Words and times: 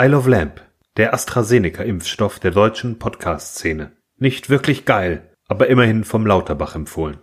Isle 0.00 0.16
of 0.16 0.28
Lamp, 0.28 0.60
der 0.96 1.12
AstraZeneca-Impfstoff 1.12 2.38
der 2.38 2.52
deutschen 2.52 3.00
Podcast-Szene. 3.00 3.96
Nicht 4.16 4.48
wirklich 4.48 4.84
geil, 4.84 5.32
aber 5.48 5.66
immerhin 5.66 6.04
vom 6.04 6.24
Lauterbach 6.24 6.76
empfohlen. 6.76 7.16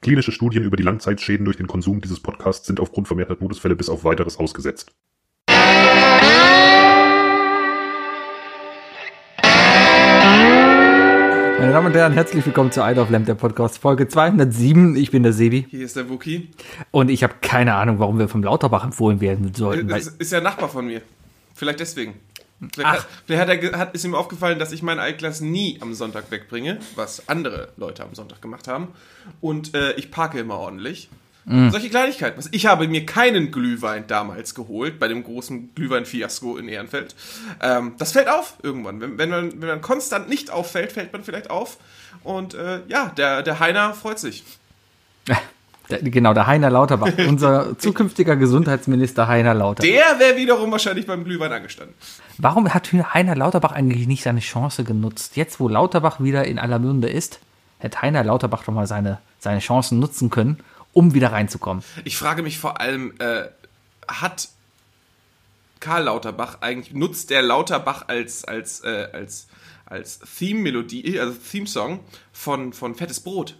Klinische 0.00 0.30
Studien 0.30 0.62
über 0.62 0.76
die 0.76 0.84
Langzeitschäden 0.84 1.44
durch 1.44 1.56
den 1.56 1.66
Konsum 1.66 2.00
dieses 2.00 2.20
Podcasts 2.20 2.68
sind 2.68 2.78
aufgrund 2.78 3.08
vermehrter 3.08 3.36
Todesfälle 3.36 3.74
bis 3.74 3.88
auf 3.88 4.04
weiteres 4.04 4.38
ausgesetzt. 4.38 4.92
Meine 11.58 11.72
Damen 11.72 11.88
und 11.88 11.94
Herren, 11.94 12.12
herzlich 12.12 12.46
willkommen 12.46 12.70
zu 12.70 12.80
Idle 12.82 13.02
of 13.02 13.10
Lamp, 13.10 13.26
der 13.26 13.34
Podcast, 13.34 13.78
Folge 13.78 14.06
207. 14.06 14.94
Ich 14.94 15.10
bin 15.10 15.24
der 15.24 15.32
Sebi. 15.32 15.66
Hier 15.68 15.84
ist 15.84 15.96
der 15.96 16.08
Wookie. 16.08 16.52
Und 16.92 17.10
ich 17.10 17.24
habe 17.24 17.34
keine 17.40 17.74
Ahnung, 17.74 17.98
warum 17.98 18.20
wir 18.20 18.28
vom 18.28 18.44
Lauterbach 18.44 18.84
empfohlen 18.84 19.20
werden 19.20 19.52
sollten. 19.52 19.88
Das 19.88 20.06
ist 20.06 20.30
ja 20.30 20.40
Nachbar 20.40 20.68
von 20.68 20.86
mir. 20.86 21.02
Vielleicht 21.54 21.80
deswegen. 21.80 22.20
Vielleicht, 22.72 22.88
Ach. 22.88 23.04
Hat, 23.04 23.08
vielleicht 23.26 23.74
hat 23.74 23.78
hat, 23.78 23.94
ist 23.94 24.04
ihm 24.04 24.14
aufgefallen, 24.14 24.58
dass 24.58 24.72
ich 24.72 24.82
mein 24.82 24.98
Altglas 24.98 25.40
nie 25.40 25.78
am 25.80 25.94
Sonntag 25.94 26.30
wegbringe, 26.30 26.78
was 26.94 27.28
andere 27.28 27.72
Leute 27.76 28.02
am 28.02 28.14
Sonntag 28.14 28.40
gemacht 28.40 28.68
haben. 28.68 28.88
Und 29.40 29.74
äh, 29.74 29.92
ich 29.92 30.10
parke 30.10 30.38
immer 30.38 30.58
ordentlich. 30.58 31.08
Mm. 31.46 31.68
Solche 31.68 31.90
Kleinigkeiten. 31.90 32.42
Ich 32.52 32.66
habe 32.66 32.88
mir 32.88 33.04
keinen 33.04 33.50
Glühwein 33.50 34.06
damals 34.06 34.54
geholt, 34.54 34.98
bei 34.98 35.08
dem 35.08 35.24
großen 35.24 35.74
Glühwein-Fiasko 35.74 36.56
in 36.56 36.68
Ehrenfeld. 36.68 37.14
Ähm, 37.60 37.94
das 37.98 38.12
fällt 38.12 38.28
auf 38.28 38.56
irgendwann. 38.62 39.00
Wenn, 39.00 39.18
wenn, 39.18 39.30
man, 39.30 39.60
wenn 39.60 39.68
man 39.68 39.80
konstant 39.82 40.28
nicht 40.28 40.50
auffällt, 40.50 40.92
fällt 40.92 41.12
man 41.12 41.22
vielleicht 41.22 41.50
auf. 41.50 41.78
Und 42.22 42.54
äh, 42.54 42.80
ja, 42.88 43.12
der, 43.16 43.42
der 43.42 43.60
Heiner 43.60 43.92
freut 43.92 44.18
sich. 44.18 44.44
Der, 45.90 46.02
genau, 46.02 46.32
der 46.32 46.46
Heiner 46.46 46.70
Lauterbach, 46.70 47.12
unser 47.28 47.78
zukünftiger 47.78 48.36
Gesundheitsminister 48.36 49.28
Heiner 49.28 49.54
Lauterbach. 49.54 49.88
Der 49.88 50.18
wäre 50.18 50.36
wiederum 50.36 50.72
wahrscheinlich 50.72 51.06
beim 51.06 51.24
Glühwein 51.24 51.52
angestanden. 51.52 51.94
Warum 52.38 52.72
hat 52.72 52.90
Heiner 52.92 53.36
Lauterbach 53.36 53.72
eigentlich 53.72 54.06
nicht 54.06 54.22
seine 54.22 54.40
Chance 54.40 54.84
genutzt? 54.84 55.36
Jetzt, 55.36 55.60
wo 55.60 55.68
Lauterbach 55.68 56.20
wieder 56.20 56.44
in 56.46 56.58
aller 56.58 56.78
Munde 56.78 57.08
ist, 57.08 57.40
hätte 57.78 58.00
Heiner 58.02 58.24
Lauterbach 58.24 58.64
doch 58.64 58.72
mal 58.72 58.86
seine, 58.86 59.18
seine 59.38 59.60
Chancen 59.60 59.98
nutzen 59.98 60.30
können 60.30 60.58
um 60.94 61.12
wieder 61.12 61.32
reinzukommen. 61.32 61.84
Ich 62.04 62.16
frage 62.16 62.42
mich 62.42 62.58
vor 62.58 62.80
allem, 62.80 63.12
äh, 63.18 63.48
hat 64.08 64.48
Karl 65.80 66.04
Lauterbach 66.04 66.62
eigentlich, 66.62 66.94
nutzt 66.94 67.28
der 67.28 67.42
Lauterbach 67.42 68.08
als, 68.08 68.44
als, 68.44 68.82
äh, 68.84 69.08
als, 69.12 69.48
als 69.84 70.20
Theme-Melodie, 70.38 71.20
also 71.20 71.34
Theme-Song 71.34 72.00
von, 72.32 72.72
von 72.72 72.94
Fettes 72.94 73.20
Brot? 73.20 73.56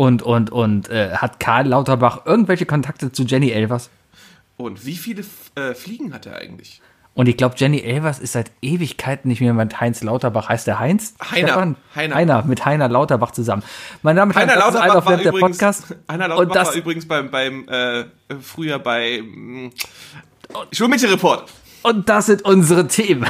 Und, 0.00 0.22
und, 0.22 0.50
und 0.50 0.88
äh, 0.88 1.10
hat 1.16 1.40
Karl 1.40 1.66
Lauterbach 1.66 2.24
irgendwelche 2.24 2.64
Kontakte 2.64 3.12
zu 3.12 3.24
Jenny 3.24 3.50
Elvers? 3.50 3.90
Und 4.56 4.86
wie 4.86 4.96
viele 4.96 5.22
äh, 5.56 5.74
Fliegen 5.74 6.14
hat 6.14 6.24
er 6.24 6.36
eigentlich? 6.36 6.80
Und 7.12 7.28
ich 7.28 7.36
glaube, 7.36 7.56
Jenny 7.58 7.82
Elvers 7.82 8.18
ist 8.18 8.32
seit 8.32 8.50
Ewigkeiten 8.62 9.28
nicht 9.28 9.42
mehr 9.42 9.52
mit 9.52 9.78
Heinz 9.78 10.02
Lauterbach. 10.02 10.48
Heißt 10.48 10.66
der 10.66 10.78
Heinz? 10.78 11.16
Heiner. 11.30 11.76
Heiner. 11.94 12.14
Heiner. 12.14 12.44
mit 12.44 12.64
Heiner 12.64 12.88
Lauterbach 12.88 13.32
zusammen. 13.32 13.62
Meine 14.00 14.20
Damen 14.20 14.30
und 14.30 14.38
Herren, 14.38 14.48
das 14.48 14.72
Lauterbach 14.72 15.10
ist 15.10 15.24
der 15.24 15.32
übrigens, 15.34 15.58
Podcast. 15.58 15.84
Heiner 16.10 16.28
Lauterbach 16.28 16.54
das, 16.54 16.68
war 16.68 16.76
übrigens 16.76 17.06
beim, 17.06 17.30
beim 17.30 17.68
äh, 17.68 18.04
früher 18.40 18.78
bei 18.78 19.18
äh, 19.18 19.70
Schulmädchenreport. 20.72 21.44
Und 21.82 22.08
das 22.08 22.24
sind 22.24 22.40
unsere 22.40 22.88
Themen. 22.88 23.28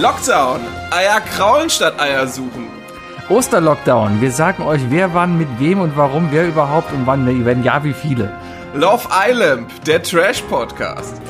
Lockdown. 0.00 0.60
Eier 0.92 1.20
kraulen 1.20 1.68
statt 1.68 1.98
Eier 1.98 2.28
suchen. 2.28 2.73
Osterlockdown. 3.30 4.20
Wir 4.20 4.30
sagen 4.30 4.62
euch, 4.64 4.82
wer 4.90 5.14
wann, 5.14 5.38
mit 5.38 5.48
wem 5.58 5.80
und 5.80 5.96
warum, 5.96 6.28
wer 6.30 6.46
überhaupt 6.46 6.92
und 6.92 7.06
wann, 7.06 7.26
wenn 7.46 7.64
ja, 7.64 7.82
wie 7.82 7.94
viele. 7.94 8.30
Love 8.74 9.08
Island, 9.10 9.70
der 9.86 10.02
Trash-Podcast. 10.02 11.22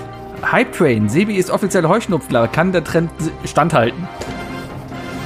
Hype 0.43 0.73
Train. 0.73 1.09
Sebi 1.09 1.37
ist 1.37 1.51
offiziell 1.51 1.87
Heuschnupfler. 1.87 2.49
Kann 2.49 2.73
der 2.73 2.83
Trend 2.83 3.13
standhalten? 3.45 4.09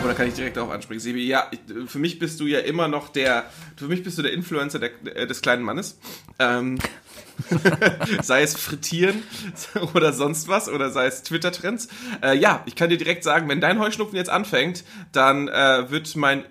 Oder 0.05 0.13
kann 0.13 0.29
ich 0.29 0.35
direkt 0.35 0.59
darauf 0.59 0.71
ansprechen? 0.71 1.01
Sebi, 1.01 1.27
ja, 1.27 1.47
ich, 1.51 1.61
für 1.91 1.99
mich 1.99 2.19
bist 2.19 2.39
du 2.39 2.45
ja 2.45 2.59
immer 2.59 2.87
noch 2.87 3.09
der, 3.09 3.47
für 3.77 3.87
mich 3.87 4.03
bist 4.03 4.19
du 4.19 4.23
der 4.23 4.33
Influencer 4.35 4.79
der, 4.79 4.91
äh, 5.17 5.27
des 5.27 5.41
kleinen 5.41 5.63
Mannes. 5.63 5.99
Ähm, 6.39 6.79
sei 8.23 8.43
es 8.43 8.55
Frittieren 8.57 9.23
oder 9.95 10.13
sonst 10.13 10.49
was 10.49 10.69
oder 10.69 10.91
sei 10.91 11.07
es 11.07 11.23
Twitter-Trends. 11.23 11.89
Äh, 12.23 12.37
ja, 12.37 12.63
ich 12.67 12.77
kann 12.77 12.91
dir 12.91 12.99
direkt 12.99 13.25
sagen, 13.25 13.49
wenn 13.49 13.63
dein 13.63 13.79
Heuschnupfen 13.79 14.17
jetzt 14.17 14.31
anfängt, 14.31 14.85
dann 15.13 15.49
äh, 15.49 15.91
wird 15.91 16.15
mein 16.15 16.45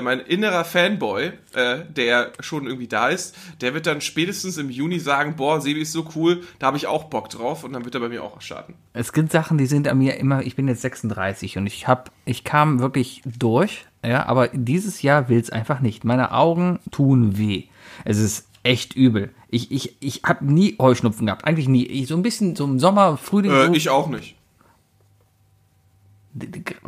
mein 0.00 0.20
innerer 0.20 0.64
Fanboy, 0.64 1.32
äh, 1.54 1.80
der 1.88 2.32
schon 2.40 2.66
irgendwie 2.66 2.88
da 2.88 3.08
ist, 3.08 3.36
der 3.60 3.74
wird 3.74 3.86
dann 3.86 4.00
spätestens 4.00 4.56
im 4.56 4.70
Juni 4.70 4.98
sagen, 4.98 5.36
boah, 5.36 5.60
Sebi 5.60 5.82
ist 5.82 5.92
so 5.92 6.08
cool, 6.14 6.42
da 6.58 6.68
habe 6.68 6.76
ich 6.76 6.86
auch 6.86 7.04
Bock 7.04 7.28
drauf 7.28 7.64
und 7.64 7.72
dann 7.72 7.84
wird 7.84 7.94
er 7.94 8.00
bei 8.00 8.08
mir 8.08 8.22
auch 8.22 8.40
starten. 8.40 8.74
Es 8.92 9.12
gibt 9.12 9.32
Sachen, 9.32 9.58
die 9.58 9.66
sind 9.66 9.88
an 9.88 9.98
mir 9.98 10.16
immer, 10.16 10.42
ich 10.42 10.56
bin 10.56 10.68
jetzt 10.68 10.82
36 10.82 11.58
und 11.58 11.66
ich 11.66 11.88
habe, 11.88 12.04
ich 12.24 12.44
kam 12.44 12.80
wirklich 12.80 13.22
durch, 13.24 13.84
ja, 14.04 14.26
aber 14.26 14.48
dieses 14.48 15.02
Jahr 15.02 15.28
will 15.28 15.38
es 15.38 15.50
einfach 15.50 15.80
nicht. 15.80 16.04
Meine 16.04 16.32
Augen 16.32 16.80
tun 16.90 17.38
weh. 17.38 17.64
Es 18.04 18.18
ist 18.18 18.48
echt 18.62 18.94
übel. 18.94 19.30
Ich, 19.48 19.70
ich, 19.70 19.96
ich 20.00 20.22
habe 20.24 20.44
nie 20.44 20.76
Heuschnupfen 20.78 21.26
gehabt, 21.26 21.44
eigentlich 21.44 21.68
nie. 21.68 21.84
Ich, 21.84 22.08
so 22.08 22.16
ein 22.16 22.22
bisschen 22.22 22.56
so 22.56 22.64
im 22.64 22.78
Sommer, 22.78 23.16
Frühling. 23.16 23.52
Äh, 23.52 23.76
ich 23.76 23.90
auch 23.90 24.08
nicht. 24.08 24.36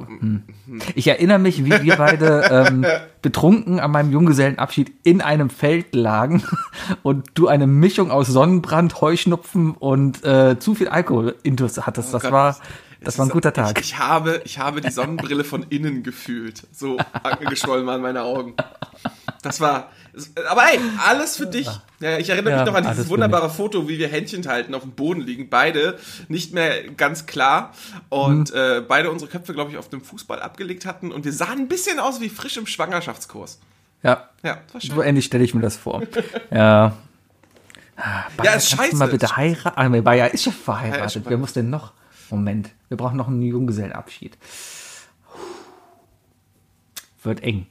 Hm. 0.08 0.42
Ich 0.94 1.06
erinnere 1.06 1.38
mich, 1.38 1.64
wie 1.64 1.82
wir 1.82 1.96
beide 1.96 2.48
ähm, 2.50 2.86
betrunken 3.22 3.80
an 3.80 3.90
meinem 3.90 4.12
Junggesellenabschied 4.12 4.92
in 5.02 5.20
einem 5.20 5.50
Feld 5.50 5.94
lagen 5.94 6.42
und 7.02 7.30
du 7.34 7.48
eine 7.48 7.66
Mischung 7.66 8.10
aus 8.10 8.28
Sonnenbrand, 8.28 9.00
Heuschnupfen 9.00 9.72
und 9.72 10.24
äh, 10.24 10.58
zu 10.58 10.74
viel 10.74 10.88
Alkohol 10.88 11.36
intus 11.42 11.86
hattest. 11.86 12.10
Oh 12.10 12.12
das 12.12 12.22
Gott, 12.22 12.32
war 12.32 12.56
das 13.04 13.18
war 13.18 13.26
ein 13.26 13.30
guter 13.30 13.52
Tag. 13.52 13.78
Ich, 13.78 13.92
ich, 13.92 13.98
habe, 13.98 14.40
ich 14.44 14.58
habe 14.58 14.80
die 14.80 14.90
Sonnenbrille 14.90 15.44
von 15.44 15.64
innen 15.68 16.02
gefühlt. 16.02 16.66
So 16.72 16.96
angeschwollen 17.22 17.86
waren 17.86 18.00
meine 18.00 18.22
Augen. 18.22 18.54
Das 19.42 19.60
war. 19.60 19.90
Aber 20.48 20.62
hey, 20.62 20.78
alles 21.04 21.36
für 21.36 21.46
dich. 21.46 21.68
Ja, 22.00 22.18
ich 22.18 22.28
erinnere 22.28 22.52
ja, 22.52 22.58
mich 22.58 22.66
noch 22.66 22.74
an 22.74 22.86
dieses 22.88 23.08
wunderbare 23.08 23.50
Foto, 23.50 23.88
wie 23.88 23.98
wir 23.98 24.08
Händchen 24.08 24.46
halten, 24.46 24.74
auf 24.74 24.82
dem 24.82 24.92
Boden 24.92 25.20
liegen. 25.20 25.48
Beide 25.48 25.98
nicht 26.28 26.52
mehr 26.52 26.84
ganz 26.92 27.26
klar. 27.26 27.72
Und 28.08 28.52
mhm. 28.52 28.58
äh, 28.58 28.80
beide 28.80 29.10
unsere 29.10 29.30
Köpfe, 29.30 29.54
glaube 29.54 29.70
ich, 29.70 29.76
auf 29.76 29.88
dem 29.88 30.00
Fußball 30.00 30.40
abgelegt 30.40 30.86
hatten. 30.86 31.12
Und 31.12 31.24
wir 31.24 31.32
sahen 31.32 31.60
ein 31.60 31.68
bisschen 31.68 31.98
aus 31.98 32.20
wie 32.20 32.28
frisch 32.28 32.56
im 32.56 32.66
Schwangerschaftskurs. 32.66 33.58
Ja. 34.02 34.28
Ja. 34.42 34.58
So 34.78 35.02
ähnlich 35.02 35.24
stelle 35.24 35.44
ich 35.44 35.54
mir 35.54 35.62
das 35.62 35.76
vor. 35.76 36.02
ja. 36.50 36.94
Bayer, 38.36 38.44
ja, 38.44 38.52
ist 38.54 38.70
scheiße. 38.70 38.96
mal 38.96 39.08
bitte 39.08 39.36
heiraten? 39.36 39.96
Ah, 39.96 40.00
Bayer 40.00 40.32
ist 40.32 40.44
schon 40.44 40.52
verheiratet. 40.52 41.24
Ja, 41.24 41.30
Wer 41.30 41.38
muss 41.38 41.52
denn 41.52 41.70
noch? 41.70 41.92
Moment, 42.30 42.70
wir 42.88 42.96
brauchen 42.96 43.16
noch 43.16 43.28
einen 43.28 43.42
Junggesellenabschied. 43.42 44.36
Wird 47.22 47.42
eng. 47.42 47.66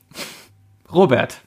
Robert. 0.92 1.42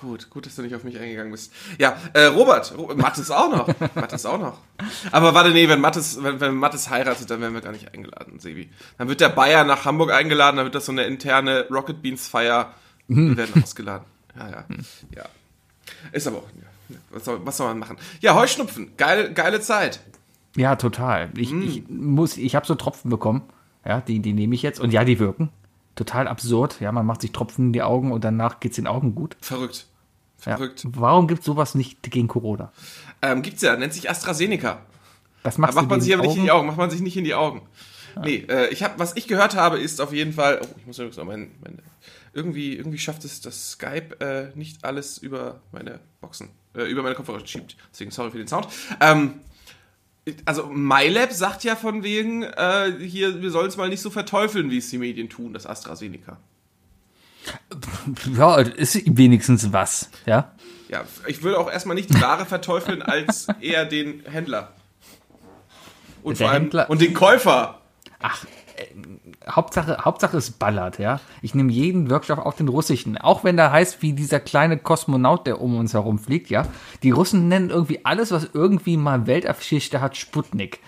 Gut, 0.00 0.30
gut, 0.30 0.46
dass 0.46 0.54
du 0.54 0.62
nicht 0.62 0.76
auf 0.76 0.84
mich 0.84 0.96
eingegangen 0.96 1.32
bist. 1.32 1.52
Ja, 1.76 1.96
äh, 2.12 2.26
Robert, 2.26 2.72
Mattes 2.96 3.32
auch 3.32 3.50
noch. 3.50 3.94
Mattes 3.96 4.26
auch 4.26 4.38
noch. 4.38 4.58
Aber 5.10 5.34
warte, 5.34 5.50
nee, 5.50 5.68
wenn 5.68 5.80
Mattes, 5.80 6.22
wenn, 6.22 6.38
wenn 6.40 6.54
Mattes 6.54 6.88
heiratet, 6.88 7.28
dann 7.30 7.40
werden 7.40 7.54
wir 7.54 7.62
gar 7.62 7.72
nicht 7.72 7.92
eingeladen, 7.92 8.38
Sebi. 8.38 8.70
Dann 8.96 9.08
wird 9.08 9.20
der 9.20 9.28
Bayer 9.28 9.64
nach 9.64 9.86
Hamburg 9.86 10.12
eingeladen, 10.12 10.56
dann 10.56 10.66
wird 10.66 10.76
das 10.76 10.86
so 10.86 10.92
eine 10.92 11.02
interne 11.02 11.66
Rocket 11.68 12.00
Beans 12.00 12.28
Feier. 12.28 12.74
Wir 13.08 13.36
werden 13.36 13.60
ausgeladen. 13.60 14.06
Ja, 14.36 14.48
ja. 14.48 14.64
Ja. 15.16 15.24
Ist 16.12 16.28
aber 16.28 16.38
auch. 16.38 16.48
Ja. 16.54 16.96
Was, 17.10 17.24
soll, 17.24 17.40
was 17.44 17.56
soll 17.56 17.66
man 17.66 17.80
machen? 17.80 17.96
Ja, 18.20 18.34
Heuschnupfen. 18.34 18.92
Geile, 18.96 19.32
geile 19.32 19.60
Zeit. 19.60 20.00
Ja, 20.54 20.76
total. 20.76 21.30
Ich, 21.36 21.50
mm. 21.50 21.62
ich 21.62 21.88
muss, 21.88 22.36
ich 22.36 22.54
habe 22.54 22.66
so 22.66 22.76
Tropfen 22.76 23.10
bekommen. 23.10 23.42
Ja, 23.84 24.00
die, 24.00 24.20
die 24.20 24.32
nehme 24.32 24.54
ich 24.54 24.62
jetzt. 24.62 24.78
Und 24.78 24.92
ja, 24.92 25.04
die 25.04 25.18
wirken. 25.18 25.50
Total 25.98 26.28
absurd. 26.28 26.80
Ja, 26.80 26.92
man 26.92 27.04
macht 27.04 27.22
sich 27.22 27.32
Tropfen 27.32 27.66
in 27.66 27.72
die 27.72 27.82
Augen 27.82 28.12
und 28.12 28.22
danach 28.22 28.60
geht 28.60 28.70
es 28.70 28.76
den 28.76 28.86
Augen 28.86 29.16
gut. 29.16 29.36
Verrückt. 29.40 29.86
Verrückt. 30.36 30.84
Ja. 30.84 30.90
Warum 30.94 31.26
gibt 31.26 31.40
es 31.40 31.46
sowas 31.46 31.74
nicht 31.74 32.04
gegen 32.04 32.28
Corona? 32.28 32.70
Ähm, 33.20 33.42
gibt's 33.42 33.62
ja, 33.62 33.76
nennt 33.76 33.92
sich 33.92 34.08
AstraZeneca. 34.08 34.78
Was 35.42 35.58
machst 35.58 35.76
da 35.76 35.82
macht 35.82 35.90
man 35.90 36.00
sich 36.00 36.14
aber 36.14 36.22
nicht 36.22 36.36
in 36.36 36.44
die 36.44 36.52
Augen, 36.52 36.68
macht 36.68 36.76
man 36.76 36.88
sich 36.88 37.00
nicht 37.00 37.16
in 37.16 37.24
die 37.24 37.34
Augen. 37.34 37.62
Ja. 38.14 38.22
Nee, 38.22 38.46
äh, 38.48 38.68
ich 38.68 38.84
hab, 38.84 38.96
was 39.00 39.16
ich 39.16 39.26
gehört 39.26 39.56
habe, 39.56 39.80
ist 39.80 40.00
auf 40.00 40.12
jeden 40.12 40.32
Fall, 40.32 40.60
oh, 40.62 40.68
ich 40.78 40.86
muss 40.86 40.98
übrigens 40.98 41.16
noch 41.16 41.24
mein, 41.24 41.50
mein, 41.64 41.82
irgendwie, 42.32 42.76
irgendwie 42.76 42.98
schafft 42.98 43.24
es 43.24 43.40
das 43.40 43.72
Skype 43.72 44.20
äh, 44.20 44.56
nicht 44.56 44.84
alles 44.84 45.18
über 45.18 45.62
meine 45.72 45.98
Boxen, 46.20 46.50
äh, 46.76 46.84
über 46.84 47.02
meine 47.02 47.16
Kopfhörer 47.16 47.44
schiebt. 47.44 47.76
Deswegen 47.92 48.12
sorry 48.12 48.30
für 48.30 48.38
den 48.38 48.46
Sound. 48.46 48.68
Ähm, 49.00 49.40
also 50.44 50.66
MyLab 50.66 51.32
sagt 51.32 51.64
ja 51.64 51.76
von 51.76 52.02
wegen, 52.02 52.42
äh, 52.42 52.92
hier, 53.00 53.42
wir 53.42 53.50
sollen 53.50 53.68
es 53.68 53.76
mal 53.76 53.88
nicht 53.88 54.00
so 54.02 54.10
verteufeln, 54.10 54.70
wie 54.70 54.78
es 54.78 54.90
die 54.90 54.98
Medien 54.98 55.28
tun, 55.28 55.52
das 55.52 55.66
AstraZeneca. 55.66 56.38
Ja, 58.36 58.56
ist 58.56 59.00
wenigstens 59.16 59.72
was, 59.72 60.10
ja. 60.26 60.52
Ja, 60.88 61.04
ich 61.26 61.42
würde 61.42 61.58
auch 61.58 61.70
erstmal 61.70 61.94
nicht 61.94 62.10
die 62.10 62.20
Ware 62.20 62.46
verteufeln, 62.46 63.02
als 63.02 63.46
eher 63.60 63.84
den 63.84 64.22
Händler. 64.24 64.72
Und, 66.22 66.38
Der 66.38 66.46
vor 66.46 66.52
allem, 66.52 66.62
Händler? 66.64 66.90
und 66.90 67.00
den 67.00 67.14
Käufer. 67.14 67.80
Ach, 68.20 68.44
Hauptsache, 69.50 69.98
Hauptsache 70.04 70.36
es 70.36 70.50
ballert, 70.50 70.98
ja. 70.98 71.20
Ich 71.42 71.54
nehme 71.54 71.72
jeden 71.72 72.10
Workshop 72.10 72.38
auf 72.38 72.56
den 72.56 72.68
russischen. 72.68 73.18
Auch 73.18 73.44
wenn 73.44 73.56
der 73.56 73.72
heißt 73.72 74.02
wie 74.02 74.12
dieser 74.12 74.40
kleine 74.40 74.78
Kosmonaut, 74.78 75.46
der 75.46 75.60
um 75.60 75.76
uns 75.78 75.94
herum 75.94 76.18
fliegt, 76.18 76.50
ja. 76.50 76.66
Die 77.02 77.10
Russen 77.10 77.48
nennen 77.48 77.70
irgendwie 77.70 78.04
alles, 78.04 78.30
was 78.30 78.50
irgendwie 78.52 78.96
mal 78.96 79.26
Weltgeschichte 79.26 80.00
hat, 80.00 80.16
Sputnik. 80.16 80.80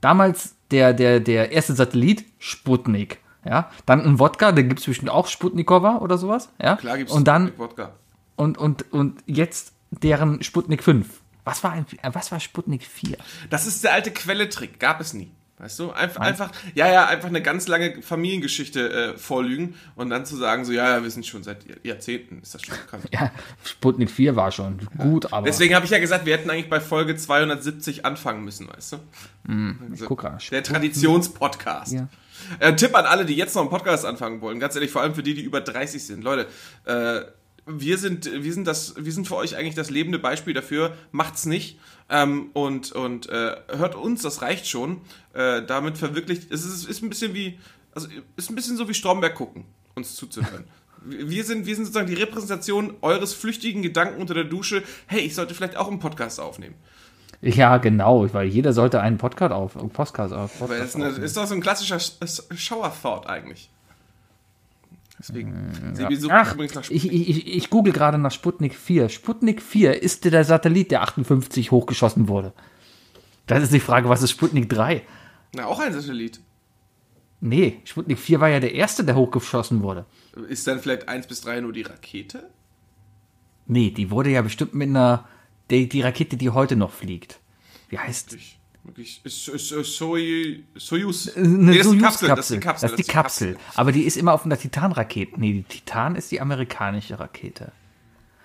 Damals 0.00 0.56
der, 0.70 0.92
der, 0.94 1.20
der 1.20 1.52
erste 1.52 1.74
Satellit, 1.74 2.24
Sputnik. 2.38 3.18
Ja, 3.44 3.70
dann 3.86 4.00
ein 4.02 4.18
Wodka, 4.20 4.52
der 4.52 4.64
gibt 4.64 4.78
es 4.80 4.86
bestimmt 4.86 5.10
auch 5.10 5.26
Sputnikova 5.26 5.98
oder 5.98 6.16
sowas. 6.16 6.48
Ja, 6.62 6.76
Klar 6.76 6.96
gibt's 6.98 7.12
und 7.12 7.26
dann 7.26 7.52
Wodka. 7.58 7.90
und, 8.36 8.56
und, 8.56 8.92
und 8.92 9.20
jetzt 9.26 9.72
deren 9.90 10.42
Sputnik 10.44 10.84
5. 10.84 11.08
Was 11.44 11.64
war, 11.64 11.72
ein, 11.72 11.84
was 12.12 12.30
war 12.30 12.38
Sputnik 12.38 12.84
4? 12.84 13.16
Das 13.50 13.66
ist 13.66 13.82
der 13.82 13.94
alte 13.94 14.12
Quelletrick, 14.12 14.78
gab 14.78 15.00
es 15.00 15.12
nie. 15.12 15.32
Weißt 15.62 15.78
du? 15.78 15.92
Einf 15.92 16.18
einfach, 16.18 16.50
ja, 16.74 16.90
ja, 16.90 17.06
einfach 17.06 17.28
eine 17.28 17.40
ganz 17.40 17.68
lange 17.68 18.02
Familiengeschichte 18.02 18.92
äh, 18.92 19.16
vorlügen 19.16 19.76
und 19.94 20.10
dann 20.10 20.26
zu 20.26 20.34
sagen, 20.34 20.64
so, 20.64 20.72
ja, 20.72 20.96
ja, 20.96 21.04
wir 21.04 21.10
sind 21.10 21.24
schon 21.24 21.44
seit 21.44 21.64
Jahrzehnten, 21.86 22.40
ist 22.42 22.52
das 22.52 22.62
schon 22.62 22.74
bekannt. 22.76 23.04
Ja, 23.12 23.30
Sputnik 23.62 24.10
4 24.10 24.34
war 24.34 24.50
schon 24.50 24.80
gut, 24.98 25.32
aber. 25.32 25.46
Deswegen 25.46 25.76
habe 25.76 25.84
ich 25.84 25.92
ja 25.92 26.00
gesagt, 26.00 26.26
wir 26.26 26.36
hätten 26.36 26.50
eigentlich 26.50 26.68
bei 26.68 26.80
Folge 26.80 27.14
270 27.14 28.04
anfangen 28.04 28.44
müssen, 28.44 28.68
weißt 28.68 28.94
du? 28.94 28.96
Also, 29.88 30.06
guck 30.06 30.24
mal, 30.24 30.38
der 30.50 30.64
Traditionspodcast. 30.64 31.92
Ja. 31.92 32.08
Äh, 32.58 32.74
Tipp 32.74 32.96
an 32.96 33.04
alle, 33.04 33.24
die 33.24 33.36
jetzt 33.36 33.54
noch 33.54 33.62
einen 33.62 33.70
Podcast 33.70 34.04
anfangen 34.04 34.40
wollen, 34.40 34.58
ganz 34.58 34.74
ehrlich, 34.74 34.90
vor 34.90 35.02
allem 35.02 35.14
für 35.14 35.22
die, 35.22 35.34
die 35.34 35.42
über 35.42 35.60
30 35.60 36.04
sind. 36.04 36.24
Leute, 36.24 36.48
äh, 36.86 37.20
wir 37.66 37.98
sind, 37.98 38.30
wir 38.42 38.52
sind 38.52 38.66
das, 38.66 38.94
wir 38.96 39.12
sind 39.12 39.28
für 39.28 39.36
euch 39.36 39.56
eigentlich 39.56 39.74
das 39.74 39.90
lebende 39.90 40.18
Beispiel 40.18 40.54
dafür. 40.54 40.96
Macht's 41.12 41.46
nicht 41.46 41.78
ähm, 42.08 42.50
und 42.54 42.92
und 42.92 43.28
äh, 43.28 43.56
hört 43.68 43.94
uns, 43.94 44.22
das 44.22 44.42
reicht 44.42 44.66
schon. 44.66 45.00
Äh, 45.32 45.62
damit 45.64 45.96
verwirklicht, 45.98 46.50
es 46.50 46.64
ist, 46.64 46.88
ist 46.88 47.02
ein 47.02 47.08
bisschen 47.08 47.34
wie, 47.34 47.58
also 47.94 48.08
ist 48.36 48.50
ein 48.50 48.56
bisschen 48.56 48.76
so 48.76 48.88
wie 48.88 48.94
Stromberg 48.94 49.34
gucken, 49.34 49.64
uns 49.94 50.14
zuzuhören. 50.14 50.64
Wir 51.04 51.42
sind, 51.42 51.66
wir 51.66 51.74
sind 51.74 51.86
sozusagen 51.86 52.06
die 52.06 52.14
Repräsentation 52.14 52.94
eures 53.02 53.34
flüchtigen 53.34 53.82
Gedanken 53.82 54.20
unter 54.20 54.34
der 54.34 54.44
Dusche. 54.44 54.84
Hey, 55.08 55.22
ich 55.22 55.34
sollte 55.34 55.52
vielleicht 55.52 55.76
auch 55.76 55.88
einen 55.88 55.98
Podcast 55.98 56.38
aufnehmen. 56.38 56.76
Ja, 57.40 57.78
genau, 57.78 58.32
weil 58.32 58.46
jeder 58.46 58.72
sollte 58.72 59.00
einen 59.00 59.18
Podcast 59.18 59.52
auf, 59.52 59.72
Podcast 59.92 60.32
auf. 60.32 60.60
Weil 60.60 60.78
das 60.78 60.90
ist, 60.90 60.94
eine, 60.94 61.08
ist 61.08 61.36
doch 61.36 61.44
so 61.44 61.54
ein 61.54 61.60
klassischer 61.60 61.98
Shower-Thought 61.98 63.26
eigentlich. 63.26 63.68
Deswegen. 65.22 65.94
Sebi 65.94 66.16
sucht 66.16 66.32
Ach, 66.32 66.54
übrigens 66.54 66.74
nach 66.74 66.90
ich, 66.90 67.10
ich, 67.12 67.46
ich 67.46 67.70
google 67.70 67.92
gerade 67.92 68.18
nach 68.18 68.32
Sputnik 68.32 68.74
4. 68.74 69.08
Sputnik 69.08 69.62
4 69.62 70.02
ist 70.02 70.24
der 70.24 70.44
Satellit, 70.44 70.90
der 70.90 71.02
58 71.02 71.70
hochgeschossen 71.70 72.26
wurde. 72.26 72.52
Das 73.46 73.62
ist 73.62 73.72
die 73.72 73.80
Frage, 73.80 74.08
was 74.08 74.22
ist 74.22 74.32
Sputnik 74.32 74.68
3? 74.68 75.02
Na, 75.54 75.66
auch 75.66 75.78
ein 75.78 75.92
Satellit. 75.92 76.40
Nee, 77.40 77.80
Sputnik 77.84 78.18
4 78.18 78.40
war 78.40 78.48
ja 78.48 78.58
der 78.58 78.74
erste, 78.74 79.04
der 79.04 79.14
hochgeschossen 79.14 79.82
wurde. 79.82 80.06
Ist 80.48 80.66
dann 80.66 80.80
vielleicht 80.80 81.08
1 81.08 81.28
bis 81.28 81.40
3 81.42 81.60
nur 81.60 81.72
die 81.72 81.82
Rakete? 81.82 82.50
Nee, 83.66 83.90
die 83.90 84.10
wurde 84.10 84.30
ja 84.30 84.42
bestimmt 84.42 84.74
mit 84.74 84.88
einer. 84.88 85.28
Die, 85.70 85.88
die 85.88 86.02
Rakete, 86.02 86.36
die 86.36 86.50
heute 86.50 86.74
noch 86.74 86.90
fliegt. 86.90 87.38
Wie 87.88 87.98
heißt 87.98 88.32
die? 88.32 88.40
Wirklich, 88.84 89.20
Soy, 89.24 90.64
Soyuz. 90.74 91.36
Eine 91.36 91.48
Nee, 91.48 91.78
das 91.78 91.86
ist 91.86 91.92
die. 91.92 91.98
Kapsel. 91.98 92.28
Das 92.28 92.50
ist 92.50 92.50
die 92.50 92.60
Kapsel. 92.60 92.88
Das 92.88 92.98
ist 92.98 93.06
die 93.06 93.12
Kapsel. 93.12 93.56
Aber 93.76 93.92
die 93.92 94.02
ist 94.02 94.16
immer 94.16 94.32
auf 94.32 94.44
einer 94.44 94.58
Titan-Rakete. 94.58 95.38
Nee, 95.38 95.52
die 95.52 95.62
Titan 95.62 96.16
ist 96.16 96.32
die 96.32 96.40
amerikanische 96.40 97.20
Rakete. 97.20 97.72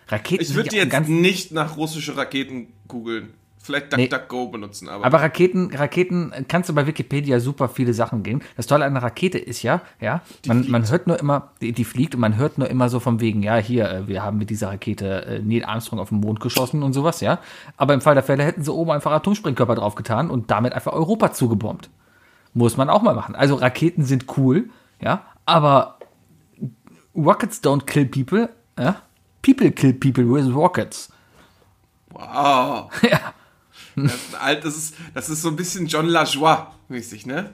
Raketen 0.07 0.43
Ich 0.43 0.53
würde 0.53 0.75
jetzt 0.75 0.91
ganz 0.91 1.07
nicht 1.07 1.51
nach 1.51 1.75
russische 1.75 2.15
Raketen 2.15 2.67
googeln. 2.87 3.33
Vielleicht 3.67 3.95
Nee. 3.95 4.07
DuckDuckGo 4.07 4.47
benutzen, 4.47 4.87
aber, 4.87 5.05
Aber 5.05 5.21
Raketen, 5.21 5.75
Raketen 5.75 6.31
kannst 6.47 6.69
du 6.69 6.73
bei 6.73 6.87
Wikipedia 6.87 7.39
super 7.41 7.67
viele 7.67 7.93
Sachen 7.93 8.23
geben. 8.23 8.41
Das 8.55 8.65
Tolle 8.65 8.85
an 8.85 8.91
einer 8.95 9.03
Rakete 9.03 9.37
ist 9.37 9.61
ja, 9.61 9.81
ja, 9.99 10.21
man, 10.47 10.69
man 10.71 10.89
hört 10.89 11.05
nur 11.05 11.19
immer, 11.19 11.51
die, 11.61 11.73
die 11.73 11.83
fliegt 11.83 12.15
und 12.15 12.21
man 12.21 12.37
hört 12.37 12.57
nur 12.57 12.69
immer 12.69 12.87
so 12.87 12.99
von 13.01 13.19
wegen, 13.19 13.43
ja, 13.43 13.57
hier, 13.57 13.89
äh, 13.91 14.07
wir 14.07 14.23
haben 14.23 14.37
mit 14.37 14.49
dieser 14.49 14.69
Rakete 14.69 15.25
äh, 15.25 15.39
Neil 15.39 15.65
Armstrong 15.65 15.99
auf 15.99 16.09
den 16.09 16.21
Mond 16.21 16.39
geschossen 16.39 16.81
und 16.81 16.93
sowas, 16.93 17.19
ja. 17.19 17.39
Aber 17.75 17.93
im 17.93 17.99
Fall 18.01 18.13
der 18.15 18.23
Fälle 18.23 18.43
hätten 18.43 18.63
sie 18.63 18.71
oben 18.73 18.91
einfach 18.91 19.11
Atomsprengkörper 19.11 19.75
draufgetan 19.75 20.29
und 20.29 20.49
damit 20.49 20.71
einfach 20.73 20.93
Europa 20.93 21.33
zugebombt. 21.33 21.89
Muss 22.53 22.77
man 22.77 22.89
auch 22.89 23.01
mal 23.01 23.13
machen. 23.15 23.35
Also 23.35 23.55
Raketen 23.55 24.03
sind 24.05 24.25
cool, 24.37 24.69
ja, 25.01 25.23
aber 25.45 25.97
Rockets 27.15 27.61
don't 27.61 27.85
kill 27.85 28.05
people, 28.05 28.49
ja. 28.79 29.01
People 29.41 29.71
kill 29.71 29.93
people 29.93 30.23
with 30.25 30.53
rockets. 30.55 31.11
wow. 32.11 32.89
Ja. 33.03 33.33
Das 33.97 34.61
das, 34.63 34.77
ist, 34.77 34.95
das 35.13 35.29
ist 35.29 35.41
so 35.41 35.49
ein 35.49 35.55
bisschen 35.55 35.87
John 35.87 36.07
LaJoie 36.07 36.67
mäßig, 36.87 37.25
ne? 37.25 37.53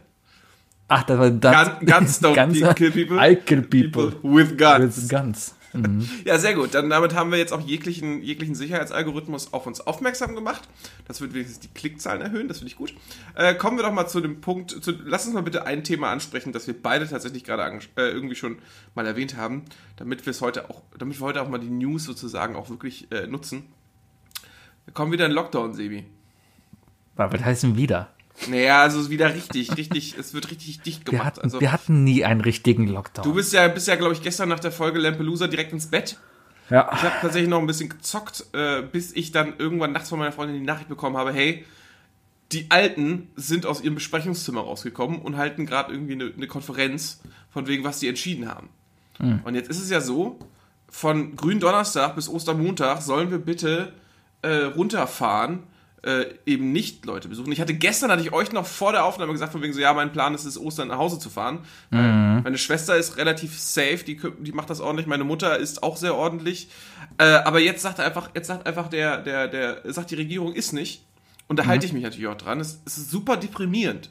Ach, 0.89 1.03
das 1.03 1.17
war 1.17 1.31
das. 1.31 1.79
Gun, 1.79 1.87
guns 1.87 2.21
don't 2.21 2.35
Guns- 2.61 2.75
kill 2.75 2.91
people. 2.91 3.17
I 3.17 3.35
kill 3.35 3.61
people. 3.61 4.13
with 4.21 4.57
guns. 4.57 4.97
With 4.97 5.09
guns. 5.09 5.55
Ja, 6.23 6.37
sehr 6.37 6.53
gut. 6.53 6.75
Dann 6.75 6.89
damit 6.89 7.15
haben 7.15 7.31
wir 7.31 7.39
jetzt 7.39 7.51
auch 7.51 7.61
jeglichen, 7.61 8.21
jeglichen 8.21 8.53
Sicherheitsalgorithmus 8.53 9.53
auf 9.53 9.65
uns 9.65 9.81
aufmerksam 9.81 10.35
gemacht. 10.35 10.67
Das 11.07 11.19
wird 11.19 11.33
wenigstens 11.33 11.61
die 11.61 11.67
Klickzahlen 11.69 12.21
erhöhen, 12.21 12.47
das 12.47 12.59
finde 12.59 12.71
ich 12.71 12.77
gut. 12.77 12.93
Äh, 13.35 13.55
kommen 13.55 13.77
wir 13.77 13.83
doch 13.83 13.91
mal 13.91 14.07
zu 14.07 14.21
dem 14.21 14.39
Punkt, 14.39 14.69
zu, 14.83 14.91
lass 15.03 15.25
uns 15.25 15.33
mal 15.33 15.41
bitte 15.41 15.65
ein 15.65 15.83
Thema 15.83 16.11
ansprechen, 16.11 16.53
das 16.53 16.67
wir 16.67 16.79
beide 16.79 17.07
tatsächlich 17.07 17.43
gerade 17.43 17.63
äh, 17.95 18.09
irgendwie 18.09 18.35
schon 18.35 18.59
mal 18.93 19.05
erwähnt 19.07 19.35
haben, 19.35 19.63
damit 19.95 20.25
wir 20.25 20.31
es 20.31 20.41
heute 20.41 20.69
auch, 20.69 20.83
damit 20.99 21.19
wir 21.19 21.25
heute 21.25 21.41
auch 21.41 21.49
mal 21.49 21.57
die 21.59 21.71
News 21.71 22.03
sozusagen 22.03 22.55
auch 22.55 22.69
wirklich 22.69 23.11
äh, 23.11 23.25
nutzen. 23.25 23.65
Wir 24.85 24.93
kommen 24.93 25.11
wieder 25.11 25.25
in 25.25 25.31
Lockdown, 25.31 25.73
Sebi. 25.73 26.05
Was 27.15 27.43
heißt 27.43 27.63
denn 27.63 27.77
wieder? 27.77 28.09
Naja, 28.49 28.81
also 28.81 29.09
wieder 29.09 29.33
richtig, 29.33 29.77
richtig, 29.77 30.17
es 30.17 30.33
wird 30.33 30.49
richtig 30.49 30.81
dicht 30.81 31.05
Wir 31.05 31.11
gemacht. 31.11 31.25
hatten, 31.27 31.41
also, 31.41 31.61
wir 31.61 31.71
hatten 31.71 32.03
nie 32.03 32.25
einen 32.25 32.41
richtigen 32.41 32.87
Lockdown. 32.87 33.23
du 33.23 33.33
bist 33.35 33.53
ja, 33.53 33.67
bist 33.67 33.87
ja, 33.87 33.95
glaube 33.95 34.13
ich, 34.13 34.21
gestern 34.21 34.49
nach 34.49 34.59
der 34.59 34.71
Folge 34.71 34.99
Lampelusa 34.99 35.47
direkt 35.47 35.71
ins 35.71 35.87
Bett. 35.87 36.17
ja. 36.69 36.89
Ich 36.93 37.03
habe 37.03 37.13
tatsächlich 37.21 37.49
noch 37.49 37.59
ein 37.59 37.67
bisschen 37.67 37.89
gezockt, 37.89 38.45
äh, 38.53 38.81
bis 38.81 39.11
ich 39.13 39.31
dann 39.31 39.53
irgendwann 39.59 39.91
nachts 39.91 40.09
von 40.09 40.17
meiner 40.17 40.31
Freundin 40.31 40.57
die 40.57 40.65
Nachricht 40.65 40.89
bekommen 40.89 41.15
habe, 41.15 41.31
hey, 41.31 41.63
die 42.51 42.71
Alten 42.71 43.29
sind 43.35 43.65
aus 43.65 43.81
ihrem 43.81 43.95
Besprechungszimmer 43.95 44.61
rausgekommen 44.61 45.19
und 45.19 45.37
halten 45.37 45.65
gerade 45.65 45.91
irgendwie 45.93 46.13
eine, 46.13 46.31
eine 46.35 46.47
Konferenz 46.47 47.21
von 47.49 47.67
wegen, 47.67 47.83
was 47.83 47.99
sie 47.99 48.07
entschieden 48.07 48.47
haben. 48.49 48.69
Und 49.45 49.55
jetzt 49.55 49.69
ist 49.69 49.79
es 49.79 49.89
ja 49.89 50.01
so, 50.01 50.39
von 50.89 51.35
Gründonnerstag 51.35 52.15
bis 52.15 52.27
Ostermontag 52.27 53.01
sollen 53.01 53.31
wir 53.31 53.37
bitte 53.37 53.93
äh, 54.41 54.65
runterfahren, 54.65 55.63
äh, 56.03 56.25
eben 56.45 56.71
nicht 56.71 57.05
Leute 57.05 57.29
besuchen. 57.29 57.51
Ich 57.51 57.61
hatte 57.61 57.73
gestern, 57.73 58.11
hatte 58.11 58.21
ich 58.21 58.33
euch 58.33 58.51
noch 58.51 58.65
vor 58.65 58.91
der 58.91 59.05
Aufnahme 59.05 59.31
gesagt, 59.31 59.51
von 59.51 59.61
wegen 59.61 59.73
so, 59.73 59.79
ja, 59.79 59.93
mein 59.93 60.11
Plan 60.11 60.35
ist 60.35 60.45
es, 60.45 60.59
Ostern 60.59 60.89
nach 60.89 60.97
Hause 60.97 61.17
zu 61.17 61.29
fahren. 61.29 61.59
Weil 61.91 62.01
Meine 62.43 62.57
Schwester 62.57 62.97
ist 62.97 63.17
relativ 63.17 63.57
safe, 63.57 63.99
die, 64.05 64.19
die 64.39 64.51
macht 64.51 64.69
das 64.69 64.81
ordentlich. 64.81 65.07
Meine 65.07 65.23
Mutter 65.23 65.57
ist 65.57 65.81
auch 65.81 65.97
sehr 65.97 66.15
ordentlich. 66.15 66.67
Äh, 67.17 67.23
aber 67.23 67.59
jetzt 67.59 67.81
sagt 67.81 67.99
er 67.99 68.05
einfach, 68.05 68.29
jetzt 68.35 68.47
sagt 68.47 68.67
einfach 68.67 68.89
der, 68.89 69.17
der, 69.19 69.47
der, 69.47 69.81
sagt 69.93 70.11
die 70.11 70.15
Regierung 70.15 70.53
ist 70.53 70.73
nicht. 70.73 71.05
Und 71.47 71.57
da 71.57 71.65
halte 71.65 71.85
ich 71.85 71.93
mich 71.93 72.03
natürlich 72.03 72.27
auch 72.27 72.37
dran. 72.37 72.59
Es, 72.59 72.81
es 72.85 72.97
ist 72.97 73.09
super 73.09 73.37
deprimierend. 73.37 74.09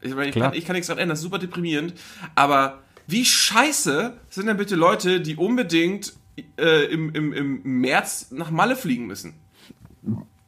Ich 0.00 0.14
meine, 0.14 0.28
ich 0.28 0.34
Klar. 0.34 0.50
kann, 0.50 0.58
ich 0.58 0.64
kann 0.64 0.74
nichts 0.74 0.88
dran 0.88 0.98
ändern, 0.98 1.10
das 1.10 1.20
ist 1.20 1.24
super 1.24 1.38
deprimierend. 1.38 1.94
Aber 2.34 2.82
wie 3.06 3.24
scheiße 3.24 4.16
sind 4.30 4.46
denn 4.46 4.56
bitte 4.56 4.76
Leute, 4.76 5.20
die 5.20 5.36
unbedingt 5.36 6.12
äh, 6.58 6.84
im, 6.86 7.12
im, 7.14 7.32
im 7.32 7.62
März 7.62 8.30
nach 8.30 8.50
Malle 8.50 8.76
fliegen 8.76 9.06
müssen? 9.06 9.34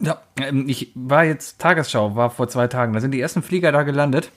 Ja, 0.01 0.19
ähm, 0.37 0.69
ich 0.69 0.93
war 0.95 1.25
jetzt 1.25 1.61
Tagesschau, 1.61 2.17
war 2.17 2.31
vor 2.31 2.49
zwei 2.49 2.67
Tagen. 2.67 2.93
Da 2.93 3.01
sind 3.01 3.13
die 3.13 3.21
ersten 3.21 3.43
Flieger 3.43 3.73
da 3.73 3.83
gelandet. 3.83 4.31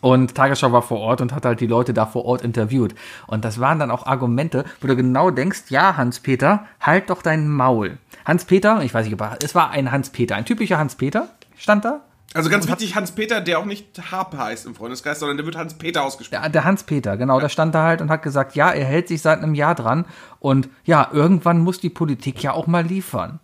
Und 0.00 0.34
Tagesschau 0.34 0.72
war 0.72 0.82
vor 0.82 1.00
Ort 1.00 1.20
und 1.20 1.34
hat 1.34 1.44
halt 1.44 1.60
die 1.60 1.66
Leute 1.66 1.92
da 1.92 2.06
vor 2.06 2.24
Ort 2.24 2.42
interviewt. 2.42 2.94
Und 3.26 3.44
das 3.44 3.60
waren 3.60 3.78
dann 3.78 3.90
auch 3.90 4.06
Argumente, 4.06 4.64
wo 4.80 4.86
du 4.86 4.96
genau 4.96 5.30
denkst, 5.30 5.64
ja, 5.68 5.96
Hans-Peter, 5.96 6.64
halt 6.80 7.10
doch 7.10 7.22
dein 7.22 7.48
Maul. 7.48 7.98
Hans-Peter, 8.24 8.82
ich 8.82 8.94
weiß 8.94 9.06
nicht, 9.06 9.20
es 9.42 9.54
war 9.54 9.70
ein 9.70 9.92
Hans-Peter, 9.92 10.36
ein 10.36 10.44
typischer 10.44 10.78
Hans-Peter, 10.78 11.28
stand 11.56 11.84
da. 11.84 12.00
Also 12.32 12.48
ganz 12.48 12.68
wichtig, 12.68 12.94
Hans-Peter, 12.94 13.40
der 13.40 13.58
auch 13.58 13.64
nicht 13.64 14.12
Harpe 14.12 14.38
heißt 14.38 14.64
im 14.64 14.76
Freundeskreis, 14.76 15.18
sondern 15.18 15.36
der 15.36 15.46
wird 15.46 15.56
Hans-Peter 15.56 16.04
ausgesprochen. 16.04 16.42
Der, 16.42 16.50
der 16.50 16.64
Hans-Peter, 16.64 17.16
genau, 17.16 17.40
der 17.40 17.48
stand 17.48 17.74
da 17.74 17.82
halt 17.82 18.00
und 18.00 18.08
hat 18.08 18.22
gesagt, 18.22 18.54
ja, 18.54 18.70
er 18.70 18.84
hält 18.84 19.08
sich 19.08 19.20
seit 19.20 19.42
einem 19.42 19.54
Jahr 19.54 19.74
dran. 19.74 20.06
Und 20.38 20.68
ja, 20.84 21.08
irgendwann 21.12 21.58
muss 21.58 21.80
die 21.80 21.90
Politik 21.90 22.42
ja 22.42 22.52
auch 22.52 22.68
mal 22.68 22.86
liefern. 22.86 23.40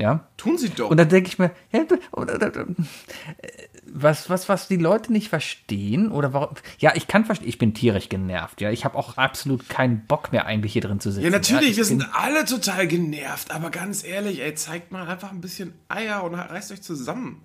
Ja, 0.00 0.26
Tun 0.36 0.56
sie 0.56 0.70
doch. 0.70 0.90
Und 0.90 0.96
dann 0.96 1.08
denke 1.08 1.28
ich 1.28 1.38
mir, 1.38 1.50
ja, 1.72 1.84
oder, 2.12 2.38
was, 3.86 4.30
was, 4.30 4.48
was 4.48 4.68
die 4.68 4.76
Leute 4.76 5.12
nicht 5.12 5.28
verstehen, 5.28 6.10
oder 6.10 6.32
warum, 6.32 6.54
ja, 6.78 6.92
ich 6.94 7.06
kann 7.06 7.24
verstehen, 7.24 7.48
ich 7.48 7.58
bin 7.58 7.74
tierisch 7.74 8.08
genervt, 8.08 8.60
ja, 8.60 8.70
ich 8.70 8.84
habe 8.84 8.96
auch 8.96 9.18
absolut 9.18 9.68
keinen 9.68 10.06
Bock 10.06 10.32
mehr 10.32 10.46
eigentlich 10.46 10.72
hier 10.72 10.82
drin 10.82 11.00
zu 11.00 11.10
sitzen. 11.10 11.24
ja, 11.24 11.30
natürlich, 11.30 11.72
ich 11.72 11.76
wir 11.76 11.84
sind 11.84 12.06
alle 12.14 12.44
total 12.46 12.86
genervt, 12.86 13.50
aber 13.50 13.70
ganz 13.70 14.02
ehrlich, 14.04 14.40
ey, 14.40 14.54
zeigt 14.54 14.90
mal 14.90 15.06
einfach 15.06 15.32
ein 15.32 15.40
bisschen 15.40 15.74
Eier 15.88 16.24
und 16.24 16.34
reißt 16.34 16.72
euch 16.72 16.82
zusammen. 16.82 17.42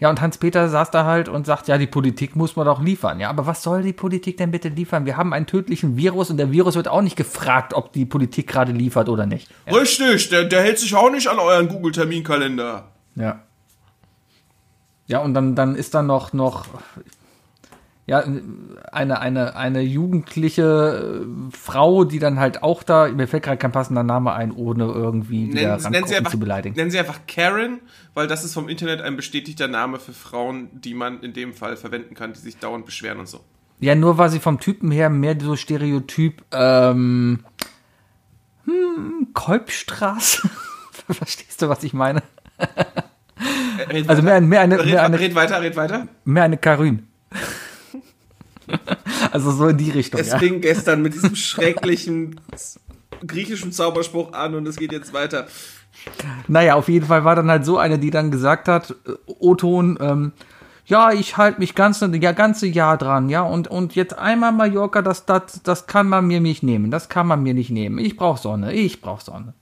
Ja, 0.00 0.10
und 0.10 0.20
Hans-Peter 0.20 0.68
saß 0.68 0.90
da 0.90 1.04
halt 1.04 1.28
und 1.28 1.46
sagt, 1.46 1.68
ja, 1.68 1.78
die 1.78 1.86
Politik 1.86 2.36
muss 2.36 2.56
man 2.56 2.66
doch 2.66 2.82
liefern. 2.82 3.20
Ja, 3.20 3.30
aber 3.30 3.46
was 3.46 3.62
soll 3.62 3.82
die 3.82 3.92
Politik 3.92 4.36
denn 4.36 4.50
bitte 4.50 4.68
liefern? 4.68 5.06
Wir 5.06 5.16
haben 5.16 5.32
einen 5.32 5.46
tödlichen 5.46 5.96
Virus 5.96 6.30
und 6.30 6.36
der 6.36 6.52
Virus 6.52 6.76
wird 6.76 6.88
auch 6.88 7.02
nicht 7.02 7.16
gefragt, 7.16 7.74
ob 7.74 7.92
die 7.92 8.04
Politik 8.04 8.46
gerade 8.46 8.72
liefert 8.72 9.08
oder 9.08 9.26
nicht. 9.26 9.48
Richtig, 9.66 10.28
der, 10.28 10.44
der 10.44 10.62
hält 10.62 10.78
sich 10.78 10.94
auch 10.94 11.10
nicht 11.10 11.28
an 11.28 11.38
euren 11.38 11.68
Google-Terminkalender. 11.68 12.92
Ja. 13.14 13.42
Ja, 15.06 15.20
und 15.20 15.34
dann, 15.34 15.54
dann 15.54 15.74
ist 15.74 15.94
da 15.94 16.02
noch, 16.02 16.32
noch, 16.32 16.66
ja, 18.08 18.24
eine, 18.90 19.20
eine, 19.20 19.54
eine 19.54 19.82
jugendliche 19.82 21.26
äh, 21.26 21.54
Frau, 21.54 22.04
die 22.04 22.18
dann 22.18 22.40
halt 22.40 22.62
auch 22.62 22.82
da, 22.82 23.08
mir 23.08 23.28
fällt 23.28 23.42
gerade 23.42 23.58
kein 23.58 23.70
passender 23.70 24.02
Name 24.02 24.32
ein, 24.32 24.50
ohne 24.50 24.84
irgendwie 24.84 25.44
Nennen, 25.44 25.78
nennen, 25.90 26.06
sie 26.06 26.16
einfach, 26.16 26.30
zu 26.30 26.40
beleidigen. 26.40 26.74
nennen 26.74 26.90
Sie 26.90 26.98
einfach 26.98 27.20
Karen, 27.28 27.80
weil 28.14 28.26
das 28.26 28.46
ist 28.46 28.54
vom 28.54 28.70
Internet 28.70 29.02
ein 29.02 29.16
bestätigter 29.16 29.68
Name 29.68 29.98
für 29.98 30.14
Frauen, 30.14 30.70
die 30.72 30.94
man 30.94 31.20
in 31.20 31.34
dem 31.34 31.52
Fall 31.52 31.76
verwenden 31.76 32.14
kann, 32.14 32.32
die 32.32 32.38
sich 32.38 32.56
dauernd 32.56 32.86
beschweren 32.86 33.18
und 33.18 33.28
so. 33.28 33.40
Ja, 33.78 33.94
nur 33.94 34.16
war 34.16 34.30
sie 34.30 34.40
vom 34.40 34.58
Typen 34.58 34.90
her 34.90 35.10
mehr 35.10 35.36
so 35.38 35.54
Stereotyp, 35.54 36.42
ähm, 36.52 37.40
hm, 38.64 39.28
Kolbstraße. 39.34 40.48
Verstehst 41.10 41.60
du, 41.60 41.68
was 41.68 41.84
ich 41.84 41.92
meine? 41.92 42.22
Red 43.90 44.08
Also 44.08 44.22
mehr, 44.22 44.40
mehr 44.40 44.62
eine, 44.62 44.82
mehr 44.82 45.04
eine, 45.04 45.20
red 45.20 45.34
weiter, 45.34 45.60
red 45.60 45.76
weiter. 45.76 46.08
mehr 46.24 46.44
eine 46.44 46.56
Karün. 46.56 47.06
also 49.32 49.50
so 49.50 49.68
in 49.68 49.76
die 49.76 49.90
Richtung, 49.90 50.20
Es 50.20 50.28
ja. 50.28 50.38
fing 50.38 50.60
gestern 50.60 51.02
mit 51.02 51.14
diesem 51.14 51.34
schrecklichen 51.48 52.40
griechischen 53.26 53.72
Zauberspruch 53.72 54.32
an 54.32 54.54
und 54.54 54.66
es 54.66 54.76
geht 54.76 54.92
jetzt 54.92 55.12
weiter. 55.12 55.46
Naja, 56.46 56.74
auf 56.74 56.88
jeden 56.88 57.06
Fall 57.06 57.24
war 57.24 57.34
dann 57.34 57.50
halt 57.50 57.64
so 57.64 57.78
eine, 57.78 57.98
die 57.98 58.10
dann 58.10 58.30
gesagt 58.30 58.68
hat, 58.68 58.90
äh, 59.06 59.12
O-Ton, 59.26 59.98
ähm, 60.00 60.32
ja, 60.86 61.12
ich 61.12 61.36
halte 61.36 61.60
mich 61.60 61.74
ganz, 61.74 62.00
ja, 62.00 62.32
ganze 62.32 62.66
Jahr 62.66 62.96
dran, 62.96 63.28
ja, 63.28 63.42
und, 63.42 63.68
und 63.68 63.94
jetzt 63.94 64.16
einmal 64.18 64.52
Mallorca, 64.52 65.02
das, 65.02 65.26
das, 65.26 65.60
das 65.62 65.86
kann 65.86 66.08
man 66.08 66.26
mir 66.26 66.40
nicht 66.40 66.62
nehmen, 66.62 66.90
das 66.90 67.08
kann 67.08 67.26
man 67.26 67.42
mir 67.42 67.52
nicht 67.52 67.70
nehmen. 67.70 67.98
Ich 67.98 68.16
brauch 68.16 68.38
Sonne, 68.38 68.72
ich 68.72 69.02
brauch 69.02 69.20
Sonne. 69.20 69.52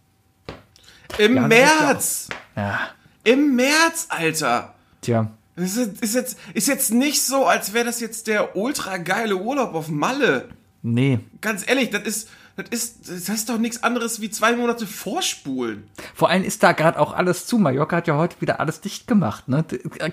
Im 1.19 1.37
ja- 1.37 1.49
März! 1.49 2.29
Ja, 2.55 2.81
Im 3.25 3.57
März, 3.57 4.07
Alter! 4.11 4.75
tja. 5.01 5.31
Das 5.57 5.77
ist, 5.77 6.03
ist, 6.03 6.15
jetzt, 6.15 6.39
ist 6.55 6.69
jetzt 6.69 6.93
nicht 6.93 7.23
so, 7.23 7.47
als 7.47 7.73
wäre 7.73 7.87
das 7.87 8.01
jetzt 8.01 8.27
der 8.27 8.57
ultra 8.57 8.99
geile 8.99 9.37
Urlaub 9.37 9.75
auf 9.75 9.89
Malle. 9.89 10.49
Nee. 10.83 11.21
Ganz 11.41 11.67
ehrlich, 11.67 11.91
das 11.91 12.03
ist, 12.03 12.29
das 12.57 12.69
ist, 12.71 13.09
das 13.09 13.29
ist 13.29 13.49
doch 13.49 13.59
nichts 13.59 13.83
anderes 13.83 14.21
wie 14.21 14.31
zwei 14.31 14.55
Monate 14.55 14.87
vorspulen. 14.87 15.89
Vor 16.15 16.31
allem 16.31 16.45
ist 16.45 16.63
da 16.63 16.73
gerade 16.73 16.99
auch 16.99 17.13
alles 17.15 17.47
zu. 17.47 17.59
Mallorca 17.59 17.97
hat 17.97 18.07
ja 18.07 18.17
heute 18.17 18.41
wieder 18.41 18.61
alles 18.61 18.81
dicht 18.81 19.07
gemacht, 19.07 19.49
ne? 19.49 19.65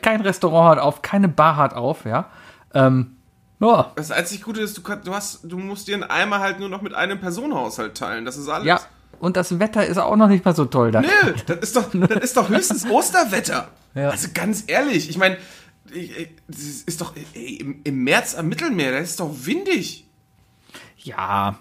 Kein 0.02 0.22
Restaurant 0.22 0.78
hat 0.78 0.84
auf, 0.84 1.02
keine 1.02 1.28
Bar 1.28 1.58
hat 1.58 1.74
auf, 1.74 2.06
ja. 2.06 2.30
Ähm, 2.74 3.18
ja, 3.60 3.92
Das 3.96 4.12
einzig 4.12 4.42
Gute 4.42 4.62
ist, 4.62 4.78
du, 4.78 4.82
kann, 4.82 5.04
du, 5.04 5.14
hast, 5.14 5.40
du 5.44 5.58
musst 5.58 5.88
dir 5.88 5.96
einen 5.96 6.04
Eimer 6.04 6.40
halt 6.40 6.60
nur 6.60 6.70
noch 6.70 6.82
mit 6.82 6.94
einem 6.94 7.20
Personenhaushalt 7.20 7.96
teilen. 7.96 8.26
Das 8.26 8.36
ist 8.38 8.50
alles. 8.50 8.68
ja. 8.68 8.80
Und 9.24 9.38
das 9.38 9.58
Wetter 9.58 9.86
ist 9.86 9.98
auch 9.98 10.18
noch 10.18 10.28
nicht 10.28 10.44
mal 10.44 10.54
so 10.54 10.66
toll 10.66 10.92
da. 10.92 11.00
Nö, 11.00 11.08
das 11.46 11.60
ist 11.60 11.78
doch, 11.78 11.90
das 11.94 12.24
ist 12.26 12.36
doch 12.36 12.50
höchstens 12.50 12.86
Osterwetter. 12.90 13.70
Ja. 13.96 14.10
Also 14.10 14.28
ganz 14.34 14.66
ehrlich, 14.68 15.10
ich 15.10 15.18
meine, 15.18 15.38
das 16.50 16.60
ist 16.86 17.00
doch 17.00 17.14
ey, 17.34 17.56
im, 17.56 17.80
im 17.86 18.04
März 18.04 18.36
am 18.36 18.50
Mittelmeer, 18.50 18.92
da 18.92 18.98
ist 18.98 19.22
doch 19.22 19.32
windig. 19.34 20.06
Ja. 20.98 21.56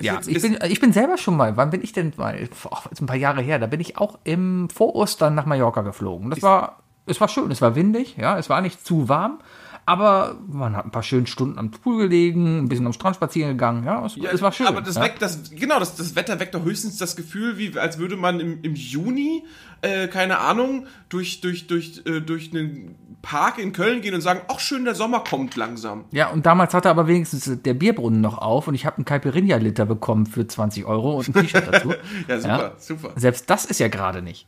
Ja, 0.00 0.20
ich 0.24 0.40
bin, 0.42 0.56
ich 0.68 0.78
bin 0.78 0.92
selber 0.92 1.18
schon 1.18 1.36
mal, 1.36 1.56
wann 1.56 1.70
bin 1.70 1.82
ich 1.82 1.92
denn 1.92 2.12
mal? 2.18 2.48
Ach, 2.70 2.86
jetzt 2.88 3.00
ein 3.00 3.06
paar 3.06 3.16
Jahre 3.16 3.42
her, 3.42 3.58
da 3.58 3.66
bin 3.66 3.80
ich 3.80 3.98
auch 3.98 4.20
im 4.22 4.70
Vorostern 4.70 5.34
nach 5.34 5.44
Mallorca 5.44 5.82
geflogen. 5.82 6.30
Das 6.30 6.40
war, 6.42 6.84
es 7.06 7.20
war 7.20 7.26
schön, 7.26 7.50
es 7.50 7.60
war 7.60 7.74
windig, 7.74 8.16
ja, 8.16 8.38
es 8.38 8.48
war 8.48 8.60
nicht 8.60 8.86
zu 8.86 9.08
warm, 9.08 9.40
aber 9.84 10.38
man 10.48 10.76
hat 10.76 10.84
ein 10.84 10.90
paar 10.90 11.02
schöne 11.02 11.26
Stunden 11.26 11.58
am 11.58 11.70
Pool 11.70 12.04
gelegen, 12.04 12.58
ein 12.58 12.68
bisschen 12.68 12.86
am 12.86 12.92
Strand 12.92 13.16
spazieren 13.16 13.52
gegangen, 13.52 13.84
ja, 13.84 14.04
es, 14.06 14.16
es 14.16 14.40
war 14.40 14.52
schön. 14.52 14.66
Aber 14.66 14.80
das 14.80 14.96
ja. 14.96 15.02
weckt 15.02 15.20
das, 15.20 15.50
genau, 15.50 15.78
das, 15.78 15.96
das 15.96 16.14
Wetter 16.14 16.38
weckt 16.38 16.54
doch 16.54 16.64
höchstens 16.64 16.98
das 16.98 17.16
Gefühl, 17.16 17.58
wie 17.58 17.76
als 17.78 17.98
würde 17.98 18.16
man 18.16 18.38
im, 18.38 18.62
im 18.62 18.74
Juni, 18.74 19.44
äh, 19.80 20.06
keine 20.08 20.38
Ahnung, 20.38 20.86
durch, 21.08 21.40
durch, 21.40 21.66
durch, 21.66 22.02
äh, 22.06 22.20
durch 22.20 22.52
einen 22.52 22.94
Park 23.22 23.58
in 23.58 23.72
Köln 23.72 24.02
gehen 24.02 24.14
und 24.14 24.20
sagen, 24.20 24.42
ach 24.48 24.60
schön, 24.60 24.84
der 24.84 24.94
Sommer 24.94 25.20
kommt 25.20 25.56
langsam. 25.56 26.04
Ja, 26.12 26.30
und 26.30 26.46
damals 26.46 26.74
hatte 26.74 26.90
aber 26.90 27.06
wenigstens 27.06 27.62
der 27.62 27.74
Bierbrunnen 27.74 28.20
noch 28.20 28.38
auf 28.38 28.68
und 28.68 28.74
ich 28.74 28.86
habe 28.86 28.96
einen 28.98 29.04
Caipirinha-Liter 29.04 29.86
bekommen 29.86 30.26
für 30.26 30.46
20 30.46 30.84
Euro 30.84 31.18
und 31.18 31.28
ein 31.28 31.34
T-Shirt 31.34 31.64
dazu. 31.70 31.94
Ja, 32.28 32.40
super, 32.40 32.72
super. 32.78 33.12
Selbst 33.16 33.48
das 33.50 33.64
ist 33.64 33.80
ja 33.80 33.88
gerade 33.88 34.22
nicht. 34.22 34.46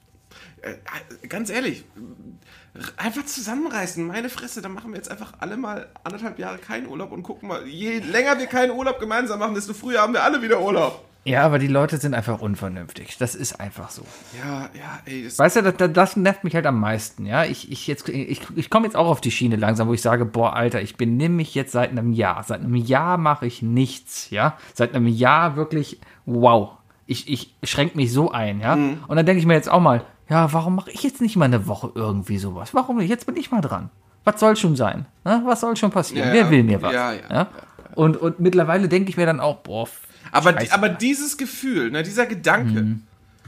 Äh, 0.63 1.27
ganz 1.29 1.51
ehrlich, 1.51 1.85
einfach 2.97 3.25
zusammenreißen, 3.25 4.05
meine 4.07 4.29
Fresse, 4.29 4.61
dann 4.61 4.73
machen 4.73 4.91
wir 4.91 4.97
jetzt 4.97 5.11
einfach 5.11 5.35
alle 5.39 5.57
mal 5.57 5.89
anderthalb 6.03 6.39
Jahre 6.39 6.59
keinen 6.59 6.89
Urlaub 6.89 7.13
und 7.13 7.23
gucken 7.23 7.49
mal, 7.49 7.67
je 7.67 8.01
länger 8.01 8.39
wir 8.39 8.47
keinen 8.47 8.73
Urlaub 8.73 8.99
gemeinsam 8.99 9.39
machen, 9.39 9.55
desto 9.55 9.75
früher 9.75 10.01
haben 10.01 10.13
wir 10.13 10.25
alle 10.25 10.43
wieder 10.43 10.61
Urlaub. 10.61 11.05
Ja, 11.27 11.43
aber 11.43 11.59
die 11.59 11.69
Leute 11.69 11.97
sind 11.97 12.13
einfach 12.13 12.41
unvernünftig. 12.41 13.17
Das 13.19 13.35
ist 13.35 13.59
einfach 13.59 13.89
so. 13.89 14.03
Ja, 14.39 14.69
ja, 14.75 15.01
ey, 15.07 15.27
Weißt 15.35 15.57
du, 15.57 15.73
das, 15.73 15.93
das 15.93 16.17
nervt 16.17 16.45
mich 16.45 16.55
halt 16.55 16.67
am 16.67 16.79
meisten, 16.79 17.25
ja. 17.25 17.45
Ich, 17.45 17.73
ich, 17.73 17.87
jetzt, 17.87 18.07
ich, 18.11 18.43
ich 18.55 18.69
komme 18.69 18.87
jetzt 18.87 18.95
auch 18.95 19.07
auf 19.07 19.23
die 19.23 19.31
Schiene 19.31 19.57
langsam, 19.57 19.89
wo 19.89 19.95
ich 19.95 20.03
sage, 20.03 20.27
boah, 20.27 20.55
Alter, 20.55 20.83
ich 20.83 20.97
benehme 20.97 21.37
mich 21.37 21.55
jetzt 21.55 21.73
seit 21.73 21.91
einem 21.91 22.13
Jahr. 22.13 22.43
Seit 22.43 22.61
einem 22.61 22.75
Jahr 22.75 23.17
mache 23.17 23.47
ich 23.47 23.63
nichts, 23.63 24.29
ja. 24.29 24.59
Seit 24.75 24.95
einem 24.95 25.07
Jahr 25.07 25.57
wirklich, 25.57 25.99
wow. 26.27 26.73
Ich, 27.07 27.31
ich 27.31 27.55
schränke 27.63 27.97
mich 27.97 28.13
so 28.13 28.31
ein, 28.31 28.61
ja. 28.61 28.77
Mhm. 28.77 29.05
Und 29.09 29.17
dann 29.17 29.25
denke 29.25 29.41
ich 29.41 29.47
mir 29.47 29.55
jetzt 29.55 29.71
auch 29.71 29.81
mal, 29.81 30.05
ja, 30.29 30.53
warum 30.53 30.77
mache 30.77 30.91
ich 30.91 31.03
jetzt 31.03 31.21
nicht 31.21 31.37
mal 31.37 31.45
eine 31.47 31.67
Woche 31.67 31.93
irgendwie 31.95 32.39
sowas? 32.39 32.75
Warum 32.75 32.97
nicht? 32.99 33.09
Jetzt 33.11 33.27
bin 33.27 33.37
ich 33.37 33.51
mal 33.51 33.61
dran. 33.61 33.91
Was 34.25 34.41
soll 34.41 34.57
schon 34.57 34.75
sein? 34.77 35.07
Ne? 35.25 35.43
Was 35.45 35.61
soll 35.61 35.77
schon 35.77 35.91
passieren? 35.91 36.29
Ja, 36.29 36.33
Wer 36.35 36.51
will 36.51 36.63
mir 36.65 36.81
was? 36.81 36.93
Ja, 36.95 37.13
ja, 37.13 37.21
ja, 37.31 37.49
Und, 37.95 38.17
und 38.17 38.41
mittlerweile 38.41 38.89
denke 38.89 39.11
ich 39.11 39.17
mir 39.17 39.27
dann 39.27 39.41
auch, 39.41 39.57
boah, 39.59 39.87
aber, 40.33 40.53
Scheiße. 40.55 40.73
aber 40.73 40.89
dieses 40.89 41.37
Gefühl, 41.37 41.91
ne, 41.91 42.03
dieser 42.03 42.25
Gedanke, 42.27 42.99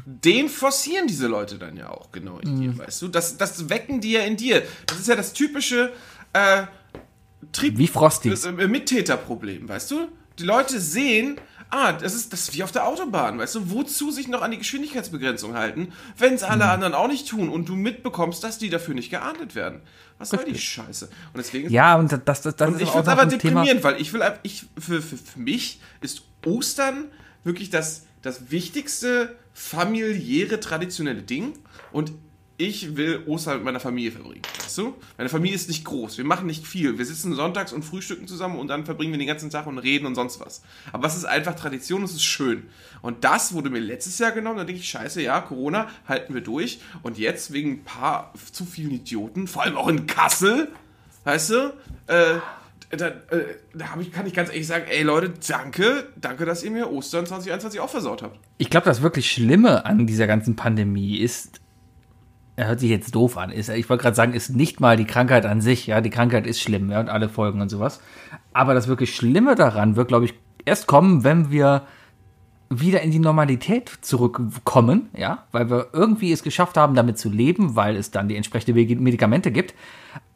den 0.04 0.48
forcieren 0.48 1.06
diese 1.08 1.26
Leute 1.26 1.58
dann 1.58 1.76
ja 1.76 1.88
auch 1.90 2.12
genau 2.12 2.38
in 2.38 2.60
dir, 2.60 2.78
weißt 2.78 3.02
du? 3.02 3.08
Das, 3.08 3.38
das 3.38 3.68
wecken 3.70 4.00
die 4.00 4.12
ja 4.12 4.20
in 4.20 4.36
dir. 4.36 4.62
Das 4.86 5.00
ist 5.00 5.08
ja 5.08 5.16
das 5.16 5.32
typische 5.32 5.92
äh, 6.32 6.64
Trieb 7.52 7.78
wie 7.78 7.86
Frosty. 7.88 8.30
das, 8.30 8.44
äh, 8.44 8.52
Mittäterproblem, 8.52 9.68
weißt 9.68 9.90
du? 9.90 10.08
Die 10.38 10.44
Leute 10.44 10.78
sehen, 10.78 11.40
ah, 11.70 11.92
das 11.92 12.14
ist 12.14 12.32
das 12.32 12.40
ist 12.48 12.54
wie 12.54 12.62
auf 12.62 12.72
der 12.72 12.86
Autobahn, 12.86 13.38
weißt 13.38 13.54
du? 13.56 13.70
Wozu 13.70 14.10
sich 14.10 14.28
noch 14.28 14.42
an 14.42 14.50
die 14.50 14.58
Geschwindigkeitsbegrenzung 14.58 15.54
halten, 15.54 15.92
wenn 16.18 16.34
es 16.34 16.42
Mhm. 16.42 16.48
alle 16.48 16.68
anderen 16.68 16.94
auch 16.94 17.08
nicht 17.08 17.28
tun 17.28 17.48
und 17.48 17.68
du 17.68 17.74
mitbekommst, 17.76 18.42
dass 18.44 18.58
die 18.58 18.70
dafür 18.70 18.94
nicht 18.94 19.10
geahndet 19.10 19.54
werden? 19.54 19.80
Was 20.18 20.30
soll 20.30 20.44
die 20.44 20.58
Scheiße? 20.58 21.06
Und 21.06 21.36
deswegen 21.36 21.68
Ja, 21.70 21.96
und 21.96 22.10
das, 22.12 22.40
das, 22.42 22.56
das 22.56 22.68
und 22.68 22.74
ist 22.76 22.82
ich 22.82 22.88
auch 22.88 22.96
noch 23.04 23.08
aber 23.08 23.22
ein 23.22 23.28
Thema. 23.28 23.60
deprimierend, 23.62 23.84
weil 23.84 24.00
ich 24.00 24.12
will, 24.12 24.22
ich, 24.42 24.64
für, 24.78 25.02
für, 25.02 25.16
für 25.18 25.38
mich 25.38 25.80
ist 26.00 26.22
Ostern 26.46 27.06
wirklich 27.44 27.68
das, 27.70 28.04
das 28.22 28.50
wichtigste 28.50 29.36
familiäre, 29.52 30.58
traditionelle 30.60 31.22
Ding. 31.22 31.52
Und 31.92 32.12
ich 32.58 32.96
will 32.96 33.22
Ostern 33.26 33.56
mit 33.56 33.64
meiner 33.64 33.80
Familie 33.80 34.12
verbringen. 34.12 34.42
Weißt 34.62 34.78
du? 34.78 34.94
Meine 35.18 35.28
Familie 35.28 35.54
ist 35.54 35.68
nicht 35.68 35.84
groß. 35.84 36.16
Wir 36.16 36.24
machen 36.24 36.46
nicht 36.46 36.66
viel. 36.66 36.96
Wir 36.96 37.04
sitzen 37.04 37.34
sonntags 37.34 37.72
und 37.72 37.84
frühstücken 37.84 38.26
zusammen 38.26 38.58
und 38.58 38.68
dann 38.68 38.84
verbringen 38.84 39.12
wir 39.12 39.18
den 39.18 39.26
ganzen 39.26 39.50
Tag 39.50 39.66
und 39.66 39.78
reden 39.78 40.06
und 40.06 40.14
sonst 40.14 40.40
was. 40.40 40.62
Aber 40.92 41.06
es 41.06 41.16
ist 41.16 41.26
einfach 41.26 41.54
Tradition, 41.54 42.02
es 42.02 42.12
ist 42.12 42.24
schön. 42.24 42.68
Und 43.02 43.24
das 43.24 43.52
wurde 43.52 43.68
mir 43.68 43.80
letztes 43.80 44.18
Jahr 44.18 44.32
genommen. 44.32 44.58
Da 44.58 44.64
denke 44.64 44.80
ich, 44.80 44.88
scheiße, 44.88 45.22
ja, 45.22 45.40
Corona, 45.40 45.88
halten 46.08 46.32
wir 46.34 46.40
durch. 46.40 46.80
Und 47.02 47.18
jetzt 47.18 47.52
wegen 47.52 47.72
ein 47.72 47.84
paar 47.84 48.32
zu 48.52 48.64
vielen 48.64 48.92
Idioten, 48.92 49.48
vor 49.48 49.62
allem 49.62 49.76
auch 49.76 49.88
in 49.88 50.06
Kassel, 50.06 50.68
weißt 51.24 51.50
du, 51.50 51.72
äh, 52.06 52.38
da, 52.90 53.08
äh, 53.08 53.56
da 53.74 53.86
ich, 54.00 54.12
kann 54.12 54.26
ich 54.26 54.32
ganz 54.32 54.48
ehrlich 54.48 54.66
sagen, 54.66 54.84
ey 54.88 55.02
Leute, 55.02 55.34
danke, 55.46 56.08
danke, 56.16 56.44
dass 56.44 56.62
ihr 56.62 56.70
mir 56.70 56.90
Ostern 56.90 57.26
2021 57.26 57.80
auch 57.80 57.90
versaut 57.90 58.22
habt. 58.22 58.38
Ich 58.58 58.70
glaube, 58.70 58.86
das 58.86 59.02
wirklich 59.02 59.30
Schlimme 59.30 59.84
an 59.84 60.06
dieser 60.06 60.26
ganzen 60.26 60.56
Pandemie 60.56 61.18
ist, 61.18 61.60
er 62.56 62.68
hört 62.68 62.80
sich 62.80 62.90
jetzt 62.90 63.14
doof 63.14 63.36
an, 63.36 63.50
ist, 63.50 63.68
ich 63.68 63.88
wollte 63.88 64.02
gerade 64.02 64.16
sagen, 64.16 64.32
ist 64.32 64.50
nicht 64.50 64.80
mal 64.80 64.96
die 64.96 65.04
Krankheit 65.04 65.44
an 65.44 65.60
sich, 65.60 65.86
ja, 65.86 66.00
die 66.00 66.10
Krankheit 66.10 66.46
ist 66.46 66.60
schlimm, 66.60 66.90
ja, 66.90 67.00
und 67.00 67.10
alle 67.10 67.28
Folgen 67.28 67.60
und 67.60 67.68
sowas. 67.68 68.00
Aber 68.52 68.74
das 68.74 68.88
wirklich 68.88 69.14
Schlimme 69.14 69.54
daran 69.54 69.96
wird, 69.96 70.08
glaube 70.08 70.24
ich, 70.24 70.34
erst 70.64 70.86
kommen, 70.86 71.22
wenn 71.22 71.50
wir 71.50 71.82
wieder 72.68 73.02
in 73.02 73.10
die 73.10 73.18
Normalität 73.18 73.90
zurückkommen, 74.00 75.08
ja, 75.16 75.44
weil 75.52 75.70
wir 75.70 75.88
irgendwie 75.92 76.32
es 76.32 76.42
geschafft 76.42 76.76
haben, 76.76 76.94
damit 76.94 77.18
zu 77.18 77.30
leben, 77.30 77.76
weil 77.76 77.94
es 77.94 78.10
dann 78.10 78.28
die 78.28 78.36
entsprechende 78.36 78.74
Medikamente 78.74 79.52
gibt, 79.52 79.74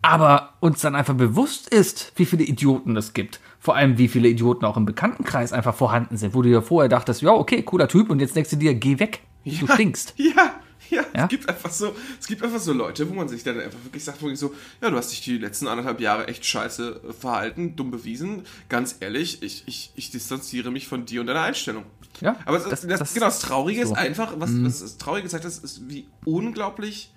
aber 0.03 0.51
uns 0.61 0.81
dann 0.81 0.95
einfach 0.95 1.15
bewusst 1.15 1.73
ist, 1.73 2.13
wie 2.17 2.27
viele 2.27 2.45
Idioten 2.45 2.97
es 2.97 3.15
gibt. 3.15 3.41
Vor 3.59 3.77
allem, 3.77 3.99
wie 3.99 4.09
viele 4.09 4.29
Idioten 4.29 4.65
auch 4.65 4.77
im 4.77 4.87
Bekanntenkreis 4.87 5.53
einfach 5.53 5.75
vorhanden 5.75 6.17
sind, 6.17 6.35
wo 6.35 6.43
du 6.43 6.51
dir 6.51 6.63
vorher 6.63 6.89
dachtest, 6.89 7.23
ja, 7.23 7.33
okay, 7.33 7.63
cooler 7.63 7.89
Typ, 7.89 8.11
und 8.11 8.21
jetzt 8.21 8.37
denkst 8.37 8.51
du 8.51 8.57
dir, 8.57 8.75
geh 8.75 8.99
weg, 8.99 9.23
du 9.45 9.67
stinkst. 9.67 10.15
Ja, 10.17 10.53
ja, 10.91 11.05
Ja? 11.15 11.25
Es 11.25 11.29
gibt 11.29 11.49
einfach 11.49 11.71
so, 11.71 11.95
es 12.21 12.27
gibt 12.27 12.43
einfach 12.43 12.61
so 12.61 12.73
Leute, 12.73 13.09
wo 13.09 13.15
man 13.15 13.29
sich 13.29 13.43
dann 13.43 13.59
einfach 13.61 13.83
wirklich 13.85 14.05
sagt, 14.05 14.21
wirklich 14.23 14.39
so, 14.39 14.55
ja, 14.83 14.91
du 14.91 14.97
hast 14.97 15.11
dich 15.11 15.21
die 15.23 15.39
letzten 15.39 15.67
anderthalb 15.69 16.01
Jahre 16.01 16.29
echt 16.29 16.45
scheiße 16.45 17.01
äh, 17.09 17.13
verhalten, 17.13 17.77
dumm 17.77 17.91
bewiesen. 17.91 18.43
Ganz 18.69 18.97
ehrlich, 19.01 19.43
ich, 19.43 19.63
ich, 19.67 19.93
ich 19.97 20.11
distanziere 20.11 20.71
mich 20.71 20.87
von 20.89 21.07
dir 21.07 21.21
und 21.21 21.27
deiner 21.29 21.43
Einstellung. 21.43 21.85
Ja, 22.21 22.37
Aber 22.45 22.59
das, 22.59 22.69
das- 22.83 22.99
das, 22.99 23.15
genau, 23.15 23.27
das 23.27 23.41
Traurige 23.41 23.83
so. 23.87 23.93
Mhm. 23.93 23.99
ist 23.99 23.99
einfach, 24.05 24.35
was, 24.39 24.51
was 24.63 24.81
das 24.81 24.99
Traurige 24.99 25.25
gesagt 25.25 25.45
ist, 25.45 25.63
ist, 25.65 25.89
wie 25.89 26.07
unglaublich 26.25 27.13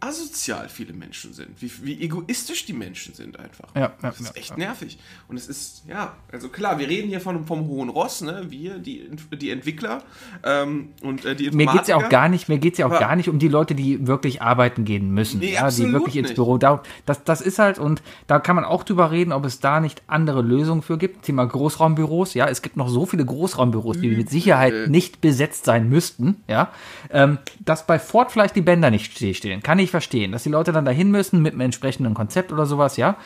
asozial 0.00 0.68
viele 0.68 0.92
Menschen 0.92 1.32
sind, 1.32 1.60
wie, 1.60 1.70
wie 1.82 2.00
egoistisch 2.02 2.66
die 2.66 2.74
Menschen 2.74 3.14
sind 3.14 3.38
einfach. 3.38 3.74
Ja, 3.74 3.80
ja, 3.80 3.92
das 4.02 4.20
ist 4.20 4.36
echt 4.36 4.50
ja. 4.50 4.56
nervig. 4.56 4.98
Und 5.26 5.36
es 5.36 5.48
ist, 5.48 5.84
ja, 5.88 6.14
also 6.30 6.48
klar, 6.50 6.78
wir 6.78 6.86
reden 6.88 7.08
hier 7.08 7.20
von, 7.20 7.46
vom 7.46 7.66
hohen 7.66 7.88
Ross, 7.88 8.20
ne? 8.20 8.46
Wir, 8.48 8.78
die, 8.78 9.08
die 9.32 9.50
Entwickler 9.50 10.02
ähm, 10.44 10.90
und 11.02 11.24
äh, 11.24 11.34
die 11.34 11.50
Mir 11.50 11.66
geht's 11.66 11.88
ja 11.88 11.96
auch 11.96 12.00
Informatiker. 12.00 12.08
gar 12.10 12.28
nicht, 12.28 12.48
mir 12.48 12.58
geht's 12.58 12.78
ja 12.78 12.86
auch 12.86 12.90
Aber- 12.90 13.00
gar 13.00 13.16
nicht 13.16 13.28
um 13.28 13.38
die 13.38 13.48
Leute, 13.48 13.74
die 13.74 14.06
wirklich 14.06 14.42
arbeiten 14.42 14.84
gehen 14.84 15.10
müssen, 15.12 15.40
Nee, 15.40 15.54
ja, 15.54 15.70
die 15.70 15.90
wirklich 15.92 16.16
ins. 16.16 16.34
Büro. 16.34 16.58
Da, 16.58 16.82
das, 17.06 17.24
das 17.24 17.40
ist 17.40 17.58
halt, 17.58 17.78
und 17.78 18.02
da 18.26 18.38
kann 18.38 18.56
man 18.56 18.64
auch 18.64 18.84
drüber 18.84 19.10
reden, 19.10 19.32
ob 19.32 19.44
es 19.46 19.60
da 19.60 19.80
nicht 19.80 20.02
andere 20.06 20.42
Lösungen 20.42 20.82
für 20.82 20.98
gibt. 20.98 21.22
Thema 21.24 21.46
Großraumbüros, 21.46 22.34
ja, 22.34 22.46
es 22.48 22.60
gibt 22.62 22.76
noch 22.76 22.88
so 22.88 23.06
viele 23.06 23.24
Großraumbüros, 23.24 23.98
die 24.00 24.08
mit 24.08 24.28
Sicherheit 24.28 24.88
nicht 24.90 25.20
besetzt 25.20 25.64
sein 25.64 25.88
müssten, 25.88 26.42
ja. 26.48 26.70
Ähm, 27.10 27.38
dass 27.64 27.86
bei 27.86 27.98
Ford 27.98 28.30
vielleicht 28.32 28.56
die 28.56 28.60
Bänder 28.60 28.90
nicht 28.90 29.12
stillstehen, 29.12 29.62
kann 29.62 29.78
ich 29.78 29.85
verstehen. 29.90 30.32
Dass 30.32 30.42
die 30.42 30.50
Leute 30.50 30.72
dann 30.72 30.84
dahin 30.84 31.10
müssen 31.10 31.42
mit 31.42 31.52
einem 31.52 31.62
entsprechenden 31.62 32.14
Konzept 32.14 32.52
oder 32.52 32.66
sowas, 32.66 32.96
ja. 32.96 33.16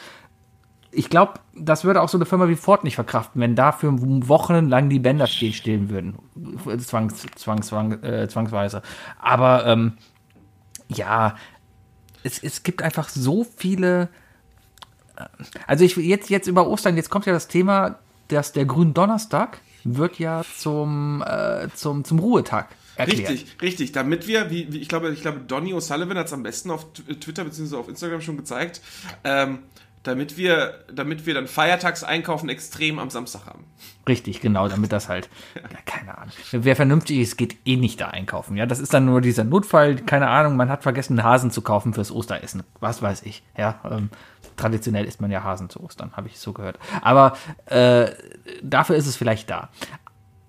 Ich 0.92 1.08
glaube, 1.08 1.34
das 1.54 1.84
würde 1.84 2.02
auch 2.02 2.08
so 2.08 2.18
eine 2.18 2.26
Firma 2.26 2.48
wie 2.48 2.56
Ford 2.56 2.82
nicht 2.82 2.96
verkraften, 2.96 3.40
wenn 3.40 3.54
dafür 3.54 3.92
wochenlang 4.00 4.88
die 4.88 4.98
Bänder 4.98 5.28
stillstehen 5.28 5.88
würden. 5.88 6.18
Zwangs, 6.78 7.26
zwangs, 7.36 7.68
zwang, 7.68 8.02
äh, 8.02 8.28
zwangsweise. 8.28 8.82
Aber 9.20 9.66
ähm, 9.66 9.92
ja, 10.88 11.36
es, 12.24 12.42
es 12.42 12.64
gibt 12.64 12.82
einfach 12.82 13.08
so 13.08 13.46
viele. 13.56 14.08
äh, 15.16 15.26
Also 15.68 15.84
ich 15.84 15.94
jetzt, 15.96 16.28
jetzt 16.28 16.48
über 16.48 16.66
Ostern, 16.66 16.96
jetzt 16.96 17.10
kommt 17.10 17.26
ja 17.26 17.32
das 17.32 17.46
Thema, 17.46 18.00
dass 18.26 18.50
der 18.52 18.64
Gründonnerstag 18.64 19.60
wird 19.84 20.18
ja 20.18 20.42
zum, 20.56 21.22
äh, 21.26 21.68
zum, 21.74 22.04
zum 22.04 22.18
Ruhetag 22.18 22.68
erklärt. 23.00 23.30
Richtig, 23.30 23.62
richtig. 23.62 23.92
Damit 23.92 24.26
wir, 24.26 24.50
wie, 24.50 24.72
wie 24.72 24.78
ich 24.78 24.88
glaube, 24.88 25.10
ich 25.10 25.22
glaube, 25.22 25.40
Donny 25.40 25.72
O'Sullivan 25.74 26.16
hat 26.16 26.26
es 26.26 26.32
am 26.32 26.42
besten 26.42 26.70
auf 26.70 26.92
T- 26.92 27.02
Twitter 27.14 27.44
bzw. 27.44 27.76
auf 27.76 27.88
Instagram 27.88 28.20
schon 28.20 28.36
gezeigt, 28.36 28.80
ähm, 29.24 29.60
damit 30.02 30.38
wir, 30.38 30.84
damit 30.90 31.26
wir 31.26 31.34
dann 31.34 31.46
Feiertagseinkaufen 31.46 32.48
extrem 32.48 32.98
am 32.98 33.10
Samstag 33.10 33.44
haben. 33.46 33.64
Richtig, 34.08 34.40
genau, 34.40 34.66
damit 34.66 34.92
das 34.92 35.08
halt, 35.10 35.28
ja, 35.54 35.62
keine 35.84 36.16
Ahnung. 36.16 36.32
Wer 36.52 36.74
vernünftig 36.74 37.18
ist, 37.18 37.36
geht 37.36 37.56
eh 37.66 37.76
nicht 37.76 38.00
da 38.00 38.08
einkaufen. 38.08 38.56
Ja, 38.56 38.64
das 38.64 38.78
ist 38.78 38.94
dann 38.94 39.04
nur 39.04 39.20
dieser 39.20 39.44
Notfall, 39.44 39.96
keine 39.96 40.28
Ahnung, 40.28 40.56
man 40.56 40.70
hat 40.70 40.82
vergessen, 40.82 41.18
einen 41.18 41.28
Hasen 41.28 41.50
zu 41.50 41.60
kaufen 41.60 41.92
fürs 41.92 42.10
Osteressen. 42.10 42.62
Was 42.80 43.02
weiß 43.02 43.22
ich. 43.24 43.42
Ja, 43.58 43.78
ähm, 43.90 44.08
traditionell 44.56 45.04
isst 45.04 45.20
man 45.20 45.30
ja 45.30 45.42
Hasen 45.42 45.68
zu 45.68 45.82
Ostern, 45.82 46.12
habe 46.16 46.28
ich 46.28 46.38
so 46.38 46.54
gehört. 46.54 46.78
Aber 47.02 47.36
äh, 47.66 48.10
dafür 48.62 48.96
ist 48.96 49.06
es 49.06 49.16
vielleicht 49.16 49.50
da. 49.50 49.68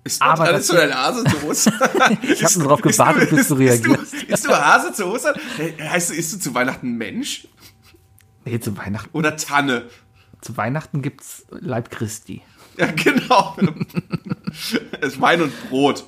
Ist 0.03 0.21
Aber 0.21 0.43
alles 0.45 0.65
das- 0.65 0.67
so 0.67 0.73
dein 0.75 0.93
Hase 0.95 1.23
zu 1.23 1.47
Ostern? 1.47 1.73
Ich 2.23 2.43
habe 2.43 2.53
nur 2.55 2.63
darauf 2.63 2.81
gewartet, 2.81 3.29
bis 3.29 3.47
du 3.49 3.53
reagierst. 3.55 4.13
du, 4.13 4.33
isst 4.33 4.45
du 4.45 4.49
Hase 4.51 4.93
zu 4.93 5.05
Ostern? 5.05 5.35
Heißt 5.79 6.09
du, 6.09 6.13
isst 6.15 6.33
du 6.33 6.39
zu 6.39 6.53
Weihnachten 6.55 6.97
Mensch 6.97 7.47
Nee, 8.45 8.59
zu 8.59 8.75
Weihnachten, 8.77 9.09
oder 9.13 9.37
Tanne? 9.37 9.85
zu 10.41 10.57
Weihnachten 10.57 11.03
gibt's 11.03 11.45
Leib 11.51 11.91
Christi. 11.91 12.41
Ja, 12.77 12.87
genau. 12.87 13.55
es 15.01 15.13
ist 15.13 15.21
Wein 15.21 15.41
und 15.43 15.69
Brot. 15.69 16.05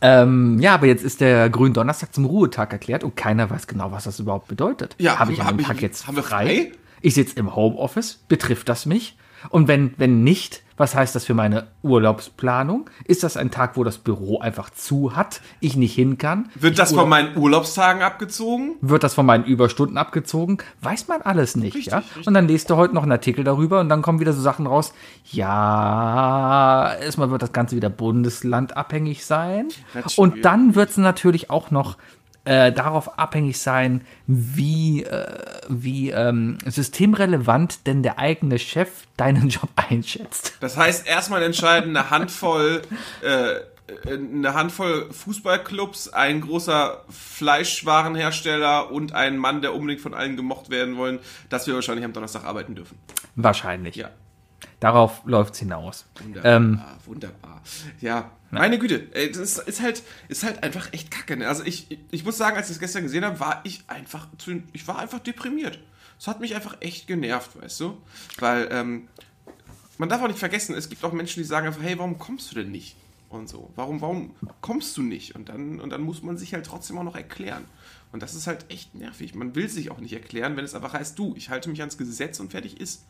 Ähm, 0.00 0.58
ja, 0.60 0.74
aber 0.74 0.86
jetzt 0.86 1.04
ist 1.04 1.20
der 1.20 1.50
Gründonnerstag 1.50 2.14
zum 2.14 2.24
Ruhetag 2.24 2.72
erklärt 2.72 3.04
und 3.04 3.14
keiner 3.14 3.50
weiß 3.50 3.66
genau, 3.66 3.92
was 3.92 4.04
das 4.04 4.18
überhaupt 4.18 4.48
bedeutet. 4.48 4.96
Ja, 4.98 5.18
habe 5.18 5.32
ich 5.32 5.40
hab 5.42 5.60
ich- 5.60 5.66
Tag 5.66 5.82
jetzt 5.82 6.06
haben 6.06 6.16
wir 6.16 6.22
frei? 6.22 6.44
frei? 6.46 6.72
Ich 7.02 7.14
sitze 7.14 7.36
im 7.36 7.54
Homeoffice. 7.54 8.20
Betrifft 8.28 8.68
das 8.68 8.86
mich? 8.86 9.16
Und 9.50 9.68
wenn, 9.68 9.92
wenn 9.98 10.24
nicht, 10.24 10.62
was 10.82 10.96
heißt 10.96 11.14
das 11.14 11.24
für 11.24 11.34
meine 11.34 11.68
Urlaubsplanung? 11.82 12.90
Ist 13.04 13.22
das 13.22 13.36
ein 13.36 13.52
Tag, 13.52 13.76
wo 13.76 13.84
das 13.84 13.98
Büro 13.98 14.40
einfach 14.40 14.68
zu 14.68 15.14
hat, 15.14 15.40
ich 15.60 15.76
nicht 15.76 15.94
hin 15.94 16.18
kann? 16.18 16.50
Wird 16.56 16.76
das 16.76 16.92
von 16.92 17.08
meinen 17.08 17.36
Urlaubstagen 17.36 18.02
abgezogen? 18.02 18.74
Wird 18.80 19.04
das 19.04 19.14
von 19.14 19.24
meinen 19.24 19.44
Überstunden 19.44 19.96
abgezogen? 19.96 20.58
Weiß 20.80 21.06
man 21.06 21.22
alles 21.22 21.56
nicht, 21.56 21.86
ja? 21.86 22.02
Und 22.26 22.34
dann 22.34 22.48
lest 22.48 22.68
du 22.68 22.74
heute 22.74 22.96
noch 22.96 23.04
einen 23.04 23.12
Artikel 23.12 23.44
darüber 23.44 23.78
und 23.78 23.88
dann 23.90 24.02
kommen 24.02 24.18
wieder 24.18 24.32
so 24.32 24.42
Sachen 24.42 24.66
raus. 24.66 24.92
Ja, 25.30 26.94
erstmal 27.00 27.30
wird 27.30 27.42
das 27.42 27.52
Ganze 27.52 27.76
wieder 27.76 27.88
bundeslandabhängig 27.88 29.24
sein. 29.24 29.68
Und 30.16 30.44
dann 30.44 30.74
wird 30.74 30.90
es 30.90 30.96
natürlich 30.96 31.48
auch 31.48 31.70
noch 31.70 31.96
äh, 32.44 32.72
darauf 32.72 33.18
abhängig 33.18 33.60
sein, 33.60 34.02
wie, 34.26 35.04
äh, 35.04 35.26
wie 35.68 36.10
ähm, 36.10 36.58
systemrelevant 36.66 37.86
denn 37.86 38.02
der 38.02 38.18
eigene 38.18 38.58
Chef 38.58 38.88
deinen 39.16 39.48
Job 39.50 39.70
einschätzt. 39.76 40.54
Das 40.60 40.76
heißt, 40.76 41.06
erstmal 41.06 41.42
entscheiden 41.42 41.96
eine 41.96 42.10
Handvoll, 42.10 42.82
äh, 43.22 43.60
eine 44.06 44.54
Handvoll 44.54 45.12
Fußballclubs, 45.12 46.08
ein 46.08 46.40
großer 46.40 47.04
Fleischwarenhersteller 47.10 48.90
und 48.90 49.12
ein 49.12 49.36
Mann, 49.36 49.60
der 49.60 49.74
unbedingt 49.74 50.00
von 50.00 50.14
allen 50.14 50.36
gemocht 50.36 50.70
werden 50.70 50.96
wollen, 50.96 51.18
dass 51.48 51.66
wir 51.66 51.74
wahrscheinlich 51.74 52.04
am 52.04 52.12
Donnerstag 52.12 52.44
arbeiten 52.44 52.74
dürfen. 52.74 52.98
Wahrscheinlich. 53.36 53.96
Ja. 53.96 54.10
Darauf 54.82 55.22
läuft 55.24 55.54
es 55.54 55.60
hinaus. 55.60 56.06
Wunderbar, 56.20 56.56
Ähm, 56.56 56.80
wunderbar. 57.06 57.62
Ja, 58.00 58.32
meine 58.50 58.80
Güte, 58.80 59.06
ey, 59.14 59.30
das 59.30 59.38
ist, 59.38 59.58
ist 59.58 59.80
halt, 59.80 60.02
ist 60.26 60.42
halt 60.42 60.64
einfach 60.64 60.92
echt 60.92 61.12
kacke. 61.12 61.36
Ne? 61.36 61.46
Also 61.46 61.62
ich, 61.62 62.00
ich 62.10 62.24
muss 62.24 62.36
sagen, 62.36 62.56
als 62.56 62.66
ich 62.66 62.74
es 62.74 62.80
gestern 62.80 63.04
gesehen 63.04 63.24
habe, 63.24 63.38
war 63.38 63.60
ich 63.62 63.84
einfach, 63.86 64.26
zu, 64.38 64.60
ich 64.72 64.88
war 64.88 64.98
einfach 64.98 65.20
deprimiert. 65.20 65.78
Es 66.18 66.26
hat 66.26 66.40
mich 66.40 66.56
einfach 66.56 66.78
echt 66.80 67.06
genervt, 67.06 67.62
weißt 67.62 67.78
du? 67.78 67.96
Weil, 68.40 68.68
ähm, 68.72 69.06
man 69.98 70.08
darf 70.08 70.20
auch 70.20 70.26
nicht 70.26 70.40
vergessen, 70.40 70.74
es 70.74 70.88
gibt 70.88 71.04
auch 71.04 71.12
Menschen, 71.12 71.40
die 71.40 71.46
sagen 71.46 71.68
einfach, 71.68 71.82
hey, 71.82 71.96
warum 71.96 72.18
kommst 72.18 72.50
du 72.50 72.56
denn 72.56 72.72
nicht? 72.72 72.96
Und 73.28 73.48
so, 73.48 73.70
warum, 73.76 74.00
warum 74.00 74.34
kommst 74.62 74.96
du 74.96 75.02
nicht? 75.02 75.36
Und 75.36 75.48
dann, 75.48 75.80
und 75.80 75.90
dann 75.90 76.02
muss 76.02 76.24
man 76.24 76.36
sich 76.36 76.54
halt 76.54 76.66
trotzdem 76.66 76.98
auch 76.98 77.04
noch 77.04 77.14
erklären. 77.14 77.66
Und 78.10 78.20
das 78.20 78.34
ist 78.34 78.48
halt 78.48 78.66
echt 78.68 78.96
nervig. 78.96 79.36
Man 79.36 79.54
will 79.54 79.68
sich 79.68 79.92
auch 79.92 79.98
nicht 79.98 80.12
erklären, 80.12 80.56
wenn 80.56 80.64
es 80.64 80.74
einfach 80.74 80.92
heißt, 80.92 81.16
du, 81.16 81.34
ich 81.36 81.50
halte 81.50 81.70
mich 81.70 81.80
ans 81.80 81.96
Gesetz 81.96 82.40
und 82.40 82.50
fertig 82.50 82.80
ist. 82.80 83.04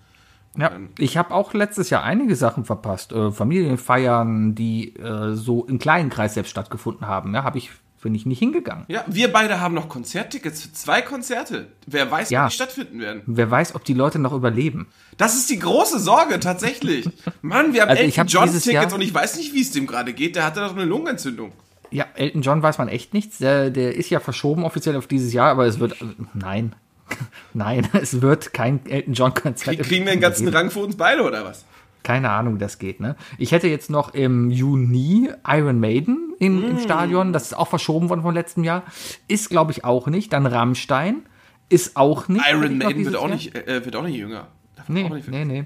Ja, 0.56 0.70
ich 0.98 1.16
habe 1.16 1.32
auch 1.32 1.54
letztes 1.54 1.88
Jahr 1.90 2.02
einige 2.02 2.36
Sachen 2.36 2.64
verpasst. 2.64 3.12
Äh, 3.12 3.30
Familienfeiern, 3.32 4.54
die 4.54 4.94
äh, 4.96 5.34
so 5.34 5.64
im 5.64 5.78
kleinen 5.78 6.10
Kreis 6.10 6.34
selbst 6.34 6.50
stattgefunden 6.50 7.06
haben. 7.06 7.34
Ja, 7.34 7.42
habe 7.44 7.56
ich, 7.58 7.70
bin 8.02 8.14
ich 8.14 8.26
nicht 8.26 8.38
hingegangen. 8.40 8.84
Ja, 8.88 9.04
wir 9.06 9.32
beide 9.32 9.60
haben 9.60 9.74
noch 9.74 9.88
Konzerttickets 9.88 10.62
für 10.62 10.72
zwei 10.72 11.00
Konzerte. 11.02 11.68
Wer 11.86 12.10
weiß, 12.10 12.30
Ja. 12.30 12.42
wann 12.42 12.48
die 12.50 12.54
stattfinden 12.54 13.00
werden. 13.00 13.22
Wer 13.26 13.50
weiß, 13.50 13.74
ob 13.74 13.84
die 13.84 13.94
Leute 13.94 14.18
noch 14.18 14.32
überleben. 14.34 14.88
Das 15.16 15.36
ist 15.36 15.48
die 15.50 15.58
große 15.58 15.98
Sorge, 15.98 16.38
tatsächlich. 16.40 17.08
Mann, 17.40 17.72
wir 17.72 17.82
haben 17.82 17.90
Also 17.90 18.02
Elton 18.02 18.26
John 18.26 18.46
Tickets 18.48 18.66
Jahr- 18.66 18.92
und 18.92 19.00
ich 19.00 19.14
weiß 19.14 19.36
nicht, 19.38 19.54
wie 19.54 19.62
es 19.62 19.70
dem 19.70 19.86
gerade 19.86 20.12
geht. 20.12 20.36
Der 20.36 20.44
hatte 20.44 20.60
doch 20.60 20.74
eine 20.74 20.84
Lungenentzündung. 20.84 21.52
Ja, 21.90 22.06
Elton 22.14 22.42
John 22.42 22.62
weiß 22.62 22.78
man 22.78 22.88
echt 22.88 23.14
nichts. 23.14 23.38
Der, 23.38 23.70
der 23.70 23.94
ist 23.94 24.10
ja 24.10 24.18
verschoben 24.20 24.64
offiziell 24.64 24.96
auf 24.96 25.06
dieses 25.06 25.32
Jahr, 25.32 25.50
aber 25.50 25.66
es 25.66 25.78
wird. 25.78 25.96
Nein. 26.34 26.74
Nein, 27.55 27.88
es 28.01 28.20
wird 28.22 28.53
kein 28.53 28.85
Elton 28.87 29.14
John-Konzert. 29.14 29.77
Krieg- 29.79 29.87
Kriegen 29.87 30.05
wir 30.07 30.12
den 30.12 30.20
ganzen 30.20 30.44
geben. 30.46 30.57
Rang 30.57 30.70
für 30.70 30.81
uns 30.81 30.96
beide 30.96 31.22
oder 31.22 31.44
was? 31.44 31.64
Keine 32.03 32.31
Ahnung, 32.31 32.57
wie 32.57 32.59
das 32.59 32.79
geht, 32.81 32.98
ne? 33.01 33.14
Ich 33.38 33.53
hätte 33.53 33.68
jetzt 33.68 33.88
noch 33.88 34.12
im 34.14 34.51
Juni 34.51 35.31
Iron 35.46 35.79
Maiden 35.79 36.35
in, 36.40 36.61
Mm. 36.61 36.64
im 36.70 36.79
Stadion. 36.81 37.33
Das 37.33 37.44
ist 37.44 37.55
auch 37.55 37.68
verschoben 37.68 38.09
worden 38.09 38.22
vom 38.22 38.35
letzten 38.35 38.64
Jahr. 38.64 38.83
Ist, 39.29 39.51
glaube 39.51 39.70
ich, 39.70 39.85
auch 39.85 40.09
nicht. 40.09 40.33
Dann 40.33 40.46
Rammstein. 40.46 41.22
Ist 41.68 41.96
auch 41.96 42.27
nicht. 42.29 42.44
Iron 42.51 42.79
Maiden 42.79 43.05
wird 43.05 43.14
auch, 43.14 43.22
Jahr. 43.29 43.35
nicht, 43.37 43.55
äh, 43.55 43.85
wird 43.85 43.94
auch 43.94 44.03
nicht 44.03 44.16
jünger. 44.16 44.48
Man 44.77 44.85
Nee, 44.88 45.05
auch 45.05 45.14
nicht 45.14 45.29
nee, 45.29 45.44
nee. 45.44 45.64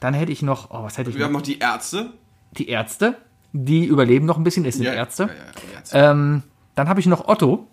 Dann 0.00 0.12
hätte 0.14 0.30
ich 0.30 0.42
noch, 0.42 0.70
oh, 0.70 0.82
was 0.82 0.98
hätte 0.98 1.08
ich 1.10 1.16
Wir 1.16 1.20
noch? 1.20 1.26
haben 1.28 1.32
noch 1.32 1.42
die 1.42 1.58
Ärzte. 1.58 2.12
Die 2.52 2.68
Ärzte. 2.68 3.16
Die 3.54 3.84
überleben 3.86 4.26
noch 4.26 4.36
ein 4.36 4.44
bisschen, 4.44 4.64
ist 4.66 4.76
sind 4.76 4.84
Ja, 4.84 4.92
Ärzte. 4.92 5.22
Ja, 5.24 5.28
ja, 5.30 5.34
die 5.70 5.74
Ärzte. 5.74 5.98
Ähm, 5.98 6.42
dann 6.74 6.88
habe 6.90 7.00
ich 7.00 7.06
noch 7.06 7.28
Otto. 7.28 7.66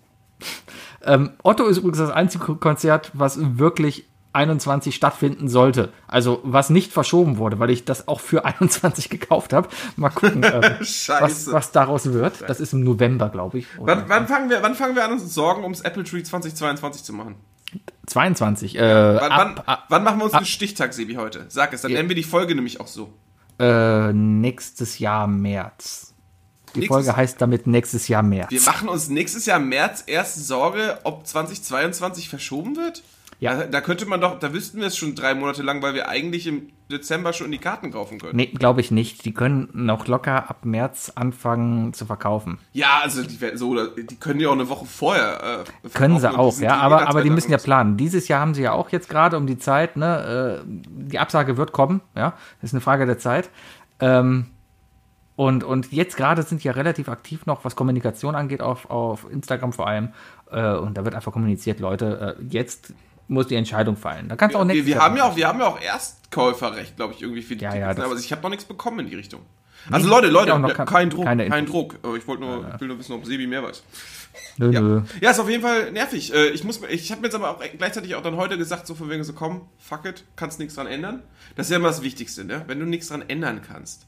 Ähm, 1.04 1.30
Otto 1.42 1.66
ist 1.66 1.78
übrigens 1.78 1.98
das 1.98 2.10
einzige 2.10 2.54
Konzert, 2.56 3.10
was 3.14 3.38
wirklich 3.58 4.06
21 4.32 4.94
stattfinden 4.94 5.48
sollte. 5.48 5.88
Also 6.06 6.40
was 6.44 6.70
nicht 6.70 6.92
verschoben 6.92 7.38
wurde, 7.38 7.58
weil 7.58 7.70
ich 7.70 7.84
das 7.84 8.06
auch 8.06 8.20
für 8.20 8.44
21 8.60 9.08
gekauft 9.08 9.52
habe. 9.52 9.68
Mal 9.96 10.10
gucken, 10.10 10.44
ähm, 10.44 10.62
was, 10.80 11.50
was 11.52 11.72
daraus 11.72 12.12
wird. 12.12 12.48
Das 12.48 12.60
ist 12.60 12.72
im 12.72 12.84
November, 12.84 13.28
glaube 13.28 13.58
ich. 13.58 13.66
Wann, 13.78 14.04
wann, 14.08 14.28
fangen 14.28 14.48
wir, 14.50 14.62
wann 14.62 14.74
fangen 14.74 14.94
wir 14.94 15.04
an, 15.04 15.12
uns 15.12 15.34
Sorgen 15.34 15.62
ums 15.62 15.80
Apple 15.80 16.04
Tree 16.04 16.22
2022 16.22 17.02
zu 17.02 17.12
machen? 17.12 17.36
22. 18.06 18.76
Äh, 18.76 18.80
Wann, 18.80 19.16
wann, 19.16 19.30
ab, 19.30 19.62
ab, 19.66 19.84
wann 19.88 20.02
machen 20.02 20.18
wir 20.18 20.24
uns 20.24 20.34
einen 20.34 20.44
Stichtag, 20.46 20.92
Sebi, 20.92 21.14
heute? 21.14 21.46
Sag 21.48 21.72
es, 21.72 21.82
dann 21.82 21.92
nennen 21.92 22.08
wir 22.08 22.16
die 22.16 22.24
Folge 22.24 22.54
nämlich 22.56 22.80
auch 22.80 22.88
so. 22.88 23.12
äh, 23.60 24.12
nächstes 24.12 24.98
Jahr 24.98 25.28
März. 25.28 26.09
Die 26.74 26.80
Nächstes- 26.80 26.88
Folge 26.88 27.16
heißt 27.16 27.40
damit 27.40 27.66
nächstes 27.66 28.08
Jahr 28.08 28.22
März. 28.22 28.50
Wir 28.50 28.62
machen 28.62 28.88
uns 28.88 29.08
nächstes 29.08 29.46
Jahr 29.46 29.58
März 29.58 30.04
erst 30.06 30.46
Sorge, 30.46 30.98
ob 31.04 31.26
2022 31.26 32.28
verschoben 32.28 32.76
wird? 32.76 33.02
Ja. 33.40 33.54
Da, 33.56 33.64
da 33.64 33.80
könnte 33.80 34.04
man 34.04 34.20
doch, 34.20 34.38
da 34.38 34.52
wüssten 34.52 34.80
wir 34.80 34.88
es 34.88 34.98
schon 34.98 35.14
drei 35.14 35.34
Monate 35.34 35.62
lang, 35.62 35.80
weil 35.80 35.94
wir 35.94 36.10
eigentlich 36.10 36.46
im 36.46 36.68
Dezember 36.92 37.32
schon 37.32 37.50
die 37.50 37.56
Karten 37.58 37.90
kaufen 37.90 38.18
können. 38.18 38.36
Nee, 38.36 38.46
glaube 38.48 38.82
ich 38.82 38.90
nicht. 38.90 39.24
Die 39.24 39.32
können 39.32 39.70
noch 39.72 40.06
locker 40.08 40.50
ab 40.50 40.66
März 40.66 41.12
anfangen 41.14 41.94
zu 41.94 42.04
verkaufen. 42.04 42.58
Ja, 42.74 43.00
also 43.02 43.22
die, 43.22 43.38
so, 43.56 43.86
die 43.96 44.16
können 44.16 44.40
ja 44.40 44.48
auch 44.50 44.52
eine 44.52 44.68
Woche 44.68 44.84
vorher. 44.84 45.64
Äh, 45.84 45.88
Können 45.88 46.20
sie 46.20 46.30
auch, 46.30 46.58
ja, 46.60 46.76
aber, 46.76 47.08
aber 47.08 47.22
die 47.22 47.30
müssen 47.30 47.50
ja 47.50 47.56
planen. 47.56 47.96
Dieses 47.96 48.28
Jahr 48.28 48.40
haben 48.40 48.52
sie 48.52 48.62
ja 48.62 48.72
auch 48.72 48.90
jetzt 48.90 49.08
gerade 49.08 49.38
um 49.38 49.46
die 49.46 49.56
Zeit, 49.58 49.96
ne, 49.96 50.60
äh, 50.62 50.64
die 50.66 51.18
Absage 51.18 51.56
wird 51.56 51.72
kommen, 51.72 52.02
ja, 52.14 52.34
das 52.60 52.70
ist 52.70 52.74
eine 52.74 52.82
Frage 52.82 53.06
der 53.06 53.18
Zeit. 53.18 53.48
Ähm, 54.00 54.46
Und, 55.40 55.64
und 55.64 55.90
jetzt 55.90 56.18
gerade 56.18 56.42
sind 56.42 56.62
die 56.62 56.66
ja 56.66 56.72
relativ 56.74 57.08
aktiv 57.08 57.46
noch, 57.46 57.64
was 57.64 57.74
Kommunikation 57.74 58.34
angeht, 58.34 58.60
auf, 58.60 58.90
auf 58.90 59.26
Instagram 59.30 59.72
vor 59.72 59.86
allem. 59.86 60.12
Äh, 60.50 60.72
und 60.74 60.98
da 60.98 61.04
wird 61.06 61.14
einfach 61.14 61.32
kommuniziert, 61.32 61.80
Leute, 61.80 62.36
äh, 62.38 62.44
jetzt 62.50 62.92
muss 63.26 63.46
die 63.46 63.54
Entscheidung 63.54 63.96
fallen. 63.96 64.28
Da 64.28 64.36
kannst 64.36 64.54
du 64.54 64.58
auch 64.58 64.62
Wir, 64.62 64.66
nächstes 64.66 64.86
wir, 64.88 64.94
Jahr 64.96 65.04
haben 65.06 65.16
ja 65.16 65.24
auch, 65.24 65.36
wir 65.36 65.48
haben 65.48 65.58
ja 65.60 65.66
auch 65.68 65.80
Erstkäuferrecht, 65.80 66.96
glaube 66.96 67.14
ich, 67.14 67.22
irgendwie 67.22 67.40
für 67.40 67.56
die 67.56 67.64
Ja, 67.64 67.70
Tickets, 67.70 67.96
ja, 67.96 68.02
ne? 68.04 68.04
aber 68.10 68.18
ich 68.20 68.30
habe 68.32 68.42
noch 68.42 68.50
nichts 68.50 68.66
bekommen 68.66 68.98
in 69.00 69.06
die 69.08 69.14
Richtung. 69.16 69.40
Also 69.90 70.10
Leute, 70.10 70.26
ich 70.26 70.32
Leute, 70.34 70.58
noch 70.58 70.68
ja, 70.68 70.74
kein- 70.74 70.86
kein 70.86 71.08
Druck, 71.10 71.24
kein. 71.24 71.64
Druck. 71.66 71.94
Äh, 72.04 72.18
Ich 72.18 72.28
wollte 72.28 72.42
nur, 72.42 72.70
ich 72.74 72.80
will 72.82 72.88
nur 72.88 72.98
wissen, 72.98 73.12
ob 73.14 73.24
Sebi 73.24 73.46
mehr 73.46 73.62
weiß. 73.62 73.82
Nö, 74.58 74.70
Ja. 74.72 74.80
nö. 74.82 75.00
ja, 75.22 75.30
ist 75.30 75.38
auf 75.40 75.48
jeden 75.48 75.62
Fall 75.62 75.90
nervig. 75.90 76.34
Äh, 76.34 76.48
Ich, 76.50 76.64
muss, 76.64 76.82
ich 76.90 77.10
habe 77.12 77.22
mir 77.22 77.28
jetzt 77.28 77.34
aber 77.34 77.50
auch 77.52 77.62
gleichzeitig 77.78 78.14
auch 78.14 78.22
dann 78.22 78.36
heute 78.36 78.58
gesagt, 78.58 78.86
so 78.86 78.94
von 78.94 79.08
wegen 79.08 79.24
so, 79.24 79.32
komm, 79.32 79.62
fuck 79.78 80.04
it, 80.04 80.24
kannst 80.36 80.58
nichts 80.58 80.74
dran 80.74 80.86
ändern. 80.86 81.22
Das 81.56 81.66
ist 81.66 81.70
ja 81.70 81.78
immer 81.78 81.88
das 81.88 82.02
Wichtigste, 82.02 82.44
ne? 82.44 82.62
Wenn 82.66 82.78
du 82.78 82.84
nichts 82.84 83.08
dran 83.08 83.24
ändern 83.26 83.62
kannst, 83.66 84.06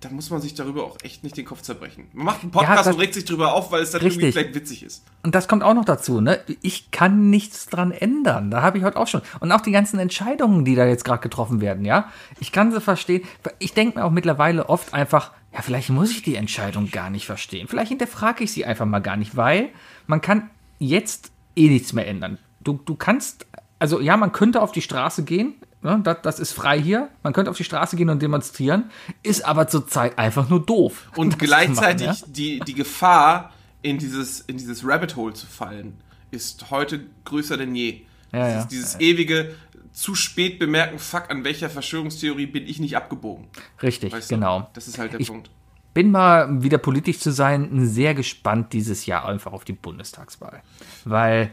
dann 0.00 0.14
muss 0.14 0.30
man 0.30 0.40
sich 0.40 0.54
darüber 0.54 0.84
auch 0.84 0.96
echt 1.02 1.24
nicht 1.24 1.36
den 1.36 1.44
Kopf 1.44 1.62
zerbrechen. 1.62 2.06
Man 2.12 2.26
macht 2.26 2.42
einen 2.42 2.52
Podcast 2.52 2.86
das- 2.86 2.94
und 2.94 3.00
regt 3.00 3.14
sich 3.14 3.24
drüber 3.24 3.52
auf, 3.52 3.72
weil 3.72 3.82
es 3.82 3.90
dann 3.90 4.00
irgendwie 4.00 4.26
Richtig. 4.26 4.34
vielleicht 4.34 4.54
witzig 4.54 4.82
ist. 4.84 5.04
Und 5.24 5.34
das 5.34 5.48
kommt 5.48 5.64
auch 5.64 5.74
noch 5.74 5.84
dazu, 5.84 6.20
ne? 6.20 6.40
Ich 6.62 6.92
kann 6.92 7.30
nichts 7.30 7.66
dran 7.66 7.90
ändern. 7.90 8.50
Da 8.50 8.62
habe 8.62 8.78
ich 8.78 8.84
heute 8.84 8.96
auch 8.96 9.08
schon. 9.08 9.22
Und 9.40 9.50
auch 9.50 9.60
die 9.60 9.72
ganzen 9.72 9.98
Entscheidungen, 9.98 10.64
die 10.64 10.76
da 10.76 10.86
jetzt 10.86 11.04
gerade 11.04 11.20
getroffen 11.20 11.60
werden, 11.60 11.84
ja. 11.84 12.12
Ich 12.38 12.52
kann 12.52 12.70
sie 12.70 12.80
verstehen. 12.80 13.24
Ich 13.58 13.74
denke 13.74 13.98
mir 13.98 14.04
auch 14.04 14.12
mittlerweile 14.12 14.68
oft 14.68 14.94
einfach, 14.94 15.32
ja, 15.52 15.62
vielleicht 15.62 15.90
muss 15.90 16.12
ich 16.12 16.22
die 16.22 16.36
Entscheidung 16.36 16.90
gar 16.92 17.10
nicht 17.10 17.26
verstehen. 17.26 17.66
Vielleicht 17.66 17.88
hinterfrage 17.88 18.44
ich 18.44 18.52
sie 18.52 18.64
einfach 18.64 18.86
mal 18.86 19.00
gar 19.00 19.16
nicht, 19.16 19.36
weil 19.36 19.70
man 20.06 20.20
kann 20.20 20.48
jetzt 20.78 21.32
eh 21.56 21.68
nichts 21.68 21.92
mehr 21.92 22.06
ändern. 22.06 22.38
Du, 22.60 22.74
du 22.84 22.94
kannst, 22.94 23.46
also 23.80 24.00
ja, 24.00 24.16
man 24.16 24.30
könnte 24.30 24.62
auf 24.62 24.70
die 24.70 24.82
Straße 24.82 25.24
gehen. 25.24 25.54
Ne, 25.80 26.00
das, 26.02 26.18
das 26.22 26.40
ist 26.40 26.52
frei 26.52 26.80
hier. 26.80 27.08
Man 27.22 27.32
könnte 27.32 27.50
auf 27.50 27.56
die 27.56 27.64
Straße 27.64 27.94
gehen 27.96 28.10
und 28.10 28.20
demonstrieren, 28.20 28.90
ist 29.22 29.44
aber 29.44 29.68
zurzeit 29.68 30.18
einfach 30.18 30.48
nur 30.48 30.64
doof. 30.64 31.08
Und 31.16 31.38
gleichzeitig 31.38 32.06
machen, 32.08 32.22
ja? 32.26 32.32
die, 32.32 32.58
die 32.60 32.74
Gefahr, 32.74 33.52
in 33.82 33.98
dieses, 33.98 34.40
in 34.40 34.56
dieses 34.58 34.84
Rabbit 34.84 35.14
Hole 35.14 35.34
zu 35.34 35.46
fallen, 35.46 35.96
ist 36.32 36.70
heute 36.70 37.06
größer 37.24 37.56
denn 37.56 37.76
je. 37.76 38.00
Ja, 38.32 38.46
dieses, 38.46 38.54
ja. 38.54 38.64
dieses 38.66 39.00
ewige, 39.00 39.54
zu 39.92 40.14
spät 40.14 40.58
bemerken, 40.58 40.98
fuck, 40.98 41.30
an 41.30 41.44
welcher 41.44 41.70
Verschwörungstheorie 41.70 42.46
bin 42.46 42.66
ich 42.66 42.78
nicht 42.80 42.96
abgebogen. 42.96 43.46
Richtig, 43.82 44.12
Weißt 44.12 44.30
du? 44.30 44.34
genau. 44.34 44.68
Das 44.74 44.88
ist 44.88 44.98
halt 44.98 45.12
der 45.12 45.20
Ich- 45.20 45.28
Punkt. 45.28 45.50
bin 45.94 46.10
mal 46.10 46.62
wieder 46.62 46.78
politisch 46.78 47.18
zu 47.20 47.30
sein, 47.32 47.86
sehr 47.86 48.14
gespannt 48.14 48.72
dieses 48.72 49.06
Jahr 49.06 49.26
einfach 49.26 49.52
auf 49.52 49.64
die 49.64 49.72
Bundestagswahl. 49.72 50.62
Weil 51.04 51.50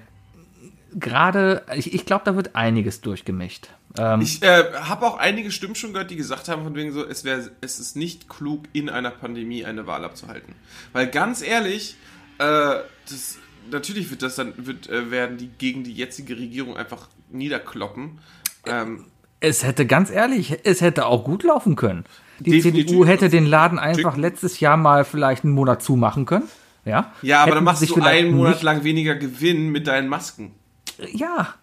gerade, 0.93 1.63
ich, 1.75 1.93
ich 1.93 2.05
glaube, 2.05 2.23
da 2.25 2.35
wird 2.35 2.55
einiges 2.55 3.01
durchgemischt. 3.01 3.69
Ähm, 3.97 4.21
Ich 4.21 4.41
äh, 4.41 4.63
habe 4.73 5.05
auch 5.05 5.17
einige 5.17 5.51
Stimmen 5.51 5.75
schon 5.75 5.93
gehört, 5.93 6.11
die 6.11 6.15
gesagt 6.15 6.49
haben, 6.49 6.63
von 6.63 6.75
wegen 6.75 6.91
so, 6.91 7.05
es, 7.05 7.23
wär, 7.23 7.39
es 7.61 7.79
ist 7.79 7.95
nicht 7.95 8.29
klug, 8.29 8.65
in 8.73 8.89
einer 8.89 9.11
Pandemie 9.11 9.65
eine 9.65 9.87
Wahl 9.87 10.03
abzuhalten. 10.03 10.55
Weil 10.93 11.07
ganz 11.07 11.41
ehrlich, 11.41 11.95
äh, 12.39 12.43
das, 13.09 13.37
natürlich 13.71 14.09
wird 14.09 14.21
das 14.21 14.35
dann, 14.35 14.53
wird, 14.57 14.89
äh, 14.89 15.11
werden 15.11 15.37
die 15.37 15.47
gegen 15.47 15.83
die 15.83 15.93
jetzige 15.93 16.37
Regierung 16.37 16.77
einfach 16.77 17.07
niederkloppen. 17.29 18.19
Ähm, 18.65 19.05
es 19.39 19.63
hätte, 19.63 19.85
ganz 19.85 20.09
ehrlich, 20.09 20.59
es 20.63 20.81
hätte 20.81 21.05
auch 21.05 21.23
gut 21.23 21.43
laufen 21.43 21.75
können. 21.75 22.05
Die 22.39 22.51
Definitiv. 22.51 22.87
CDU 22.87 23.05
hätte 23.05 23.29
den 23.29 23.45
Laden 23.45 23.79
einfach 23.79 24.17
letztes 24.17 24.59
Jahr 24.59 24.77
mal 24.77 25.05
vielleicht 25.05 25.43
einen 25.43 25.53
Monat 25.53 25.81
zumachen 25.81 26.25
können. 26.25 26.49
Ja, 26.83 27.13
ja, 27.21 27.37
aber 27.37 27.47
Hätten 27.47 27.55
dann 27.55 27.63
machst 27.63 27.89
du 27.89 28.01
einen 28.01 28.35
Monat 28.35 28.61
lang 28.61 28.83
weniger 28.83 29.15
Gewinn 29.15 29.69
mit 29.69 29.87
deinen 29.87 30.07
Masken. 30.07 30.53
Ja, 31.13 31.55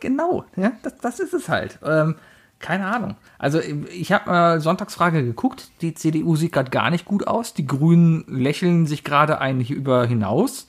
genau. 0.00 0.44
Ja, 0.56 0.72
das, 0.82 0.96
das 0.98 1.20
ist 1.20 1.34
es 1.34 1.48
halt. 1.48 1.78
Ähm, 1.84 2.16
keine 2.58 2.86
Ahnung. 2.86 3.16
Also 3.38 3.60
ich 3.60 4.12
habe 4.12 4.30
mal 4.30 4.60
Sonntagsfrage 4.60 5.22
geguckt. 5.24 5.68
Die 5.82 5.94
CDU 5.94 6.36
sieht 6.36 6.52
gerade 6.52 6.70
gar 6.70 6.90
nicht 6.90 7.04
gut 7.04 7.26
aus. 7.26 7.54
Die 7.54 7.66
Grünen 7.66 8.24
lächeln 8.28 8.86
sich 8.86 9.04
gerade 9.04 9.40
eigentlich 9.40 9.70
über 9.70 10.06
hinaus. 10.06 10.66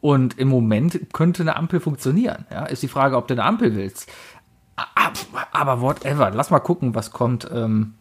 Und 0.00 0.38
im 0.38 0.48
Moment 0.48 1.12
könnte 1.12 1.42
eine 1.42 1.56
Ampel 1.56 1.80
funktionieren. 1.80 2.46
Ja, 2.50 2.66
ist 2.66 2.82
die 2.82 2.88
Frage, 2.88 3.16
ob 3.16 3.28
du 3.28 3.34
eine 3.34 3.44
Ampel 3.44 3.74
willst. 3.74 4.10
Aber 5.52 5.80
whatever. 5.80 6.30
Lass 6.30 6.50
mal 6.50 6.60
gucken, 6.60 6.94
was 6.94 7.10
kommt. 7.10 7.48
Ähm, 7.52 7.94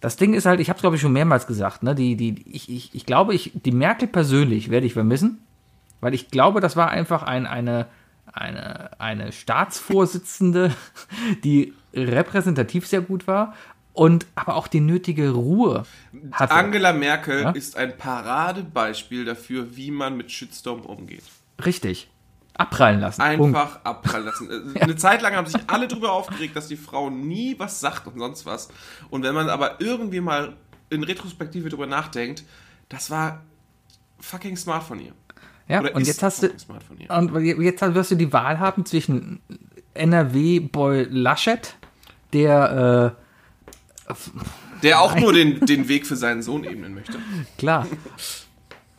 das 0.00 0.16
Ding 0.16 0.32
ist 0.32 0.46
halt, 0.46 0.60
ich 0.60 0.70
habe 0.70 0.78
es 0.78 0.82
glaube 0.82 0.96
ich 0.96 1.02
schon 1.02 1.12
mehrmals 1.12 1.46
gesagt. 1.46 1.82
Ne? 1.82 1.94
Die, 1.94 2.16
die, 2.16 2.42
ich, 2.50 2.70
ich, 2.70 2.94
ich 2.94 3.04
glaube, 3.04 3.34
ich, 3.34 3.52
die 3.54 3.72
Merkel 3.72 4.08
persönlich 4.08 4.70
werde 4.70 4.86
ich 4.86 4.94
vermissen. 4.94 5.38
Weil 6.00 6.14
ich 6.14 6.30
glaube, 6.30 6.60
das 6.60 6.76
war 6.76 6.90
einfach 6.90 7.22
ein, 7.22 7.46
eine, 7.46 7.86
eine, 8.32 8.90
eine 9.00 9.32
Staatsvorsitzende, 9.32 10.74
die 11.44 11.74
repräsentativ 11.94 12.86
sehr 12.86 13.00
gut 13.00 13.26
war 13.26 13.54
und 13.92 14.26
aber 14.34 14.54
auch 14.54 14.68
die 14.68 14.80
nötige 14.80 15.30
Ruhe 15.30 15.84
hatte. 16.32 16.54
Angela 16.54 16.92
Merkel 16.92 17.42
Ja? 17.42 17.50
ist 17.50 17.76
ein 17.76 17.96
Paradebeispiel 17.96 19.24
dafür, 19.24 19.76
wie 19.76 19.90
man 19.90 20.16
mit 20.16 20.30
Shitstorm 20.30 20.82
umgeht. 20.82 21.24
Richtig. 21.64 22.08
Abprallen 22.54 23.00
lassen. 23.00 23.22
Punkt. 23.36 23.56
Einfach 23.56 23.84
abprallen 23.84 24.26
lassen. 24.26 24.48
Äh, 24.74 24.80
Eine 24.80 24.96
Zeit 24.96 25.22
lang 25.22 25.34
haben 25.34 25.46
sich 25.46 25.60
alle 25.66 25.88
darüber 25.88 26.12
aufgeregt, 26.12 26.54
dass 26.56 26.68
die 26.68 26.76
Frau 26.76 27.10
nie 27.10 27.58
was 27.58 27.80
sagt 27.80 28.06
und 28.06 28.18
sonst 28.18 28.46
was. 28.46 28.68
Und 29.08 29.22
wenn 29.22 29.34
man 29.34 29.48
aber 29.48 29.80
irgendwie 29.80 30.20
mal 30.20 30.54
in 30.90 31.02
Retrospektive 31.02 31.68
drüber 31.68 31.86
nachdenkt, 31.86 32.44
das 32.88 33.10
war 33.10 33.42
fucking 34.18 34.56
smart 34.56 34.82
von 34.82 35.00
ihr. 35.00 35.12
Ja, 35.70 35.80
Oder 35.80 35.94
und 35.94 36.06
jetzt 36.06 36.22
hast 36.22 36.42
du, 36.42 36.48
fucking 36.48 36.58
smart 36.58 36.82
von 36.82 36.98
ihr. 36.98 37.10
und 37.10 37.62
jetzt 37.62 37.80
wirst 37.94 38.10
du 38.10 38.14
die 38.16 38.32
Wahl 38.32 38.58
haben 38.58 38.84
zwischen 38.84 39.40
NRW-Boy 39.94 41.06
Laschet, 41.10 41.76
der, 42.32 43.14
Der 44.82 45.00
auch 45.00 45.14
nur 45.14 45.32
den, 45.32 45.60
den 45.66 45.88
Weg 45.88 46.06
für 46.06 46.16
seinen 46.16 46.42
Sohn 46.42 46.64
ebnen 46.64 46.94
möchte. 46.94 47.12
äh, 47.18 47.58
klar, 47.58 47.86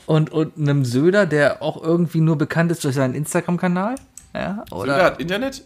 und, 0.06 0.32
und 0.32 0.58
einem 0.58 0.86
Söder, 0.86 1.26
der 1.26 1.62
auch 1.62 1.82
irgendwie 1.82 2.22
nur 2.22 2.38
bekannt 2.38 2.72
ist 2.72 2.84
durch 2.84 2.96
seinen 2.96 3.14
Instagram-Kanal. 3.16 3.96
Ja, 4.34 4.64
oder? 4.72 4.94
Söder 4.94 5.06
hat 5.06 5.20
Internet? 5.22 5.64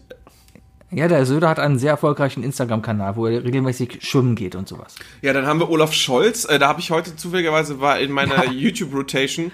Ja, 0.92 1.08
der 1.08 1.26
Söder 1.26 1.50
hat 1.50 1.60
einen 1.60 1.80
sehr 1.80 1.92
erfolgreichen 1.92 2.44
Instagram-Kanal, 2.44 3.16
wo 3.16 3.28
er 3.28 3.44
regelmäßig 3.44 4.00
schwimmen 4.02 4.36
geht 4.36 4.56
und 4.56 4.68
sowas. 4.68 4.96
Ja, 5.22 5.34
dann 5.34 5.46
haben 5.46 5.60
wir 5.60 5.70
Olaf 5.70 5.94
Scholz. 5.94 6.46
Äh, 6.46 6.60
da 6.60 6.68
habe 6.68 6.80
ich 6.80 6.92
heute 6.92 7.16
zufälligerweise 7.16 7.82
war 7.82 8.00
in 8.00 8.12
meiner 8.12 8.46
YouTube-Rotation 8.52 9.52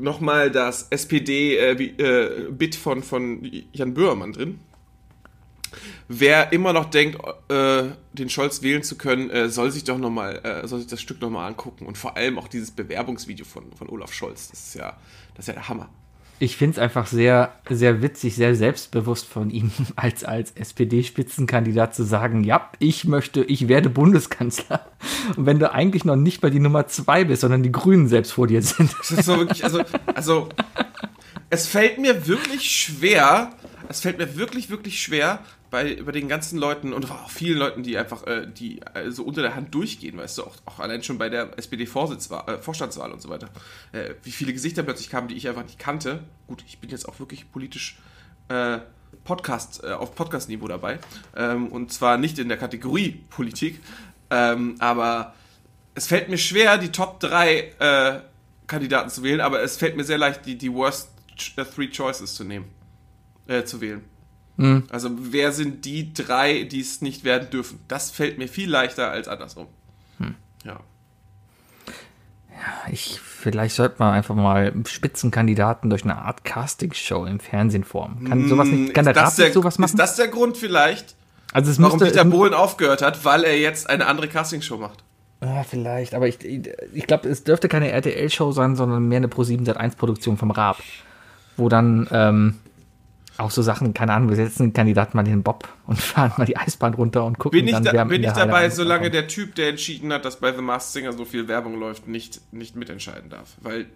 nochmal 0.00 0.50
das 0.50 0.86
SPD-Bit 0.90 2.74
von, 2.76 3.02
von 3.02 3.50
Jan 3.72 3.94
Böhmermann 3.94 4.32
drin. 4.32 4.60
Wer 6.08 6.52
immer 6.52 6.72
noch 6.72 6.86
denkt, 6.86 7.20
äh, 7.48 7.84
den 8.12 8.28
Scholz 8.28 8.62
wählen 8.62 8.82
zu 8.82 8.98
können, 8.98 9.30
äh, 9.30 9.48
soll 9.48 9.70
sich 9.70 9.84
doch 9.84 9.98
noch 9.98 10.10
mal, 10.10 10.40
äh, 10.44 10.66
soll 10.66 10.80
sich 10.80 10.88
das 10.88 11.00
Stück 11.00 11.20
nochmal 11.20 11.46
angucken 11.46 11.86
und 11.86 11.96
vor 11.96 12.16
allem 12.16 12.38
auch 12.38 12.48
dieses 12.48 12.72
Bewerbungsvideo 12.72 13.44
von, 13.44 13.72
von 13.72 13.88
Olaf 13.88 14.12
Scholz. 14.12 14.48
Das 14.48 14.60
ist 14.60 14.74
ja, 14.74 14.96
das 15.34 15.44
ist 15.44 15.48
ja 15.48 15.54
der 15.54 15.68
Hammer. 15.68 15.88
Ich 16.42 16.56
finde 16.56 16.72
es 16.72 16.78
einfach 16.78 17.06
sehr, 17.06 17.52
sehr 17.68 18.00
witzig, 18.00 18.34
sehr 18.34 18.54
selbstbewusst 18.54 19.26
von 19.26 19.50
ihm, 19.50 19.70
als, 19.96 20.24
als 20.24 20.52
SPD-Spitzenkandidat 20.52 21.94
zu 21.94 22.02
sagen, 22.02 22.44
ja, 22.44 22.70
ich 22.78 23.04
möchte, 23.04 23.44
ich 23.44 23.68
werde 23.68 23.90
Bundeskanzler. 23.90 24.86
Und 25.36 25.44
wenn 25.44 25.58
du 25.58 25.70
eigentlich 25.70 26.06
noch 26.06 26.16
nicht 26.16 26.42
mal 26.42 26.50
die 26.50 26.58
Nummer 26.58 26.86
zwei 26.86 27.24
bist, 27.24 27.42
sondern 27.42 27.62
die 27.62 27.70
Grünen 27.70 28.08
selbst 28.08 28.32
vor 28.32 28.46
dir 28.46 28.62
sind. 28.62 28.90
Das 28.98 29.10
ist 29.10 29.26
so 29.26 29.36
wirklich, 29.36 29.64
also, 29.64 29.82
also, 30.14 30.48
es 31.50 31.66
fällt 31.66 31.98
mir 31.98 32.26
wirklich 32.26 32.70
schwer, 32.70 33.50
es 33.90 34.00
fällt 34.00 34.16
mir 34.16 34.36
wirklich, 34.36 34.70
wirklich 34.70 35.02
schwer, 35.02 35.40
bei, 35.70 36.02
bei 36.02 36.12
den 36.12 36.28
ganzen 36.28 36.58
Leuten 36.58 36.92
und 36.92 37.10
auch 37.10 37.30
vielen 37.30 37.58
Leuten, 37.58 37.82
die 37.82 37.96
einfach, 37.96 38.26
äh, 38.26 38.46
die 38.46 38.80
äh, 38.94 39.10
so 39.10 39.22
unter 39.22 39.42
der 39.42 39.54
Hand 39.54 39.74
durchgehen, 39.74 40.16
weißt 40.16 40.38
du, 40.38 40.44
auch, 40.44 40.56
auch 40.66 40.80
allein 40.80 41.02
schon 41.02 41.16
bei 41.16 41.28
der 41.28 41.56
SPD-Vorstandswahl 41.56 43.10
äh, 43.10 43.12
und 43.12 43.22
so 43.22 43.28
weiter, 43.28 43.48
äh, 43.92 44.14
wie 44.24 44.32
viele 44.32 44.52
Gesichter 44.52 44.82
plötzlich 44.82 45.10
kamen, 45.10 45.28
die 45.28 45.36
ich 45.36 45.48
einfach 45.48 45.62
nicht 45.62 45.78
kannte. 45.78 46.24
Gut, 46.48 46.64
ich 46.66 46.78
bin 46.80 46.90
jetzt 46.90 47.08
auch 47.08 47.20
wirklich 47.20 47.50
politisch 47.52 47.98
äh, 48.48 48.78
Podcast, 49.24 49.84
äh, 49.84 49.92
auf 49.92 50.14
Podcast-Niveau 50.16 50.66
dabei. 50.66 50.98
Ähm, 51.36 51.68
und 51.68 51.92
zwar 51.92 52.18
nicht 52.18 52.38
in 52.40 52.48
der 52.48 52.58
Kategorie 52.58 53.24
Politik, 53.30 53.80
ähm, 54.30 54.74
aber 54.80 55.34
es 55.94 56.08
fällt 56.08 56.28
mir 56.28 56.38
schwer, 56.38 56.78
die 56.78 56.90
Top 56.90 57.20
3 57.20 57.58
äh, 57.78 58.20
Kandidaten 58.66 59.10
zu 59.10 59.22
wählen, 59.22 59.40
aber 59.40 59.62
es 59.62 59.76
fällt 59.76 59.96
mir 59.96 60.04
sehr 60.04 60.18
leicht, 60.18 60.46
die, 60.46 60.58
die 60.58 60.72
Worst 60.72 61.10
Three 61.74 61.88
Choices 61.88 62.34
zu 62.34 62.44
nehmen, 62.44 62.66
zu 63.64 63.80
wählen. 63.80 64.04
Also 64.90 65.10
wer 65.18 65.52
sind 65.52 65.84
die 65.84 66.12
drei, 66.12 66.64
die 66.64 66.80
es 66.80 67.00
nicht 67.00 67.24
werden 67.24 67.48
dürfen? 67.50 67.80
Das 67.88 68.10
fällt 68.10 68.38
mir 68.38 68.48
viel 68.48 68.68
leichter 68.68 69.10
als 69.10 69.26
andersrum. 69.28 69.66
Ja. 70.64 70.80
Ich, 72.90 73.18
vielleicht 73.20 73.74
sollte 73.76 73.96
man 73.98 74.12
einfach 74.12 74.34
mal 74.34 74.72
Spitzenkandidaten 74.86 75.88
durch 75.88 76.04
eine 76.04 76.16
Art 76.18 76.44
Castingshow 76.44 77.24
im 77.24 77.40
Fernsehen 77.40 77.84
formen. 77.84 78.24
Kann 78.28 78.48
sowas 78.48 78.68
nicht, 78.68 78.92
kann 78.92 79.06
der 79.06 79.14
Hm, 79.14 79.22
ist, 79.22 79.26
das 79.28 79.36
der, 79.36 79.52
sowas 79.52 79.78
machen? 79.78 79.90
ist 79.90 79.98
das 79.98 80.16
der 80.16 80.28
Grund 80.28 80.56
vielleicht, 80.58 81.14
also 81.52 81.70
es 81.70 81.80
warum 81.80 81.98
müsste, 81.98 82.12
Dieter 82.12 82.26
es, 82.26 82.30
Bohlen 82.30 82.52
aufgehört 82.52 83.00
hat? 83.00 83.24
Weil 83.24 83.44
er 83.44 83.58
jetzt 83.58 83.88
eine 83.88 84.06
andere 84.06 84.28
Castingshow 84.28 84.76
macht. 84.76 85.02
Ja, 85.42 85.64
vielleicht, 85.64 86.14
aber 86.14 86.28
ich, 86.28 86.44
ich 86.44 87.06
glaube, 87.06 87.26
es 87.30 87.44
dürfte 87.44 87.68
keine 87.68 87.90
RTL-Show 87.92 88.52
sein, 88.52 88.76
sondern 88.76 89.08
mehr 89.08 89.16
eine 89.16 89.28
Pro7 89.28 89.64
Sat1-Produktion 89.66 90.36
vom 90.36 90.50
Raab. 90.50 90.76
Wo 91.56 91.70
dann, 91.70 92.06
ähm, 92.12 92.58
Auch 93.40 93.50
so 93.50 93.62
Sachen, 93.62 93.94
keine 93.94 94.12
Ahnung, 94.12 94.28
wir 94.28 94.36
setzen 94.36 94.64
den 94.64 94.72
Kandidaten 94.74 95.16
mal 95.16 95.24
in 95.24 95.32
den 95.32 95.42
Bob 95.42 95.66
und 95.86 95.98
fahren 95.98 96.32
mal 96.36 96.44
die 96.44 96.58
Eisbahn 96.58 96.92
runter 96.92 97.24
und 97.24 97.38
gucken 97.38 97.58
Bin 97.58 97.68
ich, 97.68 97.72
dann, 97.72 97.84
da, 97.84 97.92
wer 97.92 98.04
bin 98.04 98.22
ich 98.22 98.30
dabei, 98.30 98.58
ankommt. 98.58 98.74
solange 98.74 99.10
der 99.10 99.28
Typ, 99.28 99.54
der 99.54 99.70
entschieden 99.70 100.12
hat, 100.12 100.26
dass 100.26 100.40
bei 100.40 100.52
The 100.52 100.60
Masked 100.60 100.92
Singer 100.92 101.12
so 101.14 101.24
viel 101.24 101.48
Werbung 101.48 101.78
läuft, 101.80 102.06
nicht, 102.06 102.52
nicht 102.52 102.76
mitentscheiden 102.76 103.30
darf. 103.30 103.56
Weil 103.62 103.86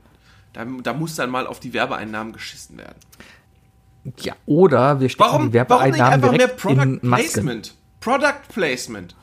da, 0.54 0.64
da 0.64 0.94
muss 0.94 1.16
dann 1.16 1.28
mal 1.28 1.46
auf 1.46 1.61
die 1.61 1.74
Werbeeinnahmen 1.74 2.33
geschissen 2.33 2.78
werden. 2.78 2.96
Ja, 4.20 4.35
oder 4.46 5.00
wir 5.00 5.09
stecken 5.11 5.30
Warum, 5.30 5.50
die 5.50 5.59
warum 5.59 5.85
nicht 5.85 5.98
Werbeeinnahmen 5.98 6.12
einfach 6.14 6.30
mehr 6.30 6.38
direkt 6.38 6.57
Product 6.61 6.83
in 6.83 7.00
Masken. 7.02 7.33
Placement? 7.33 7.74
Product 8.00 8.48
Placement. 8.48 9.16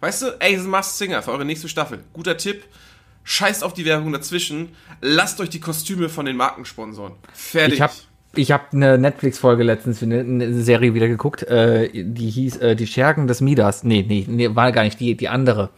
Weißt 0.00 0.22
du, 0.22 0.26
ey, 0.38 0.58
The 0.58 0.66
Masked 0.66 0.96
Singer 0.96 1.22
für 1.22 1.30
eure 1.30 1.44
nächste 1.44 1.68
Staffel. 1.68 2.04
Guter 2.12 2.36
Tipp. 2.36 2.64
Scheißt 3.24 3.64
auf 3.64 3.72
die 3.72 3.84
Werbung 3.84 4.12
dazwischen. 4.12 4.76
Lasst 5.00 5.40
euch 5.40 5.50
die 5.50 5.60
Kostüme 5.60 6.08
von 6.08 6.26
den 6.26 6.36
Marken 6.36 6.64
sponsoren. 6.64 7.14
Fertig. 7.32 7.74
Ich 7.74 7.80
habe 7.80 7.92
ich 8.36 8.52
hab 8.52 8.72
eine 8.72 8.98
Netflix-Folge 8.98 9.62
letztens 9.62 9.98
für 9.98 10.04
eine, 10.04 10.20
eine 10.20 10.62
Serie 10.62 10.94
wieder 10.94 11.08
geguckt, 11.08 11.42
äh, 11.44 11.90
die 11.92 12.30
hieß 12.30 12.58
äh, 12.58 12.76
Die 12.76 12.86
Schergen 12.86 13.26
des 13.26 13.40
Midas. 13.40 13.84
Nee, 13.84 14.04
nee, 14.06 14.24
nee, 14.28 14.54
war 14.54 14.72
gar 14.72 14.84
nicht 14.84 15.00
die, 15.00 15.16
die 15.16 15.28
andere. 15.28 15.70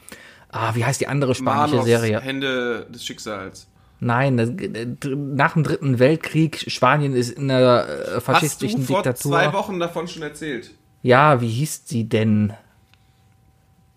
Ah, 0.50 0.74
wie 0.74 0.84
heißt 0.84 1.00
die 1.00 1.08
andere 1.08 1.34
spanische 1.34 1.76
Manos 1.76 1.86
Serie? 1.86 2.20
Hände 2.20 2.86
des 2.90 3.04
Schicksals. 3.04 3.66
Nein, 4.00 4.36
das, 4.36 4.50
äh, 4.50 4.86
nach 5.14 5.54
dem 5.54 5.64
Dritten 5.64 5.98
Weltkrieg, 5.98 6.64
Spanien 6.68 7.14
ist 7.14 7.30
in 7.30 7.50
einer 7.50 7.84
äh, 7.84 7.88
Hast 7.88 8.14
du 8.14 8.20
faschistischen 8.20 8.82
vor 8.82 9.02
Diktatur. 9.02 9.32
zwei 9.32 9.52
Wochen 9.52 9.80
davon 9.80 10.06
schon 10.08 10.22
erzählt? 10.22 10.70
Ja, 11.02 11.40
wie 11.40 11.48
hieß 11.48 11.82
sie 11.86 12.08
denn? 12.08 12.52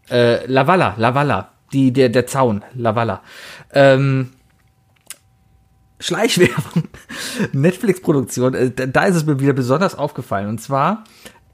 Äh, 0.09 0.45
Lavala, 0.45 0.95
Lavala. 0.97 1.51
Die, 1.73 1.93
der, 1.93 2.09
der 2.09 2.27
Zaun, 2.27 2.63
Lavala. 2.73 3.21
Ähm, 3.73 4.31
Schleichwerbung. 6.01 6.83
Netflix-Produktion, 7.53 8.53
äh, 8.53 8.71
da- 8.71 9.03
ist 9.05 9.15
es 9.15 9.25
mir 9.25 9.39
wieder 9.39 9.53
besonders 9.53 9.95
aufgefallen. 9.97 10.49
Und 10.49 10.59
zwar 10.61 11.03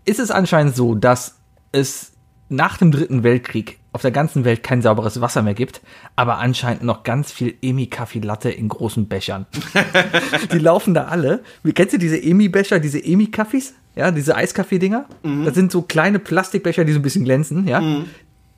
ist 0.06 0.20
es 0.20 0.32
anscheinend 0.32 0.76
so, 0.76 0.96
dass 0.96 1.36
es 1.72 2.14
nach 2.50 2.78
dem 2.78 2.92
Dritten 2.92 3.24
Weltkrieg 3.24 3.78
auf 3.92 4.02
der 4.02 4.12
ganzen 4.12 4.46
Welt 4.46 4.64
kein 4.64 4.82
sauberes 4.82 5.20
Wasser 5.22 5.42
mehr 5.42 5.54
gibt, 5.54 5.82
aber 6.16 6.38
anscheinend 6.38 6.84
noch 6.84 7.04
ganz 7.04 7.32
viel 7.32 7.56
Emi-Kaffee-Latte 7.62 8.50
in 8.50 8.70
großen 8.70 9.08
Bechern. 9.08 9.46
die 10.54 10.60
laufen 10.60 10.94
da 10.94 11.06
alle. 11.06 11.44
Wie- 11.64 11.74
Kennst 11.74 11.94
du 11.94 11.98
diese 11.98 12.22
Emi-Becher, 12.22 12.80
diese 12.80 13.04
Emi-Kaffees? 13.04 13.74
Ja, 13.96 14.12
diese 14.12 14.36
Eiskaffee-Dinger? 14.36 15.06
Das 15.46 15.56
sind 15.56 15.72
so 15.72 15.82
kleine 15.82 16.20
Plastikbecher, 16.20 16.86
die 16.86 16.94
so 16.94 17.00
ein 17.00 17.02
bisschen 17.02 17.24
glänzen, 17.26 17.68
ja. 17.68 17.82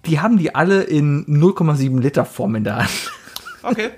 Die 0.06 0.20
haben 0.20 0.38
die 0.38 0.54
alle 0.54 0.84
in 0.84 1.26
0,7 1.28 2.00
Liter 2.02 2.26
Form 2.26 2.56
in 2.56 2.66
der 2.66 2.76
Hand. 2.80 3.12
Okay. 3.64 3.90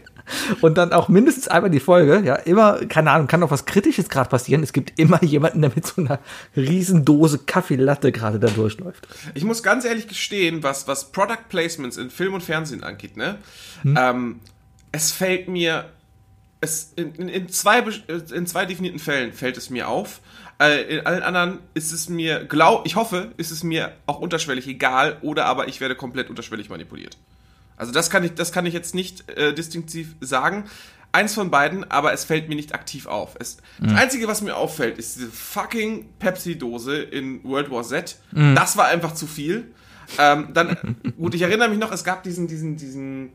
Und 0.61 0.77
dann 0.77 0.93
auch 0.93 1.09
mindestens 1.09 1.47
einmal 1.47 1.71
die 1.71 1.79
Folge, 1.79 2.21
ja, 2.25 2.35
immer, 2.35 2.85
keine 2.87 3.11
Ahnung, 3.11 3.27
kann 3.27 3.43
auch 3.43 3.51
was 3.51 3.65
Kritisches 3.65 4.09
gerade 4.09 4.29
passieren. 4.29 4.63
Es 4.63 4.73
gibt 4.73 4.99
immer 4.99 5.23
jemanden, 5.23 5.61
der 5.61 5.71
mit 5.75 5.85
so 5.85 6.01
einer 6.01 6.19
riesen 6.55 7.05
Dose 7.05 7.39
Kaffeelatte 7.39 8.11
gerade 8.11 8.39
da 8.39 8.47
durchläuft. 8.47 9.07
Ich 9.33 9.43
muss 9.43 9.63
ganz 9.63 9.85
ehrlich 9.85 10.07
gestehen, 10.07 10.63
was, 10.63 10.87
was 10.87 11.11
Product 11.11 11.49
Placements 11.49 11.97
in 11.97 12.09
Film 12.09 12.33
und 12.33 12.43
Fernsehen 12.43 12.83
angeht, 12.83 13.17
ne? 13.17 13.37
Ähm, 13.83 14.41
es 14.91 15.11
fällt 15.11 15.47
mir, 15.47 15.85
es, 16.59 16.93
in, 16.95 17.15
in, 17.15 17.29
in, 17.29 17.49
zwei, 17.49 17.79
in 17.79 18.45
zwei 18.45 18.65
definierten 18.65 18.99
Fällen 18.99 19.33
fällt 19.33 19.57
es 19.57 19.69
mir 19.69 19.87
auf. 19.87 20.21
Äh, 20.59 20.97
in 20.97 21.05
allen 21.05 21.23
anderen 21.23 21.59
ist 21.73 21.91
es 21.91 22.09
mir, 22.09 22.45
glaub, 22.45 22.85
ich 22.85 22.95
hoffe, 22.95 23.31
ist 23.37 23.51
es 23.51 23.63
mir 23.63 23.93
auch 24.05 24.19
unterschwellig 24.19 24.67
egal 24.67 25.17
oder 25.21 25.45
aber 25.45 25.67
ich 25.67 25.81
werde 25.81 25.95
komplett 25.95 26.29
unterschwellig 26.29 26.69
manipuliert. 26.69 27.17
Also 27.81 27.91
das 27.91 28.11
kann 28.11 28.23
ich, 28.23 28.35
das 28.35 28.51
kann 28.51 28.67
ich 28.67 28.75
jetzt 28.75 28.93
nicht 28.93 29.27
äh, 29.31 29.55
distinktiv 29.55 30.15
sagen. 30.21 30.65
Eins 31.13 31.33
von 31.33 31.49
beiden, 31.49 31.89
aber 31.89 32.13
es 32.13 32.23
fällt 32.23 32.47
mir 32.47 32.53
nicht 32.53 32.75
aktiv 32.75 33.07
auf. 33.07 33.35
Es, 33.39 33.57
Das 33.79 33.93
Einzige, 33.95 34.27
was 34.27 34.43
mir 34.43 34.55
auffällt, 34.55 34.99
ist 34.99 35.15
diese 35.15 35.31
fucking 35.31 36.07
Pepsi-Dose 36.19 37.01
in 37.01 37.43
World 37.43 37.71
War 37.71 37.81
Z. 37.83 38.17
Das 38.55 38.77
war 38.77 38.85
einfach 38.85 39.15
zu 39.15 39.25
viel. 39.25 39.71
Ähm, 40.19 40.49
dann, 40.53 40.77
gut, 41.17 41.33
ich 41.33 41.41
erinnere 41.41 41.69
mich 41.69 41.79
noch, 41.79 41.91
es 41.91 42.03
gab 42.03 42.21
diesen, 42.21 42.47
diesen, 42.47 42.77
diesen 42.77 43.31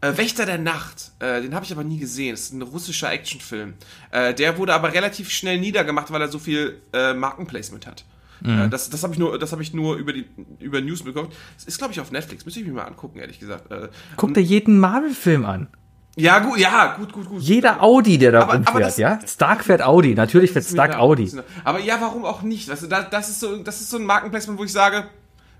äh, 0.00 0.16
Wächter 0.16 0.46
der 0.46 0.58
Nacht. 0.58 1.12
Äh, 1.18 1.42
den 1.42 1.54
habe 1.54 1.66
ich 1.66 1.72
aber 1.72 1.84
nie 1.84 1.98
gesehen. 1.98 2.30
Das 2.30 2.40
ist 2.40 2.52
ein 2.54 2.62
russischer 2.62 3.12
Actionfilm. 3.12 3.74
Äh, 4.12 4.32
der 4.32 4.56
wurde 4.56 4.72
aber 4.72 4.94
relativ 4.94 5.28
schnell 5.30 5.60
niedergemacht, 5.60 6.10
weil 6.10 6.22
er 6.22 6.28
so 6.28 6.38
viel 6.38 6.80
äh, 6.94 7.12
Markenplacement 7.12 7.86
hat. 7.86 8.06
Äh, 8.42 8.68
das 8.68 8.90
das 8.90 9.02
habe 9.02 9.12
ich 9.12 9.18
nur, 9.18 9.38
das 9.38 9.52
habe 9.52 9.62
ich 9.62 9.74
nur 9.74 9.96
über 9.96 10.12
die 10.12 10.26
über 10.60 10.80
News 10.80 11.02
bekommen. 11.02 11.28
Das 11.56 11.64
ist, 11.66 11.78
glaube 11.78 11.92
ich, 11.92 12.00
auf 12.00 12.10
Netflix. 12.10 12.44
Müsste 12.44 12.60
ich 12.60 12.66
mir 12.66 12.72
mal 12.72 12.84
angucken, 12.84 13.18
ehrlich 13.18 13.38
gesagt. 13.38 13.70
Äh, 13.70 13.88
Guck 14.16 14.34
dir 14.34 14.40
jeden 14.42 14.78
Marvel-Film 14.80 15.44
an. 15.44 15.68
ja, 16.16 16.38
gut, 16.40 16.58
ja, 16.58 16.94
gut, 16.96 17.12
gut, 17.12 17.28
gut. 17.28 17.42
Jeder 17.42 17.82
Audi, 17.82 18.18
der 18.18 18.32
da 18.32 18.42
Aber- 18.42 18.52
aber 18.54 18.56
rumfährt, 18.66 18.84
das- 18.84 18.96
ja? 18.98 19.18
Stark 19.26 19.64
fährt 19.64 19.82
Audi. 19.82 20.14
Natürlich 20.14 20.52
fährt 20.52 20.64
Das 20.64 20.72
Stark. 20.72 20.96
Audi. 20.96 21.24
Das 21.30 21.44
Aber 21.64 21.80
ja, 21.80 22.00
warum 22.00 22.24
auch 22.24 22.42
nicht? 22.42 22.68
Weißt 22.68 22.82
du, 22.82 22.86
da, 22.86 23.02
das, 23.02 23.28
ist 23.30 23.40
so, 23.40 23.56
das 23.62 23.80
ist 23.80 23.90
so 23.90 23.96
ein 23.98 24.04
Markenplacement, 24.04 24.58
wo 24.58 24.64
ich 24.64 24.72
sage, 24.72 25.04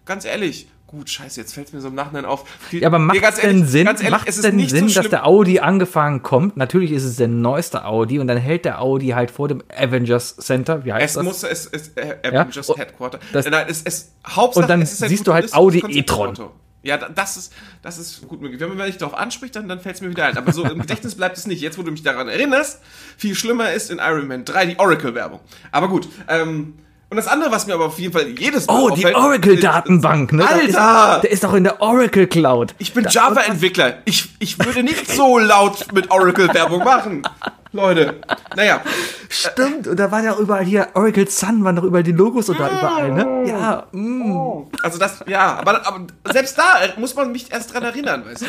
ganz 0.04 0.24
ehrlich, 0.24 0.68
gut, 0.94 1.11
scheiße, 1.11 1.40
jetzt 1.40 1.52
fällt 1.54 1.66
es 1.68 1.72
mir 1.72 1.80
so 1.80 1.88
im 1.88 1.94
Nachhinein 1.94 2.24
auf. 2.24 2.44
Die- 2.72 2.78
Ja, 2.80 2.88
aber 2.88 2.98
macht 2.98 3.16
es 3.22 3.37
denn 3.37 3.66
Sinn, 3.66 3.85
ganz 3.87 4.00
ehrlich, 4.00 4.11
macht 4.12 4.28
es 4.28 4.35
es 4.35 4.37
ist 4.38 4.44
denn 4.44 4.57
nicht 4.57 4.70
so 4.70 4.76
Sinn, 4.76 4.92
dass 4.92 5.09
der 5.09 5.26
Audi 5.26 5.61
angefahren 5.61 6.22
kommt? 6.22 6.57
Natürlich 6.57 6.90
ist 6.92 7.04
es 7.04 7.16
der 7.16 7.28
neueste 7.28 7.85
Audi 7.85 8.18
und 8.18 8.26
dann 8.28 8.38
hält 8.38 8.64
der 8.64 8.80
Audi 8.80 9.09
halt 9.09 9.30
vor 9.30 9.48
dem 9.48 9.62
Avengers 9.76 10.37
Center. 10.37 10.85
Wie 10.85 10.92
heißt 10.92 11.04
Es 11.04 11.12
das? 11.14 11.24
muss, 11.24 11.42
es, 11.42 11.66
es, 11.66 11.88
äh, 11.90 12.16
Ja, 12.24 12.40
Avengers 12.42 12.68
und 12.70 12.78
Headquarter. 12.78 13.18
das- 13.33 13.46
Nein, 13.50 13.66
es, 13.68 13.83
es, 13.85 14.12
Hauptsache, 14.26 14.64
Und 14.64 14.70
dann 14.70 14.83
es 14.83 14.92
ist 15.00 15.09
siehst 15.09 15.26
du 15.26 15.35
halt 15.35 15.52
Audi 15.54 15.83
e-tron. 15.98 16.35
Ja, 16.83 16.98
da- 16.98 17.09
das 17.09 17.38
ist, 17.38 17.52
das 17.80 17.96
ist 17.96 18.28
gut 18.28 18.42
möglich. 18.42 18.61
Wenn 18.61 18.68
man 18.76 18.87
mich 18.87 18.98
darauf 18.98 19.14
anspricht, 19.16 19.57
dann, 19.57 19.68
dann 19.68 19.80
fällt 19.80 19.94
es 19.94 20.00
mir 20.02 20.11
wieder 20.11 20.26
ein. 20.26 20.37
Aber 20.37 20.52
so 20.52 20.64
im 20.64 20.80
Gedächtnis 20.83 21.14
bleibt 21.14 21.38
es 21.38 21.46
nicht. 21.46 21.62
Jetzt, 21.62 21.78
wo 21.78 21.83
du 21.83 21.90
mich 21.90 22.02
daran 22.02 22.28
erinnerst, 22.28 22.83
viel 23.16 23.35
schlimmer 23.35 23.72
ist 23.72 23.90
in 23.90 23.98
Iron 23.98 24.28
Man 24.28 24.44
3 24.44 24.66
die 24.66 24.78
Oracle-Werbung. 24.78 25.40
Aber 25.72 25.88
gut. 25.88 26.07
Ähm, 26.28 26.74
und 27.14 27.18
das 27.18 27.29
andere, 27.29 27.53
was 27.53 27.68
mir 27.68 27.74
aber 27.74 27.87
auf 27.87 27.98
jeden 28.00 28.12
Fall 28.12 28.27
jedes 28.27 28.66
Mal 28.66 28.74
Oh, 28.77 28.90
die 28.90 29.07
Oracle-Datenbank, 29.07 30.33
ne? 30.33 30.48
Alter! 30.48 31.20
der 31.22 31.31
ist 31.31 31.44
doch 31.44 31.55
in 31.55 31.62
der 31.62 31.81
Oracle 31.81 32.27
Cloud. 32.27 32.74
Ich 32.79 32.92
bin 32.92 33.07
Java-Entwickler. 33.09 33.98
Ich, 34.05 34.31
ich 34.40 34.59
würde 34.59 34.83
nicht 34.83 35.09
so 35.09 35.38
laut 35.38 35.92
mit 35.92 36.11
Oracle-Werbung 36.11 36.83
machen. 36.83 37.22
Leute. 37.70 38.20
Naja. 38.57 38.83
Stimmt, 39.29 39.87
und 39.87 39.96
da 39.96 40.11
war 40.11 40.24
ja 40.24 40.37
überall 40.37 40.64
hier, 40.64 40.88
Oracle 40.94 41.29
Sun 41.29 41.62
waren 41.62 41.77
doch 41.77 41.85
überall 41.85 42.03
die 42.03 42.11
Logos 42.11 42.48
und 42.48 42.59
da 42.59 42.68
überall, 42.68 43.12
ne? 43.12 43.48
Ja, 43.48 43.87
mm. 43.92 44.70
Also 44.83 44.98
das, 44.98 45.24
ja, 45.29 45.59
aber, 45.59 45.87
aber 45.87 46.07
selbst 46.33 46.59
da 46.59 46.64
muss 46.96 47.14
man 47.14 47.31
mich 47.31 47.53
erst 47.53 47.74
dran 47.74 47.85
erinnern, 47.85 48.24
weißt 48.27 48.42
du? 48.42 48.46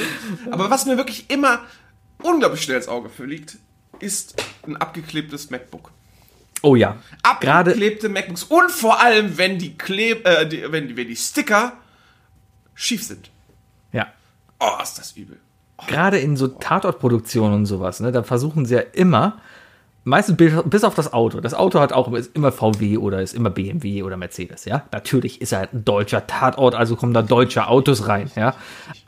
Aber 0.52 0.72
was 0.72 0.88
mir 0.88 0.98
wirklich 0.98 1.30
immer 1.30 1.60
unglaublich 2.24 2.64
schnell 2.64 2.78
ins 2.78 2.88
Auge 2.88 3.10
fliegt, 3.10 3.58
ist 4.00 4.42
ein 4.66 4.76
abgeklebtes 4.76 5.52
MacBook. 5.52 5.92
Oh 6.66 6.76
ja. 6.76 6.96
Gerade, 7.40 7.72
Abgeklebte 7.72 8.10
MacBooks 8.10 8.44
und 8.44 8.72
vor 8.72 9.00
allem, 9.02 9.38
wenn 9.38 9.60
die 9.60 9.78
Kleb, 9.78 10.28
äh, 10.28 10.48
die, 10.48 10.64
wenn, 10.72 10.88
die, 10.88 10.98
wenn 10.98 11.08
die 11.08 11.16
Sticker 11.16 11.74
schief 12.74 13.04
sind. 13.04 13.30
ja. 13.92 14.08
Oh, 14.60 14.82
ist 14.82 14.98
das 14.98 15.12
übel. 15.12 15.38
Gerade 15.88 16.18
in 16.18 16.38
so 16.38 16.48
Tatortproduktionen 16.48 17.54
und 17.54 17.66
sowas, 17.66 18.00
ne? 18.00 18.12
Da 18.12 18.24
versuchen 18.24 18.66
sie 18.66 18.76
ja 18.76 18.82
immer, 18.94 19.38
meistens 20.06 20.38
bis- 20.38 20.84
auf 20.84 20.96
das 20.96 21.12
Auto. 21.14 21.42
Das 21.42 21.54
Auto 21.54 21.80
hat 21.80 21.92
auch 21.94 22.12
ist 22.14 22.34
immer 22.36 22.52
VW 22.52 22.98
oder 22.98 23.22
ist 23.22 23.34
immer 23.34 23.50
BMW 23.50 24.02
oder 24.04 24.18
Mercedes, 24.18 24.66
ja. 24.66 24.84
Natürlich 24.92 25.42
ist 25.42 25.52
er 25.52 25.70
ein 25.72 25.84
deutscher 25.86 26.26
Tatort, 26.26 26.74
also 26.74 26.96
kommen 26.96 27.14
da 27.14 27.22
deutsche 27.22 27.68
Autos 27.68 28.08
rein, 28.08 28.32
ja. 28.36 28.56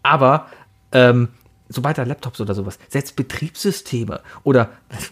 Aber 0.04 0.48
ähm, 0.92 1.30
sobald 1.70 1.98
da 1.98 2.04
Laptops 2.04 2.42
oder 2.42 2.54
sowas, 2.54 2.80
selbst 2.90 3.16
Betriebssysteme 3.16 4.22
oder 4.44 4.70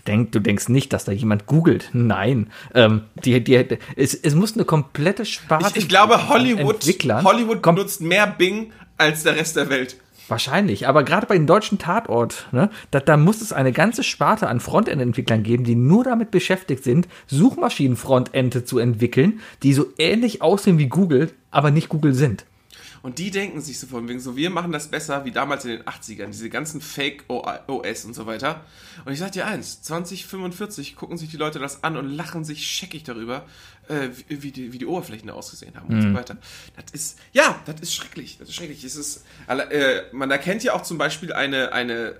denk, 0.07 0.31
du 0.31 0.39
denkst 0.39 0.69
nicht, 0.69 0.93
dass 0.93 1.05
da 1.05 1.11
jemand 1.11 1.45
googelt. 1.45 1.89
Nein, 1.93 2.51
ähm, 2.73 3.03
die, 3.23 3.43
die, 3.43 3.77
es, 3.95 4.13
es 4.13 4.35
muss 4.35 4.55
eine 4.55 4.65
komplette 4.65 5.25
Sparte. 5.25 5.71
Ich, 5.71 5.83
ich 5.83 5.89
glaube, 5.89 6.29
Hollywood. 6.29 6.83
Hollywood 7.23 7.61
benutzt 7.61 8.01
mehr 8.01 8.27
Bing 8.27 8.71
als 8.97 9.23
der 9.23 9.35
Rest 9.35 9.55
der 9.55 9.69
Welt. 9.69 9.97
Wahrscheinlich, 10.27 10.87
aber 10.87 11.03
gerade 11.03 11.27
bei 11.27 11.37
den 11.37 11.45
deutschen 11.45 11.77
Tatort, 11.77 12.47
ne, 12.51 12.71
da, 12.89 12.99
da 12.99 13.15
muss 13.15 13.41
es 13.41 13.53
eine 13.53 13.71
ganze 13.71 14.03
Sparte 14.03 14.47
an 14.47 14.59
Frontend-Entwicklern 14.59 15.43
geben, 15.43 15.65
die 15.65 15.75
nur 15.75 16.03
damit 16.03 16.31
beschäftigt 16.31 16.83
sind, 16.83 17.07
Suchmaschinen-Frontende 17.27 18.65
zu 18.65 18.79
entwickeln, 18.79 19.39
die 19.61 19.73
so 19.73 19.85
ähnlich 19.99 20.41
aussehen 20.41 20.79
wie 20.79 20.87
Google, 20.87 21.31
aber 21.51 21.69
nicht 21.69 21.89
Google 21.89 22.15
sind. 22.15 22.45
Und 23.05 23.19
die 23.19 23.29
denken 23.29 23.61
sich 23.61 23.77
so 23.79 23.85
von 23.85 24.09
wegen 24.09 24.19
so, 24.19 24.35
wir 24.35 24.49
machen 24.49 24.71
das 24.71 24.87
besser 24.87 25.25
wie 25.25 25.31
damals 25.31 25.63
in 25.63 25.69
den 25.69 25.83
80ern, 25.83 26.25
diese 26.29 26.49
ganzen 26.49 26.81
Fake 26.81 27.25
OS 27.27 28.03
und 28.03 28.15
so 28.15 28.25
weiter. 28.25 28.65
Und 29.05 29.13
ich 29.13 29.19
sag 29.19 29.31
dir 29.33 29.45
eins, 29.45 29.83
2045 29.83 30.95
gucken 30.95 31.15
sich 31.15 31.29
die 31.29 31.37
Leute 31.37 31.59
das 31.59 31.83
an 31.83 31.97
und 31.97 32.09
lachen 32.09 32.43
sich 32.43 32.65
scheckig 32.65 33.03
darüber, 33.03 33.45
äh, 33.89 34.09
wie, 34.27 34.49
die, 34.49 34.73
wie 34.73 34.79
die 34.79 34.87
Oberflächen 34.87 35.29
ausgesehen 35.29 35.75
haben 35.75 35.93
und 35.93 36.01
so 36.01 36.13
weiter. 36.15 36.37
Das 36.75 36.85
ist, 36.93 37.19
ja, 37.31 37.61
das 37.65 37.79
ist 37.79 37.93
schrecklich, 37.93 38.39
das 38.39 38.49
ist 38.49 38.55
schrecklich. 38.55 38.83
Es 38.83 38.95
ist, 38.95 39.23
äh, 39.49 40.01
man 40.11 40.31
erkennt 40.31 40.63
ja 40.63 40.73
auch 40.73 40.81
zum 40.81 40.97
Beispiel 40.97 41.31
eine, 41.31 41.73
eine 41.73 42.15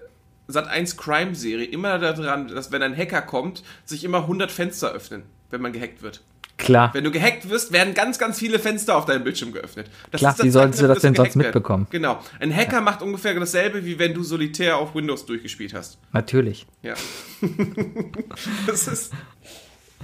Sat1 0.47 0.97
Crime-Serie 0.97 1.65
immer 1.65 1.97
daran, 1.97 2.47
dass 2.49 2.71
wenn 2.71 2.83
ein 2.83 2.95
Hacker 2.95 3.23
kommt, 3.23 3.63
sich 3.85 4.03
immer 4.03 4.19
100 4.19 4.51
Fenster 4.51 4.91
öffnen, 4.91 5.23
wenn 5.55 5.61
man 5.61 5.71
gehackt 5.71 6.03
wird. 6.03 6.21
Klar. 6.57 6.93
Wenn 6.93 7.03
du 7.03 7.11
gehackt 7.11 7.49
wirst, 7.49 7.71
werden 7.71 7.93
ganz, 7.93 8.19
ganz 8.19 8.39
viele 8.39 8.59
Fenster 8.59 8.97
auf 8.97 9.05
deinem 9.05 9.23
Bildschirm 9.23 9.51
geöffnet. 9.53 9.89
Das 10.11 10.19
Klar, 10.19 10.35
wie 10.41 10.49
sollten 10.49 10.73
sie 10.73 10.87
das 10.87 10.99
denn 10.99 11.15
sonst 11.15 11.33
gehackt 11.33 11.35
werden. 11.35 11.47
mitbekommen? 11.47 11.87
Genau. 11.89 12.21
Ein 12.39 12.55
Hacker 12.55 12.81
macht 12.81 13.01
ungefähr 13.01 13.33
dasselbe, 13.33 13.85
wie 13.85 13.99
wenn 13.99 14.13
du 14.13 14.23
solitär 14.23 14.77
auf 14.77 14.95
Windows 14.95 15.25
durchgespielt 15.25 15.73
hast. 15.73 15.97
Natürlich. 16.11 16.65
Ja. 16.81 16.95
das 18.67 18.87
ist. 18.87 19.13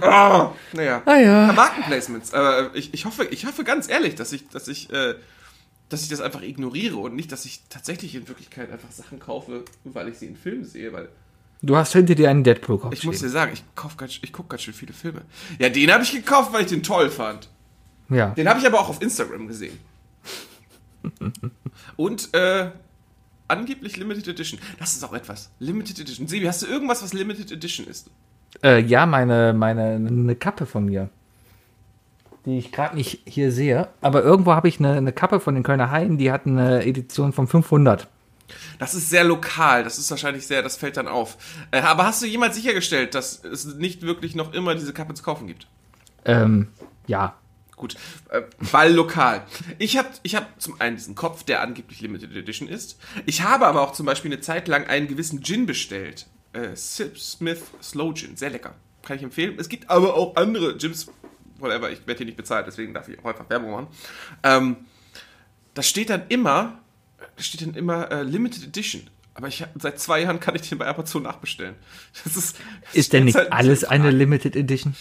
Oh, 0.00 0.50
naja. 0.72 1.02
Ah 1.04 1.16
ja. 1.16 1.52
Markenplacements. 1.52 2.32
Aber 2.32 2.74
ich, 2.74 2.94
ich 2.94 3.04
hoffe, 3.04 3.24
ich 3.24 3.46
hoffe 3.46 3.64
ganz 3.64 3.88
ehrlich, 3.88 4.14
dass 4.14 4.32
ich, 4.32 4.48
dass 4.48 4.68
ich, 4.68 4.90
äh, 4.90 5.14
dass 5.88 6.02
ich 6.02 6.08
das 6.08 6.20
einfach 6.20 6.42
ignoriere 6.42 6.96
und 6.96 7.14
nicht, 7.14 7.30
dass 7.30 7.44
ich 7.44 7.62
tatsächlich 7.68 8.14
in 8.14 8.28
Wirklichkeit 8.28 8.70
einfach 8.70 8.90
Sachen 8.90 9.18
kaufe, 9.20 9.64
weil 9.84 10.08
ich 10.08 10.18
sie 10.18 10.26
in 10.26 10.36
Filmen 10.36 10.64
sehe, 10.64 10.92
weil 10.92 11.08
Du 11.64 11.76
hast 11.76 11.92
hinter 11.92 12.16
dir 12.16 12.28
einen 12.28 12.42
Deadpool-Kopf 12.42 12.92
ich 12.92 13.04
muss 13.04 13.20
dir 13.20 13.28
sagen, 13.28 13.52
ich 13.52 13.62
ganz, 13.96 14.18
ich 14.20 14.32
gucke 14.32 14.48
ganz 14.48 14.62
schön 14.62 14.74
viele 14.74 14.92
Filme. 14.92 15.22
Ja, 15.60 15.68
den 15.68 15.92
habe 15.92 16.02
ich 16.02 16.10
gekauft, 16.10 16.52
weil 16.52 16.62
ich 16.62 16.68
den 16.68 16.82
toll 16.82 17.08
fand. 17.08 17.48
Ja. 18.08 18.30
Den 18.30 18.48
habe 18.48 18.58
ich 18.58 18.66
aber 18.66 18.80
auch 18.80 18.88
auf 18.88 19.00
Instagram 19.00 19.46
gesehen. 19.46 19.78
Und 21.96 22.34
äh, 22.34 22.70
angeblich 23.46 23.96
Limited 23.96 24.26
Edition. 24.28 24.58
Das 24.80 24.94
ist 24.94 25.04
auch 25.04 25.12
etwas. 25.12 25.50
Limited 25.60 26.00
Edition. 26.00 26.26
Sebi, 26.26 26.46
hast 26.46 26.62
du 26.62 26.66
irgendwas, 26.66 27.02
was 27.02 27.12
Limited 27.12 27.52
Edition 27.52 27.86
ist? 27.86 28.10
Äh, 28.62 28.80
ja, 28.82 29.06
meine, 29.06 29.52
meine, 29.52 29.94
eine 29.94 30.34
Kappe 30.34 30.66
von 30.66 30.86
mir. 30.86 31.10
Die 32.44 32.58
ich 32.58 32.72
gerade 32.72 32.96
nicht 32.96 33.20
hier 33.24 33.52
sehe. 33.52 33.88
Aber 34.00 34.24
irgendwo 34.24 34.52
habe 34.52 34.66
ich 34.66 34.80
eine, 34.80 34.94
eine 34.94 35.12
Kappe 35.12 35.38
von 35.38 35.54
den 35.54 35.62
Kölner 35.62 35.92
Haien, 35.92 36.18
die 36.18 36.32
hat 36.32 36.44
eine 36.44 36.84
Edition 36.84 37.32
von 37.32 37.46
500. 37.46 38.08
Das 38.78 38.94
ist 38.94 39.10
sehr 39.10 39.24
lokal. 39.24 39.84
Das 39.84 39.98
ist 39.98 40.10
wahrscheinlich 40.10 40.46
sehr, 40.46 40.62
das 40.62 40.76
fällt 40.76 40.96
dann 40.96 41.08
auf. 41.08 41.36
Äh, 41.70 41.80
aber 41.80 42.04
hast 42.04 42.22
du 42.22 42.26
jemals 42.26 42.56
sichergestellt, 42.56 43.14
dass 43.14 43.44
es 43.44 43.64
nicht 43.64 44.02
wirklich 44.02 44.34
noch 44.34 44.52
immer 44.52 44.74
diese 44.74 44.92
Kappe 44.92 45.14
zu 45.14 45.22
kaufen 45.22 45.46
gibt? 45.46 45.66
Ähm, 46.24 46.68
ja. 47.06 47.36
Gut, 47.76 47.96
äh, 48.28 48.42
weil 48.58 48.92
lokal. 48.92 49.42
Ich 49.78 49.96
habe 49.96 50.08
ich 50.22 50.36
hab 50.36 50.60
zum 50.60 50.80
einen 50.80 50.96
diesen 50.96 51.14
Kopf, 51.14 51.42
der 51.42 51.62
angeblich 51.62 52.00
Limited 52.00 52.34
Edition 52.36 52.68
ist. 52.68 52.98
Ich 53.26 53.42
habe 53.42 53.66
aber 53.66 53.82
auch 53.82 53.92
zum 53.92 54.06
Beispiel 54.06 54.30
eine 54.30 54.40
Zeit 54.40 54.68
lang 54.68 54.86
einen 54.86 55.08
gewissen 55.08 55.42
Gin 55.42 55.66
bestellt. 55.66 56.26
Äh, 56.52 56.76
Sip 56.76 57.18
Smith 57.18 57.62
Slow 57.82 58.14
Gin. 58.14 58.36
Sehr 58.36 58.50
lecker. 58.50 58.74
Kann 59.02 59.16
ich 59.16 59.22
empfehlen. 59.22 59.56
Es 59.58 59.68
gibt 59.68 59.90
aber 59.90 60.14
auch 60.14 60.36
andere 60.36 60.76
Gins. 60.76 61.10
Whatever, 61.58 61.90
ich 61.90 62.06
werde 62.06 62.18
hier 62.18 62.26
nicht 62.26 62.36
bezahlt, 62.36 62.66
deswegen 62.66 62.92
darf 62.92 63.08
ich 63.08 63.18
auch 63.18 63.24
einfach 63.24 63.48
Werbung 63.48 63.70
machen. 63.70 63.86
Ähm, 64.42 64.76
da 65.74 65.82
steht 65.82 66.10
dann 66.10 66.24
immer, 66.28 66.81
steht 67.38 67.62
dann 67.62 67.74
immer 67.74 68.10
äh, 68.10 68.22
Limited 68.22 68.64
Edition. 68.64 69.02
Aber 69.34 69.48
ich 69.48 69.64
seit 69.80 69.98
zwei 69.98 70.20
Jahren 70.22 70.40
kann 70.40 70.54
ich 70.56 70.68
den 70.68 70.78
bei 70.78 70.86
Amazon 70.86 71.22
nachbestellen. 71.22 71.74
Das 72.24 72.36
ist, 72.36 72.56
das 72.84 72.94
Ist 72.94 73.12
denn 73.12 73.24
nicht 73.24 73.34
halt 73.36 73.50
alles 73.52 73.84
eine. 73.84 74.10
Limited 74.10 74.56
Edition? 74.56 74.94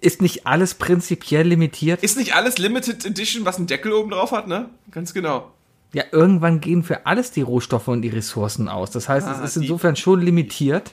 Ist 0.00 0.20
nicht 0.22 0.46
alles 0.46 0.74
prinzipiell 0.74 1.46
limitiert? 1.46 2.02
Ist 2.02 2.16
nicht 2.16 2.34
alles 2.34 2.58
Limited 2.58 3.04
Edition, 3.04 3.44
was 3.44 3.56
einen 3.56 3.66
Deckel 3.66 3.92
oben 3.92 4.10
drauf 4.10 4.32
hat, 4.32 4.48
ne? 4.48 4.68
Ganz 4.90 5.14
genau. 5.14 5.52
Ja, 5.92 6.04
irgendwann 6.12 6.60
gehen 6.60 6.82
für 6.82 7.06
alles 7.06 7.30
die 7.30 7.40
Rohstoffe 7.42 7.88
und 7.88 8.02
die 8.02 8.08
Ressourcen 8.08 8.68
aus. 8.68 8.90
Das 8.90 9.08
heißt, 9.08 9.26
Ah, 9.26 9.40
es 9.44 9.50
ist 9.56 9.62
insofern 9.62 9.96
schon 9.96 10.20
limitiert. 10.20 10.92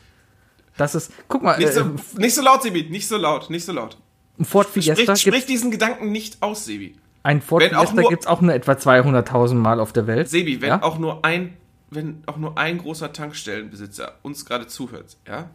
Dass 0.77 0.93
es, 0.93 1.09
guck 1.27 1.41
mal, 1.41 1.57
Nicht 1.57 1.69
äh, 1.69 1.73
so, 1.73 1.95
nicht 2.17 2.35
so 2.35 2.41
laut, 2.41 2.61
Sebi, 2.63 2.83
nicht 2.89 3.07
so 3.07 3.17
laut, 3.17 3.49
nicht 3.49 3.65
so 3.65 3.71
laut. 3.71 3.97
ein 4.39 4.45
Ford 4.45 4.67
Fiesta 4.67 4.95
Sprich, 5.15 5.21
sprich 5.21 5.45
diesen 5.45 5.71
Gedanken 5.71 6.11
nicht 6.11 6.41
aus, 6.41 6.65
Sebi. 6.65 6.95
Ein 7.25 7.41
Ford 7.41 7.63
wenn 7.63 7.71
Fiesta 7.77 7.95
nur- 7.95 8.09
gibt's 8.09 8.27
auch 8.27 8.41
nur 8.41 8.53
etwa 8.53 8.73
200.000 8.73 9.55
Mal 9.55 9.79
auf 9.79 9.91
der 9.93 10.07
Welt. 10.07 10.29
Sebi, 10.29 10.61
wenn 10.61 10.69
ja? 10.69 10.83
auch 10.83 10.97
nur 10.99 11.25
ein, 11.25 11.57
wenn 11.89 12.23
auch 12.27 12.37
nur 12.37 12.57
ein 12.57 12.77
großer 12.77 13.11
Tankstellenbesitzer 13.13 14.13
uns 14.21 14.45
gerade 14.45 14.67
zuhört, 14.67 15.17
ja, 15.27 15.49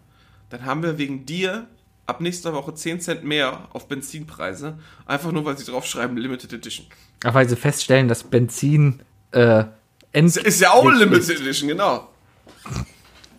dann 0.51 0.65
haben 0.65 0.83
wir 0.83 0.99
wegen 0.99 1.27
dir 1.27 1.67
ab 2.07 2.21
nächster 2.21 2.53
Woche 2.55 2.75
10 2.75 3.01
Cent 3.01 3.25
mehr 3.25 3.69
auf 3.73 3.87
Benzinpreise, 3.87 4.79
einfach 5.07 5.31
nur 5.31 5.45
weil 5.45 5.57
sie 5.57 5.65
draufschreiben 5.65 6.17
Limited 6.17 6.53
Edition. 6.53 6.87
Ach, 7.25 7.35
weil 7.35 7.49
sie 7.49 7.55
feststellen, 7.57 8.09
dass 8.09 8.25
Benzin 8.25 9.03
äh, 9.31 9.65
end 10.13 10.37
Ist 10.37 10.61
ja 10.61 10.73
auch 10.73 10.91
Limited 10.91 11.41
Edition, 11.41 11.69
genau. 11.69 12.09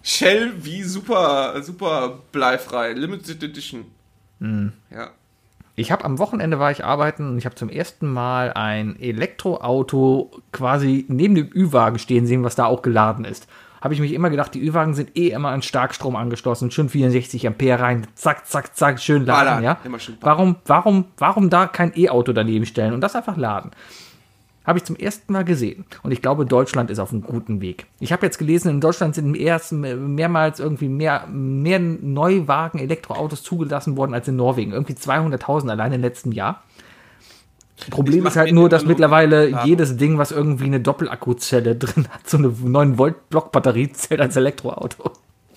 Shell 0.03 0.53
wie 0.63 0.83
super, 0.83 1.61
super 1.63 2.19
bleifrei. 2.31 2.93
Limited 2.93 3.43
Edition. 3.43 3.85
Hm. 4.39 4.71
Ja. 4.89 5.11
Ich 5.75 5.91
habe 5.91 6.03
am 6.03 6.19
Wochenende 6.19 6.59
war 6.59 6.71
ich 6.71 6.83
arbeiten 6.83 7.29
und 7.29 7.37
ich 7.37 7.45
habe 7.45 7.55
zum 7.55 7.69
ersten 7.69 8.11
Mal 8.11 8.51
ein 8.53 8.99
Elektroauto 8.99 10.31
quasi 10.51 11.05
neben 11.07 11.35
dem 11.35 11.49
Ü-Wagen 11.53 11.97
stehen 11.97 12.27
sehen, 12.27 12.43
was 12.43 12.55
da 12.55 12.65
auch 12.65 12.81
geladen 12.81 13.25
ist. 13.25 13.47
Habe 13.81 13.95
ich 13.95 13.99
mich 13.99 14.13
immer 14.13 14.29
gedacht, 14.29 14.53
die 14.53 14.61
Ü-Wagen 14.63 14.93
sind 14.93 15.17
eh 15.17 15.29
immer 15.29 15.49
an 15.49 15.63
Starkstrom 15.63 16.15
angeschlossen, 16.15 16.69
schön 16.69 16.89
64 16.89 17.47
Ampere 17.47 17.79
rein, 17.79 18.05
zack, 18.13 18.45
zack, 18.45 18.75
zack, 18.75 18.99
schön 18.99 19.25
laden, 19.25 19.61
Ballern, 19.61 19.63
ja. 19.63 19.99
schön. 19.99 20.17
Warum, 20.21 20.57
warum, 20.65 21.05
warum 21.17 21.49
da 21.49 21.65
kein 21.65 21.91
E-Auto 21.97 22.31
daneben 22.31 22.67
stellen 22.67 22.93
und 22.93 23.01
das 23.01 23.15
einfach 23.15 23.37
laden? 23.37 23.71
Habe 24.63 24.77
ich 24.77 24.85
zum 24.85 24.95
ersten 24.95 25.33
Mal 25.33 25.43
gesehen. 25.43 25.85
Und 26.03 26.11
ich 26.11 26.21
glaube, 26.21 26.45
Deutschland 26.45 26.91
ist 26.91 26.99
auf 26.99 27.11
einem 27.11 27.23
guten 27.23 27.61
Weg. 27.61 27.87
Ich 27.99 28.11
habe 28.11 28.25
jetzt 28.25 28.37
gelesen, 28.37 28.69
in 28.69 28.81
Deutschland 28.81 29.15
sind 29.15 29.35
ersten 29.35 30.13
mehrmals 30.13 30.59
irgendwie 30.59 30.87
mehr, 30.87 31.25
mehr 31.27 31.79
Neuwagen, 31.79 32.77
Elektroautos 32.77 33.41
zugelassen 33.41 33.97
worden 33.97 34.13
als 34.13 34.27
in 34.27 34.35
Norwegen. 34.35 34.71
Irgendwie 34.71 34.93
200.000 34.93 35.69
allein 35.69 35.93
im 35.93 36.01
letzten 36.01 36.31
Jahr. 36.31 36.63
Problem 37.89 38.27
ist 38.27 38.35
halt 38.35 38.53
nur, 38.53 38.69
dass 38.69 38.85
mittlerweile 38.85 39.49
Ladung. 39.49 39.67
jedes 39.67 39.97
Ding, 39.97 40.19
was 40.19 40.31
irgendwie 40.31 40.65
eine 40.65 40.79
Doppelakkuzelle 40.79 41.75
drin 41.77 42.07
hat, 42.09 42.29
so 42.29 42.37
eine 42.37 42.49
9-Volt-Block-Batterie, 42.49 43.91
zählt 43.93 44.21
als 44.21 44.35
Elektroauto. 44.35 45.11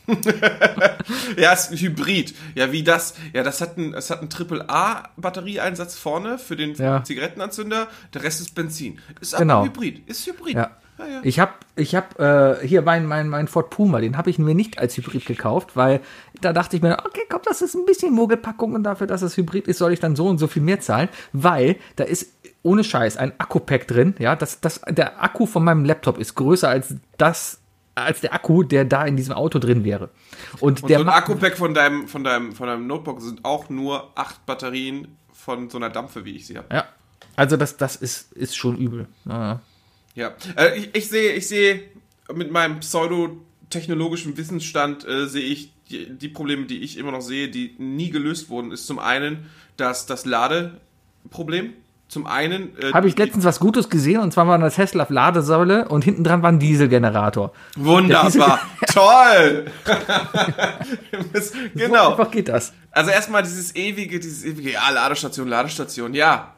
Ja, 1.36 1.52
ist 1.52 1.70
ein 1.70 1.76
Hybrid. 1.78 2.34
Ja, 2.54 2.72
wie 2.72 2.82
das? 2.82 3.14
Ja, 3.32 3.42
das 3.42 3.60
hat 3.60 3.76
einen, 3.76 3.94
es 3.94 4.10
hat 4.10 4.20
einen 4.20 4.30
AAA-Batterieeinsatz 4.30 5.96
vorne 5.96 6.38
für 6.38 6.56
den 6.56 6.74
Ja. 6.74 7.02
Zigarettenanzünder. 7.04 7.88
Der 8.12 8.22
Rest 8.22 8.40
ist 8.40 8.54
Benzin. 8.54 9.00
Ist 9.20 9.36
Genau. 9.36 9.58
aber 9.58 9.66
Hybrid. 9.66 10.08
Ist 10.08 10.26
Hybrid. 10.26 10.54
Ja. 10.54 10.70
Ja, 10.96 11.06
ja. 11.06 11.20
Ich 11.24 11.40
habe 11.40 11.52
ich 11.74 11.96
hab, 11.96 12.20
äh, 12.20 12.64
hier 12.64 12.82
mein, 12.82 13.04
mein, 13.06 13.28
mein 13.28 13.48
Ford 13.48 13.68
Puma, 13.70 14.00
den 14.00 14.16
habe 14.16 14.30
ich 14.30 14.38
mir 14.38 14.54
nicht 14.54 14.78
als 14.78 14.96
Hybrid 14.96 15.26
gekauft, 15.26 15.70
weil 15.74 16.00
da 16.40 16.52
dachte 16.52 16.76
ich 16.76 16.82
mir, 16.82 16.98
okay, 17.04 17.22
komm, 17.28 17.40
das 17.44 17.62
ist 17.62 17.74
ein 17.74 17.84
bisschen 17.84 18.12
Mogelpackung 18.14 18.74
und 18.74 18.84
dafür, 18.84 19.08
dass 19.08 19.22
es 19.22 19.36
Hybrid 19.36 19.66
ist, 19.66 19.78
soll 19.78 19.92
ich 19.92 19.98
dann 19.98 20.14
so 20.14 20.28
und 20.28 20.38
so 20.38 20.46
viel 20.46 20.62
mehr 20.62 20.78
zahlen, 20.78 21.08
weil 21.32 21.76
da 21.96 22.04
ist 22.04 22.28
ohne 22.62 22.84
Scheiß 22.84 23.16
ein 23.16 23.32
Akku-Pack 23.38 23.88
drin, 23.88 24.14
ja, 24.20 24.36
das, 24.36 24.60
das, 24.60 24.82
der 24.88 25.20
Akku 25.20 25.46
von 25.46 25.64
meinem 25.64 25.84
Laptop 25.84 26.16
ist 26.16 26.36
größer 26.36 26.68
als 26.68 26.94
das, 27.18 27.58
als 27.94 28.20
der 28.20 28.34
Akku, 28.34 28.62
der 28.62 28.84
da 28.84 29.04
in 29.04 29.16
diesem 29.16 29.34
Auto 29.34 29.58
drin 29.58 29.84
wäre. 29.84 30.10
Und, 30.60 30.82
Und 30.82 30.90
der 30.90 30.98
so 30.98 31.04
ein 31.04 31.10
Akku-Pack 31.10 31.56
von 31.56 31.74
deinem, 31.74 32.08
von, 32.08 32.24
deinem, 32.24 32.52
von 32.52 32.66
deinem 32.66 32.86
Notebook 32.86 33.20
sind 33.20 33.44
auch 33.44 33.68
nur 33.68 34.10
acht 34.16 34.44
Batterien 34.46 35.16
von 35.32 35.70
so 35.70 35.78
einer 35.78 35.90
Dampfe, 35.90 36.24
wie 36.24 36.32
ich 36.32 36.46
sie 36.46 36.58
habe. 36.58 36.74
Ja, 36.74 36.86
also 37.36 37.56
das, 37.56 37.76
das 37.76 37.96
ist, 37.96 38.32
ist 38.32 38.56
schon 38.56 38.76
übel. 38.76 39.06
Ja. 39.24 39.60
Ja. 40.14 40.32
Äh, 40.56 40.78
ich, 40.78 40.94
ich 40.94 41.08
sehe, 41.08 41.32
ich 41.32 41.48
sehe 41.48 41.82
mit 42.32 42.50
meinem 42.50 42.80
pseudotechnologischen 42.80 44.36
Wissensstand 44.36 45.06
äh, 45.06 45.26
sehe 45.26 45.42
ich 45.42 45.72
die, 45.90 46.10
die 46.10 46.28
Probleme, 46.28 46.66
die 46.66 46.82
ich 46.82 46.96
immer 46.96 47.12
noch 47.12 47.20
sehe, 47.20 47.48
die 47.48 47.74
nie 47.78 48.10
gelöst 48.10 48.48
wurden, 48.48 48.72
ist 48.72 48.86
zum 48.86 48.98
einen 48.98 49.50
das, 49.76 50.06
das 50.06 50.24
Ladeproblem. 50.24 51.74
Zum 52.08 52.26
einen 52.26 52.76
äh, 52.78 52.92
Habe 52.92 53.08
ich 53.08 53.16
letztens 53.16 53.44
was 53.44 53.58
Gutes 53.58 53.88
gesehen 53.88 54.20
und 54.20 54.32
zwar 54.32 54.46
war 54.46 54.54
eine 54.54 54.70
Tesla 54.70 55.06
Ladesäule 55.08 55.88
und 55.88 56.04
hinten 56.04 56.22
dran 56.22 56.42
war 56.42 56.52
ein 56.52 56.58
Dieselgenerator. 56.58 57.52
Wunderbar. 57.76 58.60
Toll. 58.92 59.66
genau. 61.74 62.04
So 62.04 62.10
einfach 62.10 62.30
geht 62.30 62.48
das. 62.48 62.72
Also 62.90 63.10
erstmal 63.10 63.42
dieses 63.42 63.74
ewige, 63.74 64.20
dieses 64.20 64.44
ewige, 64.44 64.72
ja, 64.72 64.88
Ladestation, 64.90 65.48
Ladestation, 65.48 66.14
ja. 66.14 66.54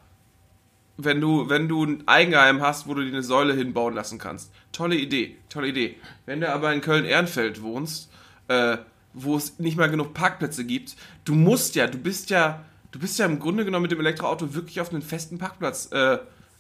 Wenn 0.98 1.20
du, 1.20 1.48
wenn 1.48 1.68
du 1.68 1.84
ein 1.84 2.02
Eigenheim 2.06 2.62
hast, 2.62 2.88
wo 2.88 2.94
du 2.94 3.02
dir 3.02 3.08
eine 3.08 3.22
Säule 3.22 3.54
hinbauen 3.54 3.94
lassen 3.94 4.18
kannst. 4.18 4.50
Tolle 4.72 4.96
Idee, 4.96 5.36
tolle 5.48 5.68
Idee. 5.68 5.96
Wenn 6.24 6.40
du 6.40 6.52
aber 6.52 6.72
in 6.72 6.80
Köln-Ehrenfeld 6.80 7.62
wohnst, 7.62 8.10
äh, 8.48 8.78
wo 9.12 9.36
es 9.36 9.58
nicht 9.58 9.76
mal 9.76 9.90
genug 9.90 10.14
Parkplätze 10.14 10.64
gibt, 10.64 10.96
du 11.24 11.34
musst 11.34 11.74
ja, 11.74 11.86
du 11.86 11.98
bist 11.98 12.30
ja, 12.30 12.64
du 12.96 13.00
bist 13.00 13.18
ja 13.18 13.26
im 13.26 13.38
Grunde 13.38 13.66
genommen 13.66 13.82
mit 13.82 13.92
dem 13.92 14.00
Elektroauto 14.00 14.54
wirklich 14.54 14.80
auf 14.80 14.90
einen 14.90 15.02
festen 15.02 15.36
Parkplatz, 15.36 15.90
äh, 15.92 16.14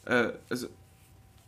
äh, 0.04 0.32
also, 0.50 0.66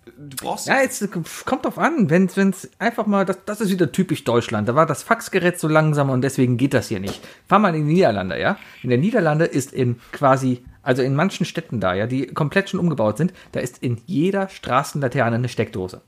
du 0.07 0.37
brauchst 0.37 0.67
Ja, 0.67 0.81
jetzt 0.81 1.07
kommt 1.45 1.67
drauf 1.67 1.79
an, 1.79 2.09
wenn 2.09 2.25
es 2.25 2.71
einfach 2.79 3.07
mal, 3.07 3.27
das, 3.27 3.45
das 3.45 3.61
ist 3.61 3.71
wieder 3.71 3.93
typisch 3.93 4.25
Deutschland. 4.25 4.67
Da 4.67 4.75
war 4.75 4.87
das 4.87 5.03
Faxgerät 5.03 5.61
so 5.61 5.69
langsam 5.69 6.09
und 6.09 6.23
deswegen 6.23 6.57
geht 6.57 6.73
das 6.73 6.89
hier 6.89 7.01
nicht. 7.01 7.21
Fahr 7.47 7.59
mal 7.59 7.75
in 7.75 7.87
die 7.87 7.93
Niederlande, 7.93 8.41
ja. 8.41 8.57
In 8.83 8.89
der 8.89 8.99
Niederlande 8.99 9.45
ist 9.45 9.75
in 9.75 10.01
quasi, 10.11 10.65
also 10.83 11.03
in 11.03 11.15
manchen 11.15 11.45
Städten 11.45 11.81
da, 11.81 11.93
ja, 11.93 12.07
die 12.07 12.27
komplett 12.29 12.71
schon 12.71 12.81
umgebaut 12.81 13.19
sind, 13.19 13.35
da 13.53 13.61
ist 13.61 13.83
in 13.83 14.01
jeder 14.07 14.49
Straßenlaterne 14.49 15.37
eine 15.37 15.51
Steckdose. 15.51 16.01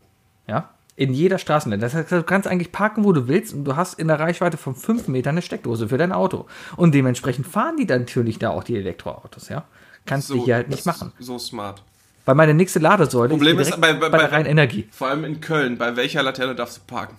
Ja. 0.46 0.70
In 1.00 1.14
jeder 1.14 1.38
Straßenlaterne. 1.38 1.80
Das 1.82 1.94
heißt, 1.94 2.12
du 2.12 2.22
kannst 2.22 2.46
eigentlich 2.46 2.72
parken, 2.72 3.04
wo 3.04 3.12
du 3.14 3.26
willst 3.26 3.54
und 3.54 3.64
du 3.64 3.74
hast 3.74 3.98
in 3.98 4.08
der 4.08 4.20
Reichweite 4.20 4.58
von 4.58 4.74
fünf 4.74 5.08
Metern 5.08 5.32
eine 5.32 5.40
Steckdose 5.40 5.88
für 5.88 5.96
dein 5.96 6.12
Auto. 6.12 6.44
Und 6.76 6.94
dementsprechend 6.94 7.46
fahren 7.46 7.78
die 7.78 7.86
dann 7.86 8.00
natürlich 8.00 8.38
da 8.38 8.50
auch 8.50 8.62
die 8.64 8.76
Elektroautos, 8.76 9.48
ja. 9.48 9.64
Kannst 10.04 10.28
du 10.28 10.44
hier 10.44 10.56
halt 10.56 10.68
nicht 10.68 10.84
machen. 10.84 11.12
So 11.18 11.38
smart. 11.38 11.82
Weil 12.26 12.34
meine 12.34 12.52
nächste 12.52 12.80
Ladesäule 12.80 13.30
Problem 13.30 13.58
ist 13.58 13.68
direkt 13.68 13.80
bei- 13.80 13.94
bei- 13.94 14.10
bei 14.10 14.18
der 14.18 14.26
bei- 14.28 14.36
Rheinenergie. 14.36 14.88
Vor 14.90 15.08
allem 15.08 15.24
in 15.24 15.40
Köln. 15.40 15.78
Bei 15.78 15.96
welcher 15.96 16.22
Laterne 16.22 16.54
darfst 16.54 16.76
du 16.76 16.80
parken? 16.86 17.16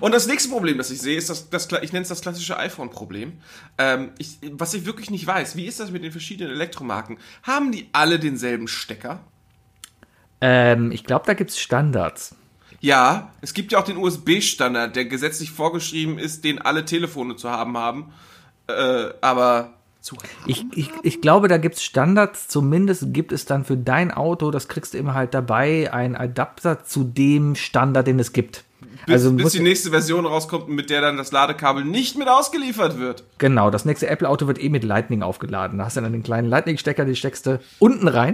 Und 0.00 0.12
das 0.12 0.26
nächste 0.26 0.50
Problem, 0.50 0.76
das 0.78 0.90
ich 0.90 1.00
sehe, 1.00 1.16
ist 1.16 1.30
das, 1.30 1.48
das 1.48 1.68
ich 1.82 1.92
nenne 1.92 2.02
es 2.02 2.08
das 2.08 2.20
klassische 2.22 2.58
iPhone-Problem. 2.58 3.34
Ähm, 3.78 4.10
was 4.50 4.74
ich 4.74 4.84
wirklich 4.84 5.10
nicht 5.10 5.26
weiß, 5.26 5.54
wie 5.56 5.66
ist 5.66 5.78
das 5.78 5.92
mit 5.92 6.02
den 6.02 6.10
verschiedenen 6.10 6.50
Elektromarken? 6.52 7.18
Haben 7.44 7.70
die 7.70 7.88
alle 7.92 8.18
denselben 8.18 8.66
Stecker? 8.66 9.20
Ähm, 10.42 10.90
ich 10.90 11.04
glaube, 11.04 11.24
da 11.24 11.34
gibt's 11.34 11.58
Standards. 11.58 12.34
Ja, 12.80 13.30
es 13.40 13.54
gibt 13.54 13.70
ja 13.70 13.78
auch 13.78 13.84
den 13.84 13.96
USB-Standard, 13.96 14.96
der 14.96 15.04
gesetzlich 15.04 15.52
vorgeschrieben 15.52 16.18
ist, 16.18 16.42
den 16.42 16.60
alle 16.60 16.84
Telefone 16.84 17.36
zu 17.36 17.48
haben 17.48 17.78
haben. 17.78 18.12
Äh, 18.66 19.10
aber 19.20 19.74
Ich, 20.46 20.64
ich, 20.74 20.90
ich 21.04 21.20
glaube, 21.20 21.46
da 21.46 21.58
gibt's 21.58 21.84
Standards, 21.84 22.48
zumindest 22.48 23.14
gibt 23.14 23.30
es 23.30 23.44
dann 23.44 23.64
für 23.64 23.76
dein 23.76 24.10
Auto, 24.10 24.50
das 24.50 24.66
kriegst 24.66 24.94
du 24.94 24.98
immer 24.98 25.14
halt 25.14 25.32
dabei, 25.32 25.92
einen 25.92 26.16
Adapter 26.16 26.84
zu 26.84 27.04
dem 27.04 27.54
Standard, 27.54 28.08
den 28.08 28.18
es 28.18 28.32
gibt. 28.32 28.64
bis, 29.06 29.12
also 29.14 29.32
bis 29.32 29.52
die 29.52 29.60
nächste 29.60 29.90
Version 29.90 30.26
rauskommt, 30.26 30.68
mit 30.68 30.90
der 30.90 31.02
dann 31.02 31.16
das 31.16 31.30
Ladekabel 31.30 31.84
nicht 31.84 32.18
mit 32.18 32.26
ausgeliefert 32.26 32.98
wird. 32.98 33.22
genau, 33.38 33.70
das 33.70 33.84
nächste 33.84 34.08
Apple-Auto 34.08 34.48
wird 34.48 34.60
eh 34.60 34.70
mit 34.70 34.82
Lightning 34.82 35.22
aufgeladen. 35.22 35.78
Da 35.78 35.84
hast 35.84 35.96
du 35.96 36.00
dann 36.00 36.12
den 36.12 36.24
kleinen 36.24 36.48
Lightning-Stecker, 36.48 37.04
den 37.04 37.14
steckst 37.14 37.46
du 37.46 37.60
unten 37.78 38.08
rein. 38.08 38.32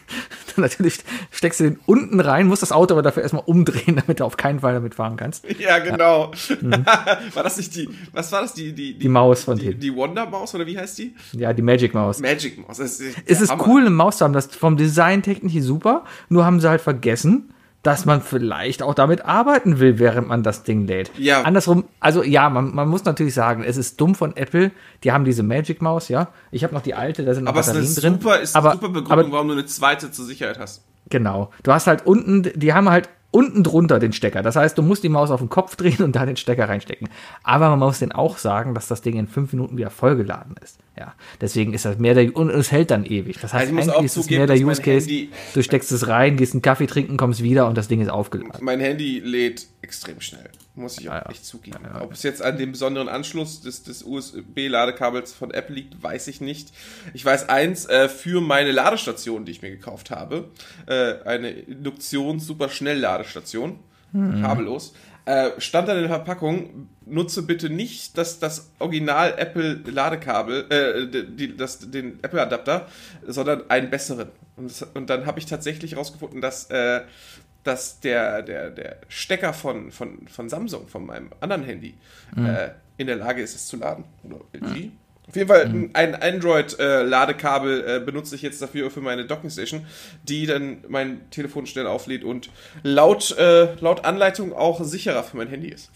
Natürlich 0.56 0.98
steckst 1.30 1.60
du 1.60 1.64
den 1.64 1.80
unten 1.86 2.20
rein, 2.20 2.46
musst 2.46 2.62
das 2.62 2.72
Auto 2.72 2.94
aber 2.94 3.02
dafür 3.02 3.22
erstmal 3.22 3.44
umdrehen, 3.46 3.96
damit 4.06 4.20
du 4.20 4.24
auf 4.24 4.36
keinen 4.36 4.60
Fall 4.60 4.74
damit 4.74 4.94
fahren 4.94 5.16
kannst. 5.16 5.44
Ja, 5.58 5.78
genau. 5.78 6.32
war 7.34 7.42
das 7.42 7.56
nicht 7.56 7.74
die, 7.74 7.88
was 8.12 8.30
war 8.32 8.42
das, 8.42 8.54
die, 8.54 8.72
die, 8.72 8.90
Mhm. 8.94 8.98
Die 8.98 9.08
Maus 9.08 9.44
von 9.44 9.58
die, 9.58 9.66
denen. 9.66 9.80
die 9.80 9.94
Wonder 9.94 10.26
Maus 10.26 10.54
oder 10.54 10.66
wie 10.66 10.78
heißt 10.78 10.98
die? 10.98 11.14
Ja, 11.32 11.52
die 11.52 11.62
Magic 11.62 11.94
Maus. 11.94 12.18
Magic 12.20 12.58
Maus. 12.58 12.78
Das 12.78 13.00
ist, 13.00 13.16
es 13.24 13.40
ist 13.40 13.50
Hammer. 13.50 13.66
cool, 13.66 13.80
eine 13.82 13.90
Maus 13.90 14.18
zu 14.18 14.24
haben. 14.24 14.32
Das 14.32 14.46
vom 14.46 14.76
Design 14.76 15.22
technisch 15.22 15.54
super. 15.62 16.04
Nur 16.28 16.44
haben 16.44 16.60
sie 16.60 16.68
halt 16.68 16.80
vergessen, 16.80 17.52
dass 17.82 18.04
man 18.04 18.20
vielleicht 18.20 18.82
auch 18.82 18.94
damit 18.94 19.24
arbeiten 19.24 19.80
will, 19.80 19.98
während 19.98 20.28
man 20.28 20.42
das 20.42 20.64
Ding 20.64 20.86
lädt. 20.86 21.10
Ja. 21.16 21.42
Andersrum, 21.42 21.84
also 21.98 22.22
ja, 22.22 22.50
man, 22.50 22.74
man 22.74 22.88
muss 22.88 23.04
natürlich 23.04 23.32
sagen, 23.32 23.64
es 23.64 23.76
ist 23.78 24.00
dumm 24.00 24.14
von 24.14 24.36
Apple. 24.36 24.70
Die 25.02 25.12
haben 25.12 25.24
diese 25.24 25.42
Magic 25.42 25.80
Maus, 25.80 26.08
ja. 26.08 26.28
Ich 26.50 26.62
habe 26.62 26.74
noch 26.74 26.82
die 26.82 26.94
alte, 26.94 27.24
da 27.24 27.34
sind 27.34 27.44
noch 27.44 27.52
Aber 27.52 27.60
es 27.60 27.68
ist 27.68 27.74
eine 27.74 27.80
Batterien 27.86 28.02
drin. 28.02 28.22
super, 28.22 28.40
ist 28.40 28.54
aber, 28.56 28.72
eine 28.72 28.80
super 28.80 28.92
Begründung, 28.92 29.26
aber 29.26 29.32
warum 29.32 29.48
du 29.48 29.54
eine 29.54 29.64
zweite 29.64 30.10
zur 30.10 30.26
Sicherheit 30.26 30.58
hast. 30.58 30.84
Genau. 31.08 31.50
Du 31.62 31.72
hast 31.72 31.86
halt 31.86 32.06
unten, 32.06 32.50
die 32.54 32.72
haben 32.74 32.90
halt 32.90 33.08
unten 33.32 33.62
drunter 33.62 33.98
den 33.98 34.12
Stecker. 34.12 34.42
Das 34.42 34.56
heißt, 34.56 34.76
du 34.76 34.82
musst 34.82 35.04
die 35.04 35.08
Maus 35.08 35.30
auf 35.30 35.40
den 35.40 35.48
Kopf 35.48 35.76
drehen 35.76 36.02
und 36.02 36.16
da 36.16 36.26
den 36.26 36.36
Stecker 36.36 36.68
reinstecken. 36.68 37.08
Aber 37.42 37.70
man 37.70 37.78
muss 37.78 37.98
den 38.00 38.12
auch 38.12 38.38
sagen, 38.38 38.74
dass 38.74 38.88
das 38.88 39.02
Ding 39.02 39.16
in 39.16 39.26
fünf 39.28 39.52
Minuten 39.52 39.76
wieder 39.76 39.90
vollgeladen 39.90 40.56
ist. 40.62 40.78
Ja. 40.98 41.14
Deswegen 41.40 41.72
ist 41.72 41.84
das 41.84 41.98
mehr 41.98 42.14
der, 42.14 42.34
und 42.36 42.50
es 42.50 42.72
hält 42.72 42.90
dann 42.90 43.04
ewig. 43.04 43.38
Das 43.40 43.52
heißt, 43.54 43.72
Also 43.72 43.92
eigentlich 43.92 44.04
ist 44.06 44.16
es 44.16 44.30
mehr 44.30 44.46
der 44.46 44.56
Use 44.56 44.82
Case. 44.82 45.06
Handy- 45.08 45.30
Du 45.54 45.62
steckst 45.62 45.92
es 45.92 46.08
rein, 46.08 46.36
gehst 46.36 46.54
einen 46.54 46.62
Kaffee 46.62 46.86
trinken, 46.86 47.16
kommst 47.16 47.42
wieder 47.42 47.66
und 47.68 47.78
das 47.78 47.88
Ding 47.88 48.00
ist 48.00 48.10
aufgeladen. 48.10 48.52
Mein 48.64 48.80
Handy 48.80 49.20
lädt 49.20 49.66
extrem 49.82 50.20
schnell. 50.20 50.50
Muss 50.76 50.98
ich 50.98 51.08
auch 51.08 51.14
Ja, 51.14 51.22
ja. 51.24 51.30
echt 51.30 51.44
zugeben. 51.44 51.78
Ob 52.00 52.12
es 52.12 52.22
jetzt 52.22 52.42
an 52.42 52.56
dem 52.56 52.72
besonderen 52.72 53.08
Anschluss 53.08 53.60
des, 53.60 53.82
des 53.82 54.02
USB-Ladekabels 54.04 55.32
von 55.32 55.50
Apple 55.50 55.74
liegt, 55.74 56.00
weiß 56.02 56.28
ich 56.28 56.40
nicht. 56.40 56.72
Ich 57.12 57.24
weiß 57.24 57.48
eins, 57.48 57.86
äh, 57.86 58.08
für 58.08 58.40
meine 58.40 58.70
Ladestation, 58.72 59.44
die 59.44 59.52
ich 59.52 59.62
mir 59.62 59.70
gekauft 59.70 60.10
habe, 60.10 60.48
äh, 60.86 61.14
eine 61.24 61.50
Induktions-Super-Schnell-Ladestation, 61.50 63.78
Hm. 64.12 64.42
kabellos, 64.42 64.92
äh, 65.24 65.50
stand 65.58 65.86
da 65.86 65.92
in 65.92 66.00
der 66.00 66.08
Verpackung, 66.08 66.88
nutze 67.06 67.42
bitte 67.44 67.70
nicht 67.70 68.18
das, 68.18 68.40
das 68.40 68.72
Original 68.80 69.34
Apple 69.36 69.80
Ladekabel, 69.86 70.66
äh, 70.68 71.24
die, 71.30 71.56
das, 71.56 71.78
den 71.90 72.18
Apple 72.22 72.42
Adapter, 72.42 72.88
sondern 73.26 73.68
einen 73.70 73.88
besseren. 73.90 74.28
Und, 74.56 74.68
das, 74.70 74.82
und 74.82 75.08
dann 75.10 75.26
habe 75.26 75.38
ich 75.38 75.46
tatsächlich 75.46 75.92
herausgefunden, 75.92 76.40
dass, 76.40 76.70
äh, 76.70 77.02
dass 77.64 78.00
der, 78.00 78.42
der, 78.42 78.70
der 78.70 78.96
Stecker 79.08 79.52
von, 79.52 79.90
von, 79.90 80.26
von 80.28 80.48
Samsung, 80.48 80.88
von 80.88 81.06
meinem 81.06 81.30
anderen 81.40 81.62
Handy, 81.62 81.94
äh, 82.36 82.70
in 82.96 83.06
der 83.06 83.16
Lage 83.16 83.42
ist, 83.42 83.54
es 83.54 83.66
zu 83.66 83.76
laden. 83.76 84.04
Oder 84.24 84.40
LG. 84.52 84.90
Auf 85.30 85.36
jeden 85.36 85.48
Fall 85.48 85.90
ein 85.92 86.14
Android-Ladekabel 86.20 87.84
äh, 87.86 88.00
benutze 88.04 88.34
ich 88.34 88.42
jetzt 88.42 88.60
dafür 88.60 88.90
für 88.90 89.00
meine 89.00 89.26
Docking 89.26 89.50
Station, 89.50 89.86
die 90.24 90.44
dann 90.44 90.78
mein 90.88 91.30
Telefon 91.30 91.66
schnell 91.66 91.86
auflädt 91.86 92.24
und 92.24 92.50
laut, 92.82 93.36
äh, 93.38 93.74
laut 93.76 94.04
Anleitung 94.04 94.52
auch 94.52 94.82
sicherer 94.82 95.22
für 95.22 95.36
mein 95.36 95.48
Handy 95.48 95.68
ist. 95.68 95.90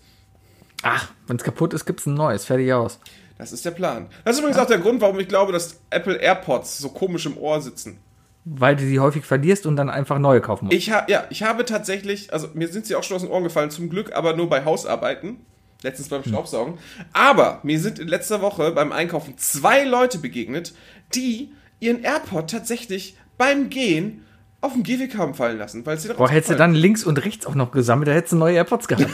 Ach, 0.82 1.10
wenn 1.26 1.36
es 1.36 1.42
kaputt 1.42 1.74
ist, 1.74 1.84
gibt's 1.84 2.06
ein 2.06 2.14
neues. 2.14 2.44
Fertig 2.44 2.72
aus. 2.72 3.00
Das 3.36 3.52
ist 3.52 3.64
der 3.64 3.72
Plan. 3.72 4.06
Das 4.24 4.36
ist 4.36 4.40
übrigens 4.40 4.58
auch 4.58 4.66
der 4.66 4.78
Grund, 4.78 5.00
warum 5.00 5.18
ich 5.18 5.26
glaube, 5.26 5.52
dass 5.52 5.80
Apple 5.90 6.14
AirPods 6.14 6.78
so 6.78 6.90
komisch 6.90 7.26
im 7.26 7.36
Ohr 7.36 7.60
sitzen. 7.60 7.98
Weil 8.44 8.76
du 8.76 8.84
die 8.84 9.00
häufig 9.00 9.24
verlierst 9.24 9.66
und 9.66 9.76
dann 9.76 9.88
einfach 9.88 10.18
neue 10.18 10.40
kaufen 10.40 10.66
musst. 10.66 10.76
Ich 10.76 10.90
ha 10.90 11.06
ja, 11.08 11.24
ich 11.30 11.42
habe 11.42 11.64
tatsächlich, 11.64 12.32
also 12.32 12.48
mir 12.52 12.68
sind 12.68 12.86
sie 12.86 12.94
auch 12.94 13.02
schon 13.02 13.16
aus 13.16 13.22
den 13.22 13.30
Ohren 13.30 13.44
gefallen, 13.44 13.70
zum 13.70 13.88
Glück 13.88 14.14
aber 14.14 14.36
nur 14.36 14.48
bei 14.48 14.64
Hausarbeiten. 14.64 15.38
Letztens 15.82 16.08
beim 16.08 16.24
Staubsaugen. 16.24 16.78
Aber 17.12 17.60
mir 17.62 17.78
sind 17.78 17.98
in 17.98 18.08
letzter 18.08 18.40
Woche 18.40 18.70
beim 18.70 18.90
Einkaufen 18.90 19.36
zwei 19.36 19.84
Leute 19.84 20.18
begegnet, 20.18 20.72
die 21.14 21.52
ihren 21.78 22.02
AirPod 22.02 22.50
tatsächlich 22.50 23.18
beim 23.36 23.68
Gehen 23.68 24.24
auf 24.62 24.72
den 24.72 24.82
Gehweg 24.82 25.18
haben 25.18 25.34
fallen 25.34 25.58
lassen, 25.58 25.84
weil 25.84 25.98
sie 25.98 26.12
Boah, 26.14 26.30
hättest 26.30 26.52
du 26.52 26.56
dann 26.56 26.74
links 26.74 27.04
und 27.04 27.22
rechts 27.22 27.44
auch 27.44 27.54
noch 27.54 27.70
gesammelt, 27.70 28.08
da 28.08 28.12
hättest 28.12 28.32
du 28.32 28.36
neue 28.36 28.56
AirPods 28.56 28.88
gehabt. 28.88 29.10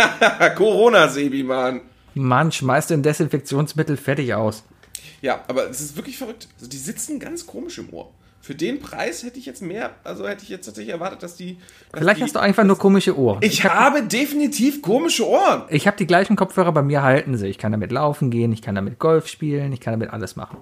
Corona-Sebi, 0.56 1.42
Mann. 1.42 1.80
Mann, 2.14 2.52
schmeißt 2.52 2.90
du 2.90 2.94
ein 2.94 3.02
Desinfektionsmittel 3.02 3.96
fertig 3.96 4.32
aus. 4.34 4.62
Ja, 5.20 5.40
aber 5.48 5.68
es 5.68 5.80
ist 5.80 5.96
wirklich 5.96 6.18
verrückt. 6.18 6.46
Also 6.56 6.68
die 6.68 6.76
sitzen 6.76 7.18
ganz 7.18 7.46
komisch 7.46 7.78
im 7.78 7.92
Ohr. 7.92 8.12
Für 8.42 8.56
den 8.56 8.80
Preis 8.80 9.22
hätte 9.22 9.38
ich 9.38 9.46
jetzt 9.46 9.62
mehr, 9.62 9.94
also 10.02 10.26
hätte 10.26 10.42
ich 10.42 10.48
jetzt 10.48 10.66
tatsächlich 10.66 10.92
erwartet, 10.92 11.22
dass 11.22 11.36
die. 11.36 11.58
Dass 11.92 12.00
Vielleicht 12.00 12.18
die, 12.18 12.24
hast 12.24 12.34
du 12.34 12.40
einfach 12.40 12.64
nur 12.64 12.76
komische 12.76 13.16
Ohren. 13.16 13.38
Ich 13.40 13.64
habe 13.64 14.02
definitiv 14.02 14.82
komische 14.82 15.28
Ohren. 15.28 15.62
Ich 15.68 15.86
habe 15.86 15.96
die 15.96 16.08
gleichen 16.08 16.34
Kopfhörer, 16.34 16.72
bei 16.72 16.82
mir 16.82 17.04
halten 17.04 17.36
sie. 17.36 17.46
Ich 17.46 17.56
kann 17.56 17.70
damit 17.70 17.92
laufen 17.92 18.32
gehen, 18.32 18.52
ich 18.52 18.60
kann 18.60 18.74
damit 18.74 18.98
Golf 18.98 19.28
spielen, 19.28 19.72
ich 19.72 19.78
kann 19.78 19.92
damit 19.92 20.10
alles 20.10 20.34
machen. 20.34 20.58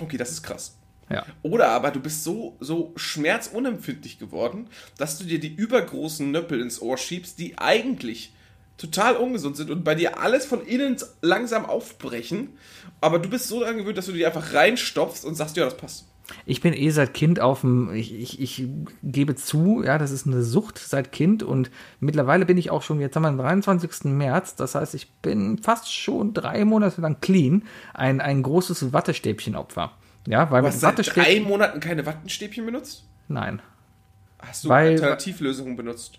Okay, 0.00 0.16
das 0.16 0.30
ist 0.30 0.42
krass. 0.42 0.76
Ja. 1.10 1.26
Oder 1.42 1.68
aber 1.68 1.90
du 1.90 2.00
bist 2.00 2.24
so, 2.24 2.56
so 2.58 2.94
schmerzunempfindlich 2.96 4.18
geworden, 4.18 4.68
dass 4.96 5.18
du 5.18 5.24
dir 5.24 5.40
die 5.40 5.54
übergroßen 5.54 6.30
Nöppel 6.30 6.58
ins 6.62 6.80
Ohr 6.80 6.96
schiebst, 6.96 7.38
die 7.38 7.58
eigentlich 7.58 8.32
total 8.78 9.16
ungesund 9.16 9.58
sind 9.58 9.70
und 9.70 9.84
bei 9.84 9.94
dir 9.94 10.20
alles 10.20 10.46
von 10.46 10.64
innen 10.64 10.96
langsam 11.20 11.66
aufbrechen. 11.66 12.56
Aber 13.02 13.18
du 13.18 13.28
bist 13.28 13.48
so 13.48 13.60
daran 13.60 13.76
gewöhnt, 13.76 13.98
dass 13.98 14.06
du 14.06 14.12
die 14.12 14.24
einfach 14.24 14.54
reinstopfst 14.54 15.26
und 15.26 15.34
sagst, 15.34 15.58
ja, 15.58 15.66
das 15.66 15.76
passt. 15.76 16.06
Ich 16.46 16.60
bin 16.60 16.72
eh 16.74 16.90
seit 16.90 17.14
Kind 17.14 17.40
auf 17.40 17.62
dem, 17.62 17.92
ich, 17.92 18.14
ich, 18.18 18.40
ich 18.40 18.68
gebe 19.02 19.34
zu, 19.36 19.82
ja, 19.82 19.98
das 19.98 20.10
ist 20.10 20.26
eine 20.26 20.42
Sucht 20.42 20.78
seit 20.78 21.12
Kind 21.12 21.42
und 21.42 21.70
mittlerweile 22.00 22.46
bin 22.46 22.58
ich 22.58 22.70
auch 22.70 22.82
schon, 22.82 23.00
jetzt 23.00 23.16
haben 23.16 23.22
wir 23.22 23.30
den 23.30 23.38
23. 23.38 24.04
März, 24.04 24.54
das 24.56 24.74
heißt, 24.74 24.94
ich 24.94 25.12
bin 25.20 25.58
fast 25.58 25.92
schon 25.94 26.34
drei 26.34 26.64
Monate 26.64 27.00
lang 27.00 27.20
clean, 27.20 27.64
ein, 27.94 28.20
ein 28.20 28.42
großes 28.42 28.92
Wattestäbchenopfer. 28.92 29.92
Ja, 30.26 30.50
weil 30.50 30.62
Du 30.62 30.68
hast 30.68 30.80
seit 30.80 30.92
drei 30.98 30.98
Wattestäbchen, 30.98 31.44
Monaten 31.48 31.80
keine 31.80 32.04
Wattenstäbchen 32.06 32.64
benutzt? 32.66 33.04
nein, 33.28 33.60
Hast 34.38 34.64
du 34.64 34.68
Weil- 34.70 34.92
Alternativlösungen 34.92 35.76
benutzt? 35.76 36.18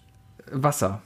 Wasser. 0.52 1.02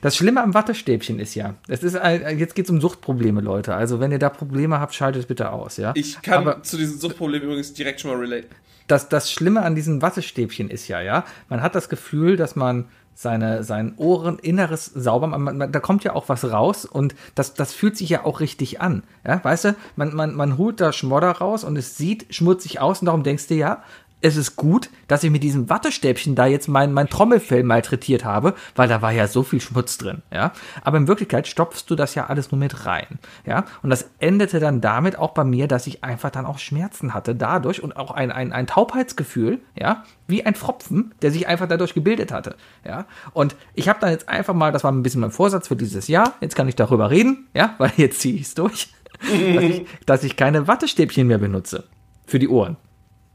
Das 0.00 0.16
Schlimme 0.16 0.42
am 0.42 0.54
Wattestäbchen 0.54 1.18
ist 1.18 1.34
ja, 1.34 1.54
es 1.68 1.82
ist, 1.82 1.96
ein- 1.96 2.38
jetzt 2.38 2.54
geht 2.54 2.66
es 2.66 2.70
um 2.70 2.80
Suchtprobleme, 2.80 3.40
Leute. 3.40 3.74
Also 3.74 4.00
wenn 4.00 4.12
ihr 4.12 4.18
da 4.18 4.28
Probleme 4.30 4.80
habt, 4.80 4.94
schaltet 4.94 5.28
bitte 5.28 5.50
aus, 5.52 5.76
ja. 5.76 5.92
Ich 5.94 6.20
kann 6.22 6.34
Aber 6.46 6.62
zu 6.62 6.76
diesem 6.76 6.98
Suchtproblem 6.98 7.42
übrigens 7.42 7.72
direkt 7.74 8.00
schon 8.00 8.10
mal 8.12 8.18
relate. 8.20 8.46
das, 8.88 9.08
das 9.08 9.30
Schlimme 9.32 9.62
an 9.62 9.74
diesen 9.74 10.02
Wattestäbchen 10.02 10.70
ist 10.70 10.88
ja, 10.88 11.00
ja, 11.00 11.24
man 11.48 11.62
hat 11.62 11.74
das 11.74 11.88
Gefühl, 11.88 12.36
dass 12.36 12.56
man 12.56 12.86
seine, 13.14 13.62
sein 13.62 13.92
Ohreninneres 13.98 14.86
sauber, 14.86 15.26
man, 15.26 15.42
man, 15.58 15.70
da 15.72 15.80
kommt 15.80 16.02
ja 16.04 16.14
auch 16.14 16.28
was 16.30 16.50
raus 16.50 16.84
und 16.86 17.14
das, 17.34 17.52
das 17.54 17.72
fühlt 17.74 17.96
sich 17.96 18.08
ja 18.08 18.24
auch 18.24 18.40
richtig 18.40 18.80
an. 18.80 19.02
Ja, 19.26 19.42
weißt 19.44 19.64
du, 19.66 19.74
man, 19.96 20.14
man, 20.14 20.34
man 20.34 20.56
holt 20.58 20.80
da 20.80 20.92
Schmodder 20.92 21.30
raus 21.32 21.62
und 21.64 21.76
es 21.76 21.96
sieht 21.98 22.34
schmutzig 22.34 22.80
aus 22.80 23.00
und 23.00 23.06
darum 23.06 23.22
denkst 23.22 23.48
du 23.48 23.54
ja, 23.54 23.82
es 24.22 24.36
ist 24.36 24.56
gut, 24.56 24.88
dass 25.08 25.24
ich 25.24 25.30
mit 25.30 25.42
diesem 25.42 25.68
Wattestäbchen 25.68 26.34
da 26.34 26.46
jetzt 26.46 26.68
mein, 26.68 26.92
mein 26.92 27.08
Trommelfell 27.08 27.64
malträtiert 27.64 28.24
habe, 28.24 28.54
weil 28.76 28.88
da 28.88 29.02
war 29.02 29.10
ja 29.10 29.26
so 29.26 29.42
viel 29.42 29.60
Schmutz 29.60 29.98
drin, 29.98 30.22
ja. 30.32 30.52
Aber 30.82 30.96
in 30.96 31.08
Wirklichkeit 31.08 31.48
stopfst 31.48 31.84
du 31.88 31.96
das 31.96 32.14
ja 32.14 32.26
alles 32.26 32.52
nur 32.52 32.58
mit 32.58 32.86
rein, 32.86 33.18
ja. 33.44 33.64
Und 33.82 33.90
das 33.90 34.10
endete 34.20 34.60
dann 34.60 34.80
damit 34.80 35.18
auch 35.18 35.32
bei 35.32 35.44
mir, 35.44 35.66
dass 35.66 35.88
ich 35.88 36.04
einfach 36.04 36.30
dann 36.30 36.46
auch 36.46 36.58
Schmerzen 36.58 37.14
hatte 37.14 37.34
dadurch 37.34 37.82
und 37.82 37.96
auch 37.96 38.12
ein, 38.12 38.30
ein, 38.30 38.52
ein 38.52 38.68
Taubheitsgefühl, 38.68 39.60
ja, 39.74 40.04
wie 40.28 40.46
ein 40.46 40.54
Pfropfen, 40.54 41.12
der 41.20 41.32
sich 41.32 41.48
einfach 41.48 41.66
dadurch 41.66 41.92
gebildet 41.92 42.30
hatte, 42.30 42.54
ja. 42.84 43.06
Und 43.32 43.56
ich 43.74 43.88
habe 43.88 43.98
dann 44.00 44.10
jetzt 44.10 44.28
einfach 44.28 44.54
mal, 44.54 44.70
das 44.70 44.84
war 44.84 44.92
ein 44.92 45.02
bisschen 45.02 45.20
mein 45.20 45.32
Vorsatz 45.32 45.66
für 45.66 45.76
dieses 45.76 46.06
Jahr, 46.06 46.34
jetzt 46.40 46.54
kann 46.54 46.68
ich 46.68 46.76
darüber 46.76 47.10
reden, 47.10 47.48
ja, 47.54 47.74
weil 47.78 47.92
jetzt 47.96 48.20
ziehe 48.20 48.36
ich 48.36 48.42
es 48.42 48.54
durch, 48.54 48.94
dass, 49.20 49.64
ich, 49.64 49.86
dass 50.06 50.24
ich 50.24 50.36
keine 50.36 50.68
Wattestäbchen 50.68 51.26
mehr 51.26 51.38
benutze 51.38 51.84
für 52.24 52.38
die 52.38 52.48
Ohren. 52.48 52.76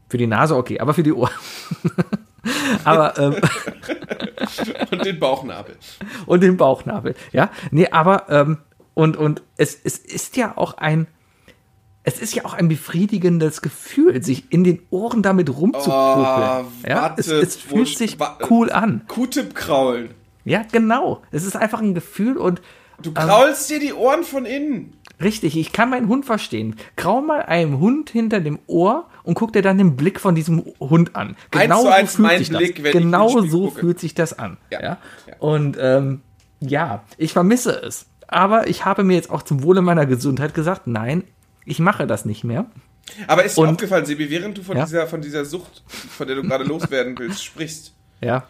Für 0.08 0.18
die 0.18 0.26
Nase 0.26 0.56
okay, 0.56 0.80
aber 0.80 0.94
für 0.94 1.02
die 1.02 1.12
Ohren. 1.12 1.32
aber 2.84 3.18
ähm, 3.18 3.36
Und 4.90 5.04
den 5.04 5.18
Bauchnabel. 5.18 5.76
und 6.26 6.42
den 6.42 6.56
Bauchnabel, 6.56 7.14
ja. 7.32 7.50
Nee, 7.70 7.88
aber 7.90 8.28
ähm, 8.30 8.58
und 8.94 9.16
und 9.16 9.42
es, 9.56 9.78
es 9.82 9.98
ist 9.98 10.36
ja 10.36 10.56
auch 10.56 10.74
ein 10.78 11.06
es 12.04 12.18
ist 12.20 12.34
ja 12.34 12.46
auch 12.46 12.54
ein 12.54 12.68
befriedigendes 12.68 13.60
Gefühl, 13.60 14.22
sich 14.22 14.50
in 14.50 14.64
den 14.64 14.80
Ohren 14.88 15.22
damit 15.22 15.50
rumzukugeln. 15.50 15.92
Oh, 15.94 16.88
ja, 16.88 17.14
es, 17.18 17.28
warte, 17.28 17.40
es 17.40 17.56
fühlt 17.56 17.88
sich 17.88 18.16
cool 18.48 18.72
an. 18.72 19.02
Q-Tip 19.08 19.54
kraulen. 19.54 20.14
Ja, 20.46 20.62
genau. 20.72 21.20
Es 21.30 21.44
ist 21.44 21.54
einfach 21.54 21.80
ein 21.80 21.94
Gefühl 21.94 22.38
und 22.38 22.62
Du 23.02 23.12
kraulst 23.12 23.68
dir 23.70 23.78
die 23.78 23.92
Ohren 23.92 24.24
von 24.24 24.44
innen. 24.44 24.94
Richtig, 25.20 25.56
ich 25.56 25.72
kann 25.72 25.90
meinen 25.90 26.06
Hund 26.08 26.24
verstehen. 26.26 26.76
Grau 26.96 27.20
mal 27.20 27.42
einem 27.42 27.80
Hund 27.80 28.10
hinter 28.10 28.40
dem 28.40 28.58
Ohr 28.68 29.08
und 29.24 29.34
guck 29.34 29.52
dir 29.52 29.62
dann 29.62 29.76
den 29.78 29.96
Blick 29.96 30.20
von 30.20 30.34
diesem 30.36 30.64
Hund 30.78 31.16
an. 31.16 31.36
Genau 31.50 31.82
so 31.82 31.90
fühlt 32.06 32.38
sich 32.38 32.48
Blick, 32.50 32.82
das. 32.84 32.92
Genau 32.92 33.28
so 33.40 33.64
gucke. 33.66 33.80
fühlt 33.80 33.98
sich 34.00 34.14
das 34.14 34.38
an. 34.38 34.58
Ja, 34.70 34.80
Ja. 34.82 34.98
ja. 35.26 35.34
Und 35.40 35.76
ähm, 35.80 36.20
ja, 36.60 37.02
ich 37.16 37.32
vermisse 37.32 37.72
es. 37.82 38.06
aber 38.28 38.68
ich 38.68 38.84
habe 38.84 39.02
mir 39.04 39.14
jetzt 39.14 39.30
auch 39.30 39.42
zum 39.42 39.62
Wohle 39.62 39.82
meiner 39.82 40.06
Gesundheit 40.06 40.54
gesagt, 40.54 40.86
nein, 40.86 41.24
ich 41.64 41.78
mache 41.80 42.06
das 42.06 42.24
nicht 42.24 42.44
mehr. 42.44 42.66
Aber 43.26 43.42
ist 43.44 43.56
dir 43.56 43.62
Und- 43.62 43.70
aufgefallen, 43.70 44.04
Sebi, 44.06 44.28
während 44.30 44.56
du 44.58 44.62
von, 44.62 44.76
Ja? 44.76 44.84
dieser, 44.84 45.06
von 45.06 45.20
dieser 45.22 45.44
Sucht, 45.44 45.82
von 45.86 46.26
der 46.26 46.36
du 46.36 46.42
gerade 46.42 46.64
loswerden 46.64 47.18
willst, 47.18 47.44
sprichst, 47.44 47.92
Ja. 48.20 48.44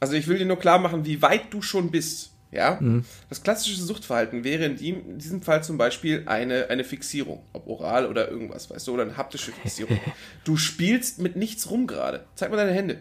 also 0.00 0.14
ich 0.14 0.28
will 0.28 0.38
dir 0.38 0.46
nur 0.46 0.58
klar 0.58 0.78
machen, 0.78 1.04
wie 1.06 1.20
weit 1.22 1.44
du 1.52 1.62
schon 1.62 1.90
bist. 1.90 2.31
Ja? 2.52 2.76
Mhm. 2.80 3.04
Das 3.30 3.42
klassische 3.42 3.80
Suchtverhalten 3.82 4.44
wäre 4.44 4.64
in, 4.66 4.76
die, 4.76 4.90
in 4.90 5.18
diesem 5.18 5.40
Fall 5.42 5.64
zum 5.64 5.78
Beispiel 5.78 6.24
eine, 6.26 6.68
eine 6.68 6.84
Fixierung, 6.84 7.42
ob 7.54 7.66
oral 7.66 8.06
oder 8.06 8.28
irgendwas, 8.30 8.70
weißt 8.70 8.86
du, 8.86 8.92
oder 8.94 9.02
eine 9.04 9.16
haptische 9.16 9.52
Fixierung. 9.52 9.98
Du 10.44 10.56
spielst 10.56 11.18
mit 11.18 11.34
nichts 11.36 11.70
rum 11.70 11.86
gerade. 11.86 12.24
Zeig 12.34 12.50
mal 12.50 12.56
deine 12.56 12.72
Hände. 12.72 12.98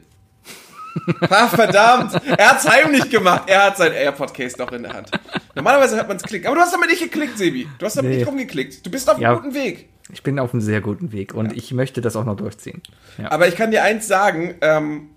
Ah, 1.30 1.48
verdammt! 1.48 2.14
Er 2.38 2.50
hat's 2.52 2.68
heimlich 2.70 3.10
gemacht. 3.10 3.44
Er 3.48 3.64
hat 3.66 3.78
sein 3.78 3.94
AirPod-Case 3.94 4.58
noch 4.58 4.72
in 4.74 4.84
der 4.84 4.94
Hand. 4.94 5.10
Normalerweise 5.56 5.96
hört 5.96 6.08
man's 6.10 6.22
klicken. 6.24 6.48
Aber 6.48 6.56
du 6.56 6.62
hast 6.62 6.74
damit 6.74 6.90
nicht 6.90 7.02
geklickt, 7.02 7.38
Sebi. 7.38 7.68
Du 7.80 7.86
hast 7.86 7.96
damit 7.96 8.12
Nee. 8.12 8.18
nicht 8.18 8.28
rumgeklickt. 8.28 8.86
Du 8.86 8.92
bist 8.92 9.10
auf 9.10 9.16
einem 9.16 9.24
Ja. 9.24 9.34
guten 9.36 9.54
Weg. 9.54 9.90
Ich 10.12 10.22
bin 10.24 10.38
auf 10.40 10.54
einem 10.54 10.62
sehr 10.62 10.82
guten 10.82 11.14
Weg 11.14 11.34
und 11.34 11.56
ich 11.56 11.72
möchte 11.72 12.02
das 12.02 12.16
auch 12.18 12.26
noch 12.26 12.36
durchziehen. 12.36 12.82
Ja. 13.18 13.32
Aber 13.32 13.48
ich 13.48 13.56
kann 13.56 13.72
dir 13.72 13.84
eins 13.84 14.08
sagen, 14.08 14.56
ähm, 14.62 15.10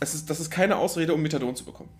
es 0.00 0.14
ist, 0.14 0.30
das 0.30 0.40
ist 0.40 0.50
keine 0.50 0.76
Ausrede, 0.76 1.12
um 1.12 1.20
Methadon 1.20 1.54
zu 1.54 1.64
bekommen. 1.66 1.90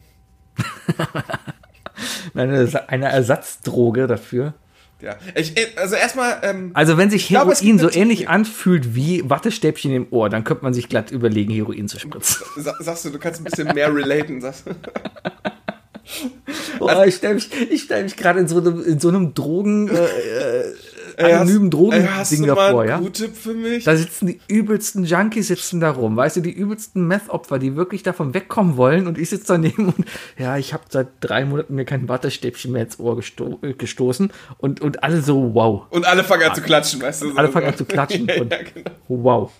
Eine, 2.35 2.69
eine 2.89 3.11
Ersatzdroge 3.11 4.07
dafür. 4.07 4.55
Ja. 5.01 5.17
Ich, 5.35 5.57
äh, 5.57 5.67
also 5.77 5.97
erstmal, 5.97 6.39
ähm, 6.43 6.71
Also 6.75 6.99
wenn 6.99 7.11
sich 7.11 7.31
Heroin 7.31 7.57
gibt 7.59 7.81
so 7.81 7.91
ähnlich 7.91 8.29
anfühlt 8.29 8.95
wie 8.95 9.29
Wattestäbchen 9.29 9.93
im 9.93 10.07
Ohr, 10.11 10.29
dann 10.29 10.45
könnte 10.45 10.63
man 10.63 10.75
sich 10.75 10.89
glatt 10.89 11.11
überlegen, 11.11 11.53
Heroin 11.53 11.89
zu 11.89 11.99
spritzen. 11.99 12.45
sa 12.57 12.75
sagst 12.81 13.07
du, 13.07 13.11
du 13.11 13.19
kannst 13.19 13.41
ein 13.41 13.45
bisschen 13.45 13.75
mehr 13.75 13.95
relaten. 13.95 14.41
Sagst, 14.41 14.67
du. 14.67 14.75
Boah, 16.79 17.07
ich 17.07 17.17
stelle 17.17 17.35
mich, 17.35 17.51
ich 17.71 17.83
stell 17.83 18.03
mich 18.03 18.17
gerade 18.17 18.41
in 18.41 18.49
so 18.49 18.59
einem, 18.59 18.85
in 18.85 18.99
so 18.99 19.09
einem 19.09 19.33
Drogen, 19.33 19.89
äh, 19.89 19.95
äh, 19.95 20.75
anonymen 21.21 21.71
Drogending 21.71 22.47
davor, 22.47 22.85
ja? 22.85 22.99
Q-Tipp 22.99 23.37
für 23.37 23.55
mich? 23.55 23.85
Da 23.85 23.97
sitzen 23.97 24.27
die 24.27 24.41
übelsten 24.49 25.05
Junkies 25.05 25.49
sitzen 25.49 25.81
da 25.81 25.91
rum, 25.91 26.17
weißt 26.17 26.37
du, 26.37 26.41
die 26.41 26.53
übelsten 26.53 27.07
Meth-Opfer, 27.07 27.59
die 27.59 27.77
wirklich 27.77 28.03
davon 28.03 28.35
wegkommen 28.35 28.77
wollen 28.77 29.07
und 29.07 29.19
ich 29.19 29.31
sitze 29.31 29.49
daneben 29.49 29.87
und 29.89 30.07
ja, 30.39 30.57
ich 30.57 30.73
habe 30.73 30.85
seit 30.89 31.09
drei 31.21 31.45
Monaten 31.45 31.75
mir 31.75 31.85
kein 31.85 32.09
Wattestäbchen 32.09 32.73
mehr 32.73 32.83
ins 32.83 32.99
Ohr 32.99 33.17
gesto 33.17 33.59
äh, 33.63 33.75
gestoßen 33.75 34.33
und, 34.59 34.81
und 34.81 35.03
alle 35.03 35.23
so, 35.23 35.55
wow, 35.55 35.87
Und 35.91 36.07
alle 36.07 36.25
fangen 36.25 36.49
an 36.49 36.55
zu 36.55 36.63
klatschen, 36.63 37.01
weißt 37.03 37.23
du? 37.23 37.31
so. 37.31 37.37
alle 37.37 37.49
fangen 37.49 37.67
an 37.69 37.77
zu 37.77 37.85
klatschen 37.85 38.27
ja, 38.29 38.41
und 38.41 38.53
ja, 38.53 38.59
genau. 38.63 38.91
wow. 39.09 39.53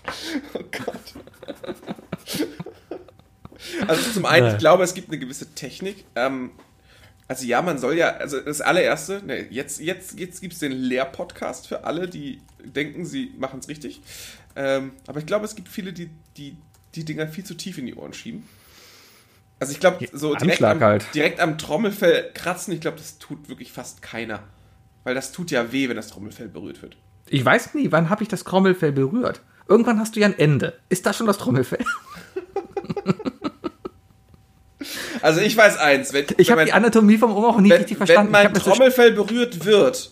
Oh 0.53 0.59
Gott. 0.71 1.13
Also 3.87 4.11
zum 4.11 4.25
einen, 4.25 4.45
Nein. 4.45 4.55
ich 4.55 4.59
glaube, 4.59 4.83
es 4.83 4.93
gibt 4.93 5.09
eine 5.09 5.19
gewisse 5.19 5.53
Technik. 5.53 6.05
Ähm, 6.15 6.51
also 7.31 7.45
ja, 7.45 7.61
man 7.61 7.77
soll 7.77 7.95
ja, 7.95 8.09
also 8.17 8.41
das 8.41 8.59
allererste, 8.59 9.21
ne, 9.25 9.47
jetzt, 9.49 9.79
jetzt, 9.79 10.19
jetzt 10.19 10.41
gibt 10.41 10.51
es 10.51 10.59
den 10.59 10.73
Lehr-Podcast 10.73 11.65
für 11.65 11.85
alle, 11.85 12.09
die 12.09 12.41
denken, 12.61 13.05
sie 13.05 13.31
machen 13.37 13.61
es 13.61 13.69
richtig. 13.69 14.01
Ähm, 14.57 14.91
aber 15.07 15.19
ich 15.19 15.25
glaube, 15.25 15.45
es 15.45 15.55
gibt 15.55 15.69
viele, 15.69 15.93
die, 15.93 16.09
die 16.35 16.57
die 16.93 17.05
Dinger 17.05 17.29
viel 17.29 17.45
zu 17.45 17.53
tief 17.55 17.77
in 17.77 17.85
die 17.85 17.95
Ohren 17.95 18.11
schieben. 18.11 18.43
Also 19.61 19.71
ich 19.71 19.79
glaube, 19.79 20.05
so 20.11 20.35
direkt 20.35 20.61
am, 20.61 20.81
halt. 20.81 21.05
direkt 21.15 21.39
am 21.39 21.57
Trommelfell 21.57 22.31
kratzen, 22.33 22.73
ich 22.73 22.81
glaube, 22.81 22.97
das 22.97 23.17
tut 23.17 23.47
wirklich 23.47 23.71
fast 23.71 24.01
keiner. 24.01 24.43
Weil 25.05 25.15
das 25.15 25.31
tut 25.31 25.51
ja 25.51 25.71
weh, 25.71 25.87
wenn 25.87 25.95
das 25.95 26.09
Trommelfell 26.09 26.49
berührt 26.49 26.81
wird. 26.81 26.97
Ich 27.27 27.45
weiß 27.45 27.75
nie, 27.75 27.93
wann 27.93 28.09
habe 28.09 28.23
ich 28.23 28.27
das 28.27 28.43
Trommelfell 28.43 28.91
berührt? 28.91 29.39
Irgendwann 29.69 30.01
hast 30.01 30.17
du 30.17 30.19
ja 30.19 30.27
ein 30.27 30.37
Ende. 30.37 30.77
Ist 30.89 31.05
das 31.05 31.15
schon 31.15 31.27
das 31.27 31.37
Trommelfell? 31.37 31.85
Also 35.21 35.41
ich 35.41 35.55
weiß 35.55 35.77
eins, 35.77 36.13
wenn, 36.13 36.25
Ich 36.37 36.37
wenn 36.37 36.45
habe 36.47 36.55
mein- 36.57 36.65
die 36.67 36.73
Anatomie 36.73 37.17
vom 37.17 37.35
Ohr 37.35 37.49
auch 37.49 37.59
nie 37.59 37.69
wenn, 37.69 37.77
richtig 37.77 37.99
wenn 37.99 38.07
verstanden. 38.07 38.31
mein 38.31 38.53
das 38.53 38.63
so- 38.63 38.71
Trommelfell 38.71 39.11
berührt 39.13 39.65
wird, 39.65 40.11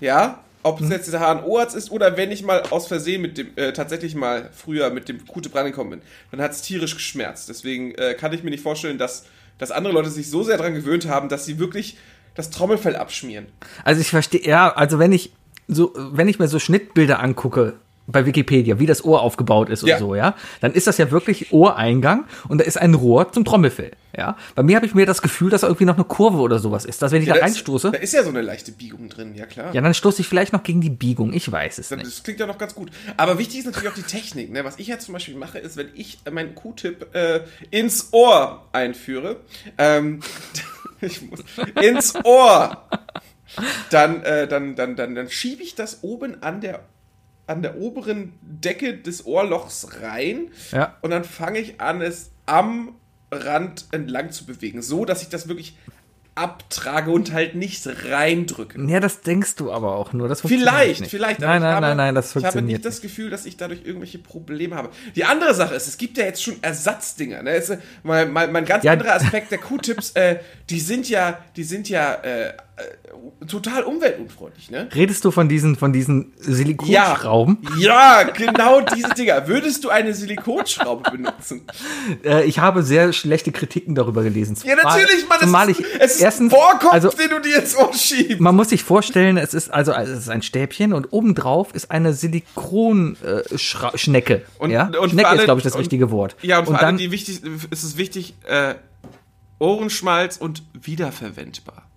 ja, 0.00 0.40
ob 0.62 0.80
es 0.80 0.90
jetzt 0.90 1.12
der 1.12 1.20
HNO-Arzt 1.20 1.76
ist 1.76 1.90
oder 1.90 2.16
wenn 2.16 2.30
ich 2.30 2.42
mal 2.42 2.62
aus 2.70 2.88
Versehen 2.88 3.22
mit 3.22 3.38
dem, 3.38 3.48
äh, 3.56 3.72
tatsächlich 3.72 4.14
mal 4.14 4.50
früher 4.54 4.90
mit 4.90 5.08
dem 5.08 5.24
Kute 5.26 5.54
rangekommen 5.54 5.90
bin, 6.00 6.02
dann 6.30 6.40
hat 6.42 6.50
es 6.52 6.62
tierisch 6.62 6.94
geschmerzt. 6.94 7.48
Deswegen 7.48 7.94
äh, 7.94 8.14
kann 8.14 8.32
ich 8.32 8.42
mir 8.42 8.50
nicht 8.50 8.62
vorstellen, 8.62 8.98
dass, 8.98 9.24
dass 9.58 9.70
andere 9.70 9.92
Leute 9.94 10.10
sich 10.10 10.28
so 10.30 10.42
sehr 10.42 10.56
daran 10.58 10.74
gewöhnt 10.74 11.06
haben, 11.08 11.28
dass 11.28 11.46
sie 11.46 11.58
wirklich 11.58 11.96
das 12.34 12.50
Trommelfell 12.50 12.96
abschmieren. 12.96 13.46
Also 13.84 14.00
ich 14.00 14.10
verstehe, 14.10 14.44
ja, 14.44 14.72
also 14.72 14.98
wenn 14.98 15.12
ich 15.12 15.32
so, 15.68 15.92
wenn 15.96 16.28
ich 16.28 16.38
mir 16.38 16.48
so 16.48 16.58
Schnittbilder 16.58 17.20
angucke 17.20 17.74
bei 18.10 18.24
Wikipedia, 18.26 18.78
wie 18.78 18.86
das 18.86 19.04
Ohr 19.04 19.20
aufgebaut 19.22 19.68
ist 19.68 19.82
und 19.82 19.90
Ja. 19.90 19.98
so, 19.98 20.14
ja, 20.14 20.34
dann 20.60 20.72
ist 20.72 20.86
das 20.86 20.98
ja 20.98 21.10
wirklich 21.10 21.52
Ohreingang 21.52 22.24
und 22.48 22.58
da 22.60 22.64
ist 22.64 22.78
ein 22.78 22.94
Rohr 22.94 23.30
zum 23.32 23.44
Trommelfell, 23.44 23.92
ja. 24.16 24.36
Bei 24.54 24.62
mir 24.62 24.76
habe 24.76 24.86
ich 24.86 24.94
mir 24.94 25.04
das 25.06 25.20
Gefühl, 25.22 25.50
dass 25.50 25.60
da 25.60 25.66
irgendwie 25.66 25.84
noch 25.84 25.94
eine 25.96 26.04
Kurve 26.04 26.38
oder 26.38 26.58
sowas 26.58 26.84
ist, 26.84 27.02
dass 27.02 27.12
wenn 27.12 27.20
ich 27.22 27.28
Ja, 27.28 27.34
da 27.34 27.40
da 27.40 27.46
reinstoße, 27.46 27.90
da 27.92 27.98
ist 27.98 28.14
ja 28.14 28.22
so 28.22 28.30
eine 28.30 28.40
leichte 28.42 28.72
Biegung 28.72 29.08
drin, 29.10 29.34
ja 29.34 29.44
klar. 29.46 29.74
ja, 29.74 29.80
dann 29.82 29.92
stoße 29.94 30.22
ich 30.22 30.28
vielleicht 30.28 30.52
noch 30.52 30.62
gegen 30.62 30.80
die 30.80 30.90
Biegung, 30.90 31.32
ich 31.34 31.52
weiß 31.52 31.78
es 31.78 31.88
Das, 31.90 31.98
nicht. 31.98 32.10
das 32.10 32.22
klingt 32.22 32.40
ja 32.40 32.46
noch 32.46 32.58
ganz 32.58 32.74
gut. 32.74 32.90
Aber 33.18 33.38
wichtig 33.38 33.60
ist 33.60 33.66
natürlich 33.66 33.88
auch 33.90 33.94
die 33.94 34.02
Technik. 34.02 34.50
Ne? 34.50 34.64
Was 34.64 34.78
ich 34.78 34.86
jetzt 34.86 35.04
zum 35.04 35.12
Beispiel 35.12 35.36
mache, 35.36 35.58
ist, 35.58 35.76
wenn 35.76 35.88
ich 35.94 36.18
meinen 36.30 36.54
Q-Tip 36.54 37.14
äh, 37.14 37.40
ins 37.70 38.08
Ohr 38.12 38.64
einführe, 38.72 39.36
ähm, 39.76 40.20
ich 41.02 41.22
muss, 41.22 41.40
ins 41.80 42.14
Ohr, 42.24 42.88
dann, 43.90 44.22
äh, 44.22 44.46
dann, 44.48 44.76
dann, 44.76 44.96
dann, 44.96 45.14
dann 45.14 45.28
schiebe 45.30 45.62
ich 45.62 45.74
das 45.74 45.98
oben 46.02 46.42
an 46.42 46.60
der, 46.60 46.80
an 47.48 47.62
der 47.62 47.78
oberen 47.78 48.32
Decke 48.42 48.96
des 48.96 49.26
Ohrlochs 49.26 49.88
rein 50.02 50.50
Ja. 50.70 50.96
und 51.02 51.10
dann 51.10 51.24
fange 51.24 51.58
ich 51.58 51.80
an, 51.80 52.00
es 52.00 52.30
am 52.46 52.94
Rand 53.32 53.86
entlang 53.92 54.30
zu 54.30 54.46
bewegen, 54.46 54.80
so 54.82 55.04
dass 55.04 55.22
ich 55.22 55.28
das 55.28 55.48
wirklich 55.48 55.76
abtrage 56.34 57.10
und 57.10 57.32
halt 57.32 57.56
nicht 57.56 57.84
reindrücke. 58.08 58.80
Ja, 58.86 59.00
das 59.00 59.22
denkst 59.22 59.56
du 59.56 59.72
aber 59.72 59.96
auch 59.96 60.12
nur. 60.12 60.28
Das 60.28 60.40
funktioniert 60.42 60.68
Vielleicht, 60.70 61.00
nicht. 61.00 61.10
vielleicht. 61.10 61.40
Nein, 61.40 61.60
nein, 61.62 61.74
habe, 61.74 61.86
nein, 61.86 61.96
nein, 61.96 62.14
das 62.14 62.26
Ich 62.26 62.36
habe 62.36 62.42
funktioniert 62.44 62.78
nicht 62.78 62.84
das 62.86 63.00
Gefühl, 63.00 63.28
dass 63.30 63.44
ich 63.44 63.56
dadurch 63.56 63.84
irgendwelche 63.84 64.18
Probleme 64.20 64.76
habe. 64.76 64.90
Die 65.16 65.24
andere 65.24 65.52
Sache 65.54 65.74
ist, 65.74 65.88
es 65.88 65.98
gibt 65.98 66.16
ja 66.16 66.24
jetzt 66.26 66.40
schon 66.42 66.62
Ersatzdinger. 66.62 67.42
Ne? 67.42 67.56
Ist, 67.56 67.76
mal, 68.04 68.26
mal, 68.26 68.46
mal 68.48 68.58
ein 68.60 68.64
ganz 68.64 68.84
Ja. 68.84 68.92
anderer 68.92 69.14
Aspekt 69.14 69.50
der 69.50 69.58
Q-Tips. 69.58 70.12
Äh, 70.12 70.38
die 70.70 70.78
sind 70.78 71.08
ja, 71.08 71.38
die 71.56 71.64
sind 71.64 71.88
ja 71.88 72.14
äh, 72.22 72.52
total 73.46 73.84
umweltunfreundlich. 73.84 74.70
Ne? 74.70 74.88
Redest 74.94 75.24
du 75.24 75.30
von 75.30 75.48
diesen, 75.48 75.76
von 75.76 75.92
diesen 75.92 76.32
Silikonschrauben? 76.38 77.58
Ja, 77.78 78.24
genau 78.24 78.80
diese 78.80 79.10
Dinger. 79.14 79.46
Würdest 79.48 79.84
du 79.84 79.90
eine 79.90 80.14
Silikonschraube 80.14 81.10
benutzen? 81.10 81.62
Äh, 82.24 82.44
ich 82.44 82.58
habe 82.58 82.82
sehr 82.82 83.12
schlechte 83.12 83.52
Kritiken 83.52 83.94
darüber 83.94 84.22
gelesen. 84.22 84.56
Ja, 84.64 84.76
Zumal- 84.76 85.00
natürlich, 85.02 85.28
Mann. 85.28 85.38
Zumal 85.40 85.70
es 85.70 85.78
ich 85.78 85.84
ist, 85.84 86.00
es 86.00 86.14
ist 86.16 86.20
erstens, 86.22 86.52
ein 86.52 86.56
Vorkopf, 86.58 86.92
also 86.92 87.10
den 87.10 87.30
du 87.30 87.40
dir 87.40 87.58
ins 87.60 87.76
Ohr 87.76 87.92
schiebst. 87.94 88.40
man 88.40 88.56
muss 88.56 88.70
sich 88.70 88.82
vorstellen, 88.82 89.36
es 89.36 89.54
ist 89.54 89.72
also 89.72 89.92
es 89.92 90.08
ist 90.08 90.28
ein 90.28 90.42
Stäbchen 90.42 90.92
und 90.92 91.12
obendrauf 91.12 91.74
ist 91.74 91.90
eine 91.90 92.12
Silikonschnecke. 92.14 94.44
Und- 94.58 94.70
ja? 94.70 94.90
und 95.00 95.10
Schnecke 95.10 95.28
alle- 95.28 95.38
ist, 95.40 95.44
glaube 95.44 95.60
ich, 95.60 95.64
das 95.64 95.74
und- 95.74 95.80
richtige 95.80 96.10
Wort. 96.10 96.36
Ja, 96.42 96.58
und 96.60 96.68
und 96.68 96.76
alle, 96.76 96.86
dann, 96.86 96.96
die 96.96 97.10
wichtig, 97.10 97.42
ist 97.70 97.82
es 97.82 97.96
wichtig, 97.96 98.34
äh, 98.46 98.74
Ohrenschmalz 99.58 100.36
und 100.36 100.62
wiederverwendbar. 100.72 101.87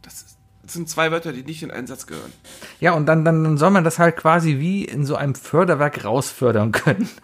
Sind 0.73 0.89
zwei 0.89 1.11
Wörter, 1.11 1.33
die 1.33 1.43
nicht 1.43 1.63
in 1.63 1.71
einen 1.71 1.87
Satz 1.87 2.07
gehören. 2.07 2.31
ja, 2.79 2.93
und 2.93 3.05
dann, 3.05 3.25
dann 3.25 3.57
soll 3.57 3.71
man 3.71 3.83
das 3.83 3.99
halt 3.99 4.17
quasi 4.17 4.59
wie 4.59 4.85
in 4.85 5.05
so 5.05 5.15
einem 5.15 5.35
Förderwerk 5.35 6.05
rausfördern 6.05 6.71
können. 6.71 7.09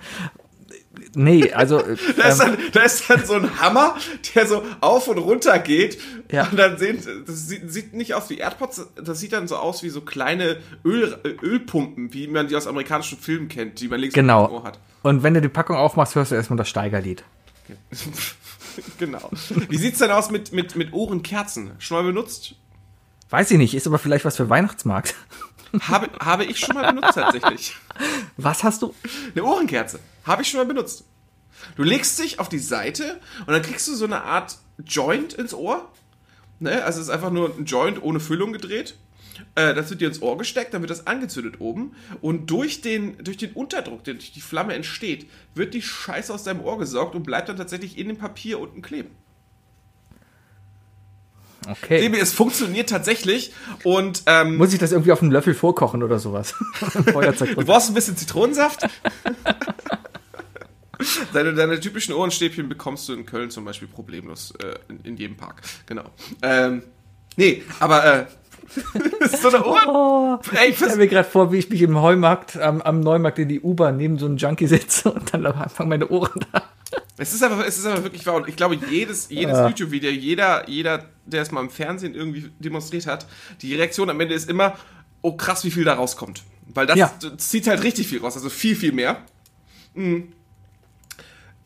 Nee, 1.14 1.52
also 1.52 1.80
äh, 1.84 1.98
Da 2.16 2.28
ist, 2.28 2.40
ähm, 2.40 2.48
dann, 2.48 2.58
da 2.74 2.82
ist 2.82 3.10
dann 3.10 3.26
so 3.26 3.34
ein 3.34 3.60
Hammer, 3.60 3.96
der 4.36 4.46
so 4.46 4.64
auf 4.82 5.08
und 5.08 5.18
runter 5.18 5.58
geht. 5.58 6.00
Ja. 6.32 6.48
Und 6.48 6.58
dann 6.58 6.78
sehen, 6.78 7.02
das 7.26 7.48
sieht, 7.48 7.72
sieht 7.72 7.94
nicht 7.94 8.14
aus 8.14 8.30
wie 8.30 8.38
AirPods, 8.38 8.88
das 8.96 9.20
sieht 9.20 9.34
dann 9.34 9.48
so 9.48 9.56
aus 9.56 9.82
wie 9.82 9.90
so 9.90 10.02
kleine 10.02 10.58
Öl, 10.86 11.18
Ölpumpen, 11.42 12.14
wie 12.14 12.28
man 12.28 12.48
die 12.48 12.56
aus 12.56 12.68
amerikanischen 12.68 13.18
Filmen 13.18 13.48
kennt, 13.48 13.80
die 13.80 13.88
man 13.88 14.00
links 14.00 14.14
genau. 14.14 14.46
im 14.48 14.54
Ohr 14.54 14.64
hat. 14.64 14.80
Und 15.02 15.24
wenn 15.24 15.34
du 15.34 15.42
die 15.42 15.50
Packung 15.50 15.76
aufmachst, 15.76 16.14
hörst 16.16 16.32
du 16.32 16.36
erstmal 16.36 16.58
das 16.58 16.70
Steigerlied. 16.70 17.24
genau. 19.00 19.30
Wie 19.70 19.78
sieht's 19.78 20.00
denn 20.00 20.12
aus 20.12 20.30
mit, 20.30 20.52
mit, 20.54 20.76
mit 20.76 20.94
Ohrenkerzen? 20.94 21.72
Schon 21.80 21.98
mal 21.98 22.04
benutzt? 22.04 22.56
Weiß 23.30 23.52
ich 23.52 23.58
nicht, 23.58 23.74
ist 23.74 23.88
aber 23.88 24.00
vielleicht 24.00 24.26
was 24.26 24.38
für 24.38 24.50
Weihnachtsmarkt. 24.50 25.16
Habe, 25.82 26.10
habe 26.20 26.46
ich 26.46 26.60
schon 26.60 26.76
mal 26.76 26.94
benutzt 26.94 27.16
tatsächlich. 27.16 27.76
Was 28.38 28.64
hast 28.64 28.82
du? 28.82 28.94
Eine 29.36 29.44
Ohrenkerze. 29.44 30.00
Habe 30.24 30.42
ich 30.42 30.50
schon 30.50 30.60
mal 30.60 30.66
benutzt. 30.66 31.04
Du 31.76 31.84
legst 31.84 32.18
dich 32.20 32.40
auf 32.40 32.48
die 32.48 32.60
Seite 32.60 33.20
und 33.42 33.54
dann 33.54 33.62
kriegst 33.62 33.88
du 33.88 33.96
so 33.96 34.06
eine 34.06 34.24
Art 34.24 34.58
Joint 34.86 35.34
ins 35.34 35.54
Ohr. 35.54 35.92
Ne? 36.60 36.84
Also 36.84 37.02
es 37.02 37.08
ist 37.08 37.14
einfach 37.14 37.32
nur 37.32 37.54
ein 37.58 37.66
Joint 37.66 38.02
ohne 38.02 38.20
Füllung 38.20 38.54
gedreht. 38.54 38.96
Äh, 39.56 39.74
das 39.74 39.90
wird 39.90 40.02
dir 40.02 40.08
ins 40.08 40.22
Ohr 40.22 40.38
gesteckt, 40.38 40.74
dann 40.74 40.82
wird 40.82 40.92
das 40.92 41.08
angezündet 41.08 41.60
oben. 41.60 41.96
Und 42.22 42.50
durch 42.50 42.82
den, 42.82 43.22
durch 43.24 43.38
den 43.38 43.54
Unterdruck, 43.54 44.04
der 44.04 44.16
durch 44.16 44.32
die 44.32 44.42
Flamme 44.42 44.74
entsteht, 44.74 45.30
wird 45.54 45.74
die 45.74 45.82
Scheiße 45.82 46.34
aus 46.34 46.44
deinem 46.44 46.62
Ohr 46.62 46.78
gesaugt 46.78 47.16
und 47.16 47.24
bleibt 47.24 47.50
dann 47.50 47.58
tatsächlich 47.58 47.98
in 47.98 48.08
dem 48.08 48.18
Papier 48.18 48.60
unten 48.60 48.82
kleben. 48.82 49.12
Okay. 51.70 52.02
Sebi, 52.02 52.20
es 52.20 52.34
funktioniert 52.34 52.90
tatsächlich 52.90 53.54
und 53.84 54.24
ähm, 54.26 54.58
Muss 54.58 54.74
ich 54.74 54.80
das 54.80 54.92
irgendwie 54.92 55.12
auf 55.12 55.22
einen 55.22 55.32
Löffel 55.32 55.54
vorkochen 55.54 56.04
oder 56.04 56.20
sowas? 56.20 56.54
Du 56.94 57.66
brauchst 57.66 57.90
ein 57.90 57.94
bisschen 57.94 58.16
Zitronensaft. 58.16 58.84
deine, 61.34 61.54
deine 61.54 61.80
typischen 61.80 62.14
Ohrenstäbchen 62.14 62.70
bekommst 62.70 63.10
du 63.10 63.14
in 63.14 63.26
Köln 63.26 63.50
zum 63.50 63.66
Beispiel 63.66 63.88
problemlos 63.88 64.54
äh, 64.64 64.76
in, 64.90 65.00
in 65.02 65.18
jedem 65.18 65.38
Park. 65.38 65.62
Genau. 65.86 66.04
Ähm, 66.42 66.84
nee, 67.36 67.64
aber 67.80 68.06
äh, 68.06 68.26
so 69.42 69.50
eine 69.50 69.66
Ohren. 69.66 69.88
Oh, 69.88 70.40
Ey, 70.56 70.70
ich 70.70 70.78
stelle 70.78 70.98
mir 70.98 71.08
gerade 71.08 71.28
vor, 71.28 71.52
wie 71.52 71.58
ich 71.58 71.70
mich 71.70 71.82
im 71.82 72.02
Heumarkt, 72.02 72.58
am, 72.58 72.82
am 72.82 73.00
Neumarkt 73.00 73.40
in 73.40 73.50
die 73.50 73.62
U-Bahn 73.62 73.98
neben 73.98 74.18
so 74.18 74.26
einem 74.26 74.38
Junkie 74.38 74.68
sitze 74.68 75.12
und 75.12 75.34
dann 75.34 75.46
anfangen 75.46 75.90
meine 75.90 76.08
Ohren 76.10 76.46
da. 76.52 76.64
Es 77.18 77.34
ist 77.34 77.44
aber, 77.44 77.66
es 77.66 77.78
ist 77.78 77.86
aber 77.86 78.04
wirklich 78.04 78.26
wahr. 78.26 78.36
Und 78.36 78.48
ich 78.48 78.56
glaube, 78.56 78.76
jedes, 78.90 79.30
jedes 79.30 79.58
YouTube-Video, 79.58 80.12
jeder, 80.12 80.70
jeder, 80.70 81.06
der 81.26 81.42
es 81.42 81.52
mal 81.52 81.62
im 81.62 81.70
Fernsehen 81.70 82.14
irgendwie 82.14 82.52
demonstriert 82.60 83.08
hat, 83.08 83.26
die 83.62 83.76
Reaktion 83.76 84.10
am 84.10 84.20
Ende 84.20 84.36
ist 84.36 84.50
immer, 84.50 84.78
oh 85.22 85.34
krass, 85.34 85.64
wie 85.64 85.72
viel 85.72 85.84
da 85.84 85.96
rauskommt. 85.96 86.44
Weil 86.68 86.86
das 86.86 86.98
Ja. 86.98 87.12
zieht 87.38 87.68
halt 87.68 87.84
richtig 87.84 88.08
viel 88.08 88.20
raus, 88.20 88.36
also 88.36 88.50
viel, 88.50 88.76
viel 88.76 88.92
mehr. 88.92 89.24
Mhm. 89.96 90.32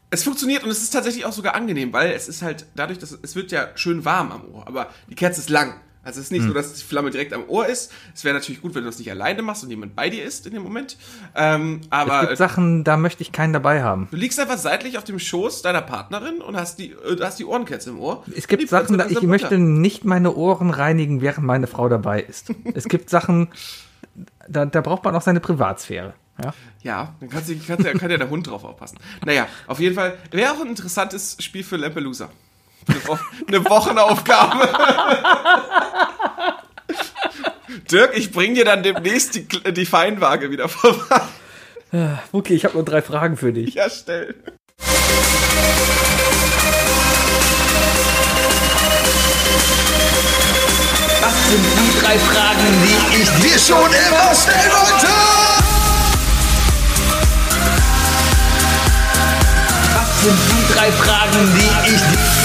Es 0.09 0.23
funktioniert 0.23 0.63
und 0.63 0.69
es 0.69 0.81
ist 0.83 0.91
tatsächlich 0.91 1.25
auch 1.25 1.31
sogar 1.33 1.55
angenehm, 1.55 1.93
weil 1.93 2.11
es 2.11 2.27
ist 2.27 2.41
halt 2.41 2.65
dadurch, 2.75 2.99
dass 2.99 3.17
es 3.21 3.35
wird 3.35 3.51
ja 3.51 3.69
schön 3.75 4.03
warm 4.03 4.31
am 4.31 4.45
Ohr, 4.53 4.67
aber 4.67 4.89
die 5.09 5.15
Kerze 5.15 5.39
ist 5.39 5.49
lang. 5.49 5.79
Also 6.03 6.19
es 6.19 6.25
ist 6.27 6.31
nicht 6.31 6.45
so, 6.47 6.53
dass 6.53 6.73
die 6.73 6.83
Flamme 6.83 7.11
direkt 7.11 7.31
am 7.33 7.43
Ohr 7.47 7.67
ist. 7.67 7.91
Es 8.15 8.23
wäre 8.23 8.33
natürlich 8.33 8.61
gut, 8.61 8.73
wenn 8.73 8.81
du 8.83 8.89
das 8.89 8.97
nicht 8.97 9.11
alleine 9.11 9.41
machst 9.43 9.63
und 9.63 9.69
jemand 9.69 9.95
bei 9.95 10.09
dir 10.09 10.23
ist 10.23 10.47
in 10.47 10.53
dem 10.53 10.63
Moment. 10.63 10.97
Ähm, 11.35 11.81
Es 11.83 11.87
aber 11.91 12.25
gibt 12.25 12.37
Sachen, 12.37 12.83
da 12.83 12.97
möchte 12.97 13.21
ich 13.21 13.31
keinen 13.31 13.53
dabei 13.53 13.83
haben. 13.83 14.07
Du 14.09 14.17
liegst 14.17 14.39
einfach 14.39 14.57
seitlich 14.57 14.97
auf 14.97 15.03
dem 15.03 15.19
Schoß 15.19 15.61
deiner 15.61 15.81
Partnerin 15.83 16.41
und 16.41 16.57
hast 16.57 16.79
die, 16.79 16.91
äh, 16.91 17.17
hast 17.21 17.37
die 17.37 17.45
Ohrenkerze 17.45 17.91
im 17.91 17.99
Ohr. 17.99 18.23
Es 18.35 18.47
gibt 18.47 18.67
Sachen, 18.67 18.97
da 18.97 19.05
ich 19.07 19.21
möchte 19.21 19.59
nicht 19.59 20.03
meine 20.03 20.33
Ohren 20.33 20.71
reinigen, 20.71 21.21
während 21.21 21.45
meine 21.45 21.67
Frau 21.67 21.87
dabei 21.87 22.21
ist. 22.21 22.51
Es 22.73 22.85
gibt 22.85 23.09
Sachen, 23.11 23.49
da, 24.47 24.65
da 24.65 24.81
braucht 24.81 25.03
man 25.03 25.15
auch 25.15 25.21
seine 25.21 25.39
Privatsphäre. 25.39 26.13
Ja? 26.43 26.53
Ja, 26.81 27.15
dann 27.19 27.29
kannst 27.29 27.49
du, 27.49 27.55
kannst, 27.59 27.85
du- 27.85 27.93
kann 27.99 28.09
ja 28.09 28.17
der 28.17 28.29
Hund 28.29 28.47
drauf 28.47 28.63
aufpassen. 28.63 28.97
Naja, 29.25 29.47
auf 29.67 29.79
jeden 29.79 29.93
Fall 29.95 30.17
wäre 30.31 30.51
auch 30.53 30.61
ein 30.61 30.67
interessantes 30.67 31.37
Spiel 31.39 31.63
für 31.63 31.77
Lampelusa. 31.77 32.29
Eine, 32.87 33.07
Wo 33.07 33.17
eine 33.47 33.65
Wochenaufgabe. 33.69 34.69
Dirk, 37.91 38.17
ich 38.17 38.31
bring 38.31 38.55
dir 38.55 38.65
dann 38.65 38.83
demnächst 38.83 39.35
die, 39.35 39.47
die 39.47 39.85
Feinwaage 39.85 40.51
wieder 40.51 40.69
vorbei. 40.69 41.21
Okay, 42.31 42.53
ich 42.53 42.63
habe 42.65 42.75
nur 42.75 42.85
drei 42.85 43.01
Fragen 43.01 43.35
für 43.37 43.51
dich. 43.51 43.73
Ja, 43.73 43.89
stell. 43.89 44.35
Das 51.21 51.35
sind 51.49 51.65
die 51.77 51.99
drei 51.99 52.17
Fragen, 52.17 52.67
die 52.83 53.21
ich 53.21 53.29
dir 53.29 53.59
schon 53.59 53.91
immer 53.91 54.33
stellen 54.33 54.71
wollte. 54.71 55.07
Was 59.93 60.23
sind 60.23 60.39
die 60.49 60.73
drei 60.73 60.91
Fragen, 60.91 61.53
die 61.55 61.93
ich 61.93 62.01
Was 62.01 62.40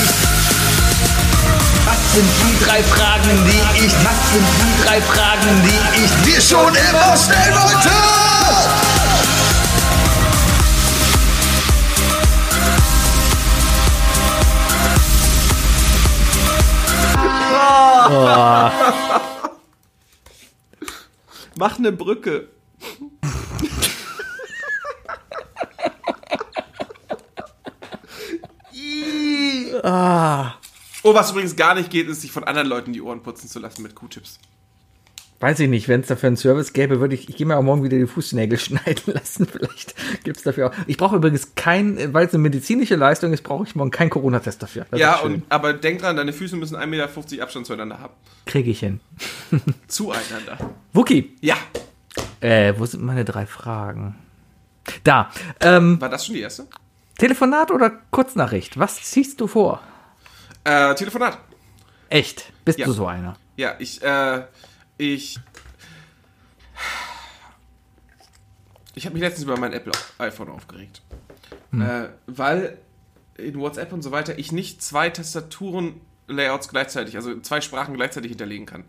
sind 2.17 2.31
die 2.41 2.65
drei 2.65 2.83
Fragen, 2.83 3.45
die 3.45 3.85
ich 3.85 3.93
Was 4.03 4.33
sind 4.33 4.47
die 4.59 4.75
drei 4.87 5.03
Fragen, 5.03 5.63
die 5.63 6.03
ich 6.03 6.13
dir 6.25 6.41
schon 6.41 6.75
immer 6.75 7.15
stellen 7.15 7.55
wollte? 7.55 7.91
Mach 21.59 21.79
eine 21.79 21.93
Brücke. 21.93 22.49
Oh, 31.07 31.15
was 31.15 31.31
übrigens 31.31 31.55
gar 31.55 31.77
nicht 31.77 31.89
geht, 31.91 32.09
ist, 32.09 32.23
sich 32.23 32.33
von 32.33 32.43
anderen 32.43 32.67
Leuten 32.67 32.93
die 32.93 33.01
Ohren 33.01 33.23
putzen 33.23 33.49
zu 33.49 33.61
lassen 33.61 33.83
mit 33.85 33.95
Q-Tips. 33.95 34.41
Weiß 35.39 35.61
ich 35.61 35.69
nicht, 35.69 35.87
wenn 35.87 36.01
es 36.01 36.09
dafür 36.09 36.27
einen 36.29 36.37
Service 36.37 36.73
gäbe, 36.73 36.99
würde 36.99 37.15
ich, 37.15 37.29
ich 37.29 37.37
gehe 37.37 37.47
mir 37.47 37.57
auch 37.57 37.63
morgen 37.63 37.85
wieder 37.85 37.97
die 37.97 38.09
Fußnägel 38.09 38.59
schneiden 38.59 39.15
lassen. 39.15 39.47
Vielleicht 39.47 39.95
gibt 40.25 40.39
es 40.39 40.43
dafür 40.43 40.69
auch. 40.71 40.75
Ich 40.89 40.97
brauche 40.97 41.15
übrigens 41.15 41.55
kein, 41.55 42.13
weil 42.13 42.27
es 42.27 42.35
eine 42.35 42.43
medizinische 42.43 42.97
Leistung 42.97 43.33
ist, 43.33 43.43
brauche 43.45 43.63
ich 43.65 43.77
morgen 43.77 43.93
keinen 43.93 44.11
Corona-Test 44.11 44.63
dafür. 44.65 44.87
Das 44.91 44.99
ja, 44.99 45.21
und, 45.21 45.45
aber 45.49 45.75
denk 45.75 46.01
dran, 46.01 46.17
deine 46.17 46.33
Füße 46.33 46.57
müssen 46.57 46.75
1,50 46.77 46.87
Meter 46.87 47.43
Abstand 47.45 47.67
zueinander 47.67 48.01
haben. 48.01 48.15
Kriege 48.45 48.71
ich 48.71 48.81
hin. 48.81 48.99
Zueinander. 49.87 50.59
Wookie, 50.93 51.37
Ja. 51.41 51.55
äh, 52.41 52.75
wo 52.77 52.85
sind 52.85 53.05
meine 53.05 53.25
drei 53.25 53.47
Fragen? 53.47 54.17
Da. 55.05 55.31
Ähm, 55.61 56.01
War 56.01 56.09
das 56.09 56.27
schon 56.27 56.35
die 56.35 56.41
erste? 56.41 56.67
Telefonat 57.19 57.71
oder 57.71 57.91
Kurznachricht? 58.11 58.77
Was 58.77 58.97
ziehst 59.03 59.41
du 59.41 59.47
vor? 59.47 59.81
Äh, 60.67 60.97
Telefonat. 60.97 61.39
Echt? 62.09 62.53
Bist 62.65 62.79
Ja. 62.81 62.87
du 62.87 62.93
so 62.93 63.07
einer? 63.07 63.37
Ja, 63.57 63.77
ich, 63.79 64.03
äh, 64.03 64.45
ich. 64.99 65.39
Ich 68.97 69.05
habe 69.07 69.15
mich 69.15 69.23
letztens 69.23 69.45
über 69.45 69.57
mein 69.59 69.73
Apple 69.73 69.93
iPhone 70.19 70.49
aufgeregt. 70.49 71.03
Äh, 71.73 72.09
weil 72.27 72.79
in 73.37 73.59
WhatsApp 73.61 73.93
und 73.93 74.03
so 74.03 74.11
weiter 74.11 74.39
ich 74.41 74.51
nicht 74.51 74.83
zwei 74.83 75.09
Tastaturen-Layouts 75.11 76.69
gleichzeitig, 76.69 77.15
also 77.17 77.39
zwei 77.41 77.61
Sprachen 77.61 77.95
gleichzeitig 77.95 78.31
hinterlegen 78.31 78.67
kann. 78.67 78.85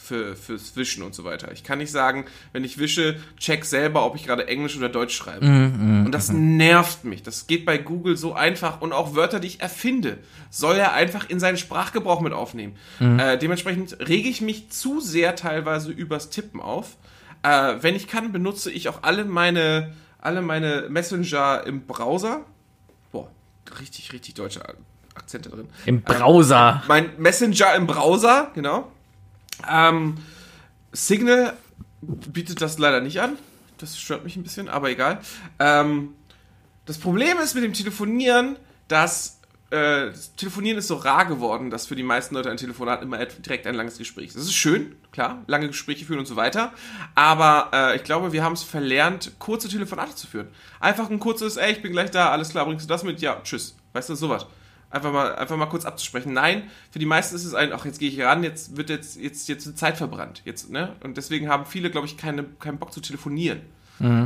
Für, 0.00 0.36
fürs 0.36 0.74
Wischen 0.76 1.02
und 1.02 1.14
so 1.14 1.24
weiter. 1.24 1.50
Ich 1.52 1.64
kann 1.64 1.78
nicht 1.78 1.90
sagen, 1.90 2.24
wenn 2.52 2.62
ich 2.64 2.78
wische, 2.78 3.16
check 3.36 3.64
selber, 3.64 4.06
ob 4.06 4.14
ich 4.14 4.24
gerade 4.24 4.46
Englisch 4.46 4.76
oder 4.76 4.88
Deutsch 4.88 5.14
schreibe. 5.14 5.44
und 6.06 6.12
das 6.12 6.30
nervt 6.30 7.04
mich. 7.04 7.22
Das 7.24 7.46
geht 7.48 7.66
bei 7.66 7.76
Google 7.78 8.16
so 8.16 8.32
einfach. 8.32 8.80
Und 8.80 8.92
auch 8.92 9.14
Wörter, 9.16 9.38
die 9.40 9.48
ich 9.48 9.60
erfinde, 9.60 10.18
soll 10.50 10.76
er 10.76 10.94
einfach 10.94 11.28
in 11.28 11.40
seinen 11.40 11.58
Sprachgebrauch 11.58 12.20
mit 12.20 12.32
aufnehmen. 12.32 12.76
Äh, 13.00 13.36
dementsprechend 13.38 13.98
rege 14.08 14.28
ich 14.28 14.40
mich 14.40 14.70
zu 14.70 15.00
sehr 15.00 15.34
teilweise 15.36 15.90
übers 15.90 16.30
Tippen 16.30 16.60
auf. 16.62 16.96
Äh, 17.42 17.74
wenn 17.80 17.94
ich 17.94 18.06
kann, 18.08 18.32
benutze 18.32 18.70
ich 18.70 18.88
auch 18.88 19.02
alle 19.02 19.24
meine, 19.24 19.92
alle 20.20 20.42
meine 20.42 20.86
Messenger 20.88 21.64
im 21.66 21.82
Browser. 21.82 22.46
Boah, 23.12 23.28
richtig, 23.80 24.12
richtig 24.12 24.34
deutsche 24.34 24.62
Akzente 25.14 25.50
drin. 25.50 25.68
Im 25.86 26.02
Browser. 26.02 26.82
Mein 26.88 27.10
Messenger 27.18 27.74
im 27.74 27.86
Browser, 27.86 28.52
genau. 28.54 28.90
Ähm, 29.68 30.16
Signal 30.92 31.56
bietet 32.00 32.60
das 32.60 32.78
leider 32.78 33.00
nicht 33.00 33.20
an. 33.20 33.36
Das 33.78 33.98
stört 33.98 34.24
mich 34.24 34.36
ein 34.36 34.42
bisschen, 34.42 34.68
aber 34.68 34.90
egal. 34.90 35.20
Ähm, 35.58 36.14
das 36.86 36.98
Problem 36.98 37.38
ist 37.38 37.54
mit 37.54 37.64
dem 37.64 37.72
Telefonieren, 37.72 38.56
dass 38.88 39.38
äh, 39.70 40.06
das 40.06 40.34
Telefonieren 40.34 40.78
ist 40.78 40.88
so 40.88 40.96
rar 40.96 41.26
geworden, 41.26 41.70
dass 41.70 41.86
für 41.86 41.94
die 41.94 42.02
meisten 42.02 42.34
Leute 42.34 42.50
ein 42.50 42.56
Telefonat 42.56 43.02
immer 43.02 43.24
direkt 43.24 43.66
ein 43.66 43.74
langes 43.74 43.98
Gespräch 43.98 44.28
ist. 44.28 44.36
Das 44.36 44.44
ist 44.44 44.54
schön, 44.54 44.96
klar, 45.12 45.42
lange 45.46 45.68
Gespräche 45.68 46.06
führen 46.06 46.20
und 46.20 46.26
so 46.26 46.36
weiter. 46.36 46.72
Aber 47.14 47.70
äh, 47.72 47.96
ich 47.96 48.04
glaube, 48.04 48.32
wir 48.32 48.42
haben 48.42 48.54
es 48.54 48.62
verlernt, 48.62 49.32
kurze 49.38 49.68
Telefonate 49.68 50.14
zu 50.14 50.26
führen. 50.26 50.48
Einfach 50.80 51.10
ein 51.10 51.18
kurzes, 51.18 51.56
ey, 51.58 51.72
ich 51.72 51.82
bin 51.82 51.92
gleich 51.92 52.10
da, 52.10 52.30
alles 52.30 52.50
klar, 52.50 52.64
bringst 52.64 52.86
du 52.86 52.88
das 52.88 53.04
mit? 53.04 53.20
Ja, 53.20 53.40
tschüss. 53.44 53.76
Weißt 53.92 54.08
du, 54.08 54.14
sowas. 54.14 54.46
Einfach 54.90 55.12
mal, 55.12 55.34
einfach 55.34 55.56
mal 55.56 55.66
kurz 55.66 55.84
abzusprechen. 55.84 56.32
Nein, 56.32 56.70
für 56.90 56.98
die 56.98 57.06
meisten 57.06 57.36
ist 57.36 57.44
es 57.44 57.54
ein, 57.54 57.72
ach, 57.72 57.84
jetzt 57.84 57.98
gehe 57.98 58.08
ich 58.08 58.20
ran, 58.20 58.42
jetzt 58.42 58.76
wird 58.76 58.88
jetzt, 58.88 59.20
jetzt, 59.20 59.48
jetzt 59.48 59.66
wird 59.66 59.76
Zeit 59.76 59.98
verbrannt. 59.98 60.42
Jetzt, 60.44 60.70
ne? 60.70 60.96
Und 61.04 61.16
deswegen 61.18 61.48
haben 61.48 61.66
viele, 61.66 61.90
glaube 61.90 62.06
ich, 62.06 62.16
keine, 62.16 62.44
keinen 62.44 62.78
Bock 62.78 62.92
zu 62.92 63.00
telefonieren. 63.00 63.60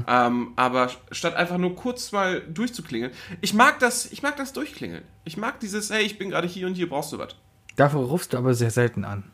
Ähm, 0.07 0.53
aber 0.57 0.91
statt 1.11 1.35
einfach 1.35 1.59
nur 1.59 1.75
kurz 1.75 2.13
mal 2.13 2.41
durchzuklingeln. 2.43 3.13
Ich 3.41 3.55
mag 3.55 3.79
das, 3.79 4.11
ich 4.13 4.23
mag 4.23 4.37
das 4.37 4.53
Durchklingeln. 4.53 5.03
Ich 5.25 5.37
mag 5.37 5.61
dieses, 5.61 5.91
hey, 5.91 6.03
ich 6.03 6.19
bin 6.19 6.31
gerade 6.31 6.47
hier 6.47 6.67
und 6.67 6.75
hier, 6.75 6.89
brauchst 6.89 7.13
du 7.13 7.19
was? 7.19 7.35
Dafür 7.77 8.01
rufst 8.01 8.33
du 8.33 8.39
aber 8.39 8.55
sehr 8.55 8.71
selten 8.71 9.05
an. 9.05 9.25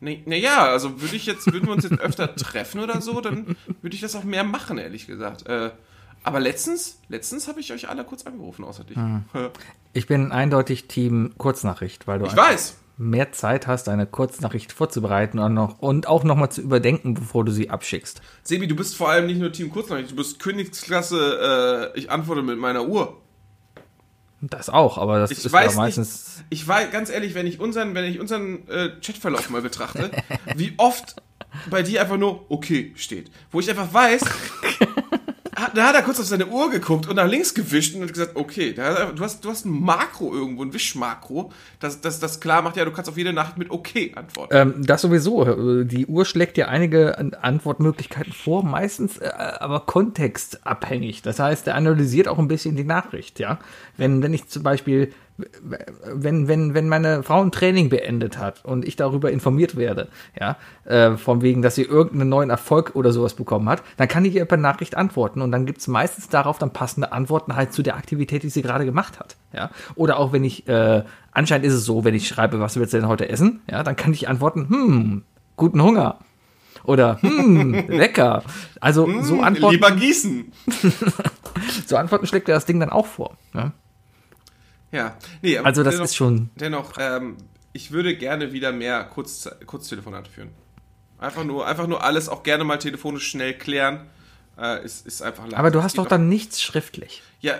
Naja, 0.00 0.66
also 0.66 1.00
würde 1.00 1.16
ich 1.16 1.26
jetzt, 1.26 1.50
würden 1.52 1.66
wir 1.66 1.72
uns 1.72 1.84
jetzt 1.84 1.98
öfter 1.98 2.34
treffen 2.36 2.80
oder 2.80 3.00
so, 3.00 3.20
dann 3.20 3.56
würde 3.82 3.94
ich 3.94 4.00
das 4.00 4.14
auch 4.14 4.24
mehr 4.24 4.44
machen, 4.44 4.78
ehrlich 4.78 5.06
gesagt. 5.06 5.46
Äh, 5.48 5.70
aber 6.28 6.40
letztens, 6.40 7.00
letztens 7.08 7.48
habe 7.48 7.58
ich 7.60 7.72
euch 7.72 7.88
alle 7.88 8.04
kurz 8.04 8.24
angerufen, 8.26 8.64
außer 8.64 8.84
dich. 8.84 8.96
Ich 9.92 10.06
bin 10.06 10.30
eindeutig 10.32 10.86
Team 10.86 11.34
Kurznachricht, 11.38 12.06
weil 12.06 12.20
du 12.20 12.26
Ich 12.26 12.36
weiß. 12.36 12.76
mehr 12.96 13.32
Zeit 13.32 13.66
hast, 13.66 13.88
eine 13.88 14.06
Kurznachricht 14.06 14.72
vorzubereiten 14.72 15.38
und, 15.38 15.54
noch, 15.54 15.78
und 15.80 16.06
auch 16.06 16.24
nochmal 16.24 16.50
zu 16.50 16.60
überdenken, 16.60 17.14
bevor 17.14 17.44
du 17.44 17.50
sie 17.52 17.70
abschickst. 17.70 18.20
Sebi, 18.44 18.66
du 18.68 18.76
bist 18.76 18.96
vor 18.96 19.08
allem 19.10 19.26
nicht 19.26 19.40
nur 19.40 19.50
Team 19.52 19.70
Kurznachricht, 19.70 20.10
du 20.12 20.16
bist 20.16 20.38
Königsklasse, 20.38 21.92
äh, 21.94 21.98
ich 21.98 22.10
antworte 22.10 22.42
mit 22.42 22.58
meiner 22.58 22.86
Uhr. 22.86 23.20
Das 24.40 24.68
auch, 24.70 24.98
aber 24.98 25.18
das 25.18 25.32
Ich 25.32 25.44
ist 25.44 25.52
weiß 25.52 25.72
ja 25.74 25.80
meistens. 25.80 26.36
nicht, 26.38 26.46
ich 26.50 26.68
weiß, 26.68 26.92
ganz 26.92 27.10
ehrlich, 27.10 27.34
wenn 27.34 27.46
ich 27.48 27.58
unseren, 27.58 27.94
wenn 27.96 28.04
ich 28.04 28.20
unseren 28.20 28.68
äh, 28.68 28.90
Chatverlauf 29.04 29.50
mal 29.50 29.62
betrachte, 29.62 30.10
wie 30.54 30.74
oft 30.76 31.16
bei 31.70 31.82
dir 31.82 32.02
einfach 32.02 32.18
nur 32.18 32.48
okay 32.48 32.92
steht. 32.94 33.32
Wo 33.50 33.58
ich 33.58 33.68
einfach 33.68 33.92
weiß, 33.92 34.20
hat, 35.68 35.76
da 35.76 35.88
hat 35.88 35.94
er 35.94 36.02
kurz 36.02 36.18
auf 36.20 36.26
seine 36.26 36.46
Uhr 36.46 36.70
geguckt 36.70 37.06
und 37.08 37.16
nach 37.16 37.26
links 37.26 37.54
gewischt 37.54 37.94
und 37.94 38.02
hat 38.02 38.12
gesagt, 38.12 38.32
okay, 38.34 38.72
da 38.72 39.12
du, 39.12 39.22
hast, 39.22 39.44
du 39.44 39.50
hast 39.50 39.64
ein 39.64 39.70
Makro 39.70 40.34
irgendwo, 40.34 40.64
ein 40.64 40.72
Wischmakro, 40.72 41.52
das, 41.80 42.00
das, 42.00 42.20
das 42.20 42.40
klar 42.40 42.62
macht, 42.62 42.76
ja, 42.76 42.84
du 42.84 42.90
kannst 42.90 43.08
auf 43.08 43.16
jede 43.16 43.32
Nacht 43.32 43.58
mit 43.58 43.70
okay 43.70 44.12
antworten. 44.14 44.54
Ähm, 44.56 44.74
das 44.86 45.02
sowieso. 45.02 45.84
Die 45.84 46.06
Uhr 46.06 46.24
schlägt 46.24 46.56
dir 46.56 46.68
einige 46.68 47.18
An- 47.18 47.34
Antwortmöglichkeiten 47.34 48.32
vor, 48.32 48.64
meistens 48.64 49.18
äh, 49.18 49.28
aber 49.28 49.80
kontextabhängig. 49.80 51.22
Das 51.22 51.38
heißt, 51.38 51.66
er 51.66 51.74
analysiert 51.74 52.28
auch 52.28 52.38
ein 52.38 52.48
bisschen 52.48 52.76
die 52.76 52.84
Nachricht, 52.84 53.38
ja. 53.38 53.58
Wenn, 53.96 54.22
wenn 54.22 54.34
ich 54.34 54.48
zum 54.48 54.62
Beispiel 54.62 55.12
wenn, 56.14 56.48
wenn, 56.48 56.74
wenn 56.74 56.88
meine 56.88 57.22
Frau 57.22 57.40
ein 57.40 57.52
Training 57.52 57.88
beendet 57.88 58.38
hat 58.38 58.64
und 58.64 58.84
ich 58.84 58.96
darüber 58.96 59.30
informiert 59.30 59.76
werde, 59.76 60.08
ja, 60.38 60.56
äh, 60.84 61.16
von 61.16 61.42
wegen, 61.42 61.62
dass 61.62 61.76
sie 61.76 61.82
irgendeinen 61.82 62.28
neuen 62.28 62.50
Erfolg 62.50 62.92
oder 62.94 63.12
sowas 63.12 63.34
bekommen 63.34 63.68
hat, 63.68 63.82
dann 63.96 64.08
kann 64.08 64.24
ich 64.24 64.34
ihr 64.34 64.44
per 64.44 64.58
Nachricht 64.58 64.96
antworten 64.96 65.40
und 65.40 65.52
dann 65.52 65.64
gibt's 65.64 65.86
meistens 65.86 66.28
darauf 66.28 66.58
dann 66.58 66.72
passende 66.72 67.12
Antworten 67.12 67.54
halt 67.54 67.72
zu 67.72 67.82
der 67.82 67.96
Aktivität, 67.96 68.42
die 68.42 68.50
sie 68.50 68.62
gerade 68.62 68.84
gemacht 68.84 69.20
hat. 69.20 69.36
Ja. 69.52 69.70
Oder 69.94 70.18
auch 70.18 70.32
wenn 70.32 70.42
ich, 70.42 70.66
äh, 70.68 71.04
anscheinend 71.30 71.66
ist 71.66 71.74
es 71.74 71.84
so, 71.84 72.04
wenn 72.04 72.14
ich 72.14 72.26
schreibe, 72.26 72.58
was 72.58 72.76
willst 72.76 72.92
du 72.92 72.98
denn 72.98 73.08
heute 73.08 73.28
essen, 73.28 73.60
ja, 73.70 73.84
dann 73.84 73.94
kann 73.94 74.12
ich 74.12 74.28
antworten, 74.28 74.68
hm, 74.68 75.22
guten 75.56 75.82
Hunger. 75.82 76.18
Oder, 76.82 77.20
hm, 77.20 77.74
lecker. 77.88 78.42
Also 78.80 79.06
so 79.22 79.40
Antworten. 79.40 79.74
Lieber 79.74 79.92
gießen. 79.92 80.52
So 81.86 81.96
Antworten 81.96 82.26
schlägt 82.26 82.48
er 82.48 82.54
das 82.54 82.66
Ding 82.66 82.78
dann 82.78 82.90
auch 82.90 83.06
vor. 83.06 83.36
Ja? 83.52 83.72
Ja, 84.92 85.16
nee, 85.42 85.58
aber 85.58 85.66
Also 85.66 85.82
das 85.82 85.94
dennoch, 85.94 86.04
ist 86.06 86.16
schon. 86.16 86.50
Dennoch, 86.56 86.92
ähm, 86.98 87.36
ich 87.72 87.90
würde 87.90 88.16
gerne 88.16 88.52
wieder 88.52 88.72
mehr 88.72 89.04
Kurz, 89.04 89.48
Kurztelefonate 89.66 90.30
führen. 90.30 90.50
Einfach 91.18 91.44
nur, 91.44 91.66
einfach 91.66 91.86
nur 91.86 92.02
alles 92.02 92.28
auch 92.28 92.42
gerne 92.42 92.64
mal 92.64 92.78
telefonisch 92.78 93.28
schnell 93.28 93.54
klären. 93.54 94.06
Äh, 94.58 94.84
ist, 94.84 95.06
ist 95.06 95.22
einfach 95.22 95.44
leicht. 95.44 95.56
Aber 95.56 95.70
du 95.70 95.82
hast 95.82 95.98
doch 95.98 96.06
dann 96.06 96.28
nichts 96.28 96.62
schriftlich. 96.62 97.22
Ja, 97.40 97.54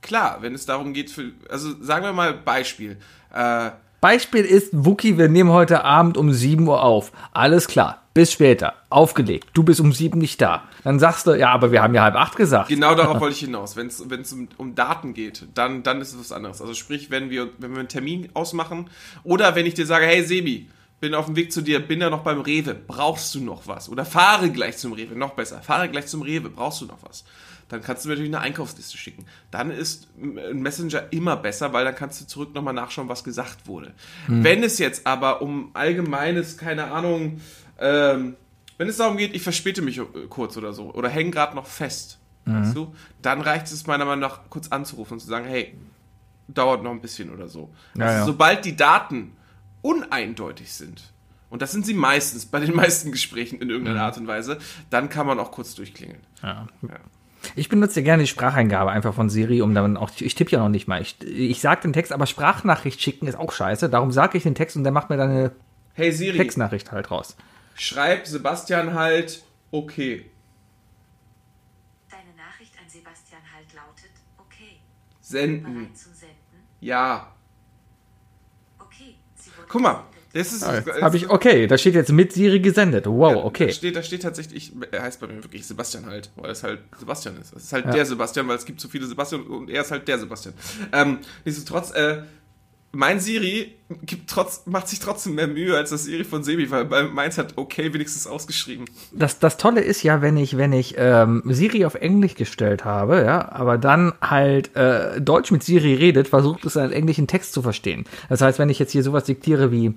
klar, 0.00 0.38
wenn 0.42 0.54
es 0.54 0.66
darum 0.66 0.92
geht, 0.94 1.10
für, 1.10 1.32
also 1.48 1.82
sagen 1.82 2.04
wir 2.04 2.12
mal 2.12 2.34
Beispiel. 2.34 2.98
Äh, 3.32 3.70
Beispiel 4.00 4.44
ist, 4.44 4.70
Wookie, 4.72 5.18
wir 5.18 5.28
nehmen 5.28 5.50
heute 5.50 5.84
Abend 5.84 6.16
um 6.16 6.32
7 6.32 6.66
Uhr 6.66 6.82
auf. 6.82 7.12
Alles 7.32 7.68
klar, 7.68 8.02
bis 8.14 8.32
später. 8.32 8.74
Aufgelegt. 8.88 9.48
Du 9.52 9.62
bist 9.62 9.78
um 9.78 9.92
7 9.92 10.18
nicht 10.18 10.40
da. 10.40 10.62
Dann 10.84 10.98
sagst 10.98 11.26
du, 11.26 11.32
ja, 11.32 11.50
aber 11.50 11.70
wir 11.70 11.82
haben 11.82 11.94
ja 11.94 12.02
halb 12.02 12.16
acht 12.16 12.36
gesagt. 12.36 12.68
Genau 12.68 12.94
darauf 12.94 13.20
wollte 13.20 13.34
ich 13.34 13.40
hinaus. 13.40 13.76
Wenn 13.76 13.88
es 13.88 14.32
um, 14.32 14.48
um 14.56 14.74
Daten 14.74 15.12
geht, 15.12 15.46
dann, 15.54 15.82
dann 15.82 16.00
ist 16.00 16.14
es 16.14 16.18
was 16.20 16.32
anderes. 16.32 16.62
Also 16.62 16.72
sprich, 16.72 17.10
wenn 17.10 17.28
wir, 17.28 17.50
wenn 17.58 17.72
wir 17.72 17.80
einen 17.80 17.88
Termin 17.88 18.30
ausmachen 18.32 18.88
oder 19.22 19.54
wenn 19.54 19.66
ich 19.66 19.74
dir 19.74 19.84
sage, 19.86 20.06
hey 20.06 20.24
Sebi, 20.24 20.68
bin 21.00 21.14
auf 21.14 21.26
dem 21.26 21.36
Weg 21.36 21.50
zu 21.50 21.62
dir, 21.62 21.80
bin 21.80 22.00
da 22.00 22.10
noch 22.10 22.22
beim 22.22 22.40
Rewe, 22.40 22.74
brauchst 22.74 23.34
du 23.34 23.40
noch 23.40 23.66
was? 23.66 23.88
Oder 23.88 24.04
fahre 24.04 24.50
gleich 24.50 24.76
zum 24.76 24.92
Rewe, 24.92 25.16
noch 25.16 25.30
besser, 25.30 25.62
fahre 25.62 25.88
gleich 25.88 26.06
zum 26.06 26.22
Rewe, 26.22 26.50
brauchst 26.50 26.82
du 26.82 26.86
noch 26.86 26.98
was? 27.02 27.24
Dann 27.68 27.82
kannst 27.82 28.04
du 28.04 28.08
mir 28.08 28.14
natürlich 28.14 28.34
eine 28.34 28.42
Einkaufsliste 28.44 28.98
schicken. 28.98 29.26
Dann 29.50 29.70
ist 29.70 30.08
ein 30.18 30.60
Messenger 30.60 31.04
immer 31.12 31.36
besser, 31.36 31.72
weil 31.72 31.84
dann 31.84 31.94
kannst 31.94 32.20
du 32.20 32.26
zurück 32.26 32.54
nochmal 32.54 32.74
nachschauen, 32.74 33.08
was 33.08 33.24
gesagt 33.24 33.66
wurde. 33.66 33.94
Wenn 34.26 34.62
es 34.64 34.78
jetzt 34.78 35.06
aber 35.06 35.40
um 35.40 35.70
allgemeines, 35.72 36.58
keine 36.58 36.90
Ahnung, 36.90 37.40
ähm, 37.78 38.34
wenn 38.76 38.88
es 38.88 38.96
darum 38.96 39.16
geht, 39.16 39.34
ich 39.34 39.42
verspäte 39.42 39.82
mich 39.82 39.98
äh, 39.98 40.04
kurz 40.28 40.56
oder 40.56 40.72
so 40.72 40.92
oder 40.92 41.08
hänge 41.08 41.30
gerade 41.30 41.54
noch 41.54 41.66
fest, 41.66 42.18
weißt 42.44 42.74
du, 42.74 42.94
dann 43.22 43.40
reicht 43.40 43.66
es 43.66 43.86
meiner 43.86 44.04
Meinung 44.04 44.20
nach 44.20 44.40
kurz 44.50 44.68
anzurufen 44.68 45.14
und 45.14 45.20
zu 45.20 45.28
sagen, 45.28 45.46
hey, 45.46 45.76
dauert 46.48 46.82
noch 46.82 46.90
ein 46.90 47.00
bisschen 47.00 47.30
oder 47.30 47.48
so. 47.48 47.70
Ja, 47.94 48.06
also, 48.06 48.18
ja. 48.18 48.24
Sobald 48.24 48.64
die 48.64 48.74
Daten 48.74 49.32
uneindeutig 49.82 50.72
sind, 50.72 51.12
und 51.50 51.62
das 51.62 51.72
sind 51.72 51.84
sie 51.84 51.94
meistens 51.94 52.46
bei 52.46 52.60
den 52.60 52.74
meisten 52.76 53.10
Gesprächen 53.10 53.60
in 53.60 53.70
irgendeiner 53.70 54.02
Art 54.02 54.16
und 54.16 54.26
Weise, 54.28 54.58
dann 54.88 55.08
kann 55.08 55.26
man 55.26 55.40
auch 55.40 55.50
kurz 55.50 55.74
durchklingeln. 55.74 56.20
Ja. 56.42 56.66
Ich 57.56 57.68
benutze 57.68 58.00
ja 58.00 58.04
gerne 58.04 58.22
die 58.22 58.28
Spracheingabe 58.28 58.90
einfach 58.90 59.14
von 59.14 59.30
Siri, 59.30 59.60
um 59.62 59.74
dann 59.74 59.96
auch, 59.96 60.10
ich 60.20 60.34
tippe 60.36 60.52
ja 60.52 60.58
noch 60.60 60.68
nicht 60.68 60.86
mal. 60.86 61.00
Ich, 61.02 61.20
ich 61.22 61.60
sage 61.60 61.82
den 61.82 61.92
Text, 61.92 62.12
aber 62.12 62.26
Sprachnachricht 62.26 63.00
schicken 63.00 63.26
ist 63.26 63.34
auch 63.36 63.50
scheiße. 63.50 63.88
Darum 63.88 64.12
sage 64.12 64.36
ich 64.38 64.44
den 64.44 64.54
Text 64.54 64.76
und 64.76 64.84
der 64.84 64.92
macht 64.92 65.10
mir 65.10 65.16
dann 65.16 65.30
eine 65.30 65.52
Hey 65.94 66.12
Siri, 66.12 66.36
Textnachricht 66.36 66.92
halt 66.92 67.10
raus. 67.10 67.36
schreib 67.74 68.26
Sebastian 68.26 68.94
halt, 68.94 69.42
okay. 69.72 70.30
Deine 72.10 72.30
Nachricht 72.36 72.72
an 72.78 72.88
Sebastian 72.88 73.40
Halt 73.54 73.72
lautet, 73.74 74.10
okay, 74.38 74.78
Senden. 75.20 75.74
bereit 75.74 75.96
zum 75.98 76.12
Senden? 76.12 76.36
Ja. 76.80 77.32
Guck 79.70 79.82
mal, 79.82 80.02
das 80.32 80.52
ist. 80.52 80.62
Ah, 80.64 80.82
Habe 81.00 81.16
ich, 81.16 81.28
okay, 81.30 81.66
da 81.66 81.76
steht 81.78 81.94
jetzt 81.94 82.12
mit 82.12 82.32
Siri 82.32 82.60
gesendet. 82.60 83.06
Wow, 83.06 83.32
Da 83.34 83.44
okay. 83.44 83.72
steht, 83.72 83.96
da 83.96 84.02
steht 84.02 84.22
tatsächlich, 84.22 84.72
er 84.90 85.02
heißt 85.02 85.20
bei 85.20 85.26
mir 85.26 85.42
wirklich 85.42 85.66
Sebastian 85.66 86.06
halt, 86.06 86.30
weil 86.36 86.50
es 86.50 86.62
halt 86.62 86.80
Sebastian 86.98 87.36
ist. 87.40 87.52
Es 87.54 87.64
ist 87.64 87.72
halt 87.72 87.86
Ja. 87.86 87.92
der 87.92 88.06
Sebastian, 88.06 88.46
weil 88.48 88.56
es 88.56 88.64
gibt 88.64 88.80
zu 88.80 88.88
viele 88.88 89.06
Sebastian 89.06 89.42
und 89.42 89.70
er 89.70 89.82
ist 89.82 89.90
halt 89.90 90.06
der 90.08 90.18
Sebastian. 90.18 90.54
Ähm, 90.92 91.18
nichtsdestotrotz, 91.44 91.90
äh, 91.92 92.22
mein 92.92 93.20
Siri 93.20 93.74
gibt 94.02 94.30
trotz, 94.30 94.66
macht 94.66 94.88
sich 94.88 94.98
trotzdem 94.98 95.34
mehr 95.34 95.46
Mühe 95.46 95.76
als 95.76 95.90
das 95.90 96.04
Siri 96.04 96.24
von 96.24 96.42
Sebi, 96.42 96.70
weil 96.70 97.08
meins 97.08 97.38
hat 97.38 97.54
okay 97.56 97.92
wenigstens 97.92 98.26
ausgeschrieben. 98.26 98.86
Das, 99.12 99.38
das 99.38 99.56
Tolle 99.56 99.80
ist 99.80 100.02
ja, 100.02 100.22
wenn 100.22 100.36
ich, 100.36 100.56
wenn 100.56 100.72
ich 100.72 100.94
ähm, 100.98 101.42
Siri 101.46 101.84
auf 101.84 101.94
Englisch 101.94 102.34
gestellt 102.34 102.84
habe, 102.84 103.22
ja, 103.24 103.50
aber 103.52 103.78
dann 103.78 104.12
halt 104.20 104.74
äh, 104.76 105.20
Deutsch 105.20 105.50
mit 105.50 105.62
Siri 105.62 105.94
redet, 105.94 106.28
versucht 106.28 106.64
es 106.64 106.76
einen 106.76 106.92
englischen 106.92 107.26
Text 107.26 107.52
zu 107.52 107.62
verstehen. 107.62 108.04
Das 108.28 108.40
heißt, 108.40 108.58
wenn 108.58 108.70
ich 108.70 108.78
jetzt 108.78 108.92
hier 108.92 109.02
sowas 109.02 109.24
diktiere 109.24 109.70
wie 109.70 109.94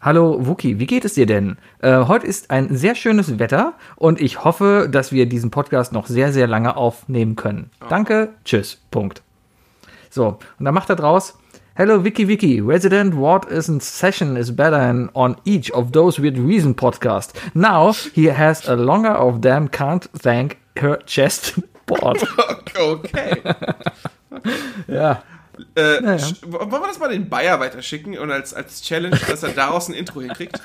Hallo 0.00 0.46
Wookie, 0.46 0.78
wie 0.78 0.86
geht 0.86 1.04
es 1.04 1.14
dir 1.14 1.26
denn? 1.26 1.58
Äh, 1.80 2.06
heute 2.06 2.26
ist 2.26 2.50
ein 2.50 2.74
sehr 2.74 2.94
schönes 2.94 3.38
Wetter 3.38 3.74
und 3.96 4.20
ich 4.20 4.44
hoffe, 4.44 4.88
dass 4.90 5.12
wir 5.12 5.26
diesen 5.26 5.50
Podcast 5.50 5.92
noch 5.92 6.06
sehr, 6.06 6.32
sehr 6.32 6.46
lange 6.46 6.76
aufnehmen 6.76 7.36
können. 7.36 7.70
Danke, 7.88 8.30
tschüss, 8.44 8.80
Punkt. 8.90 9.22
So, 10.08 10.38
und 10.58 10.64
dann 10.64 10.74
macht 10.74 10.88
er 10.88 10.96
draus, 10.96 11.38
Hello 11.76 11.98
Wiki 11.98 12.24
Wiki, 12.26 12.60
Resident 12.60 13.14
What 13.14 13.50
is 13.50 13.68
in 13.68 13.80
session 13.80 14.36
is 14.36 14.50
better 14.50 14.76
than 14.78 15.08
on 15.14 15.36
each 15.44 15.70
of 15.70 15.92
those 15.92 16.18
with 16.18 16.36
reason 16.36 16.74
podcast. 16.74 17.32
Now 17.54 17.92
he 17.92 18.26
has 18.26 18.66
a 18.68 18.76
longer 18.76 19.10
of 19.10 19.40
them 19.42 19.68
can't 19.68 20.04
thank 20.18 20.58
her 20.76 20.96
chest 21.06 21.54
board. 21.86 22.22
Okay. 22.76 23.42
ja. 24.88 25.22
Äh, 25.76 26.02
ja. 26.02 26.14
sch- 26.16 26.40
Wollen 26.50 26.70
wir 26.70 26.86
das 26.86 26.98
mal 26.98 27.08
den 27.08 27.28
Bayer 27.28 27.58
weiterschicken 27.60 28.16
und 28.16 28.30
als, 28.30 28.54
als 28.54 28.80
Challenge, 28.82 29.18
dass 29.28 29.42
er 29.42 29.50
daraus 29.50 29.88
ein 29.88 29.94
Intro 29.94 30.20
hinkriegt? 30.20 30.60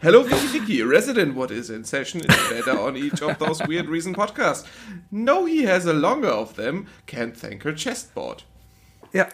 Hello, 0.00 0.24
Wiki 0.24 0.52
Wiki. 0.54 0.82
Resident 0.82 1.36
What 1.36 1.50
is 1.50 1.70
in 1.70 1.84
session 1.84 2.20
is 2.22 2.34
better 2.48 2.80
on 2.82 2.96
each 2.96 3.22
of 3.22 3.36
those 3.38 3.62
weird 3.68 3.88
reason 3.88 4.14
podcasts. 4.14 4.64
No, 5.10 5.44
he 5.46 5.64
has 5.68 5.86
a 5.86 5.92
longer 5.92 6.32
of 6.32 6.54
them. 6.54 6.86
Can't 7.06 7.36
thank 7.36 7.62
her 7.64 7.74
chestboard. 7.74 8.44
Ja. 9.12 9.26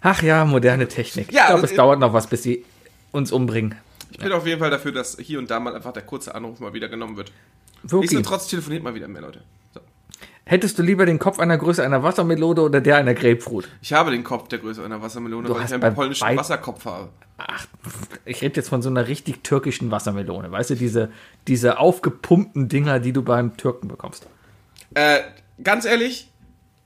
Ach 0.00 0.22
ja, 0.22 0.44
moderne 0.44 0.88
Technik. 0.88 1.32
Ja, 1.32 1.42
ich 1.42 1.46
glaube, 1.46 1.62
also, 1.62 1.66
es 1.66 1.74
dauert 1.74 2.00
noch 2.00 2.12
was, 2.12 2.26
bis 2.26 2.42
sie 2.42 2.64
uns 3.12 3.32
umbringen. 3.32 3.74
Ich 4.10 4.18
bin 4.18 4.32
auf 4.32 4.46
jeden 4.46 4.58
Fall 4.58 4.70
dafür, 4.70 4.92
dass 4.92 5.16
hier 5.18 5.38
und 5.38 5.50
da 5.50 5.60
mal 5.60 5.74
einfach 5.74 5.92
der 5.92 6.02
kurze 6.02 6.34
Anruf 6.34 6.60
mal 6.60 6.72
wieder 6.72 6.88
genommen 6.88 7.16
wird. 7.16 7.32
Wookie, 7.82 8.00
Nichtsdestotrotz 8.00 8.48
telefoniert 8.48 8.82
mal 8.82 8.94
wieder 8.94 9.08
mehr 9.08 9.22
Leute. 9.22 9.42
So. 9.72 9.80
hättest 10.44 10.78
du 10.78 10.82
lieber 10.82 11.06
den 11.06 11.18
Kopf 11.18 11.38
einer 11.38 11.56
Größe 11.56 11.82
einer 11.82 12.02
Wassermelone 12.02 12.60
oder 12.60 12.80
der 12.80 12.96
einer 12.96 13.14
Grapefruit? 13.14 13.68
Ich 13.80 13.92
habe 13.92 14.10
den 14.10 14.24
Kopf 14.24 14.48
der 14.48 14.58
Größe 14.58 14.84
einer 14.84 15.00
Wassermelone, 15.00 15.48
Du 15.48 15.54
weil 15.54 15.62
hast 15.62 15.72
ich 15.72 15.82
einen 15.82 15.94
polnischen 15.94 16.36
Wasserkopf 16.36 16.84
habe. 16.84 17.08
Ach, 17.38 17.66
ich 18.26 18.42
rede 18.42 18.56
jetzt 18.56 18.68
von 18.68 18.82
so 18.82 18.90
einer 18.90 19.08
richtig 19.08 19.42
türkischen 19.42 19.90
Wassermelone. 19.90 20.50
Weißt 20.50 20.70
du, 20.70 20.74
diese, 20.74 21.10
diese 21.46 21.78
aufgepumpten 21.78 22.68
Dinger, 22.68 23.00
die 23.00 23.12
du 23.12 23.22
beim 23.22 23.56
Türken 23.56 23.88
bekommst. 23.88 24.26
Äh, 24.92 25.20
ganz 25.62 25.86
ehrlich, 25.86 26.30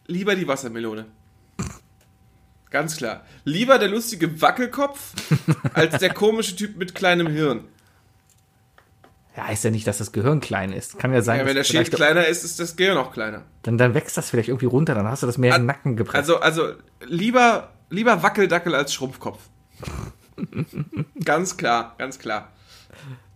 lieber 0.06 0.36
die 0.36 0.46
Wassermelone. 0.46 1.06
Ganz 2.74 2.96
klar. 2.96 3.24
Lieber 3.44 3.78
der 3.78 3.86
lustige 3.88 4.42
Wackelkopf 4.42 5.12
als 5.74 5.98
der 6.00 6.12
komische 6.12 6.56
Typ 6.56 6.76
mit 6.76 6.92
kleinem 6.92 7.28
Hirn. 7.28 7.60
Ja, 9.36 9.46
heißt 9.46 9.62
ja 9.62 9.70
nicht, 9.70 9.86
dass 9.86 9.98
das 9.98 10.10
Gehirn 10.10 10.40
klein 10.40 10.72
ist. 10.72 10.98
Kann 10.98 11.12
ja 11.12 11.22
sein, 11.22 11.38
Ja, 11.38 11.46
wenn 11.46 11.54
der 11.54 11.62
Schädel 11.62 11.84
vielleicht- 11.84 11.96
kleiner 11.96 12.26
ist, 12.26 12.42
ist 12.42 12.58
das 12.58 12.74
Gehirn 12.74 12.96
auch 12.98 13.12
kleiner. 13.12 13.42
dann, 13.62 13.78
dann 13.78 13.94
wächst 13.94 14.16
das 14.16 14.28
vielleicht 14.28 14.48
irgendwie 14.48 14.66
runter, 14.66 14.96
dann 14.96 15.06
hast 15.06 15.22
du 15.22 15.28
das 15.28 15.38
mehr 15.38 15.54
im 15.54 15.66
Nacken 15.66 15.94
gepresst. 15.94 16.16
Also, 16.16 16.40
also 16.40 16.72
lieber, 17.06 17.70
lieber 17.90 18.24
Wackeldackel 18.24 18.74
als 18.74 18.92
Schrumpfkopf. 18.92 19.38
ganz 21.24 21.56
klar, 21.56 21.94
ganz 21.98 22.18
klar. 22.18 22.50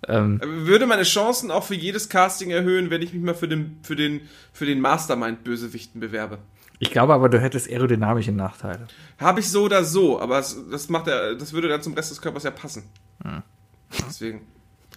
ähm, 0.09 0.41
Würde 0.43 0.87
meine 0.87 1.05
Chancen 1.05 1.53
auch 1.53 1.63
für 1.63 1.77
jedes 1.77 2.09
Casting 2.09 2.51
erhöhen, 2.51 2.91
wenn 2.91 3.03
ich 3.03 3.13
mich 3.13 3.23
mal 3.23 3.37
für 3.37 3.47
den, 3.47 3.79
für 3.85 3.95
den, 3.95 4.23
für 4.53 4.67
den 4.67 4.81
Mastermind-Bösewichten 4.81 6.01
bewerbe. 6.01 6.39
Ich 6.79 6.91
glaube 6.91 7.15
aber, 7.15 7.29
du 7.29 7.41
hättest 7.41 7.69
aerodynamische 7.69 8.33
Nachteile. 8.33 8.87
Habe 9.19 9.41
ich 9.41 9.51
so 9.51 9.65
oder 9.65 9.85
so, 9.85 10.21
aber 10.21 10.39
es, 10.39 10.57
das 10.71 10.89
macht 10.89 11.09
er, 11.09 11.35
das 11.35 11.53
würde 11.53 11.69
dann 11.69 11.83
zum 11.83 11.95
Rest 11.95 12.11
des 12.11 12.21
Körpers 12.21 12.45
ja 12.45 12.51
passen. 12.51 12.85
Deswegen. 14.07 14.47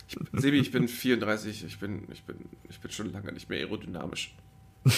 Ich, 0.08 0.18
Sebi, 0.34 0.58
ich 0.58 0.72
bin 0.72 0.88
34, 0.88 1.64
ich 1.64 1.80
bin, 1.80 2.08
ich 2.12 2.24
bin, 2.24 2.36
ich 2.70 2.80
bin 2.82 2.92
schon 2.92 3.12
lange 3.12 3.32
nicht 3.32 3.50
mehr 3.50 3.60
aerodynamisch. 3.60 4.36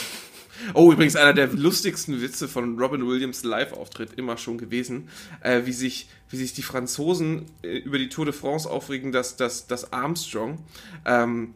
Oh, 0.73 0.91
übrigens 0.93 1.15
einer 1.15 1.33
der 1.33 1.47
lustigsten 1.47 2.21
Witze 2.21 2.47
von 2.47 2.79
Robin 2.79 3.05
Williams 3.07 3.43
Live-Auftritt 3.43 4.13
immer 4.13 4.37
schon 4.37 4.57
gewesen, 4.57 5.09
äh, 5.41 5.65
wie, 5.65 5.73
sich, 5.73 6.09
wie 6.29 6.37
sich 6.37 6.53
die 6.53 6.61
Franzosen 6.61 7.47
äh, 7.63 7.77
über 7.79 7.97
die 7.97 8.07
Tour 8.07 8.25
de 8.25 8.33
France 8.33 8.69
aufregen, 8.69 9.11
dass, 9.11 9.35
dass, 9.35 9.67
dass 9.67 9.91
Armstrong, 9.91 10.63
ähm, 11.05 11.55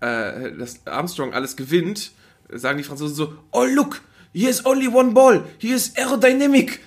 äh, 0.00 0.52
dass 0.52 0.86
Armstrong 0.86 1.32
alles 1.32 1.56
gewinnt, 1.56 2.12
sagen 2.54 2.78
die 2.78 2.84
Franzosen 2.84 3.14
so, 3.14 3.32
oh 3.52 3.64
look, 3.64 4.00
here's 4.32 4.64
only 4.64 4.88
one 4.88 5.12
ball, 5.12 5.42
he 5.58 5.72
is 5.72 5.94
aerodynamic, 5.96 6.80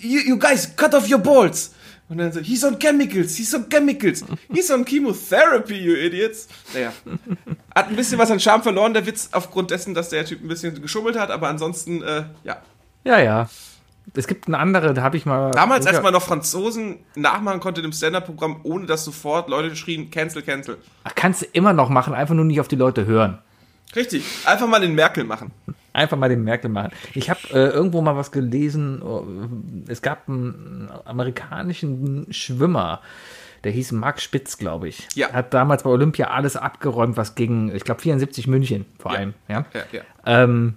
you, 0.00 0.20
you 0.20 0.38
guys 0.38 0.74
cut 0.76 0.94
off 0.94 1.10
your 1.10 1.18
balls. 1.18 1.72
Und 2.08 2.18
dann 2.18 2.32
so, 2.32 2.40
he's 2.40 2.62
on 2.62 2.78
chemicals, 2.78 3.34
he's 3.36 3.54
on 3.54 3.66
chemicals, 3.68 4.24
he's 4.52 4.70
on 4.70 4.84
chemotherapy, 4.84 5.76
you 5.76 5.94
idiots. 5.94 6.48
Naja, 6.74 6.92
hat 7.74 7.88
ein 7.88 7.96
bisschen 7.96 8.18
was 8.18 8.30
an 8.30 8.38
Charme 8.38 8.62
verloren, 8.62 8.92
der 8.92 9.06
Witz, 9.06 9.30
aufgrund 9.32 9.70
dessen, 9.70 9.94
dass 9.94 10.10
der 10.10 10.24
Typ 10.26 10.42
ein 10.42 10.48
bisschen 10.48 10.80
geschummelt 10.82 11.18
hat, 11.18 11.30
aber 11.30 11.48
ansonsten, 11.48 12.02
äh, 12.02 12.24
ja, 12.44 12.60
Ja, 13.04 13.18
ja. 13.20 13.48
Es 14.14 14.26
gibt 14.26 14.46
eine 14.48 14.58
andere, 14.58 14.92
da 14.92 15.02
habe 15.02 15.16
ich 15.16 15.24
mal. 15.24 15.50
Damals, 15.52 15.86
als 15.86 16.02
man 16.02 16.12
noch 16.12 16.22
Franzosen 16.22 16.98
nachmachen 17.16 17.60
konnte 17.60 17.80
im 17.80 17.92
Stand-Up-Programm, 17.92 18.60
ohne 18.62 18.86
dass 18.86 19.04
sofort 19.04 19.48
Leute 19.48 19.74
schrien, 19.76 20.10
cancel, 20.10 20.42
cancel. 20.42 20.76
Ach, 21.04 21.14
Kannst 21.14 21.42
du 21.42 21.46
immer 21.52 21.72
noch 21.72 21.88
machen, 21.88 22.14
einfach 22.14 22.34
nur 22.34 22.44
nicht 22.44 22.60
auf 22.60 22.68
die 22.68 22.76
Leute 22.76 23.06
hören. 23.06 23.38
Richtig, 23.96 24.24
einfach 24.44 24.66
mal 24.66 24.80
den 24.80 24.94
Merkel 24.94 25.24
machen. 25.24 25.50
Einfach 25.92 26.16
mal 26.16 26.28
den 26.28 26.42
Merkel 26.42 26.70
machen. 26.70 26.90
Ich 27.14 27.30
habe 27.30 27.40
äh, 27.52 27.68
irgendwo 27.68 28.00
mal 28.00 28.16
was 28.16 28.32
gelesen. 28.32 29.00
oh, 29.02 29.24
Es 29.86 30.02
gab 30.02 30.28
einen 30.28 30.90
amerikanischen 31.04 32.26
Schwimmer, 32.32 33.00
der 33.62 33.72
hieß 33.72 33.92
Mark 33.92 34.20
Spitz, 34.20 34.58
glaube 34.58 34.88
ich. 34.88 35.06
Ja. 35.14 35.32
Hat 35.32 35.54
damals 35.54 35.84
bei 35.84 35.90
Olympia 35.90 36.28
alles 36.28 36.56
abgeräumt, 36.56 37.16
was 37.16 37.34
gegen, 37.34 37.74
ich 37.74 37.84
glaube, 37.84 38.00
74 38.00 38.46
München 38.46 38.86
vor 38.98 39.12
Ja. 39.12 39.18
allem. 39.18 39.34
Ja. 39.48 39.64
Ja, 39.72 39.82
ja. 39.92 40.02
Ähm, 40.26 40.74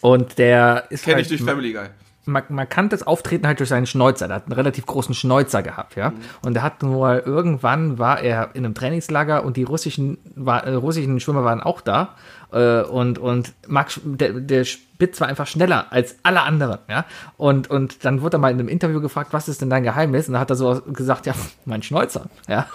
und 0.00 0.38
der 0.38 0.84
ist 0.90 1.04
Kenn 1.04 1.14
halt 1.14 1.22
ich 1.24 1.28
durch 1.28 1.42
Family 1.42 1.72
Guy. 1.72 1.86
Mark- 2.28 2.50
markantes 2.50 3.04
Auftreten 3.06 3.46
halt 3.46 3.58
durch 3.58 3.68
seinen 3.70 3.86
Schnäuzer. 3.86 4.28
Der 4.28 4.36
hat 4.36 4.44
einen 4.44 4.52
relativ 4.52 4.86
großen 4.86 5.14
Schnäuzer 5.14 5.62
gehabt, 5.62 5.96
ja. 5.96 6.12
Und 6.42 6.54
der 6.54 6.62
hat 6.62 6.82
nur 6.82 7.26
irgendwann 7.26 7.98
war 7.98 8.20
er 8.20 8.50
in 8.54 8.64
einem 8.64 8.74
Trainingslager 8.74 9.44
und 9.44 9.56
die 9.56 9.64
russischen, 9.64 10.18
war, 10.36 10.64
äh, 10.64 10.74
russischen 10.74 11.18
Schwimmer 11.20 11.44
waren 11.44 11.60
auch 11.60 11.80
da. 11.80 12.10
Äh, 12.52 12.82
und 12.82 13.18
und 13.18 13.52
Mark, 13.66 13.88
Sch- 13.90 14.00
der, 14.04 14.32
der 14.34 14.64
Spitz 14.64 15.20
war 15.20 15.28
einfach 15.28 15.46
schneller 15.46 15.86
als 15.92 16.16
alle 16.22 16.42
anderen, 16.42 16.78
ja. 16.88 17.04
Und, 17.36 17.68
und 17.70 18.04
dann 18.04 18.22
wurde 18.22 18.36
er 18.36 18.40
mal 18.40 18.50
in 18.50 18.58
einem 18.58 18.68
Interview 18.68 19.00
gefragt, 19.00 19.32
was 19.32 19.48
ist 19.48 19.60
denn 19.60 19.68
dein 19.70 19.82
Geheimnis? 19.82 20.28
Und 20.28 20.32
dann 20.34 20.40
hat 20.40 20.50
er 20.50 20.56
so 20.56 20.80
gesagt, 20.80 21.26
ja, 21.26 21.34
mein 21.66 21.82
Schnäuzer, 21.82 22.26
ja. 22.48 22.66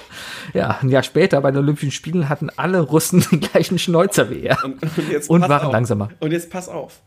Ja, 0.54 0.78
ein 0.82 0.90
Jahr 0.90 1.04
später 1.04 1.42
bei 1.42 1.52
den 1.52 1.58
Olympischen 1.64 1.92
Spielen 1.92 2.30
hatten 2.30 2.50
alle 2.56 2.82
Russen 2.82 3.26
den 3.32 3.40
gleichen 3.40 3.80
Schnäuzer 3.80 4.30
wie 4.30 4.44
er. 4.44 4.58
Und, 4.64 4.84
und, 4.84 5.10
jetzt 5.10 5.30
Und 5.30 5.42
waren 5.50 5.66
auf. 5.68 5.74
langsamer. 5.74 6.10
Und 6.20 6.32
jetzt 6.32 6.50
pass 6.52 6.70
auf. 6.70 7.00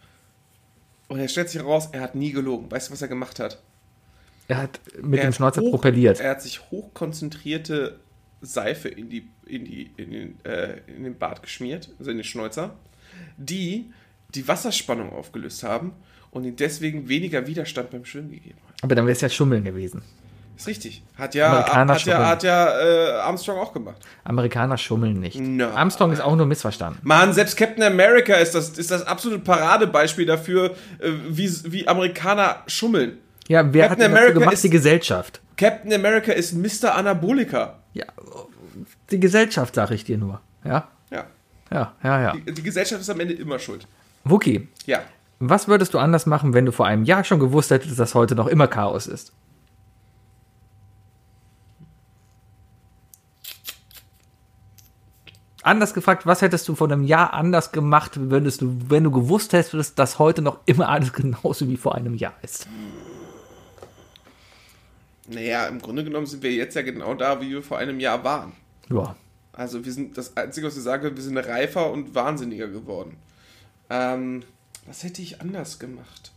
Und 1.08 1.18
er 1.20 1.28
stellt 1.28 1.48
sich 1.50 1.62
raus, 1.62 1.88
er 1.92 2.00
hat 2.00 2.14
nie 2.14 2.32
gelogen. 2.32 2.70
Weißt 2.70 2.88
du, 2.88 2.92
was 2.92 3.02
er 3.02 3.08
gemacht 3.08 3.38
hat? 3.38 3.62
Er 4.48 4.58
hat 4.58 4.80
mit 5.02 5.18
er 5.20 5.26
dem 5.26 5.28
hat 5.28 5.34
Schnäuzer 5.36 5.60
hoch- 5.60 5.70
propelliert. 5.70 6.20
Er 6.20 6.30
hat 6.30 6.42
sich 6.42 6.60
hochkonzentrierte 6.70 7.98
Seife 8.40 8.88
in, 8.88 9.08
die, 9.08 9.28
in, 9.46 9.64
die, 9.64 9.90
in, 9.96 10.10
den, 10.10 10.44
äh, 10.44 10.78
in 10.86 11.04
den 11.04 11.16
Bart 11.18 11.42
geschmiert, 11.42 11.90
also 11.98 12.10
in 12.10 12.16
den 12.18 12.24
Schnäuzer, 12.24 12.74
die 13.36 13.92
die 14.34 14.46
Wasserspannung 14.46 15.10
aufgelöst 15.12 15.62
haben 15.62 15.92
und 16.30 16.44
ihm 16.44 16.56
deswegen 16.56 17.08
weniger 17.08 17.46
Widerstand 17.46 17.90
beim 17.90 18.04
Schwimmen 18.04 18.30
gegeben 18.30 18.58
hat. 18.68 18.82
Aber 18.84 18.94
dann 18.94 19.06
wäre 19.06 19.12
es 19.14 19.20
ja 19.20 19.28
Schummeln 19.28 19.64
gewesen. 19.64 20.02
Ist 20.56 20.66
richtig. 20.66 21.02
Hat 21.18 21.34
ja, 21.34 21.48
Amerikaner 21.52 21.94
hat 21.94 22.04
ja, 22.06 22.26
hat 22.28 22.42
ja 22.42 22.80
äh, 22.80 23.10
Armstrong 23.20 23.58
auch 23.58 23.72
gemacht. 23.72 23.96
Amerikaner 24.24 24.78
schummeln 24.78 25.20
nicht. 25.20 25.38
No. 25.38 25.68
Armstrong 25.68 26.12
ist 26.12 26.20
auch 26.20 26.34
nur 26.34 26.46
missverstanden. 26.46 26.98
Mann, 27.02 27.32
selbst 27.34 27.56
Captain 27.56 27.82
America 27.84 28.34
ist 28.34 28.54
das, 28.54 28.70
ist 28.70 28.90
das 28.90 29.06
absolute 29.06 29.40
Paradebeispiel 29.40 30.24
dafür, 30.26 30.70
äh, 30.98 31.10
wie, 31.28 31.50
wie 31.64 31.86
Amerikaner 31.86 32.62
schummeln. 32.66 33.18
Ja, 33.48 33.72
wer 33.72 33.88
Captain 33.88 34.04
hat 34.06 34.10
America 34.18 34.38
gemacht? 34.38 34.54
ist- 34.54 34.64
Die 34.64 34.70
Gesellschaft. 34.70 35.40
Captain 35.56 35.92
America 35.92 36.32
ist 36.32 36.52
Mr. 36.54 36.94
Anabolika. 36.94 37.78
Ja, 37.94 38.06
die 39.10 39.20
Gesellschaft, 39.20 39.74
sag 39.74 39.90
ich 39.90 40.04
dir 40.04 40.18
nur. 40.18 40.40
Ja, 40.64 40.88
Ja. 41.10 41.24
ja, 41.70 41.92
ja, 42.02 42.20
ja. 42.22 42.32
Die, 42.34 42.52
die 42.52 42.62
Gesellschaft 42.62 43.00
ist 43.00 43.10
am 43.10 43.20
Ende 43.20 43.34
immer 43.34 43.58
schuld. 43.58 43.86
Wookie, 44.24 44.68
Ja. 44.86 45.00
was 45.38 45.68
würdest 45.68 45.94
du 45.94 45.98
anders 45.98 46.26
machen, 46.26 46.54
wenn 46.54 46.66
du 46.66 46.72
vor 46.72 46.86
einem 46.86 47.04
Jahr 47.04 47.24
schon 47.24 47.38
gewusst 47.40 47.70
hättest, 47.70 47.98
dass 47.98 48.14
heute 48.14 48.34
noch 48.34 48.48
immer 48.48 48.66
Chaos 48.66 49.06
ist? 49.06 49.32
Anders 55.66 55.94
gefragt, 55.94 56.26
was 56.26 56.42
hättest 56.42 56.68
du 56.68 56.76
vor 56.76 56.86
einem 56.86 57.02
Jahr 57.02 57.32
anders 57.32 57.72
gemacht, 57.72 58.12
würdest 58.30 58.60
du, 58.60 58.78
wenn 58.88 59.02
du 59.02 59.10
gewusst 59.10 59.52
hättest, 59.52 59.98
dass 59.98 60.20
heute 60.20 60.40
noch 60.40 60.60
immer 60.64 60.88
alles 60.88 61.12
genauso 61.12 61.68
wie 61.68 61.76
vor 61.76 61.96
einem 61.96 62.14
Jahr 62.14 62.34
ist? 62.42 62.68
Naja, 65.26 65.66
im 65.66 65.80
Grunde 65.80 66.04
genommen 66.04 66.26
sind 66.26 66.44
wir 66.44 66.52
jetzt 66.52 66.76
ja 66.76 66.82
genau 66.82 67.14
da, 67.14 67.40
wie 67.40 67.50
wir 67.50 67.64
vor 67.64 67.78
einem 67.78 67.98
Jahr 67.98 68.22
waren. 68.22 68.52
Ja. 68.90 69.16
Also 69.54 69.84
wir 69.84 69.92
sind, 69.92 70.16
das 70.16 70.36
Einzige, 70.36 70.68
was 70.68 70.76
ich 70.76 70.84
sage, 70.84 71.16
wir 71.16 71.22
sind 71.22 71.36
reifer 71.36 71.90
und 71.90 72.14
wahnsinniger 72.14 72.68
geworden. 72.68 73.16
Ähm, 73.90 74.44
was 74.86 75.02
hätte 75.02 75.20
ich 75.20 75.40
anders 75.40 75.80
gemacht? 75.80 76.30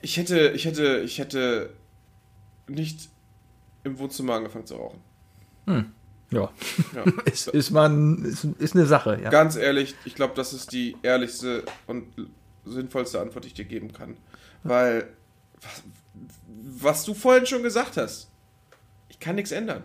Ich 0.00 0.16
hätte, 0.16 0.48
ich 0.52 0.64
hätte, 0.64 1.02
ich 1.04 1.18
hätte 1.18 1.74
nicht 2.68 3.10
im 3.84 3.98
Wohnzimmer 3.98 4.32
angefangen 4.32 4.64
zu 4.64 4.76
rauchen. 4.76 5.00
Ja. 6.32 6.50
Ja. 6.94 7.04
Ist, 7.26 7.48
ist 7.48 7.70
man, 7.70 8.24
ist, 8.24 8.44
ist 8.58 8.74
eine 8.74 8.86
Sache, 8.86 9.20
ja. 9.22 9.30
Ganz 9.30 9.56
ehrlich, 9.56 9.94
ich 10.04 10.14
glaube, 10.14 10.32
das 10.34 10.52
ist 10.52 10.72
die 10.72 10.96
ehrlichste 11.02 11.62
und 11.86 12.04
sinnvollste 12.64 13.20
Antwort, 13.20 13.44
die 13.44 13.48
ich 13.48 13.54
dir 13.54 13.64
geben 13.64 13.92
kann. 13.92 14.16
Weil, 14.64 15.08
was, 15.60 15.82
was 16.78 17.04
du 17.04 17.14
vorhin 17.14 17.46
schon 17.46 17.62
gesagt 17.62 17.96
hast, 17.96 18.28
ich 19.08 19.20
kann 19.20 19.34
nichts 19.36 19.52
ändern. 19.52 19.82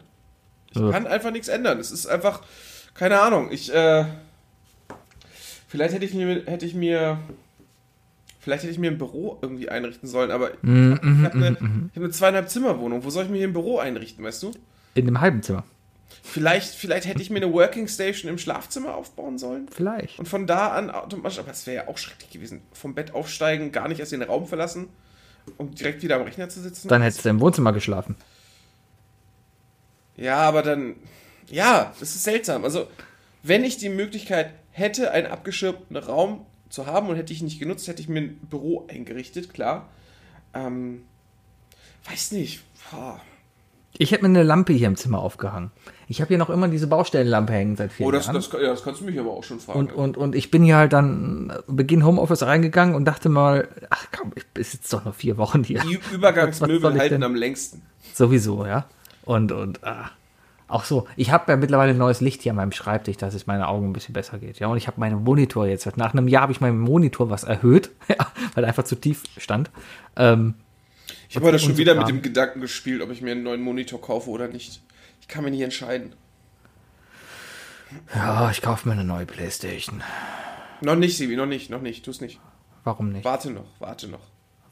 Ich 0.72 0.78
Ja. 0.80 0.92
kann 0.92 1.06
einfach 1.08 1.32
nichts 1.32 1.48
ändern. 1.48 1.80
Es 1.80 1.92
ist 1.92 2.08
einfach, 2.08 2.42
keine 2.94 3.20
Ahnung, 3.20 3.50
ich, 3.52 3.74
äh, 3.74 4.06
vielleicht 5.68 5.94
hätte 5.94 6.06
ich 6.06 6.14
mir, 6.14 6.44
hätte 6.46 6.66
ich 6.66 6.74
mir, 6.76 7.20
vielleicht 8.40 8.64
hätte 8.64 8.72
ich 8.72 8.80
mir 8.80 8.92
ein 8.92 8.98
Büro 8.98 9.38
irgendwie 9.42 9.70
einrichten 9.70 10.08
sollen, 10.08 10.32
aber 10.32 10.52
ich 10.54 10.58
Mhm, 10.64 11.00
habe 11.02 11.24
hab 11.24 11.34
eine, 11.36 11.50
ich 11.92 11.96
hab 11.96 12.04
eine 12.04 12.10
zweieinhalb 12.12 12.50
Zimmerwohnung. 12.50 13.04
Wo 13.04 13.10
soll 13.10 13.26
ich 13.26 13.30
mir 13.30 13.38
hier 13.38 13.48
ein 13.48 13.54
Büro 13.54 13.80
einrichten, 13.80 14.24
weißt 14.24 14.44
du? 14.44 14.52
In 14.96 15.06
dem 15.06 15.20
halben 15.22 15.42
Zimmer. 15.44 15.64
Vielleicht, 16.24 16.76
vielleicht 16.76 17.08
hätte 17.08 17.22
ich 17.22 17.30
mir 17.30 17.38
eine 17.38 17.52
Working 17.54 17.88
Station 17.88 18.30
im 18.30 18.38
Schlafzimmer 18.38 18.96
aufbauen 18.96 19.38
sollen. 19.38 19.68
Vielleicht. 19.72 20.20
Und 20.20 20.28
von 20.28 20.46
da 20.46 20.70
an 20.70 20.90
automatisch, 20.90 21.40
aber 21.40 21.52
es 21.52 21.66
wäre 21.66 21.86
ja 21.86 21.92
auch 21.92 21.98
schrecklich 21.98 22.30
gewesen. 22.30 22.62
Vom 22.74 22.96
Bett 22.96 23.14
aufsteigen, 23.14 23.72
gar 23.72 23.88
nicht 23.88 24.00
erst 24.00 24.12
den 24.12 24.22
Raum 24.22 24.46
verlassen, 24.46 24.90
um 25.58 25.74
direkt 25.74 26.04
wieder 26.04 26.18
am 26.18 26.24
Rechner 26.24 26.50
zu 26.50 26.62
sitzen. 26.62 26.90
Dann 26.90 27.02
hättest 27.02 27.24
du 27.24 27.30
im 27.30 27.40
Wohnzimmer 27.40 27.74
geschlafen. 27.74 28.16
ja, 30.18 30.38
aber 30.38 30.64
dann, 30.64 30.96
ja, 31.50 31.94
das 32.00 32.16
ist 32.16 32.24
seltsam. 32.24 32.64
Also, 32.64 32.88
wenn 33.44 33.64
ich 33.64 33.78
die 33.78 33.90
Möglichkeit 33.90 34.54
hätte, 34.72 35.12
einen 35.12 35.28
abgeschirmten 35.28 35.96
Raum 35.96 36.46
zu 36.70 36.86
haben 36.86 37.08
und 37.08 37.16
hätte 37.16 37.32
ich 37.32 37.40
ihn 37.40 37.46
nicht 37.46 37.60
genutzt, 37.60 37.88
hätte 37.88 38.02
ich 38.02 38.10
mir 38.10 38.20
ein 38.20 38.38
Büro 38.50 38.86
eingerichtet, 38.90 39.54
klar. 39.54 39.88
Ähm, 40.54 41.06
weiß 42.10 42.34
nicht. 42.34 42.64
Boah. 42.92 43.22
Ich 43.98 44.12
hätte 44.12 44.24
mir 44.24 44.30
eine 44.30 44.44
Lampe 44.44 44.74
hier 44.74 44.88
im 44.88 44.96
Zimmer 44.96 45.20
aufgehangen. 45.20 45.72
Ich 46.10 46.22
habe 46.22 46.30
hier 46.30 46.38
noch 46.38 46.50
immer 46.50 46.68
diese 46.70 46.88
Baustellenlampe 46.88 47.52
hängen 47.54 47.76
seit 47.76 47.92
vier 47.92 48.06
Oh, 48.08 48.12
das, 48.12 48.26
Jahren. 48.28 48.36
das, 48.36 48.50
ja, 48.54 48.60
das 48.70 48.84
kannst 48.84 49.02
du 49.02 49.06
mich 49.06 49.20
aber 49.20 49.32
auch 49.32 49.44
schon 49.44 49.60
fragen. 49.60 49.80
und, 49.80 49.92
und, 49.94 50.18
und 50.18 50.36
ich 50.36 50.52
bin 50.52 50.64
hier 50.64 50.78
halt 50.78 50.94
dann 50.94 51.50
äh, 51.50 51.62
Beginn 51.68 52.06
Homeoffice 52.06 52.44
reingegangen 52.44 52.96
und 52.96 53.06
dachte 53.06 53.28
mal, 53.30 53.68
ach 53.90 54.06
komm, 54.18 54.32
ich 54.38 54.74
jetzt 54.74 54.92
doch 54.94 55.04
noch 55.04 55.14
vier 55.16 55.38
Wochen 55.38 55.64
hier. 55.64 55.82
die 55.82 56.00
Übergangsmöbel 56.14 56.94
halten 57.00 57.24
am 57.24 57.36
längsten. 57.36 57.82
Sowieso, 58.14 58.66
ja. 58.66 58.86
Und, 59.26 59.52
und, 59.52 59.84
ah. 59.84 60.12
Auch 60.70 60.84
so, 60.84 61.08
ich 61.16 61.32
habe 61.32 61.50
ja 61.52 61.58
mittlerweile 61.58 61.92
ein 61.92 61.98
neues 61.98 62.20
Licht 62.20 62.42
hier 62.42 62.52
an 62.52 62.58
meinem 62.58 62.74
Schreibtisch, 62.74 63.16
dass 63.16 63.34
es 63.34 63.48
meinen 63.48 63.64
Augen 63.64 63.88
ein 63.90 63.94
bisschen 63.94 64.14
besser 64.14 64.38
geht. 64.38 64.60
Ja, 64.60 64.68
und 64.68 64.76
ich 64.78 64.88
habe 64.88 65.00
meinen 65.00 65.24
Monitor 65.24 65.66
jetzt. 65.66 65.96
Nach 65.96 66.12
einem 66.14 66.28
Jahr 66.28 66.42
habe 66.42 66.52
ich 66.52 66.60
meinen 66.60 66.80
Monitor 66.80 67.30
was 67.30 67.46
erhöht, 67.46 67.90
weil 68.56 68.64
er 68.66 68.68
einfach 68.68 68.84
zu 68.84 68.96
tief 68.96 69.24
stand. 69.38 69.70
Ähm, 70.18 70.56
Ich 71.30 71.38
habe 71.38 71.46
heute 71.46 71.60
schon 71.60 71.78
wieder 71.78 71.96
mit 71.96 72.10
dem 72.10 72.22
Gedanken 72.22 72.60
gespielt, 72.60 73.02
ob 73.02 73.12
ich 73.12 73.22
mir 73.22 73.32
einen 73.32 73.44
neuen 73.44 73.62
Monitor 73.62 74.02
kaufe 74.02 74.30
oder 74.30 74.50
nicht. 74.50 74.82
Ich 75.28 75.34
kann 75.34 75.44
mir 75.44 75.52
nicht 75.52 75.62
entscheiden. 75.62 76.14
ja, 78.16 78.50
ich 78.50 78.62
kaufe 78.62 78.88
mir 78.88 78.94
eine 78.94 79.04
neue 79.04 79.26
Playstation. 79.26 80.02
Noch 80.82 80.96
nicht, 80.96 81.18
Sibi, 81.18 81.36
noch 81.36 81.46
nicht, 81.46 81.70
noch 81.70 81.82
nicht. 81.82 82.06
Tu's 82.06 82.22
nicht. 82.22 82.40
Warum 82.86 83.12
nicht? 83.12 83.26
Warte 83.26 83.52
noch, 83.52 83.66
warte 83.80 84.08
noch. 84.08 84.22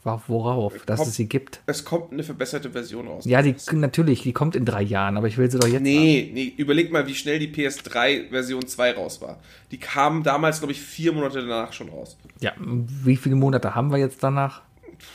Worauf? 0.02 0.72
Dass 0.86 1.00
Komm. 1.00 1.08
es 1.08 1.16
sie 1.16 1.28
gibt. 1.28 1.60
Es 1.66 1.84
kommt 1.84 2.12
eine 2.12 2.22
verbesserte 2.22 2.70
Version 2.70 3.08
raus. 3.08 3.24
Ja, 3.26 3.42
die 3.42 3.56
natürlich, 3.72 4.22
die 4.22 4.32
kommt 4.32 4.54
in 4.54 4.64
drei 4.64 4.80
Jahren, 4.82 5.16
aber 5.16 5.26
ich 5.26 5.36
will 5.36 5.50
sie 5.50 5.58
doch 5.58 5.66
jetzt. 5.66 5.76
haben. 5.76 5.82
Nee, 5.82 6.30
nee, 6.32 6.54
überleg 6.56 6.92
mal, 6.92 7.06
wie 7.08 7.14
schnell 7.16 7.40
die 7.40 7.52
PS3 7.52 8.30
Version 8.30 8.66
2 8.66 8.92
raus 8.92 9.20
war. 9.20 9.40
Die 9.72 9.78
kam 9.78 10.22
damals, 10.22 10.60
glaube 10.60 10.72
ich, 10.72 10.80
vier 10.80 11.12
Monate 11.12 11.40
danach 11.40 11.72
schon 11.72 11.88
raus. 11.88 12.16
Ja, 12.40 12.52
wie 12.58 13.16
viele 13.16 13.34
Monate 13.34 13.74
haben 13.74 13.90
wir 13.90 13.98
jetzt 13.98 14.22
danach? 14.22 14.62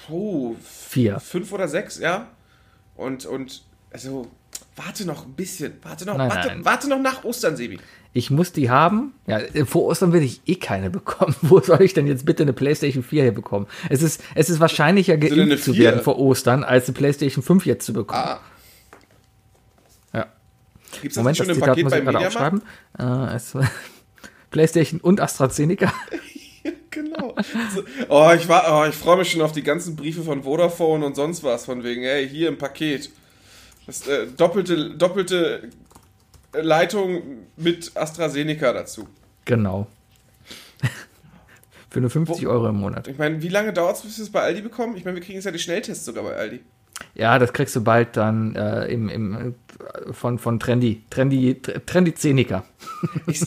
Puh, 0.07 0.55
Vier. 0.61 1.19
fünf 1.21 1.51
oder 1.53 1.67
sechs, 1.69 1.97
ja? 1.97 2.27
Und, 2.95 3.25
und, 3.25 3.63
also, 3.91 4.27
warte 4.75 5.05
noch 5.05 5.25
ein 5.25 5.33
bisschen. 5.33 5.73
Warte 5.83 6.05
noch, 6.05 6.17
Nein, 6.17 6.29
warte, 6.29 6.47
nein. 6.47 6.65
warte 6.65 6.89
noch 6.89 6.99
nach 6.99 7.23
Ostern, 7.23 7.55
Sebi. 7.55 7.79
Ich 8.13 8.29
muss 8.29 8.51
die 8.51 8.69
haben. 8.69 9.13
Ja, 9.25 9.39
äh, 9.39 9.65
vor 9.65 9.83
Ostern 9.83 10.11
will 10.11 10.21
ich 10.21 10.41
eh 10.45 10.55
keine 10.55 10.89
bekommen. 10.89 11.35
Wo 11.41 11.59
soll 11.61 11.81
ich 11.81 11.93
denn 11.93 12.07
jetzt 12.07 12.25
bitte 12.25 12.43
eine 12.43 12.53
PlayStation 12.53 13.03
4 13.03 13.23
hier 13.23 13.31
bekommen? 13.33 13.67
Es 13.89 14.01
ist, 14.01 14.21
es 14.35 14.49
ist 14.49 14.59
wahrscheinlicher, 14.59 15.17
geimpft 15.17 15.63
zu 15.63 15.73
4? 15.73 15.83
werden 15.83 16.01
vor 16.01 16.19
Ostern, 16.19 16.63
als 16.63 16.87
eine 16.87 16.93
PlayStation 16.95 17.43
5 17.43 17.65
jetzt 17.65 17.85
zu 17.85 17.93
bekommen. 17.93 18.21
Ah, 18.21 18.39
Ja. 20.13 20.25
gibt's 21.01 21.15
das 21.15 21.23
Moment, 21.23 21.39
das 21.39 21.45
schon 21.45 21.49
im 21.49 21.55
Zitat 21.55 21.69
Paket 21.69 21.83
muss 21.85 21.93
ich 21.93 22.03
gerade 22.03 22.27
aufschreiben. 22.27 22.61
Äh, 22.99 23.35
es, 23.35 23.57
PlayStation 24.51 24.99
und 25.01 25.19
AstraZeneca. 25.21 25.91
Genau. 26.93 27.33
So, 27.73 27.83
oh, 28.09 28.31
ich 28.35 28.49
war, 28.49 28.65
oh, 28.69 28.85
ich 28.87 28.93
freue 28.95 29.17
mich 29.17 29.31
schon 29.31 29.41
auf 29.41 29.53
die 29.53 29.63
ganzen 29.63 29.95
Briefe 29.95 30.23
von 30.23 30.43
Vodafone 30.43 31.05
und 31.05 31.15
sonst 31.15 31.41
was, 31.41 31.63
von 31.63 31.85
wegen, 31.85 32.01
hey, 32.03 32.27
hier 32.27 32.49
im 32.49 32.57
Paket. 32.57 33.09
Das 33.91 34.07
äh, 34.07 34.25
doppelte, 34.25 34.91
doppelte 34.91 35.67
Leitung 36.53 37.23
mit 37.57 37.91
AstraZeneca 37.93 38.71
dazu. 38.71 39.05
Genau. 39.43 39.87
Für 41.89 41.99
nur 41.99 42.09
50 42.09 42.47
Euro 42.47 42.69
im 42.69 42.77
Monat. 42.77 43.09
Ich 43.09 43.17
meine, 43.17 43.41
wie 43.41 43.49
lange 43.49 43.73
dauert 43.73 43.97
es, 43.97 44.03
bis 44.03 44.17
wir 44.17 44.23
es 44.23 44.31
bei 44.31 44.43
Aldi 44.43 44.61
bekommen? 44.61 44.95
Ich 44.95 45.03
meine, 45.03 45.15
wir 45.17 45.21
kriegen 45.21 45.35
jetzt 45.35 45.43
ja 45.43 45.51
die 45.51 45.59
Schnelltests 45.59 46.05
sogar 46.05 46.23
bei 46.23 46.37
Aldi. 46.37 46.61
Ja, 47.15 47.37
das 47.37 47.51
kriegst 47.51 47.75
du 47.75 47.83
bald 47.83 48.15
dann 48.15 48.55
äh, 48.55 48.85
im, 48.85 49.09
im, 49.09 49.55
äh, 50.07 50.13
von, 50.13 50.39
von 50.39 50.57
Trendy. 50.57 51.03
Trendy, 51.09 51.61
Trendy 51.85 52.15
Zenica. 52.15 52.63
Ich, 53.27 53.41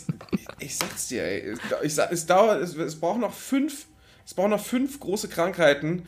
ich 0.59 0.77
sag's 0.77 1.09
dir, 1.09 1.25
ey. 1.25 1.55
Ich 1.83 1.97
es, 1.97 2.27
dauert, 2.27 2.61
es, 2.61 2.77
es 2.77 3.01
braucht 3.01 3.21
noch 3.21 3.33
fünf, 3.33 3.87
es 4.27 4.35
braucht 4.35 4.51
noch 4.51 4.63
fünf 4.63 5.01
große 5.01 5.29
Krankheiten. 5.29 6.03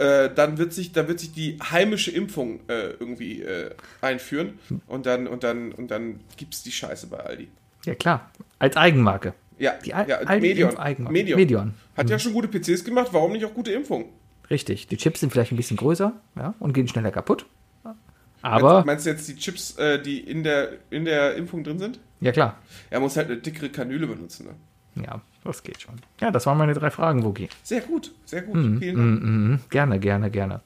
Äh, 0.00 0.32
dann 0.34 0.56
wird 0.56 0.72
sich, 0.72 0.92
dann 0.92 1.08
wird 1.08 1.20
sich 1.20 1.32
die 1.32 1.58
heimische 1.60 2.10
Impfung 2.10 2.60
äh, 2.68 2.92
irgendwie 2.98 3.42
äh, 3.42 3.70
einführen 4.00 4.58
und 4.86 5.04
dann 5.04 5.26
und 5.26 5.44
dann 5.44 5.72
und 5.72 5.90
dann 5.90 6.20
gibt's 6.38 6.62
die 6.62 6.72
Scheiße 6.72 7.06
bei 7.08 7.18
Aldi. 7.18 7.48
Ja, 7.84 7.94
klar. 7.94 8.30
Als 8.58 8.76
Eigenmarke. 8.78 9.34
Ja, 9.58 9.74
Die 9.84 9.92
Al 9.92 10.08
ja 10.08 10.16
Aldi 10.16 10.48
Medion. 10.48 10.70
Impf-Eigenmarke. 10.70 11.12
Medion. 11.12 11.38
Medion. 11.38 11.74
Hat 11.98 12.08
ja 12.08 12.18
schon 12.18 12.32
gute 12.32 12.48
PCs 12.48 12.82
gemacht, 12.82 13.08
warum 13.12 13.32
nicht 13.32 13.44
auch 13.44 13.52
gute 13.52 13.72
Impfungen? 13.72 14.06
Richtig. 14.48 14.86
Die 14.88 14.96
Chips 14.96 15.20
sind 15.20 15.32
vielleicht 15.32 15.52
ein 15.52 15.56
bisschen 15.56 15.76
größer 15.76 16.14
ja, 16.36 16.54
und 16.60 16.72
gehen 16.72 16.88
schneller 16.88 17.10
kaputt. 17.10 17.44
Meinst, 17.84 17.98
Aber, 18.40 18.84
meinst 18.86 19.04
du 19.04 19.10
jetzt 19.10 19.28
die 19.28 19.36
Chips, 19.36 19.76
äh, 19.76 20.00
die 20.00 20.18
in 20.18 20.44
der, 20.44 20.70
in 20.88 21.04
der 21.04 21.34
Impfung 21.36 21.62
drin 21.62 21.78
sind? 21.78 22.00
ja 22.20 22.32
klar. 22.32 22.56
Er 22.88 23.00
muss 23.00 23.18
halt 23.18 23.26
eine 23.28 23.36
dickere 23.36 23.68
Kanüle 23.68 24.06
benutzen. 24.06 24.46
Ne? 24.94 25.04
Ja, 25.04 25.20
das 25.44 25.62
geht 25.62 25.80
schon. 25.80 25.94
Ja, 26.20 26.30
das 26.30 26.46
waren 26.46 26.58
meine 26.58 26.74
drei 26.74 26.90
Fragen, 26.90 27.24
Wookie. 27.24 27.48
Sehr 27.62 27.80
gut, 27.80 28.12
sehr 28.24 28.42
gut. 28.42 28.56
Vielen 28.78 28.96
Dank. 28.96 29.22
Mhm, 29.22 29.60
gerne, 29.70 29.98
gerne, 29.98 30.30
gerne. 30.30 30.60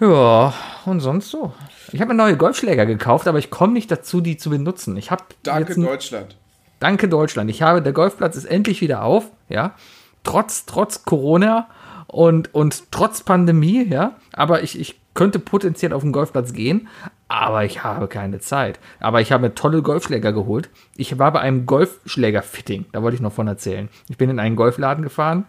Ja, 0.00 0.52
und 0.84 1.00
sonst 1.00 1.30
so. 1.30 1.54
Ich 1.92 2.00
habe 2.00 2.12
mir 2.12 2.16
neue 2.16 2.36
Golfschläger 2.36 2.84
gekauft, 2.84 3.26
aber 3.28 3.38
ich 3.38 3.50
komme 3.50 3.72
nicht 3.72 3.90
dazu, 3.90 4.20
die 4.20 4.36
zu 4.36 4.50
benutzen. 4.50 4.96
Ich 4.96 5.10
habe 5.10 5.24
Danke, 5.42 5.74
Deutschland. 5.74 6.36
Danke 6.80 7.08
Deutschland. 7.08 7.48
Ich 7.50 7.62
habe, 7.62 7.80
der 7.80 7.92
Golfplatz 7.92 8.36
ist 8.36 8.44
endlich 8.44 8.80
wieder 8.80 9.02
auf, 9.02 9.30
ja. 9.48 9.74
Trotz, 10.22 10.66
trotz 10.66 11.04
Corona 11.04 11.68
und, 12.08 12.54
und 12.54 12.90
trotz 12.90 13.22
Pandemie, 13.22 13.86
ja. 13.88 14.16
Aber 14.32 14.62
ich, 14.62 14.78
ich 14.78 15.00
könnte 15.16 15.40
potenziell 15.40 15.92
auf 15.92 16.02
den 16.02 16.12
Golfplatz 16.12 16.52
gehen, 16.52 16.86
aber 17.26 17.64
ich 17.64 17.82
habe 17.82 18.06
keine 18.06 18.38
Zeit. 18.38 18.78
Aber 19.00 19.20
ich 19.20 19.32
habe 19.32 19.48
mir 19.48 19.54
tolle 19.54 19.82
Golfschläger 19.82 20.32
geholt. 20.32 20.70
Ich 20.96 21.18
war 21.18 21.32
bei 21.32 21.40
einem 21.40 21.66
Golfschläger-Fitting, 21.66 22.86
da 22.92 23.02
wollte 23.02 23.16
ich 23.16 23.20
noch 23.20 23.32
von 23.32 23.48
erzählen. 23.48 23.88
Ich 24.08 24.16
bin 24.16 24.30
in 24.30 24.38
einen 24.38 24.54
Golfladen 24.54 25.02
gefahren 25.02 25.44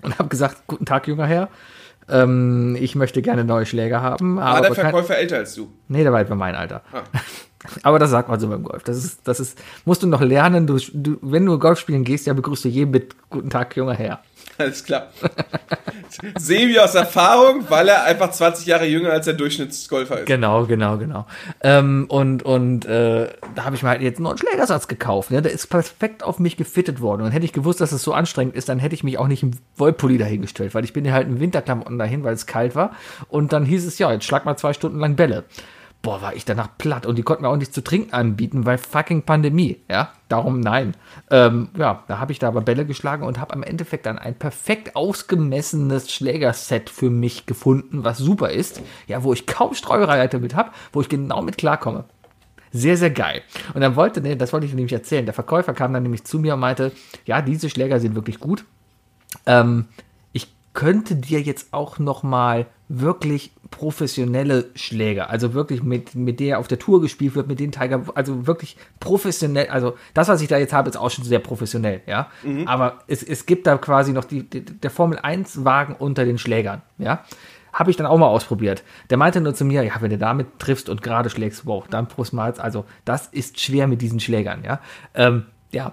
und 0.00 0.18
habe 0.18 0.30
gesagt, 0.30 0.62
guten 0.66 0.86
Tag, 0.86 1.06
junger 1.06 1.26
Herr. 1.26 1.48
Ähm, 2.08 2.76
ich 2.80 2.94
möchte 2.94 3.20
gerne 3.20 3.44
neue 3.44 3.66
Schläger 3.66 4.00
haben. 4.00 4.36
War 4.36 4.56
aber 4.56 4.66
der 4.68 4.74
Verkäufer 4.74 5.18
älter 5.18 5.36
als 5.36 5.54
du? 5.54 5.70
Nee, 5.88 6.02
der 6.02 6.12
war 6.12 6.20
etwa 6.20 6.34
mein 6.34 6.54
Alter. 6.54 6.82
Ah. 6.92 7.02
Aber 7.82 7.98
das 7.98 8.08
sagt 8.08 8.30
man 8.30 8.40
so 8.40 8.48
beim 8.48 8.62
Golf. 8.62 8.84
Das 8.84 8.96
ist, 8.96 9.20
das 9.28 9.38
ist, 9.38 9.62
musst 9.84 10.02
du 10.02 10.06
noch 10.06 10.22
lernen. 10.22 10.66
Du, 10.66 10.78
du, 10.94 11.18
wenn 11.20 11.44
du 11.44 11.58
Golf 11.58 11.78
spielen 11.78 12.04
gehst, 12.04 12.26
ja, 12.26 12.32
begrüßt 12.32 12.64
du 12.64 12.68
jeden 12.68 12.90
mit 12.90 13.14
Guten 13.28 13.50
Tag, 13.50 13.76
junger 13.76 13.92
Herr. 13.92 14.20
Alles 14.60 14.84
klar. 14.84 15.08
Sebi 16.38 16.78
aus 16.78 16.94
Erfahrung, 16.94 17.64
weil 17.68 17.88
er 17.88 18.04
einfach 18.04 18.30
20 18.30 18.66
Jahre 18.66 18.86
jünger 18.86 19.10
als 19.10 19.24
der 19.24 19.34
Durchschnittsgolfer 19.34 20.20
ist. 20.20 20.26
Genau, 20.26 20.66
genau, 20.66 20.98
genau. 20.98 21.26
Ähm, 21.62 22.06
und 22.08 22.42
und 22.42 22.84
äh, 22.84 23.28
da 23.54 23.64
habe 23.64 23.76
ich 23.76 23.82
mir 23.82 23.90
halt 23.90 24.02
jetzt 24.02 24.18
einen 24.18 24.36
Schlägersatz 24.36 24.88
gekauft. 24.88 25.30
Ne? 25.30 25.40
Der 25.42 25.52
ist 25.52 25.68
perfekt 25.68 26.22
auf 26.22 26.38
mich 26.38 26.56
gefittet 26.56 27.00
worden. 27.00 27.22
Und 27.22 27.30
hätte 27.30 27.44
ich 27.44 27.52
gewusst, 27.52 27.80
dass 27.80 27.92
es 27.92 28.02
so 28.02 28.12
anstrengend 28.12 28.54
ist, 28.54 28.68
dann 28.68 28.78
hätte 28.78 28.94
ich 28.94 29.04
mich 29.04 29.18
auch 29.18 29.28
nicht 29.28 29.42
im 29.42 29.52
Wollpulli 29.76 30.18
dahingestellt, 30.18 30.74
weil 30.74 30.84
ich 30.84 30.92
bin 30.92 31.04
ja 31.04 31.12
halt 31.12 31.28
in 31.28 31.40
Winterklamotten 31.40 31.98
dahin, 31.98 32.24
weil 32.24 32.34
es 32.34 32.46
kalt 32.46 32.74
war. 32.74 32.92
Und 33.28 33.52
dann 33.52 33.64
hieß 33.64 33.86
es, 33.86 33.98
ja, 33.98 34.12
jetzt 34.12 34.24
schlag 34.24 34.44
mal 34.44 34.56
zwei 34.56 34.72
Stunden 34.72 34.98
lang 34.98 35.16
Bälle. 35.16 35.44
Boah, 36.02 36.22
war 36.22 36.34
ich 36.34 36.46
danach 36.46 36.78
platt 36.78 37.04
und 37.04 37.16
die 37.16 37.22
konnten 37.22 37.42
mir 37.42 37.50
auch 37.50 37.56
nichts 37.56 37.74
zu 37.74 37.84
trinken 37.84 38.14
anbieten, 38.14 38.64
weil 38.64 38.78
fucking 38.78 39.22
Pandemie, 39.22 39.82
ja, 39.90 40.10
darum 40.28 40.58
nein. 40.60 40.94
Ähm, 41.30 41.68
ja, 41.76 42.04
da 42.08 42.18
habe 42.18 42.32
ich 42.32 42.38
da 42.38 42.48
aber 42.48 42.62
Bälle 42.62 42.86
geschlagen 42.86 43.26
und 43.26 43.38
habe 43.38 43.52
am 43.52 43.62
Endeffekt 43.62 44.06
dann 44.06 44.18
ein 44.18 44.34
perfekt 44.34 44.96
ausgemessenes 44.96 46.10
Schlägerset 46.10 46.88
für 46.88 47.10
mich 47.10 47.44
gefunden, 47.44 48.02
was 48.02 48.16
super 48.16 48.50
ist, 48.50 48.80
ja, 49.08 49.22
wo 49.24 49.34
ich 49.34 49.46
kaum 49.46 49.74
Streureihe 49.74 50.30
mit 50.38 50.54
habe, 50.54 50.70
wo 50.94 51.02
ich 51.02 51.10
genau 51.10 51.42
mit 51.42 51.58
klarkomme. 51.58 52.04
Sehr, 52.72 52.96
sehr 52.96 53.10
geil. 53.10 53.42
Und 53.74 53.80
dann 53.80 53.96
wollte, 53.96 54.22
ne, 54.22 54.36
das 54.36 54.52
wollte 54.52 54.66
ich 54.66 54.74
nämlich 54.74 54.92
erzählen, 54.92 55.26
der 55.26 55.34
Verkäufer 55.34 55.74
kam 55.74 55.92
dann 55.92 56.04
nämlich 56.04 56.24
zu 56.24 56.38
mir 56.38 56.54
und 56.54 56.60
meinte, 56.60 56.92
ja, 57.26 57.42
diese 57.42 57.68
Schläger 57.68 58.00
sind 58.00 58.14
wirklich 58.14 58.38
gut. 58.38 58.64
Ähm, 59.44 59.86
ich 60.32 60.54
könnte 60.72 61.16
dir 61.16 61.40
jetzt 61.42 61.74
auch 61.74 61.98
noch 61.98 62.22
mal 62.22 62.66
wirklich 62.92 63.52
professionelle 63.70 64.66
Schläger, 64.74 65.30
also 65.30 65.54
wirklich 65.54 65.80
mit, 65.80 66.16
mit 66.16 66.40
der 66.40 66.58
auf 66.58 66.66
der 66.66 66.80
Tour 66.80 67.00
gespielt 67.00 67.36
wird, 67.36 67.46
mit 67.46 67.60
den 67.60 67.70
Tiger, 67.70 68.02
also 68.16 68.48
wirklich 68.48 68.76
professionell, 68.98 69.68
also 69.68 69.96
das, 70.12 70.26
was 70.26 70.42
ich 70.42 70.48
da 70.48 70.58
jetzt 70.58 70.72
habe, 70.72 70.90
ist 70.90 70.96
auch 70.96 71.08
schon 71.08 71.24
sehr 71.24 71.38
professionell, 71.38 72.00
ja. 72.08 72.28
Aber 72.66 72.98
es, 73.06 73.22
es 73.22 73.46
gibt 73.46 73.68
da 73.68 73.78
quasi 73.78 74.12
noch 74.12 74.24
die, 74.24 74.42
die, 74.42 74.64
der 74.64 74.90
Formel 74.90 75.20
1 75.20 75.64
Wagen 75.64 75.94
unter 75.96 76.24
den 76.24 76.36
Schlägern, 76.36 76.82
ja. 76.98 77.24
Habe 77.72 77.92
ich 77.92 77.96
dann 77.96 78.08
auch 78.08 78.18
mal 78.18 78.26
ausprobiert. 78.26 78.82
Der 79.08 79.16
meinte 79.16 79.40
nur 79.40 79.54
zu 79.54 79.64
mir, 79.64 79.84
ja, 79.84 79.92
wenn 80.00 80.10
du 80.10 80.18
damit 80.18 80.58
triffst 80.58 80.88
und 80.88 81.00
gerade 81.00 81.30
schlägst, 81.30 81.66
wow, 81.66 81.84
dann 81.88 82.08
Prost 82.08 82.32
Malz. 82.32 82.58
Also, 82.58 82.84
das 83.04 83.28
ist 83.28 83.60
schwer 83.60 83.86
mit 83.86 84.02
diesen 84.02 84.18
Schlägern, 84.18 84.64
ja. 84.64 84.80
Ähm, 85.14 85.46
ja, 85.70 85.92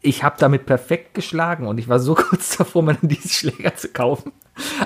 ich 0.00 0.22
habe 0.22 0.36
damit 0.38 0.66
perfekt 0.66 1.14
geschlagen 1.14 1.66
und 1.66 1.78
ich 1.78 1.88
war 1.88 1.98
so 1.98 2.14
kurz 2.30 2.56
davor, 2.56 2.84
mir 2.84 2.94
dann 2.94 3.08
diese 3.08 3.28
Schläger 3.28 3.74
zu 3.74 3.88
kaufen. 3.88 4.30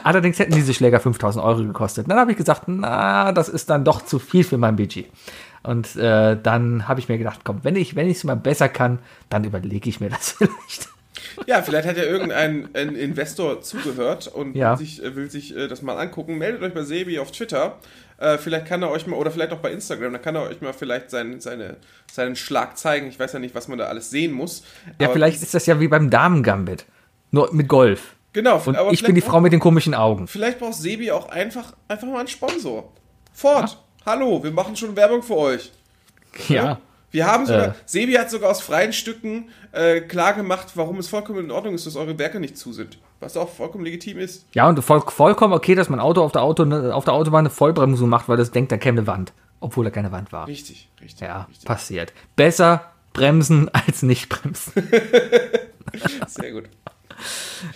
Allerdings 0.03 0.39
hätten 0.39 0.53
diese 0.53 0.75
Schläger 0.75 1.01
5000 1.01 1.45
Euro 1.45 1.65
gekostet. 1.65 2.11
Dann 2.11 2.19
habe 2.19 2.33
ich 2.33 2.37
gesagt, 2.37 2.65
na, 2.67 3.33
das 3.33 3.49
ist 3.49 3.71
dann 3.71 3.85
doch 3.85 4.05
zu 4.05 4.19
viel 4.19 4.45
für 4.45 4.59
mein 4.59 4.77
Budget. 4.77 5.07
Und 5.63 5.97
äh, 5.97 6.37
dann 6.41 6.89
habe 6.89 7.01
ich 7.01 7.09
mir 7.09 7.19
gedacht, 7.19 7.41
komm, 7.45 7.61
wenn 7.63 7.77
ich 7.77 7.97
es 7.97 8.25
mal 8.25 8.37
besser 8.37 8.69
kann, 8.69 8.99
dann 9.31 9.45
überlege 9.45 9.89
ich 9.89 10.01
mir 10.01 10.11
das 10.11 10.33
vielleicht. 10.39 10.89
Ja, 11.47 11.63
vielleicht 11.63 11.89
hat 11.89 11.97
ja 11.97 12.05
irgendein 12.05 12.69
ein 12.75 12.95
Investor 12.95 13.61
zugehört 13.61 14.29
und 14.29 14.55
Ja. 14.55 14.79
will 14.79 14.87
sich, 14.87 15.03
äh, 15.03 15.17
will 15.17 15.31
sich 15.31 15.57
äh, 15.57 15.69
das 15.69 15.83
mal 15.83 15.97
angucken. 15.99 16.39
Meldet 16.39 16.63
euch 16.63 16.75
bei 16.75 16.83
Sebi 16.83 17.19
auf 17.19 17.33
Twitter. 17.33 17.79
Äh, 18.19 18.39
vielleicht 18.39 18.67
kann 18.67 18.83
er 18.83 18.91
euch 18.91 19.07
mal, 19.07 19.17
oder 19.17 19.31
vielleicht 19.31 19.53
auch 19.53 19.59
bei 19.59 19.73
Instagram, 19.73 20.13
da 20.13 20.19
kann 20.19 20.37
er 20.37 20.43
euch 20.43 20.61
mal 20.61 20.73
vielleicht 20.73 21.11
seinen, 21.11 21.41
seine, 21.41 21.77
seinen 22.13 22.37
Schlag 22.37 22.79
zeigen. 22.79 23.09
Ich 23.09 23.19
weiß 23.19 23.33
ja 23.33 23.39
nicht, 23.41 23.55
was 23.55 23.67
man 23.69 23.79
da 23.79 23.87
alles 23.87 24.11
sehen 24.11 24.33
muss. 24.33 24.65
Ja, 25.01 25.09
vielleicht 25.09 25.43
ist 25.43 25.55
das 25.55 25.67
ja 25.67 25.81
wie 25.81 25.89
beim 25.89 26.11
Damen-Gambit. 26.11 26.85
Nur 27.33 27.53
mit 27.53 27.67
Golf. 27.69 28.15
Genau, 28.35 28.61
Und 28.67 28.77
ich 28.93 29.03
bin 29.03 29.15
die 29.15 29.21
Frau 29.21 29.41
mit 29.41 29.53
den 29.53 29.61
komischen 29.61 29.95
Augen. 29.95 30.27
Vielleicht 30.27 30.59
braucht 30.59 30.75
Sebi 30.75 31.13
auch 31.13 31.29
einfach, 31.29 31.73
einfach 31.89 32.09
mal 32.09 32.19
einen 32.19 32.29
Sponsor. 32.29 32.93
Ford, 33.33 33.79
hallo, 34.05 34.43
wir 34.43 34.51
machen 34.51 34.77
schon 34.77 34.95
Werbung 34.97 35.23
für 35.23 35.37
euch. 35.37 35.73
Ja. 36.49 36.79
Wir 37.13 37.27
haben 37.27 37.47
sogar, 37.47 37.69
Äh. 37.69 37.73
Sebi 37.87 38.15
hat 38.15 38.29
sogar 38.29 38.51
aus 38.51 38.61
freien 38.61 38.93
Stücken 38.93 39.51
äh, 39.71 40.01
klar 40.01 40.33
gemacht, 40.35 40.67
warum 40.75 40.99
es 40.99 41.09
vollkommen 41.09 41.45
in 41.45 41.51
Ordnung 41.53 41.75
ist, 41.75 41.87
dass 41.87 41.95
eure 41.95 42.19
Werke 42.19 42.41
nicht 42.41 42.59
zu 42.59 42.73
sind. 42.73 42.99
Was 43.21 43.37
auch 43.37 43.49
vollkommen 43.49 43.85
legitim 43.85 44.19
ist. 44.19 44.47
Ja, 44.53 44.69
und 44.69 44.83
voll, 44.83 45.01
vollkommen 45.01 45.55
okay, 45.55 45.77
dass 45.77 45.89
mein 45.89 46.01
Auto 46.01 46.21
auf 46.21 46.33
der, 46.33 46.43
Auto, 46.43 46.65
auf 46.65 47.05
der 47.05 47.15
Autobahn 47.15 47.41
eine 47.47 47.51
Vollbremsung 47.51 48.09
macht, 48.09 48.29
weil 48.29 48.37
das 48.37 48.51
denkt, 48.51 48.73
da 48.73 48.79
käme 48.79 48.99
eine 48.99 49.07
Wand. 49.07 49.33
Obwohl 49.61 49.85
da 49.85 49.91
keine 49.93 50.11
Wand 50.11 50.33
war. 50.33 50.49
Richtig, 50.49 50.89
richtig. 51.01 51.21
Ja, 51.21 51.47
richtig. 51.49 51.67
passiert. 51.67 52.13
Besser 52.35 52.91
bremsen 53.13 53.69
als 53.73 54.03
nicht 54.03 54.29
bremsen. 54.29 54.73
Sehr 56.27 56.51
gut. 56.51 56.65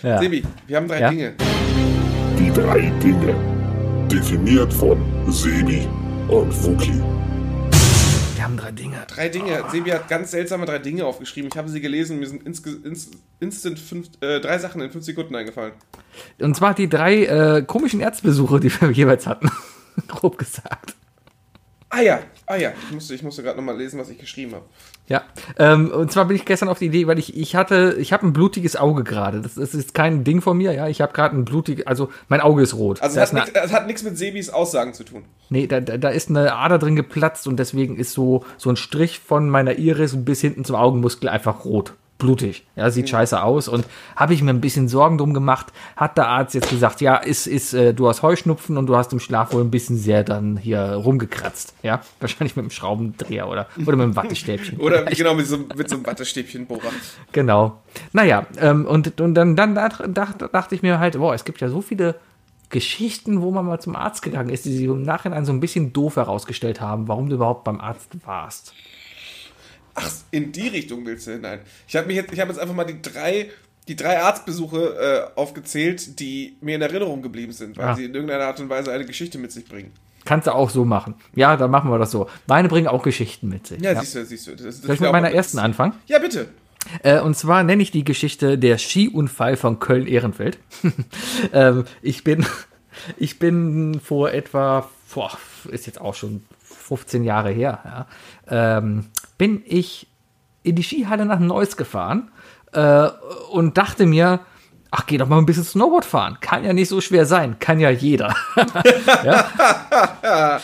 Ja. 0.03 0.19
Sebi, 0.19 0.43
wir 0.67 0.77
haben 0.77 0.87
drei 0.87 0.99
Ja? 0.99 1.09
Dinge. 1.09 1.33
Die 2.39 2.51
drei 2.51 2.91
Dinge. 3.03 3.35
Definiert 4.11 4.73
von 4.73 4.97
Sebi 5.31 5.87
und 6.27 6.51
Fuki. 6.53 6.93
Wir 8.35 8.43
haben 8.45 8.55
drei 8.57 8.71
Dinge. 8.71 8.97
Drei 9.07 9.29
Dinge. 9.29 9.63
Sebi 9.69 9.89
hat 9.91 10.07
ganz 10.07 10.31
seltsame 10.31 10.65
drei 10.65 10.79
Dinge 10.79 11.05
aufgeschrieben. 11.05 11.49
Ich 11.51 11.57
habe 11.57 11.69
sie 11.69 11.81
gelesen, 11.81 12.19
mir 12.19 12.27
sind 12.27 12.43
insge 12.43 12.71
ins 12.83 13.11
instant 13.39 13.77
fünf, 13.79 14.07
äh, 14.21 14.39
drei 14.39 14.57
Sachen 14.57 14.81
in 14.81 14.91
fünf 14.91 15.03
Sekunden 15.03 15.35
eingefallen. 15.35 15.73
Und 16.39 16.55
zwar 16.55 16.73
die 16.73 16.87
drei 16.87 17.25
äh, 17.25 17.61
komischen 17.63 17.99
Erzbesuche, 17.99 18.59
die 18.59 18.71
wir 18.71 18.91
jeweils 18.91 19.27
hatten. 19.27 19.51
Grob 20.07 20.37
gesagt. 20.37 20.95
Ah 21.89 22.01
ja, 22.01 22.19
ah 22.45 22.55
ja. 22.55 22.71
Ich 22.87 22.93
musste, 22.93 23.15
ich 23.15 23.23
musste 23.23 23.41
gerade 23.41 23.57
nochmal 23.57 23.77
lesen, 23.77 23.99
was 23.99 24.09
ich 24.09 24.19
geschrieben 24.19 24.53
habe. 24.53 24.65
Ja, 25.07 25.23
ähm, 25.57 25.89
und 25.89 26.11
zwar 26.11 26.25
bin 26.25 26.35
ich 26.35 26.45
gestern 26.45 26.69
auf 26.69 26.77
die 26.77 26.85
Idee, 26.85 27.07
weil 27.07 27.17
ich, 27.17 27.35
ich 27.35 27.55
hatte, 27.55 27.95
ich 27.99 28.13
habe 28.13 28.27
ein 28.27 28.33
blutiges 28.33 28.75
Auge 28.75 29.03
gerade. 29.03 29.41
Das, 29.41 29.55
das 29.55 29.73
ist 29.73 29.95
kein 29.95 30.23
Ding 30.23 30.41
von 30.41 30.55
mir, 30.55 30.71
ja. 30.71 30.87
Ich 30.87 31.01
habe 31.01 31.13
gerade 31.13 31.35
ein 31.35 31.45
blutiges, 31.45 31.87
also 31.87 32.09
mein 32.27 32.41
Auge 32.41 32.61
ist 32.61 32.75
rot. 32.75 33.01
Also 33.01 33.19
es 33.19 33.33
hat 33.33 33.87
nichts 33.87 34.03
mit 34.03 34.17
Sebis 34.19 34.51
Aussagen 34.51 34.93
zu 34.93 35.03
tun. 35.03 35.25
Nee, 35.49 35.65
da, 35.65 35.79
da, 35.81 35.97
da 35.97 36.09
ist 36.09 36.29
eine 36.29 36.53
Ader 36.53 36.77
drin 36.77 36.95
geplatzt 36.95 37.47
und 37.47 37.57
deswegen 37.57 37.97
ist 37.97 38.13
so, 38.13 38.45
so 38.57 38.69
ein 38.69 38.75
Strich 38.75 39.19
von 39.19 39.49
meiner 39.49 39.79
Iris 39.79 40.15
bis 40.23 40.41
hinten 40.41 40.65
zum 40.65 40.75
Augenmuskel 40.75 41.27
einfach 41.27 41.65
rot. 41.65 41.93
Blutig. 42.19 42.65
Ja, 42.75 42.91
sieht 42.91 43.09
scheiße 43.09 43.41
aus 43.41 43.69
und 43.69 43.85
habe 44.17 44.33
ich 44.33 44.43
mir 44.43 44.49
ein 44.49 44.59
bisschen 44.59 44.89
Sorgen 44.89 45.17
drum 45.17 45.33
gemacht. 45.33 45.67
Hat 45.95 46.17
der 46.17 46.27
Arzt 46.27 46.53
jetzt 46.53 46.69
gesagt, 46.69 46.99
ja, 46.99 47.15
ist, 47.15 47.47
ist, 47.47 47.73
äh, 47.73 47.93
du 47.93 48.09
hast 48.09 48.23
Heuschnupfen 48.23 48.77
und 48.77 48.87
du 48.87 48.97
hast 48.97 49.13
im 49.13 49.21
Schlaf 49.21 49.53
wohl 49.53 49.63
ein 49.63 49.71
bisschen 49.71 49.97
sehr 49.97 50.25
dann 50.25 50.57
hier 50.57 50.81
rumgekratzt. 50.81 51.73
Ja, 51.81 52.01
wahrscheinlich 52.19 52.57
mit 52.57 52.65
dem 52.65 52.71
Schraubendreher 52.71 53.47
oder, 53.47 53.67
oder 53.85 53.95
mit 53.95 54.03
dem 54.03 54.15
Wattestäbchen. 54.17 54.79
Oder 54.79 55.03
genau 55.05 55.33
mit 55.33 55.47
so, 55.47 55.59
mit 55.75 55.89
so 55.89 55.95
einem 55.95 56.05
Wattestäbchenbohrer. 56.05 56.91
Genau. 57.31 57.79
Naja, 58.11 58.45
ähm, 58.59 58.85
und, 58.85 59.21
und 59.21 59.33
dann, 59.33 59.55
dann 59.55 59.73
dacht, 59.73 60.03
dacht, 60.09 60.41
dachte 60.53 60.75
ich 60.75 60.81
mir 60.81 60.99
halt, 60.99 61.17
boah, 61.17 61.33
es 61.33 61.45
gibt 61.45 61.61
ja 61.61 61.69
so 61.69 61.81
viele 61.81 62.15
Geschichten, 62.69 63.41
wo 63.41 63.51
man 63.51 63.65
mal 63.65 63.79
zum 63.79 63.95
Arzt 63.95 64.21
gegangen 64.21 64.49
ist, 64.49 64.65
die 64.65 64.75
sich 64.75 64.85
im 64.85 65.03
Nachhinein 65.03 65.45
so 65.45 65.53
ein 65.53 65.61
bisschen 65.61 65.93
doof 65.93 66.17
herausgestellt 66.17 66.81
haben, 66.81 67.07
warum 67.07 67.29
du 67.29 67.35
überhaupt 67.35 67.63
beim 67.63 67.79
Arzt 67.79 68.11
warst. 68.25 68.73
Ach, 69.95 70.09
in 70.31 70.51
die 70.51 70.67
Richtung 70.67 71.05
willst 71.05 71.27
du 71.27 71.31
hinein. 71.31 71.59
Ich 71.87 71.95
habe 71.95 72.07
mich 72.07 72.15
jetzt, 72.15 72.31
ich 72.33 72.39
habe 72.39 72.51
jetzt 72.51 72.59
einfach 72.59 72.75
mal 72.75 72.85
die 72.85 73.01
drei 73.01 73.49
die 73.87 73.95
drei 73.95 74.21
Arztbesuche 74.21 75.31
äh, 75.35 75.39
aufgezählt, 75.39 76.19
die 76.19 76.55
mir 76.61 76.75
in 76.75 76.81
Erinnerung 76.83 77.23
geblieben 77.23 77.53
sind, 77.53 77.75
weil 77.75 77.85
Ah. 77.87 77.95
sie 77.95 78.05
in 78.05 78.13
irgendeiner 78.13 78.43
Art 78.45 78.59
und 78.59 78.69
Weise 78.69 78.91
eine 78.91 79.03
Geschichte 79.03 79.39
mit 79.39 79.51
sich 79.51 79.65
bringen. 79.65 79.91
Kannst 80.25 80.45
du 80.45 80.53
auch 80.53 80.69
so 80.69 80.85
machen. 80.85 81.15
Ja, 81.33 81.57
dann 81.57 81.71
machen 81.71 81.89
wir 81.89 81.97
das 81.97 82.11
so. 82.11 82.29
Meine 82.45 82.67
bringen 82.67 82.87
auch 82.87 83.01
Geschichten 83.01 83.49
mit 83.49 83.65
sich. 83.65 83.81
Ja, 83.81 83.93
Ja. 83.93 84.01
siehst 84.01 84.13
du, 84.13 84.25
siehst 84.25 84.45
du. 84.45 84.51
Das, 84.51 84.63
das 84.63 84.77
Soll 84.81 84.93
ich 84.93 84.99
mit 85.01 85.07
ja 85.07 85.11
meiner 85.11 85.31
ersten 85.31 85.57
anfangen? 85.57 85.93
Ja, 86.05 86.19
bitte. 86.19 86.49
Äh, 87.01 87.19
und 87.21 87.35
zwar 87.35 87.63
nenne 87.63 87.81
ich 87.81 87.89
die 87.89 88.03
Geschichte 88.03 88.59
der 88.59 88.77
Skiunfall 88.77 89.57
von 89.57 89.79
Köln-Ehrenfeld. 89.79 90.59
ähm, 91.53 91.85
ich 92.03 92.23
bin, 92.23 92.45
ich 93.17 93.39
bin 93.39 93.99
vor 94.03 94.31
etwa, 94.31 94.87
boah, 95.13 95.31
ist 95.71 95.87
jetzt 95.87 95.99
auch 95.99 96.13
schon 96.13 96.43
15 96.63 97.23
Jahre 97.23 97.49
her, 97.51 97.79
ja, 98.49 98.77
ähm, 98.77 99.05
bin 99.39 99.63
ich 99.65 100.05
in 100.61 100.75
die 100.75 100.83
Skihalle 100.83 101.25
nach 101.25 101.39
Neuss 101.39 101.77
gefahren 101.77 102.29
äh, 102.73 103.07
und 103.51 103.79
dachte 103.79 104.05
mir, 104.05 104.41
ach, 104.91 105.05
geh 105.05 105.17
doch 105.17 105.27
mal 105.27 105.37
ein 105.37 105.45
bisschen 105.45 105.63
Snowboard 105.63 106.05
fahren. 106.05 106.37
Kann 106.41 106.63
ja 106.63 106.73
nicht 106.73 106.89
so 106.89 106.99
schwer 107.01 107.25
sein. 107.25 107.57
Kann 107.59 107.79
ja 107.79 107.89
jeder. 107.89 108.35
ja? 109.23 109.45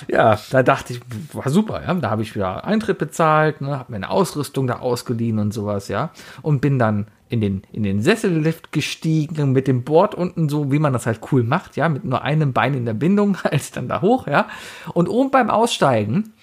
ja, 0.08 0.40
da 0.52 0.64
dachte 0.64 0.94
ich, 0.94 1.02
war 1.34 1.50
super. 1.50 1.82
Ja? 1.84 1.94
Da 1.94 2.10
habe 2.10 2.22
ich 2.24 2.36
wieder 2.36 2.66
Eintritt 2.66 2.98
bezahlt, 2.98 3.62
ne? 3.62 3.80
habe 3.80 3.92
mir 3.92 3.98
eine 3.98 4.10
Ausrüstung 4.10 4.68
da 4.68 4.80
ausgeliehen 4.80 5.40
und 5.40 5.54
sowas, 5.54 5.88
ja. 5.88 6.12
Und 6.42 6.60
bin 6.60 6.78
dann 6.78 7.08
in 7.30 7.42
den, 7.42 7.64
in 7.72 7.84
den 7.84 8.02
Sessellift 8.02 8.72
gestiegen 8.72 9.52
mit 9.52 9.68
dem 9.68 9.84
Board 9.84 10.16
unten 10.16 10.50
so, 10.50 10.72
wie 10.72 10.80
man 10.80 10.94
das 10.94 11.06
halt 11.06 11.22
cool 11.32 11.44
macht, 11.44 11.76
ja, 11.76 11.90
mit 11.90 12.04
nur 12.06 12.22
einem 12.22 12.54
Bein 12.54 12.74
in 12.74 12.86
der 12.86 12.94
Bindung, 12.94 13.38
halt 13.44 13.76
dann 13.76 13.88
da 13.88 14.02
hoch, 14.02 14.28
ja. 14.28 14.48
Und 14.94 15.08
oben 15.08 15.32
beim 15.32 15.50
Aussteigen 15.50 16.34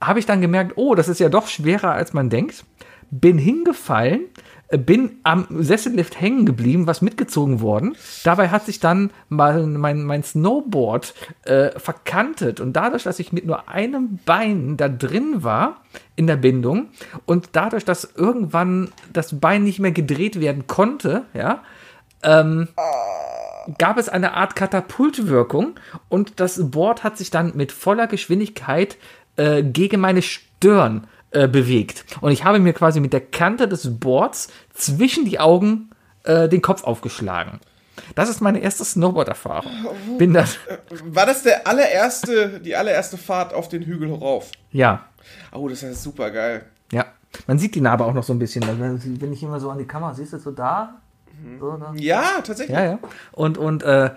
habe 0.00 0.18
ich 0.18 0.26
dann 0.26 0.40
gemerkt, 0.40 0.72
oh, 0.76 0.94
das 0.94 1.08
ist 1.08 1.20
ja 1.20 1.28
doch 1.28 1.46
schwerer, 1.46 1.92
als 1.92 2.12
man 2.12 2.30
denkt. 2.30 2.64
Bin 3.10 3.38
hingefallen, 3.38 4.26
äh, 4.68 4.78
bin 4.78 5.18
am 5.22 5.46
Sessellift 5.50 6.20
hängen 6.20 6.44
geblieben, 6.44 6.86
was 6.86 7.00
mitgezogen 7.00 7.60
worden. 7.60 7.96
Dabei 8.22 8.50
hat 8.50 8.66
sich 8.66 8.80
dann 8.80 9.10
mein, 9.28 9.74
mein, 9.74 10.04
mein 10.04 10.22
Snowboard 10.22 11.14
äh, 11.44 11.78
verkantet. 11.78 12.60
Und 12.60 12.74
dadurch, 12.74 13.04
dass 13.04 13.18
ich 13.18 13.32
mit 13.32 13.46
nur 13.46 13.68
einem 13.68 14.18
Bein 14.24 14.76
da 14.76 14.88
drin 14.88 15.42
war 15.42 15.82
in 16.16 16.26
der 16.26 16.36
Bindung 16.36 16.88
und 17.24 17.50
dadurch, 17.52 17.84
dass 17.84 18.12
irgendwann 18.14 18.90
das 19.12 19.40
Bein 19.40 19.64
nicht 19.64 19.78
mehr 19.78 19.92
gedreht 19.92 20.40
werden 20.40 20.66
konnte, 20.66 21.24
ja, 21.32 21.62
gab 23.76 23.98
es 23.98 24.08
eine 24.08 24.34
Art 24.34 24.56
Katapultwirkung 24.56 25.74
und 26.08 26.40
das 26.40 26.70
Board 26.70 27.04
hat 27.04 27.18
sich 27.18 27.30
dann 27.30 27.52
mit 27.54 27.70
voller 27.70 28.06
Geschwindigkeit 28.06 28.96
äh, 29.38 29.62
gegen 29.62 30.00
meine 30.00 30.20
Stirn 30.22 31.06
äh, 31.30 31.48
bewegt. 31.48 32.04
Und 32.20 32.32
ich 32.32 32.44
habe 32.44 32.58
mir 32.58 32.72
quasi 32.74 33.00
mit 33.00 33.12
der 33.12 33.20
Kante 33.22 33.68
des 33.68 33.98
Boards 33.98 34.48
zwischen 34.74 35.24
die 35.24 35.40
Augen 35.40 35.90
äh, 36.24 36.48
den 36.48 36.60
Kopf 36.62 36.84
aufgeschlagen. 36.84 37.60
Das 38.14 38.28
ist 38.28 38.40
meine 38.40 38.60
erste 38.60 38.84
Snowboard-Erfahrung. 38.84 39.70
Bin 40.18 40.32
dann, 40.32 40.46
War 41.04 41.26
das 41.26 41.42
der 41.42 41.66
allererste, 41.66 42.60
die 42.60 42.76
allererste 42.76 43.18
Fahrt 43.18 43.52
auf 43.52 43.68
den 43.68 43.82
Hügel 43.82 44.10
horauf? 44.10 44.50
ja, 44.70 45.04
Oh, 45.52 45.68
das 45.68 45.82
ist 45.82 46.02
super 46.02 46.30
geil. 46.30 46.64
ja. 46.92 47.04
Man 47.46 47.58
sieht 47.58 47.74
die 47.74 47.82
Narbe 47.82 48.04
auch 48.06 48.14
noch 48.14 48.22
so 48.22 48.32
ein 48.32 48.38
bisschen. 48.38 48.64
Wenn 49.20 49.32
ich 49.32 49.42
immer 49.42 49.60
so 49.60 49.68
an 49.70 49.76
die 49.78 49.84
Kamera, 49.86 50.14
siehst 50.14 50.32
du 50.32 50.38
so 50.38 50.50
da? 50.50 51.02
So, 51.60 51.76
da. 51.76 51.92
Ja, 51.96 52.40
tatsächlich. 52.42 52.74
Ja, 52.74 52.84
ja. 52.84 52.98
Und, 53.32 53.58
und 53.58 53.82
äh, 53.82 54.10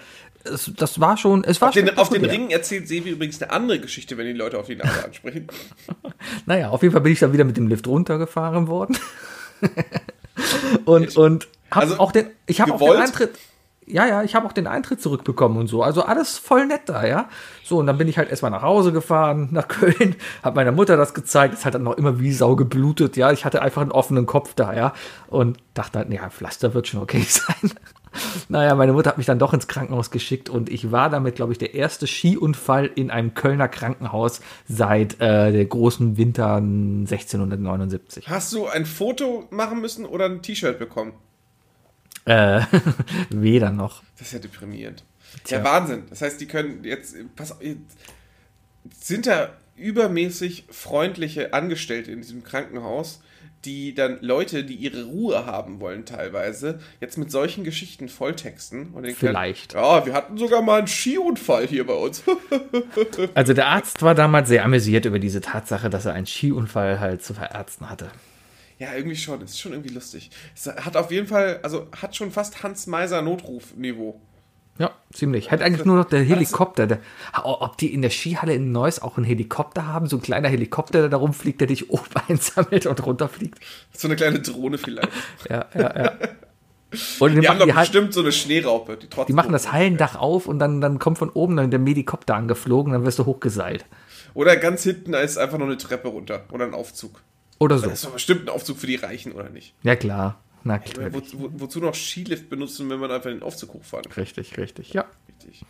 es, 0.46 0.72
das 0.76 1.00
war 1.00 1.18
schon, 1.18 1.44
es 1.44 1.62
war 1.62 1.70
Auf 1.70 1.76
den, 1.76 1.98
auf 1.98 2.10
den. 2.10 2.26
Ringen 2.26 2.50
erzählt 2.50 2.88
Sevi 2.88 3.12
übrigens 3.12 3.42
eine 3.42 3.52
andere 3.52 3.80
Geschichte, 3.80 4.18
wenn 4.18 4.26
die 4.26 4.34
Leute 4.34 4.58
auf 4.58 4.68
die 4.68 4.76
Nase 4.76 5.04
ansprechen. 5.06 5.48
Naja, 6.46 6.70
auf 6.70 6.82
jeden 6.82 6.92
Fall 6.94 7.02
bin 7.02 7.14
ich 7.14 7.20
dann 7.20 7.34
wieder 7.34 7.44
mit 7.44 7.58
dem 7.58 7.68
Lift 7.68 7.88
runtergefahren 7.88 8.68
worden. 8.68 8.98
und 10.86 11.16
und 11.18 11.48
habe 11.70 11.86
Also, 11.86 12.00
auch 12.00 12.12
den, 12.12 12.28
ich 12.48 12.62
habe 12.62 12.74
auch 12.74 12.80
den? 12.80 13.02
Eintritt. 13.02 13.32
Ja, 13.88 14.06
ja, 14.06 14.24
ich 14.24 14.36
habe 14.36 14.48
auch 14.48 14.54
den 14.54 14.68
Eintritt 14.68 15.02
zurückbekommen 15.02 15.58
und 15.58 15.68
so. 15.68 15.84
Also 15.84 16.04
alles 16.04 16.38
voll 16.38 16.66
nett 16.68 16.84
da, 16.86 17.06
ja. 17.06 17.28
So, 17.64 17.80
und 17.80 17.88
dann 17.88 17.98
bin 17.98 18.08
ich 18.08 18.18
halt 18.18 18.30
erstmal 18.30 18.52
nach 18.52 18.62
Hause 18.62 18.94
gefahren, 18.94 19.50
nach 19.52 19.68
Köln, 19.68 20.16
habe 20.44 20.56
meiner 20.56 20.72
Mutter 20.72 20.98
das 20.98 21.14
gezeigt. 21.14 21.56
Es 21.56 21.66
hat 21.66 21.74
dann 21.74 21.84
noch 21.84 21.98
immer 21.98 22.20
wie 22.20 22.32
Sau 22.32 22.56
geblutet, 22.56 23.18
ja. 23.18 23.32
Ich 23.32 23.44
hatte 23.44 23.62
einfach 23.62 23.82
einen 23.82 23.92
offenen 23.92 24.26
Kopf 24.26 24.54
da, 24.54 24.74
ja. 24.74 24.94
Und 25.28 25.58
dachte 25.74 26.00
halt, 26.00 26.14
ja, 26.14 26.30
Pflaster 26.30 26.74
wird 26.74 26.88
schon 26.88 27.02
okay 27.02 27.26
sein. 27.28 27.72
Naja, 28.50 28.76
meine 28.76 28.94
Mutter 28.94 29.10
hat 29.10 29.18
mich 29.18 29.26
dann 29.26 29.40
doch 29.40 29.54
ins 29.54 29.68
Krankenhaus 29.68 30.12
geschickt 30.12 30.50
und 30.50 30.70
ich 30.70 30.92
war 30.92 31.10
damit, 31.10 31.36
glaube 31.36 31.54
ich, 31.54 31.58
der 31.58 31.74
erste 31.74 32.08
Skiunfall 32.08 32.90
in 32.94 33.10
einem 33.10 33.34
Kölner 33.34 33.68
Krankenhaus 33.68 34.42
seit 34.68 35.22
äh, 35.22 35.52
der 35.52 35.66
großen 35.66 36.18
Winter 36.18 36.56
1679. 36.56 38.28
Hast 38.28 38.54
du 38.54 38.68
ein 38.68 38.86
Foto 38.86 39.48
machen 39.52 39.82
müssen 39.82 40.06
oder 40.06 40.26
ein 40.26 40.42
T-Shirt 40.42 40.78
bekommen? 40.78 41.14
Äh, 42.26 42.62
weder 43.30 43.72
noch. 43.72 44.04
Das 44.18 44.28
ist 44.28 44.34
ja 44.34 44.40
deprimierend. 44.40 45.04
Tja. 45.44 45.60
Ja, 45.60 45.64
Wahnsinn. 45.64 46.04
Das 46.10 46.22
heißt, 46.22 46.40
die 46.42 46.46
können 46.46 46.84
jetzt, 46.84 47.16
pass 47.36 47.52
auf, 47.52 47.62
jetzt 47.62 47.98
sind 49.00 49.28
da 49.28 49.54
übermäßig 49.76 50.66
freundliche 50.70 51.54
Angestellte 51.54 52.12
in 52.12 52.22
diesem 52.22 52.44
Krankenhaus, 52.44 53.22
die 53.66 53.94
dann 53.94 54.18
Leute, 54.22 54.64
die 54.64 54.76
ihre 54.76 55.04
Ruhe 55.04 55.46
haben 55.46 55.80
wollen 55.80 56.06
teilweise, 56.06 56.80
jetzt 57.00 57.18
mit 57.18 57.32
solchen 57.32 57.64
Geschichten 57.64 58.10
volltexten. 58.10 58.90
Und 58.94 59.10
Vielleicht. 59.12 59.74
Können, 59.74 59.84
ja, 59.84 60.06
wir 60.06 60.14
hatten 60.14 60.38
sogar 60.38 60.62
mal 60.62 60.80
einen 60.80 60.88
Skiunfall 60.88 61.68
hier 61.68 61.86
bei 61.86 61.94
uns. 61.94 62.24
Also 63.34 63.54
der 63.54 63.68
Arzt 63.68 64.02
war 64.02 64.16
damals 64.16 64.50
sehr 64.50 64.66
amüsiert 64.66 65.06
über 65.06 65.20
diese 65.20 65.42
Tatsache, 65.42 65.90
dass 65.90 66.06
er 66.06 66.14
einen 66.14 66.26
Skiunfall 66.26 67.00
halt 67.00 67.24
zu 67.24 67.34
verärzten 67.34 67.90
hatte. 67.90 68.12
ja, 68.80 68.94
irgendwie 68.94 69.16
schon. 69.16 69.42
Es 69.42 69.52
ist 69.52 69.60
schon 69.60 69.74
irgendwie 69.74 69.94
lustig. 69.94 70.32
Es 70.56 70.68
hat 70.68 70.98
auf 70.98 71.12
jeden 71.12 71.28
Fall, 71.28 71.60
also 71.64 71.88
hat 72.02 72.16
schon 72.16 72.32
fast 72.32 72.64
Hans 72.64 72.88
Meiser 72.88 73.22
Notrufniveau. 73.22 74.20
Ja, 74.78 74.92
ziemlich. 75.14 75.52
Hat 75.52 75.62
eigentlich 75.62 75.86
nur 75.86 75.98
noch 75.98 76.06
der 76.06 76.24
Helikopter. 76.24 76.88
Der, 76.88 77.00
ob 77.44 77.78
die 77.78 77.94
in 77.94 78.02
der 78.02 78.10
Skihalle 78.10 78.54
in 78.54 78.72
Neuss 78.72 79.02
auch 79.02 79.18
einen 79.18 79.26
Helikopter 79.26 79.88
haben, 79.88 80.08
so 80.08 80.18
ein 80.18 80.22
kleiner 80.22 80.48
Helikopter, 80.50 81.02
der 81.02 81.10
da 81.10 81.18
rumfliegt, 81.18 81.60
der 81.60 81.68
dich 81.68 81.90
oben 81.90 82.06
einsammelt 82.28 82.86
und 82.86 83.06
runterfliegt. 83.06 83.60
So 83.96 84.08
eine 84.08 84.16
kleine 84.16 84.40
Drohne 84.40 84.78
vielleicht. 84.78 85.10
Ja, 85.50 85.66
ja, 85.76 86.04
ja. 86.04 86.12
Und 87.20 87.36
die, 87.36 87.40
Die 87.40 87.48
haben 87.48 87.58
machen, 87.58 87.70
doch 87.70 87.76
halt, 87.76 87.92
bestimmt 87.92 88.14
so 88.14 88.20
eine 88.20 88.32
Schneeraupe. 88.32 88.98
Die, 88.98 89.08
die 89.28 89.34
machen 89.34 89.54
das 89.54 89.72
Hallendach 89.72 90.16
auf 90.16 90.48
und 90.48 90.60
dann, 90.60 90.82
dann 90.82 91.00
kommt 91.00 91.18
von 91.18 91.30
oben 91.30 91.56
dann 91.56 91.72
der 91.72 91.80
Medikopter 91.80 92.36
angeflogen, 92.36 92.92
dann 92.92 93.06
wirst 93.06 93.18
du 93.20 93.26
hochgeseilt. 93.26 93.86
Oder 94.34 94.58
ganz 94.58 94.84
hinten 94.84 95.14
ist 95.14 95.38
einfach 95.38 95.58
nur 95.58 95.68
eine 95.68 95.78
Treppe 95.78 96.10
runter 96.10 96.44
oder 96.52 96.66
ein 96.66 96.74
Aufzug. 96.74 97.22
Oder 97.60 97.78
so. 97.78 97.86
Das 97.86 97.94
ist 97.94 98.06
doch 98.06 98.12
bestimmt 98.12 98.42
ein 98.44 98.50
Aufzug 98.50 98.78
für 98.78 98.88
die 98.88 98.96
Reichen, 98.96 99.32
oder 99.32 99.50
nicht? 99.50 99.74
Ja, 99.84 99.96
klar. 99.96 100.42
Na, 100.64 100.80
Wo, 100.80 100.90
klar. 100.90 101.10
wo, 101.14 101.50
wozu 101.54 101.80
noch 101.80 101.96
Skilift 101.96 102.50
benutzen, 102.50 102.90
wenn 102.90 103.00
man 103.00 103.12
einfach 103.12 103.30
den 103.30 103.42
Aufzug 103.44 103.74
hochfahren 103.74 104.06
kann? 104.06 104.24
Richtig, 104.24 104.58
richtig. 104.58 104.94
Ja. 104.94 105.06
Richtig. 105.28 105.64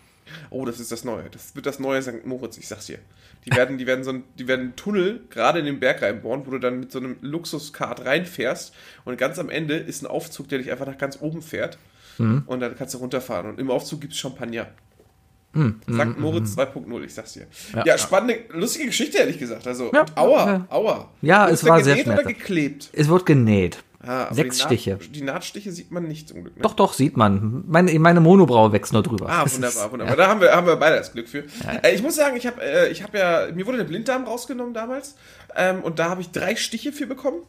Oh, 0.49 0.65
das 0.65 0.79
ist 0.79 0.91
das 0.91 1.03
Neue. 1.03 1.29
Das 1.29 1.55
wird 1.55 1.65
das 1.65 1.79
neue 1.79 2.01
St. 2.01 2.25
Moritz, 2.25 2.57
ich 2.57 2.67
sag's 2.67 2.85
dir. 2.85 2.99
Die 3.45 3.51
werden, 3.51 3.77
die 3.77 3.85
werden 3.87 4.03
so 4.03 4.11
ein, 4.11 4.23
die 4.39 4.47
werden 4.47 4.61
einen 4.61 4.75
Tunnel 4.75 5.21
gerade 5.29 5.59
in 5.59 5.65
den 5.65 5.79
Berg 5.79 6.01
reinbohren, 6.01 6.45
wo 6.45 6.51
du 6.51 6.59
dann 6.59 6.79
mit 6.79 6.91
so 6.91 6.99
einem 6.99 7.17
Luxuskart 7.21 8.05
reinfährst 8.05 8.73
und 9.03 9.17
ganz 9.17 9.39
am 9.39 9.49
Ende 9.49 9.75
ist 9.75 10.03
ein 10.03 10.07
Aufzug, 10.07 10.47
der 10.47 10.59
dich 10.59 10.71
einfach 10.71 10.85
nach 10.85 10.97
ganz 10.97 11.17
oben 11.21 11.41
fährt 11.41 11.77
Mhm. 12.17 12.43
und 12.45 12.59
dann 12.59 12.75
kannst 12.77 12.93
du 12.93 12.97
runterfahren 12.99 13.49
und 13.49 13.59
im 13.59 13.71
Aufzug 13.71 14.01
gibt's 14.01 14.17
Champagner. 14.17 14.67
Mhm, 15.53 15.81
St. 15.83 16.17
Moritz 16.19 16.55
2.0, 16.55 17.03
ich 17.03 17.13
sag's 17.13 17.33
dir. 17.33 17.47
Ja, 17.73 17.83
Ja. 17.85 17.97
spannende, 17.97 18.39
lustige 18.53 18.85
Geschichte, 18.87 19.17
ehrlich 19.17 19.37
gesagt. 19.39 19.65
Also, 19.67 19.91
Ja, 19.93 20.05
aua, 20.15 20.45
ja. 20.45 20.65
aua. 20.69 21.09
Ja, 21.21 21.43
Wurde 21.43 21.53
es 21.53 21.65
war 21.65 21.83
sehr 21.83 21.95
genäht 21.95 22.19
oder 22.19 22.23
geklebt? 22.23 22.89
Es 22.93 23.09
wird 23.09 23.25
genäht. 23.25 23.83
Ah, 24.03 24.33
Sechs 24.33 24.57
die 24.57 24.61
Naht- 24.63 24.67
Stiche. 24.71 24.95
Die 24.97 25.21
Nahtstiche 25.21 25.71
sieht 25.71 25.91
man 25.91 26.07
nicht 26.07 26.27
zum 26.27 26.41
Glück. 26.41 26.55
Ne? 26.55 26.63
Doch, 26.63 26.73
doch, 26.73 26.93
sieht 26.93 27.17
man. 27.17 27.63
Meine, 27.67 27.97
meine 27.99 28.19
Monobraue 28.19 28.71
wächst 28.71 28.93
nur 28.93 29.03
drüber. 29.03 29.27
Ah, 29.29 29.45
wunderbar, 29.51 29.91
wunderbar. 29.91 30.15
Da 30.15 30.27
haben 30.27 30.41
wir, 30.41 30.51
haben 30.53 30.65
wir 30.65 30.75
beide 30.75 30.95
das 30.97 31.11
Glück 31.13 31.29
für. 31.29 31.43
Äh, 31.83 31.93
ich 31.93 32.01
muss 32.01 32.15
sagen, 32.15 32.35
ich 32.35 32.47
habe 32.47 32.61
äh, 32.63 32.89
ich 32.89 33.03
hab 33.03 33.13
ja, 33.13 33.47
mir 33.53 33.67
wurde 33.67 33.77
der 33.77 33.83
Blinddarm 33.85 34.23
rausgenommen 34.23 34.73
damals 34.73 35.15
ähm, 35.55 35.83
und 35.83 35.99
da 35.99 36.09
habe 36.09 36.21
ich 36.21 36.31
drei 36.31 36.55
Stiche 36.55 36.91
für 36.91 37.05
bekommen. 37.05 37.43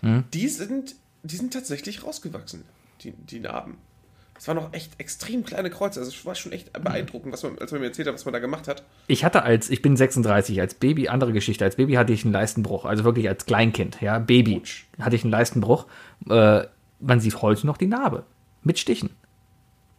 Hm? 0.00 0.24
Die, 0.34 0.48
sind, 0.48 0.96
die 1.22 1.36
sind 1.36 1.52
tatsächlich 1.52 2.02
rausgewachsen, 2.04 2.64
die, 3.02 3.12
die 3.12 3.38
Narben. 3.40 3.76
Es 4.36 4.48
waren 4.48 4.56
noch 4.56 4.72
echt 4.72 4.98
extrem 4.98 5.44
kleine 5.44 5.70
Kreuze. 5.70 6.00
Also 6.00 6.10
es 6.10 6.26
war 6.26 6.34
schon 6.34 6.52
echt 6.52 6.72
beeindruckend, 6.72 7.32
was 7.32 7.42
man, 7.42 7.58
als 7.58 7.70
man 7.72 7.80
mir 7.80 7.86
erzählt 7.86 8.08
hat, 8.08 8.14
was 8.14 8.24
man 8.24 8.34
da 8.34 8.40
gemacht 8.40 8.68
hat. 8.68 8.82
Ich 9.06 9.24
hatte 9.24 9.42
als, 9.42 9.70
ich 9.70 9.80
bin 9.80 9.96
36, 9.96 10.60
als 10.60 10.74
Baby, 10.74 11.08
andere 11.08 11.32
Geschichte, 11.32 11.64
als 11.64 11.76
Baby 11.76 11.94
hatte 11.94 12.12
ich 12.12 12.24
einen 12.24 12.32
Leistenbruch, 12.32 12.84
also 12.84 13.04
wirklich 13.04 13.28
als 13.28 13.46
Kleinkind, 13.46 14.00
ja, 14.00 14.18
Baby, 14.18 14.56
Autsch. 14.56 14.86
hatte 15.00 15.16
ich 15.16 15.22
einen 15.22 15.30
Leistenbruch. 15.30 15.86
Äh, 16.28 16.64
man 17.00 17.20
sieht 17.20 17.42
heute 17.42 17.66
noch 17.66 17.76
die 17.76 17.86
Narbe. 17.86 18.24
Mit 18.62 18.78
Stichen. 18.78 19.10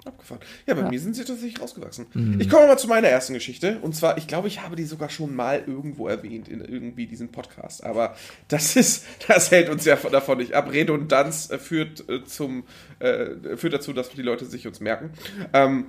Abgefahren. 0.05 0.41
Ja, 0.67 0.75
bei 0.75 0.87
mir 0.89 0.99
sind 0.99 1.15
sie 1.15 1.25
tatsächlich 1.25 1.59
rausgewachsen. 1.59 2.05
Mhm. 2.13 2.39
Ich 2.39 2.49
komme 2.49 2.67
mal 2.67 2.77
zu 2.77 2.87
meiner 2.87 3.07
ersten 3.07 3.33
Geschichte. 3.33 3.79
Und 3.81 3.95
zwar, 3.95 4.17
ich 4.17 4.27
glaube, 4.27 4.47
ich 4.47 4.61
habe 4.61 4.75
die 4.75 4.83
sogar 4.85 5.09
schon 5.09 5.35
mal 5.35 5.63
irgendwo 5.65 6.07
erwähnt 6.07 6.47
in 6.47 6.61
irgendwie 6.61 7.07
diesem 7.07 7.29
Podcast. 7.31 7.83
Aber 7.83 8.15
das 8.47 8.75
ist, 8.75 9.05
das 9.27 9.49
hält 9.51 9.69
uns 9.69 9.83
ja 9.85 9.95
von- 9.97 10.11
davon 10.11 10.37
nicht 10.37 10.53
ab. 10.53 10.71
Redundanz 10.71 11.49
äh, 11.49 11.57
führt 11.57 12.07
äh, 12.09 12.23
zum, 12.23 12.65
äh, 12.99 13.57
führt 13.57 13.73
dazu, 13.73 13.93
dass 13.93 14.09
die 14.09 14.21
Leute 14.21 14.45
sich 14.45 14.67
uns 14.67 14.79
merken. 14.79 15.09
Ähm, 15.53 15.87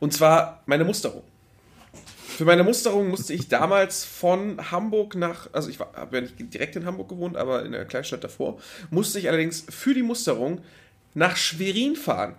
und 0.00 0.12
zwar 0.12 0.62
meine 0.66 0.84
Musterung. 0.84 1.22
Für 2.36 2.44
meine 2.44 2.62
Musterung 2.62 3.08
musste 3.08 3.34
ich 3.34 3.48
damals 3.48 4.04
von 4.04 4.70
Hamburg 4.70 5.16
nach, 5.16 5.48
also 5.52 5.68
ich 5.70 5.80
habe 5.80 6.16
ja 6.16 6.20
nicht 6.20 6.54
direkt 6.54 6.76
in 6.76 6.86
Hamburg 6.86 7.08
gewohnt, 7.08 7.36
aber 7.36 7.64
in 7.64 7.72
der 7.72 7.84
Kleinstadt 7.84 8.22
davor, 8.22 8.60
musste 8.90 9.18
ich 9.18 9.28
allerdings 9.28 9.64
für 9.68 9.92
die 9.92 10.04
Musterung 10.04 10.60
nach 11.14 11.36
Schwerin 11.36 11.96
fahren. 11.96 12.36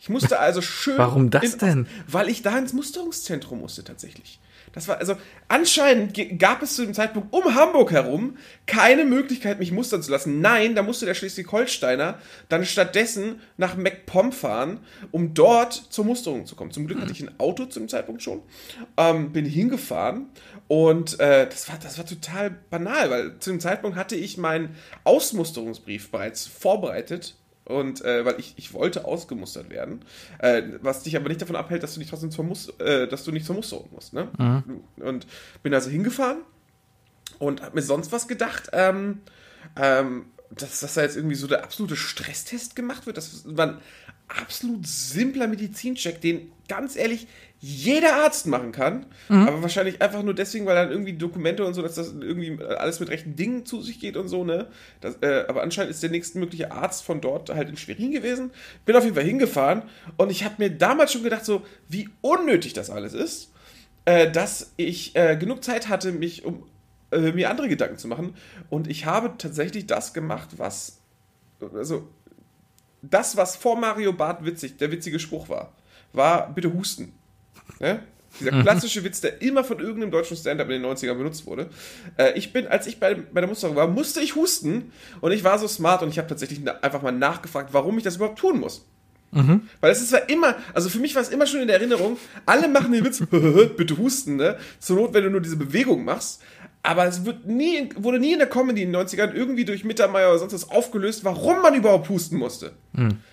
Ich 0.00 0.08
musste 0.08 0.38
also 0.38 0.62
schön. 0.62 0.98
Warum 0.98 1.30
das 1.30 1.56
denn? 1.58 1.86
Weil 2.06 2.28
ich 2.28 2.42
da 2.42 2.56
ins 2.58 2.72
Musterungszentrum 2.72 3.60
musste 3.60 3.84
tatsächlich. 3.84 4.40
Das 4.72 4.86
war 4.86 4.98
also 4.98 5.16
anscheinend 5.48 6.16
gab 6.38 6.62
es 6.62 6.76
zu 6.76 6.84
dem 6.84 6.94
Zeitpunkt 6.94 7.32
um 7.32 7.54
Hamburg 7.54 7.90
herum 7.90 8.36
keine 8.66 9.04
Möglichkeit, 9.04 9.58
mich 9.58 9.72
mustern 9.72 10.02
zu 10.02 10.10
lassen. 10.10 10.40
Nein, 10.40 10.74
da 10.74 10.82
musste 10.82 11.06
der 11.06 11.14
Schleswig-Holsteiner 11.14 12.18
dann 12.48 12.64
stattdessen 12.64 13.40
nach 13.56 13.76
MacPom 13.76 14.32
fahren, 14.32 14.80
um 15.10 15.34
dort 15.34 15.72
zur 15.72 16.04
Musterung 16.04 16.46
zu 16.46 16.54
kommen. 16.54 16.70
Zum 16.70 16.86
Glück 16.86 17.00
hatte 17.00 17.12
ich 17.12 17.20
ein 17.20 17.40
Auto 17.40 17.64
zu 17.64 17.80
dem 17.80 17.88
Zeitpunkt 17.88 18.22
schon, 18.22 18.42
ähm, 18.96 19.32
bin 19.32 19.44
hingefahren 19.44 20.26
und 20.68 21.18
äh, 21.18 21.48
das 21.48 21.68
war 21.68 21.78
das 21.82 21.98
war 21.98 22.06
total 22.06 22.50
banal, 22.50 23.10
weil 23.10 23.38
zu 23.40 23.50
dem 23.50 23.60
Zeitpunkt 23.60 23.96
hatte 23.96 24.14
ich 24.14 24.38
meinen 24.38 24.76
Ausmusterungsbrief 25.02 26.10
bereits 26.10 26.46
vorbereitet 26.46 27.34
und 27.70 28.04
äh, 28.04 28.24
weil 28.24 28.38
ich, 28.38 28.54
ich 28.56 28.74
wollte 28.74 29.04
ausgemustert 29.04 29.70
werden, 29.70 30.04
äh, 30.38 30.62
was 30.82 31.02
dich 31.02 31.16
aber 31.16 31.28
nicht 31.28 31.40
davon 31.40 31.56
abhält, 31.56 31.82
dass 31.82 31.94
du 31.94 32.00
nicht 32.00 32.10
trotzdem 32.10 32.30
zur 32.30 32.44
Mus 32.44 32.68
äh, 32.78 33.06
dass 33.08 33.24
du 33.24 33.32
nicht 33.32 33.46
zur 33.46 33.54
Musterung 33.54 33.88
musst. 33.92 34.12
Ne? 34.12 34.28
Und 34.96 35.26
bin 35.62 35.72
also 35.74 35.90
hingefahren 35.90 36.38
und 37.38 37.62
habe 37.62 37.76
mir 37.76 37.82
sonst 37.82 38.12
was 38.12 38.28
gedacht, 38.28 38.70
ähm, 38.72 39.20
ähm, 39.76 40.26
dass, 40.50 40.80
dass 40.80 40.94
da 40.94 41.02
jetzt 41.02 41.16
irgendwie 41.16 41.36
so 41.36 41.46
der 41.46 41.64
absolute 41.64 41.96
Stresstest 41.96 42.76
gemacht 42.76 43.06
wird. 43.06 43.16
Das 43.16 43.42
war 43.46 43.68
ein 43.68 43.78
absolut 44.28 44.86
simpler 44.86 45.46
Medizincheck, 45.46 46.20
den 46.20 46.52
ganz 46.68 46.96
ehrlich 46.96 47.26
jeder 47.62 48.16
Arzt 48.24 48.46
machen 48.46 48.72
kann, 48.72 49.04
aber 49.48 49.60
wahrscheinlich 49.60 50.00
einfach 50.00 50.22
nur 50.22 50.34
deswegen, 50.34 50.64
weil 50.64 50.76
dann 50.76 50.90
irgendwie 50.90 51.12
Dokumente 51.12 51.66
und 51.66 51.74
so, 51.74 51.82
dass 51.82 51.96
das 51.96 52.14
irgendwie 52.18 52.58
alles 52.64 53.00
mit 53.00 53.10
rechten 53.10 53.36
Dingen 53.36 53.66
zu 53.66 53.82
sich 53.82 54.00
geht 54.00 54.16
und 54.16 54.28
so, 54.28 54.44
ne? 54.44 54.68
Das, 55.02 55.16
äh, 55.20 55.44
aber 55.46 55.62
anscheinend 55.62 55.90
ist 55.90 56.02
der 56.02 56.08
nächstmögliche 56.10 56.72
Arzt 56.72 57.04
von 57.04 57.20
dort 57.20 57.50
halt 57.50 57.68
in 57.68 57.76
Schwerin 57.76 58.12
gewesen. 58.12 58.50
Bin 58.86 58.96
auf 58.96 59.04
jeden 59.04 59.14
Fall 59.14 59.24
hingefahren 59.24 59.82
und 60.16 60.30
ich 60.30 60.44
habe 60.44 60.54
mir 60.58 60.70
damals 60.70 61.12
schon 61.12 61.22
gedacht, 61.22 61.44
so 61.44 61.66
wie 61.88 62.08
unnötig 62.22 62.72
das 62.72 62.88
alles 62.88 63.12
ist, 63.12 63.52
äh, 64.06 64.30
dass 64.30 64.72
ich 64.78 65.14
äh, 65.14 65.36
genug 65.36 65.62
Zeit 65.62 65.88
hatte, 65.88 66.12
mich 66.12 66.46
um 66.46 66.64
äh, 67.10 67.32
mir 67.32 67.50
andere 67.50 67.68
Gedanken 67.68 67.98
zu 67.98 68.08
machen. 68.08 68.34
Und 68.68 68.88
ich 68.88 69.06
habe 69.06 69.32
tatsächlich 69.38 69.86
das 69.86 70.12
gemacht, 70.12 70.50
was 70.56 71.00
also 71.74 72.08
das, 73.02 73.36
was 73.36 73.56
vor 73.56 73.78
Mario 73.78 74.12
Barth 74.12 74.44
witzig, 74.44 74.76
der 74.76 74.90
witzige 74.90 75.18
Spruch 75.18 75.48
war, 75.48 75.72
war 76.12 76.52
bitte 76.52 76.72
husten. 76.72 77.12
Ne? 77.78 78.02
Dieser 78.38 78.62
klassische 78.62 79.02
Witz, 79.02 79.20
der 79.20 79.42
immer 79.42 79.64
von 79.64 79.80
irgendeinem 79.80 80.12
deutschen 80.12 80.36
Stand-up 80.36 80.68
in 80.70 80.82
den 80.82 80.90
90ern 80.90 81.14
benutzt 81.14 81.46
wurde. 81.46 81.68
Äh, 82.16 82.38
ich 82.38 82.52
bin, 82.52 82.66
als 82.68 82.86
ich 82.86 83.00
bei, 83.00 83.14
bei 83.14 83.40
der 83.40 83.48
Musterung 83.48 83.74
war, 83.74 83.88
musste 83.88 84.20
ich 84.20 84.36
husten 84.36 84.92
und 85.20 85.32
ich 85.32 85.42
war 85.42 85.58
so 85.58 85.66
smart 85.66 86.02
und 86.02 86.10
ich 86.10 86.18
habe 86.18 86.28
tatsächlich 86.28 86.60
einfach 86.82 87.02
mal 87.02 87.12
nachgefragt, 87.12 87.70
warum 87.72 87.98
ich 87.98 88.04
das 88.04 88.16
überhaupt 88.16 88.38
tun 88.38 88.60
muss. 88.60 88.86
Weil 89.80 89.92
es 89.92 90.00
ist 90.00 90.10
zwar 90.10 90.28
immer, 90.28 90.56
also 90.74 90.88
für 90.88 90.98
mich 90.98 91.14
war 91.14 91.22
es 91.22 91.28
immer 91.28 91.46
schon 91.46 91.60
in 91.60 91.68
der 91.68 91.76
Erinnerung, 91.76 92.18
alle 92.46 92.66
machen 92.68 92.92
den 92.92 93.04
Witz, 93.04 93.22
bitte 93.76 93.96
husten, 93.96 94.36
ne? 94.36 94.58
Zur 94.80 94.96
Not, 94.96 95.14
wenn 95.14 95.24
du 95.24 95.30
nur 95.30 95.40
diese 95.40 95.56
Bewegung 95.56 96.04
machst. 96.04 96.42
Aber 96.82 97.06
es 97.06 97.24
wird 97.26 97.46
nie, 97.46 97.90
wurde 97.96 98.18
nie 98.18 98.32
in 98.32 98.38
der 98.38 98.48
Comedy 98.48 98.82
in 98.82 98.92
den 98.92 99.06
90ern 99.06 99.32
irgendwie 99.32 99.64
durch 99.66 99.84
Mittermeier 99.84 100.30
oder 100.30 100.38
sonst 100.38 100.54
was 100.54 100.70
aufgelöst, 100.70 101.24
warum 101.24 101.60
man 101.60 101.74
überhaupt 101.74 102.08
husten 102.08 102.36
musste. 102.38 102.72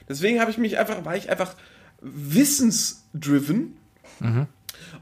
Deswegen 0.10 0.40
habe 0.42 0.52
ich 0.52 0.58
mich 0.58 0.78
einfach, 0.78 1.06
war 1.06 1.16
ich 1.16 1.30
einfach 1.30 1.56
wissensdriven 2.02 3.78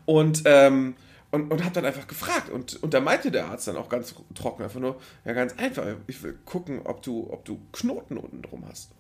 und, 0.06 0.44
ähm, 0.46 0.96
und, 1.32 1.52
und 1.52 1.64
habe 1.64 1.74
dann 1.74 1.86
einfach 1.86 2.08
gefragt. 2.08 2.50
Und, 2.50 2.82
und 2.84 2.94
da 2.94 3.02
meinte 3.02 3.32
der 3.32 3.48
Arzt 3.48 3.68
dann 3.68 3.78
auch 3.78 3.90
ganz 3.90 4.14
trocken, 4.36 4.64
einfach 4.64 4.80
nur, 4.80 5.00
ja, 5.26 5.34
ganz 5.34 5.54
einfach, 5.58 5.84
ich 6.08 6.22
will 6.22 6.38
gucken, 6.46 6.82
ob 6.84 7.02
du, 7.02 7.28
ob 7.32 7.46
du 7.46 7.60
Knoten 7.72 8.18
unten 8.18 8.42
drum 8.44 8.64
hast. 8.70 8.92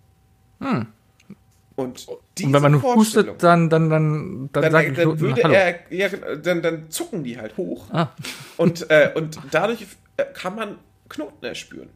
Und, 1.76 2.08
Und 2.08 2.54
wenn 2.54 2.62
man 2.62 2.82
hustet, 2.82 3.44
dann, 3.44 3.70
dann, 3.70 3.90
dann, 3.90 4.50
dann, 4.54 4.72
dann, 4.72 4.86
ich 4.86 4.96
dann 4.96 5.20
würde 5.20 5.44
Hallo. 5.44 5.54
er, 5.54 5.92
ja, 5.92 6.08
genau, 6.08 6.36
dann, 6.36 6.62
dann 6.62 6.90
zucken 6.90 7.24
die 7.24 7.38
halt 7.38 7.58
hoch. 7.58 7.88
Ah. 7.92 8.12
Und, 8.56 8.90
äh, 8.90 9.12
und 9.14 9.38
dadurch 9.52 9.86
äh, 10.16 10.24
kann 10.34 10.56
man 10.56 10.78
Knoten 11.10 11.46
erspüren. 11.46 11.90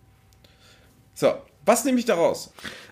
So, 1.13 1.33
was 1.65 1.85
nehme 1.85 1.97
ich 1.99 2.05
daraus? 2.05 2.51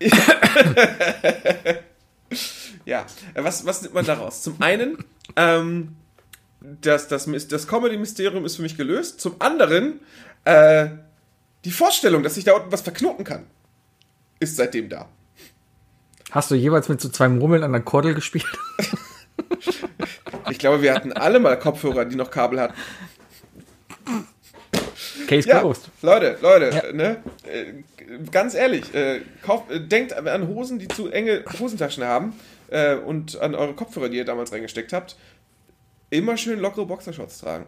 ja, 2.86 3.04
äh, 3.34 3.44
was, 3.44 3.66
was 3.66 3.82
nimmt 3.82 3.94
man 3.94 4.06
daraus? 4.06 4.42
Zum 4.42 4.60
einen, 4.62 5.04
ähm, 5.36 5.96
das, 6.60 7.08
das, 7.08 7.28
das 7.48 7.68
Comedy-Mysterium 7.68 8.46
ist 8.46 8.56
für 8.56 8.62
mich 8.62 8.78
gelöst. 8.78 9.20
Zum 9.20 9.36
anderen, 9.40 10.00
äh, 10.44 10.88
die 11.64 11.70
Vorstellung, 11.70 12.22
dass 12.22 12.38
ich 12.38 12.44
da 12.44 12.54
unten 12.54 12.72
was 12.72 12.80
verknoten 12.80 13.24
kann, 13.24 13.44
ist 14.40 14.56
seitdem 14.56 14.88
da. 14.88 15.08
Hast 16.38 16.52
du 16.52 16.54
jeweils 16.54 16.88
mit 16.88 17.00
so 17.00 17.08
zwei 17.08 17.28
Murmeln 17.28 17.64
an 17.64 17.72
der 17.72 17.80
Kordel 17.80 18.14
gespielt? 18.14 18.46
Ich 20.50 20.58
glaube, 20.58 20.80
wir 20.82 20.94
hatten 20.94 21.12
alle 21.12 21.40
mal 21.40 21.58
Kopfhörer, 21.58 22.04
die 22.04 22.14
noch 22.16 22.30
Kabel 22.30 22.60
hatten. 22.60 22.74
Case 25.26 25.48
Ja, 25.48 25.58
closed. 25.58 25.90
Leute, 26.00 26.38
Leute, 26.40 26.70
Ja. 26.86 26.92
ne? 26.92 27.22
Äh, 27.44 27.82
ganz 28.30 28.54
ehrlich, 28.54 28.94
äh, 28.94 29.20
kauft, 29.42 29.70
äh, 29.70 29.80
denkt 29.80 30.12
an 30.12 30.46
Hosen, 30.48 30.78
die 30.78 30.86
zu 30.88 31.08
enge 31.10 31.44
Hosentaschen 31.58 32.04
haben 32.04 32.32
äh, 32.68 32.94
und 32.94 33.38
an 33.40 33.54
eure 33.56 33.74
Kopfhörer, 33.74 34.08
die 34.08 34.16
ihr 34.18 34.24
damals 34.24 34.52
reingesteckt 34.52 34.92
habt. 34.92 35.16
Immer 36.10 36.36
schön 36.36 36.60
lockere 36.60 36.86
Boxershorts 36.86 37.38
tragen. 37.40 37.66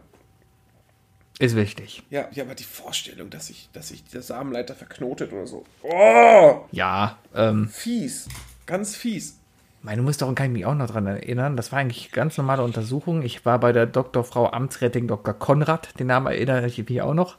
Ist 1.39 1.55
wichtig. 1.57 2.03
Ja, 2.09 2.29
ja, 2.31 2.43
aber 2.45 2.55
die 2.55 2.63
Vorstellung, 2.63 3.29
dass 3.29 3.47
sich 3.47 3.69
dass 3.73 3.89
sich 3.89 4.03
der 4.05 4.21
Samenleiter 4.21 4.75
verknotet 4.75 5.33
oder 5.33 5.45
so. 5.45 5.65
Oh, 5.83 6.65
Ja, 6.71 7.19
ähm, 7.35 7.67
fies. 7.69 8.27
Ganz 8.71 8.95
fies. 8.95 9.37
Meine, 9.81 10.01
doch, 10.01 10.33
kann 10.33 10.45
ich 10.45 10.51
mich 10.53 10.65
auch 10.65 10.75
noch 10.75 10.89
dran 10.89 11.05
erinnern, 11.05 11.57
das 11.57 11.73
war 11.73 11.79
eigentlich 11.79 12.13
ganz 12.13 12.37
normale 12.37 12.63
Untersuchung. 12.63 13.21
Ich 13.21 13.45
war 13.45 13.59
bei 13.59 13.73
der 13.73 13.85
Dr. 13.85 14.23
Frau 14.23 14.49
Amtsrätin 14.49 15.09
Dr. 15.09 15.33
Konrad, 15.33 15.99
den 15.99 16.07
Namen 16.07 16.27
erinnere 16.27 16.67
ich 16.67 16.77
mich 16.77 17.01
auch 17.01 17.13
noch. 17.13 17.35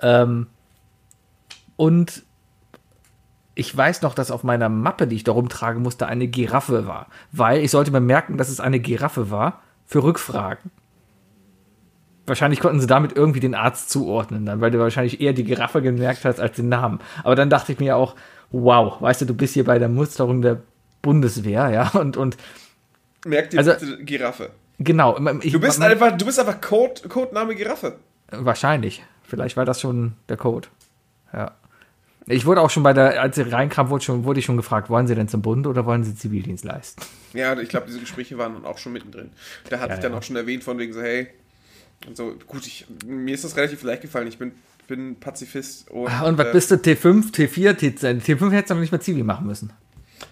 Ähm, 0.00 0.46
und 1.76 2.22
ich 3.54 3.76
weiß 3.76 4.00
noch, 4.00 4.14
dass 4.14 4.30
auf 4.30 4.42
meiner 4.42 4.70
Mappe, 4.70 5.06
die 5.06 5.16
ich 5.16 5.24
da 5.24 5.32
rumtragen 5.32 5.82
musste, 5.82 6.06
eine 6.06 6.28
Giraffe 6.28 6.86
war. 6.86 7.08
Weil 7.30 7.62
ich 7.62 7.70
sollte 7.70 7.90
mir 7.90 8.00
merken, 8.00 8.38
dass 8.38 8.48
es 8.48 8.58
eine 8.58 8.80
Giraffe 8.80 9.30
war 9.30 9.60
für 9.84 10.02
Rückfragen. 10.02 10.70
Wahrscheinlich 12.26 12.60
konnten 12.60 12.80
sie 12.80 12.86
damit 12.86 13.14
irgendwie 13.14 13.40
den 13.40 13.54
Arzt 13.54 13.90
zuordnen, 13.90 14.46
dann, 14.46 14.62
weil 14.62 14.70
du 14.70 14.78
wahrscheinlich 14.78 15.20
eher 15.20 15.34
die 15.34 15.44
Giraffe 15.44 15.82
gemerkt 15.82 16.24
hast 16.24 16.40
als 16.40 16.56
den 16.56 16.70
Namen. 16.70 17.00
Aber 17.22 17.34
dann 17.34 17.50
dachte 17.50 17.70
ich 17.70 17.80
mir 17.80 17.98
auch, 17.98 18.16
wow, 18.50 18.98
weißt 19.00 19.20
du, 19.20 19.26
du 19.26 19.34
bist 19.34 19.54
hier 19.54 19.64
bei 19.64 19.78
der 19.78 19.90
Musterung 19.90 20.40
der 20.40 20.62
Bundeswehr, 21.02 21.70
ja, 21.70 21.88
und, 21.90 22.16
und 22.16 22.36
Merkt 23.24 23.52
ihr 23.54 23.58
Also- 23.60 23.72
bitte 23.72 24.04
Giraffe. 24.04 24.50
genau. 24.78 25.18
Ich, 25.42 25.52
Du 25.52 25.60
bist 25.60 25.78
man- 25.78 25.90
einfach, 25.90 26.16
du 26.16 26.24
bist 26.24 26.38
einfach 26.38 26.60
Code, 26.60 27.08
Codename 27.08 27.54
Giraffe. 27.54 27.96
Wahrscheinlich. 28.30 29.02
Vielleicht 29.24 29.56
war 29.56 29.64
das 29.64 29.80
schon 29.80 30.14
der 30.28 30.36
Code. 30.36 30.68
Ja. 31.32 31.52
Ich 32.26 32.46
wurde 32.46 32.60
auch 32.60 32.70
schon 32.70 32.82
bei 32.82 32.92
der, 32.92 33.20
als 33.20 33.36
sie 33.36 33.42
reinkam, 33.42 33.90
wurde, 33.90 34.04
schon, 34.04 34.24
wurde 34.24 34.38
ich 34.40 34.46
schon 34.46 34.56
gefragt, 34.56 34.88
wollen 34.88 35.06
Sie 35.06 35.14
denn 35.14 35.28
zum 35.28 35.42
Bund 35.42 35.66
oder 35.66 35.84
wollen 35.86 36.04
Sie 36.04 36.14
Zivildienst 36.14 36.64
leisten? 36.64 37.02
Ja, 37.32 37.58
ich 37.58 37.68
glaube, 37.68 37.86
diese 37.86 37.98
Gespräche 38.00 38.38
waren 38.38 38.54
dann 38.54 38.64
auch 38.64 38.78
schon 38.78 38.92
mittendrin. 38.92 39.30
Da 39.68 39.78
hatte 39.80 39.90
Ja, 39.90 39.94
ich 39.96 40.00
dann 40.02 40.12
ja. 40.12 40.18
auch 40.18 40.22
schon 40.22 40.36
erwähnt, 40.36 40.62
von 40.64 40.78
wegen 40.78 40.92
so, 40.92 41.00
hey, 41.00 41.28
und 42.06 42.16
so, 42.16 42.34
gut, 42.46 42.66
ich, 42.66 42.86
mir 43.06 43.34
ist 43.34 43.44
das 43.44 43.56
relativ 43.56 43.82
leicht 43.82 44.02
gefallen. 44.02 44.26
Ich 44.28 44.38
bin, 44.38 44.52
bin 44.86 45.16
Pazifist. 45.18 45.90
Und, 45.90 46.08
Ah, 46.08 46.22
Und 46.26 46.38
was 46.38 46.46
äh, 46.48 46.52
bist 46.52 46.70
du, 46.70 46.74
T5, 46.76 47.32
T4, 47.34 47.72
T10? 47.72 48.22
T5 48.22 48.50
hättest 48.50 48.70
du 48.70 48.74
noch 48.74 48.80
nicht 48.80 48.92
mal 48.92 49.00
Zivi 49.00 49.22
machen 49.22 49.46
müssen. 49.46 49.72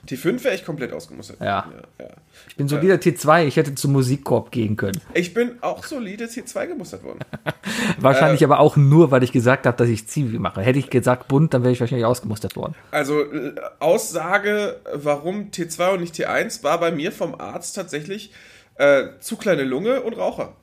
T5 0.09 0.44
wäre 0.44 0.55
ich 0.55 0.65
komplett 0.65 0.93
ausgemustert. 0.93 1.39
Ja. 1.40 1.66
ja, 1.98 2.05
ja. 2.05 2.10
Ich 2.48 2.56
bin 2.56 2.69
solider 2.69 2.97
T2, 2.97 3.47
ich 3.47 3.56
hätte 3.56 3.74
zum 3.74 3.93
Musikkorb 3.93 4.51
gehen 4.51 4.77
können. 4.77 5.01
Ich 5.15 5.35
bin 5.35 5.59
auch 5.62 5.85
solide 5.85 6.27
C2 6.27 6.66
gemustert 6.66 7.02
worden. 7.05 7.20
Wahrscheinlich 7.98 8.43
Äh. 8.43 8.44
aber 8.44 8.60
auch 8.60 8.77
nur, 8.77 9.10
weil 9.10 9.23
ich 9.23 9.32
gesagt 9.32 9.66
habe, 9.66 9.77
dass 9.77 9.89
ich 9.89 10.06
Zivi 10.09 10.39
mache. 10.39 10.62
Hätte 10.62 10.78
ich 10.78 10.90
gesagt 10.90 11.28
Bund, 11.28 11.52
dann 11.55 11.62
wäre 11.62 11.73
ich 11.73 11.81
wahrscheinlich 11.81 12.06
ausgemustert 12.06 12.56
worden. 12.56 12.74
Also 12.90 13.20
äh, 13.23 13.55
Aussage, 13.81 14.81
warum 14.93 15.51
T2 15.51 15.94
und 15.94 16.01
nicht 16.01 16.15
T1, 16.15 16.62
war 16.62 16.81
bei 16.81 16.90
mir 16.90 17.12
vom 17.12 17.35
Arzt 17.40 17.77
tatsächlich 17.77 18.32
äh, 18.77 19.09
zu 19.20 19.36
kleine 19.36 19.65
Lunge 19.65 20.02
und 20.02 20.15
Raucher. 20.15 20.55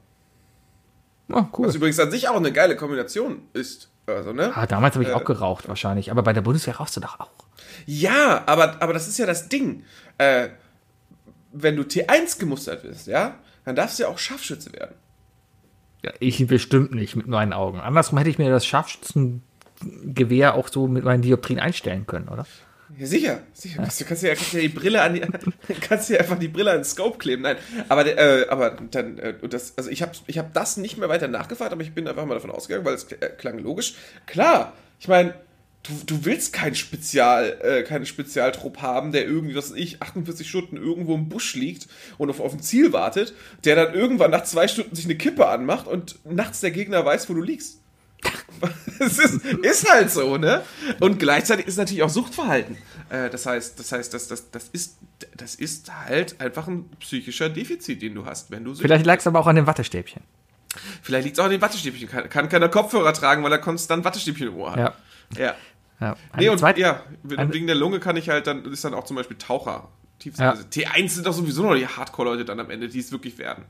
Oh, 1.32 1.44
cool. 1.58 1.68
Was 1.68 1.76
übrigens 1.76 2.00
an 2.00 2.12
sich 2.12 2.30
auch 2.30 2.36
eine 2.36 2.52
geile 2.52 2.76
Kombination 2.76 3.42
ist. 3.54 3.90
Also, 4.08 4.34
ne? 4.34 4.52
Ah, 4.56 4.68
damals 4.68 4.96
habe 4.96 5.04
ich 5.04 5.10
äh, 5.10 5.14
auch 5.14 5.26
geraucht 5.26 5.68
wahrscheinlich, 5.68 6.12
aber 6.12 6.22
bei 6.22 6.34
der 6.34 6.42
Bundeswehr 6.42 6.76
rauchst 6.78 6.96
du 6.96 7.02
doch 7.02 7.20
auch. 7.20 7.32
Ja, 7.86 8.44
aber, 8.46 8.82
aber 8.82 8.94
das 8.94 9.08
ist 9.08 9.18
ja 9.18 9.26
das 9.26 9.50
Ding. 9.50 9.84
Äh, 10.18 10.50
wenn 11.52 11.76
du 11.76 11.84
T1 11.84 12.40
gemustert 12.40 12.84
bist, 12.84 13.08
ja, 13.08 13.40
dann 13.64 13.76
darfst 13.76 13.98
du 13.98 14.04
ja 14.04 14.10
auch 14.10 14.20
Scharfschütze 14.20 14.74
werden. 14.74 14.96
Ja, 16.04 16.12
ich 16.20 16.46
bestimmt 16.46 16.94
nicht 16.94 17.16
mit 17.16 17.28
meinen 17.28 17.54
Augen. 17.54 17.80
Andersrum 17.80 18.20
hätte 18.20 18.30
ich 18.30 18.38
mir 18.38 18.52
das 18.52 18.66
Scharfschützengewehr 18.66 20.54
auch 20.54 20.68
so 20.68 20.88
mit 20.88 21.04
meinen 21.04 21.24
Dioptrien 21.24 21.60
einstellen 21.60 22.06
können, 22.06 22.28
oder? 22.28 22.46
Ja, 22.98 23.08
sicher. 23.08 23.40
sicher. 23.54 23.82
Du 23.82 24.06
kannst 24.06 24.24
ja, 24.24 24.36
kannst 24.36 24.54
ja 24.54 24.60
die 24.62 24.70
Brille 24.70 25.02
an 25.02 25.16
die, 25.16 25.22
kannst 25.82 26.10
ja 26.10 26.20
einfach 26.20 26.38
die 26.38 26.48
Brille 26.48 26.72
an 26.72 26.78
den 26.80 26.86
Scope 26.86 27.18
kleben. 27.18 27.42
Nein, 27.42 27.58
aber, 27.90 28.06
äh, 28.06 28.48
aber 28.48 28.72
dann, 28.92 29.18
äh, 29.18 29.36
das, 29.48 29.78
also 29.78 29.90
ich 29.90 30.02
habe 30.02 30.12
ich 30.28 30.38
hab 30.38 30.54
das 30.54 30.78
nicht 30.78 30.98
mehr 30.98 31.10
weiter 31.10 31.28
nachgefragt, 31.28 31.72
aber 31.72 31.82
ich 31.82 31.94
bin 31.94 32.08
einfach 32.08 32.26
mal 32.26 32.36
davon 32.36 32.52
ausgegangen, 32.52 32.86
weil 32.86 32.94
es 32.94 33.12
äh, 33.12 33.30
klang 33.38 33.58
logisch. 33.60 33.96
Klar, 34.28 34.74
ich 35.00 35.08
meine, 35.08 35.34
du, 35.84 35.94
du 36.06 36.26
willst 36.26 36.54
kein 36.54 36.76
Spezial, 36.76 37.58
äh, 37.62 37.84
keinen 37.84 38.06
Spezialtrupp 38.06 38.82
haben, 38.82 39.12
der 39.12 39.26
irgendwie, 39.26 39.56
was 39.56 39.72
weiß 39.72 39.78
ich, 39.78 40.02
48 40.02 40.48
Stunden 40.48 40.78
irgendwo 40.78 41.16
im 41.16 41.30
Busch 41.30 41.56
liegt 41.56 41.88
und 42.18 42.30
auf, 42.30 42.40
auf 42.40 42.54
ein 42.54 42.62
Ziel 42.62 42.94
wartet, 42.94 43.34
der 43.64 43.76
dann 43.76 43.94
irgendwann 43.94 44.32
nach 44.32 44.44
zwei 44.44 44.68
Stunden 44.68 44.96
sich 44.96 45.06
eine 45.06 45.16
Kippe 45.16 45.48
anmacht 45.48 45.88
und 45.88 46.20
nachts 46.26 46.62
der 46.62 46.72
Gegner 46.72 47.06
weiß, 47.06 47.30
wo 47.30 47.34
du 47.34 47.42
liegst. 47.42 47.82
Es 49.00 49.20
ist, 49.20 49.44
ist 49.46 49.92
halt 49.92 50.10
so, 50.10 50.38
ne? 50.38 50.64
Und 51.02 51.20
gleichzeitig 51.20 51.68
ist 51.68 51.78
natürlich 51.78 52.02
auch 52.02 52.10
Suchtverhalten. 52.10 52.78
Äh, 53.10 53.30
das 53.30 53.46
heißt, 53.46 53.78
das 53.78 53.92
heißt, 53.92 54.14
das, 54.14 54.30
das, 54.30 54.50
das, 54.52 54.70
ist, 54.70 54.98
das 55.36 55.56
ist 55.56 55.92
halt 55.94 56.40
einfach 56.40 56.68
ein 56.68 56.90
psychischer 57.00 57.50
Defizit, 57.50 58.02
den 58.02 58.16
du 58.16 58.26
hast, 58.26 58.52
wenn 58.52 58.64
du 58.64 58.74
Vielleicht 58.74 59.06
lag 59.06 59.20
es 59.20 59.28
aber 59.28 59.40
auch 59.40 59.48
an 59.48 59.58
den 59.58 59.68
Wattestäbchen. 59.68 60.22
Vielleicht 61.02 61.26
liegt 61.26 61.38
es 61.38 61.42
auch 61.42 61.46
an 61.46 61.52
den 61.52 61.62
Wattestäbchen. 61.62 62.08
Kann, 62.10 62.30
kann 62.30 62.50
keiner 62.50 62.70
Kopfhörer 62.70 63.14
tragen, 63.14 63.44
weil 63.44 63.52
er 63.52 63.58
konstant 63.60 64.06
Wattestäbchen 64.06 64.48
im 64.48 64.56
Ohr 64.56 64.72
hat. 64.72 64.78
Ja. 64.80 64.94
Ja. 65.38 65.56
ja. 66.00 66.16
Nee, 66.38 66.50
und 66.50 66.58
zweite- 66.60 66.80
ja, 66.80 67.04
wegen 67.24 67.68
der 67.68 67.76
Lunge 67.76 68.00
kann 68.00 68.16
ich 68.16 68.30
halt 68.30 68.48
dann, 68.48 68.64
ist 68.66 68.86
dann 68.86 68.94
auch 68.94 69.04
zum 69.04 69.18
Beispiel 69.18 69.38
Taucher. 69.38 69.90
Ja. 70.24 70.52
also 70.52 70.64
T1 70.64 71.10
sind 71.10 71.28
doch 71.28 71.34
sowieso 71.34 71.64
noch 71.64 71.76
die 71.76 71.86
Hardcore-Leute 71.88 72.46
dann 72.46 72.60
am 72.60 72.70
Ende, 72.72 72.88
die 72.88 73.00
es 73.00 73.12
wirklich 73.12 73.38
werden. 73.38 73.66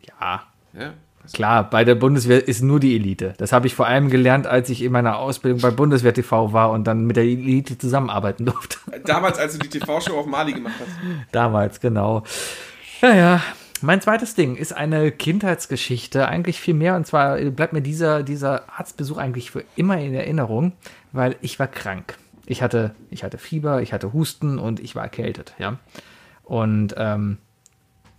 Ja, 0.00 0.46
Ja. 0.72 0.94
Klar, 1.32 1.68
bei 1.68 1.84
der 1.84 1.94
Bundeswehr 1.94 2.46
ist 2.46 2.62
nur 2.62 2.80
die 2.80 2.96
Elite. 2.96 3.34
Das 3.38 3.52
habe 3.52 3.66
ich 3.66 3.74
vor 3.74 3.86
allem 3.86 4.10
gelernt, 4.10 4.46
als 4.46 4.68
ich 4.68 4.82
in 4.82 4.90
meiner 4.92 5.18
Ausbildung 5.18 5.60
bei 5.60 5.70
Bundeswehr 5.70 6.14
TV 6.14 6.52
war 6.52 6.70
und 6.70 6.84
dann 6.84 7.04
mit 7.04 7.16
der 7.16 7.24
Elite 7.24 7.78
zusammenarbeiten 7.78 8.44
durfte. 8.46 8.78
Damals, 9.04 9.38
als 9.38 9.56
du 9.56 9.58
die 9.60 9.78
TV-Show 9.78 10.18
auf 10.18 10.26
Mali 10.26 10.52
gemacht 10.52 10.74
hast. 10.80 10.90
Damals, 11.32 11.80
genau. 11.80 12.24
Ja, 13.00 13.14
ja. 13.14 13.42
Mein 13.82 14.02
zweites 14.02 14.34
Ding 14.34 14.56
ist 14.56 14.74
eine 14.74 15.10
Kindheitsgeschichte, 15.10 16.28
eigentlich 16.28 16.60
viel 16.60 16.74
mehr. 16.74 16.96
Und 16.96 17.06
zwar 17.06 17.38
bleibt 17.38 17.72
mir 17.72 17.80
dieser, 17.80 18.22
dieser 18.22 18.64
Arztbesuch 18.76 19.16
eigentlich 19.16 19.50
für 19.50 19.64
immer 19.76 19.98
in 19.98 20.14
Erinnerung, 20.14 20.72
weil 21.12 21.36
ich 21.40 21.58
war 21.58 21.66
krank. 21.66 22.18
Ich 22.44 22.62
hatte, 22.62 22.94
ich 23.10 23.24
hatte 23.24 23.38
Fieber, 23.38 23.80
ich 23.80 23.92
hatte 23.92 24.12
Husten 24.12 24.58
und 24.58 24.80
ich 24.80 24.96
war 24.96 25.04
erkältet, 25.04 25.54
ja. 25.58 25.78
Und 26.42 26.94
ähm, 26.98 27.38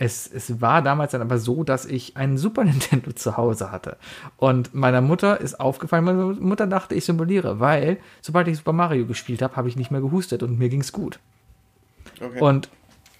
es, 0.01 0.25
es 0.25 0.59
war 0.61 0.81
damals 0.81 1.11
dann 1.11 1.21
aber 1.21 1.37
so, 1.37 1.63
dass 1.63 1.85
ich 1.85 2.17
einen 2.17 2.35
Super 2.37 2.63
Nintendo 2.65 3.11
zu 3.11 3.37
Hause 3.37 3.71
hatte. 3.71 3.97
Und 4.35 4.73
meiner 4.73 4.99
Mutter 4.99 5.39
ist 5.39 5.59
aufgefallen, 5.59 6.05
meine 6.05 6.23
Mutter 6.23 6.65
dachte, 6.65 6.95
ich 6.95 7.05
simuliere, 7.05 7.59
weil 7.59 7.97
sobald 8.21 8.47
ich 8.47 8.57
Super 8.57 8.73
Mario 8.73 9.05
gespielt 9.05 9.43
habe, 9.43 9.55
habe 9.55 9.69
ich 9.69 9.75
nicht 9.75 9.91
mehr 9.91 10.01
gehustet 10.01 10.41
und 10.41 10.57
mir 10.57 10.69
ging's 10.69 10.91
gut. 10.91 11.19
Okay. 12.19 12.39
Und 12.39 12.69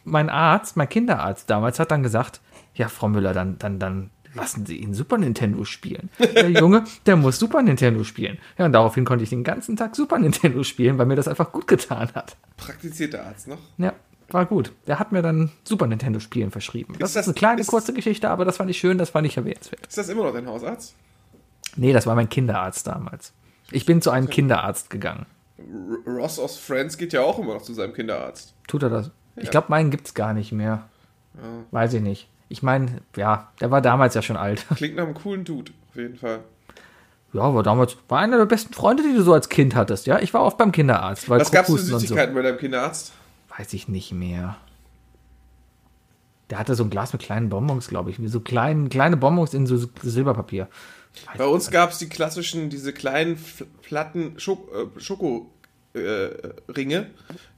mein 0.05 0.31
Arzt, 0.31 0.75
mein 0.75 0.89
Kinderarzt 0.89 1.51
damals 1.51 1.79
hat 1.79 1.91
dann 1.91 2.01
gesagt, 2.01 2.41
ja, 2.73 2.87
Frau 2.87 3.09
Müller, 3.09 3.33
dann, 3.33 3.59
dann, 3.59 3.77
dann 3.77 4.09
lassen 4.33 4.65
Sie 4.65 4.77
ihn 4.77 4.95
Super 4.95 5.19
Nintendo 5.19 5.65
spielen. 5.65 6.09
Der 6.17 6.49
Junge, 6.59 6.85
der 7.05 7.15
muss 7.15 7.37
Super 7.37 7.61
Nintendo 7.61 8.03
spielen. 8.03 8.39
Ja, 8.57 8.65
und 8.65 8.71
daraufhin 8.71 9.05
konnte 9.05 9.23
ich 9.23 9.29
den 9.29 9.43
ganzen 9.43 9.77
Tag 9.77 9.95
Super 9.95 10.17
Nintendo 10.17 10.63
spielen, 10.63 10.97
weil 10.97 11.05
mir 11.05 11.15
das 11.15 11.27
einfach 11.27 11.51
gut 11.51 11.67
getan 11.67 12.09
hat. 12.15 12.37
Praktizierter 12.57 13.23
Arzt 13.23 13.47
noch. 13.47 13.59
Ja, 13.77 13.93
war 14.33 14.45
gut. 14.45 14.71
Der 14.87 14.99
hat 14.99 15.11
mir 15.11 15.21
dann 15.21 15.51
Super 15.63 15.87
Nintendo 15.87 16.19
Spielen 16.19 16.51
verschrieben. 16.51 16.95
Das 16.99 17.09
ist, 17.11 17.15
das- 17.15 17.25
eine 17.27 17.33
kleine, 17.33 17.61
ist- 17.61 17.67
kurze 17.67 17.93
Geschichte, 17.93 18.29
aber 18.29 18.45
das 18.45 18.57
fand 18.57 18.69
ich 18.69 18.77
schön, 18.79 18.97
das 18.97 19.09
fand 19.11 19.27
ich 19.27 19.37
erwähnenswert. 19.37 19.85
Ist 19.87 19.97
das 19.97 20.09
immer 20.09 20.23
noch 20.23 20.33
dein 20.33 20.47
Hausarzt? 20.47 20.95
Nee, 21.75 21.93
das 21.93 22.05
war 22.05 22.15
mein 22.15 22.29
Kinderarzt 22.29 22.87
damals. 22.87 23.33
Ich 23.71 23.85
bin 23.85 24.01
zu 24.01 24.11
einem 24.11 24.29
Kinderarzt 24.29 24.89
gegangen. 24.89 25.25
Ross 26.05 26.39
aus 26.39 26.57
Friends 26.57 26.97
geht 26.97 27.13
ja 27.13 27.21
auch 27.21 27.39
immer 27.39 27.53
noch 27.53 27.61
zu 27.61 27.73
seinem 27.73 27.93
Kinderarzt. 27.93 28.53
Tut 28.67 28.83
er 28.83 28.89
das? 28.89 29.11
Ich 29.37 29.49
glaube, 29.51 29.67
meinen 29.69 29.91
gibt's 29.91 30.13
gar 30.13 30.33
nicht 30.33 30.51
mehr. 30.51 30.83
Weiß 31.71 31.93
ich 31.93 32.01
nicht. 32.01 32.27
Ich 32.49 32.61
meine, 32.61 32.97
ja, 33.15 33.49
der 33.61 33.71
war 33.71 33.81
damals 33.81 34.13
ja 34.15 34.21
schon 34.21 34.35
alt. 34.35 34.65
Klingt 34.75 34.97
nach 34.97 35.05
einem 35.05 35.13
coolen 35.13 35.45
Dude, 35.45 35.71
auf 35.89 35.95
jeden 35.95 36.17
Fall. 36.17 36.39
Ja, 37.31 37.53
war 37.55 37.63
damals, 37.63 37.95
war 38.09 38.19
einer 38.19 38.37
der 38.37 38.45
besten 38.45 38.73
Freunde, 38.73 39.03
die 39.03 39.15
du 39.15 39.21
so 39.23 39.31
als 39.33 39.47
Kind 39.47 39.73
hattest, 39.73 40.05
ja. 40.05 40.19
Ich 40.19 40.33
war 40.33 40.41
oft 40.43 40.57
beim 40.57 40.73
Kinderarzt, 40.73 41.29
weil 41.29 41.39
Was 41.39 41.49
gab's 41.49 41.67
für 41.67 41.75
Krupphusten 41.75 41.93
und 41.93 41.99
so. 42.01 42.07
Süßigkeiten 42.07 42.35
bei 42.35 42.41
deinem 42.41 42.57
Kinderarzt? 42.57 43.13
Weiß 43.61 43.73
ich 43.73 43.88
nicht 43.88 44.11
mehr. 44.11 44.57
Der 46.49 46.57
hatte 46.57 46.73
so 46.73 46.83
ein 46.83 46.89
Glas 46.89 47.13
mit 47.13 47.21
kleinen 47.21 47.49
Bonbons, 47.49 47.89
glaube 47.89 48.09
ich. 48.09 48.17
So 48.25 48.39
klein, 48.39 48.89
kleine 48.89 49.17
Bonbons 49.17 49.53
in 49.53 49.67
so 49.67 49.77
Silberpapier. 50.01 50.67
Bei 51.38 51.45
uns 51.45 51.69
gab 51.69 51.91
es 51.91 51.99
die 51.99 52.09
klassischen, 52.09 52.71
diese 52.71 52.91
kleinen 52.91 53.38
platten 53.83 54.39
Schok 54.39 54.67
äh, 54.73 54.99
Schoko 54.99 55.51
äh, 55.93 56.29
Ringe, 56.75 57.11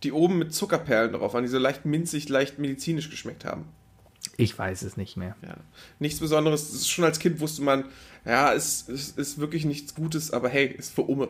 die 0.04 0.12
oben 0.12 0.40
mit 0.40 0.54
Zuckerperlen 0.54 1.14
drauf 1.14 1.36
waren, 1.36 1.44
die 1.44 1.50
so 1.50 1.58
leicht 1.58 1.86
minzig, 1.86 2.28
leicht 2.28 2.60
medizinisch 2.60 3.10
geschmeckt 3.10 3.46
haben. 3.46 3.64
Ich 4.36 4.60
weiß 4.60 4.82
es 4.82 4.98
nicht 4.98 5.16
mehr. 5.16 5.38
Ja. 5.42 5.56
Nichts 6.00 6.20
Besonderes. 6.20 6.70
Ist 6.74 6.90
Schon 6.90 7.06
als 7.06 7.20
Kind 7.20 7.40
wusste 7.40 7.62
man, 7.62 7.86
ja, 8.26 8.54
es, 8.54 8.90
es 8.90 9.12
ist 9.12 9.38
wirklich 9.38 9.64
nichts 9.64 9.96
Gutes, 9.96 10.32
aber 10.32 10.50
hey, 10.50 10.66
ist 10.68 10.94
für 10.94 11.04
Umme. 11.04 11.30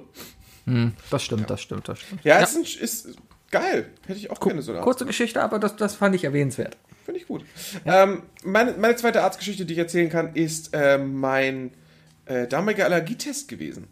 Das 1.12 1.24
stimmt, 1.24 1.50
das 1.50 1.62
stimmt, 1.62 1.90
das 1.90 2.00
stimmt. 2.00 2.24
Ja, 2.24 2.40
Ist, 2.40 2.56
ein, 2.56 2.64
ist 2.64 3.18
geil. 3.54 3.90
Hätte 4.06 4.20
ich 4.20 4.30
auch 4.32 4.40
gerne 4.40 4.62
so 4.62 4.72
eine 4.72 4.80
Art. 4.80 4.86
Kurze 4.86 5.06
Geschichte, 5.06 5.42
aber 5.42 5.60
das, 5.60 5.76
das 5.76 5.96
fand 5.96 6.16
ich 6.16 6.24
erwähnenswert. 6.24 6.76
Finde 7.06 7.20
ich 7.20 7.28
gut. 7.28 7.46
Ähm, 7.86 8.24
meine, 8.44 8.74
meine 8.74 8.96
zweite 8.96 9.22
Arztgeschichte, 9.22 9.66
die 9.66 9.74
ich 9.74 9.80
erzählen 9.80 10.10
kann, 10.10 10.36
ist 10.36 10.72
ähm, 10.74 11.20
mein 11.20 11.72
äh, 12.26 12.48
damaliger 12.48 12.86
Allergietest 12.86 13.48
gewesen. 13.48 13.88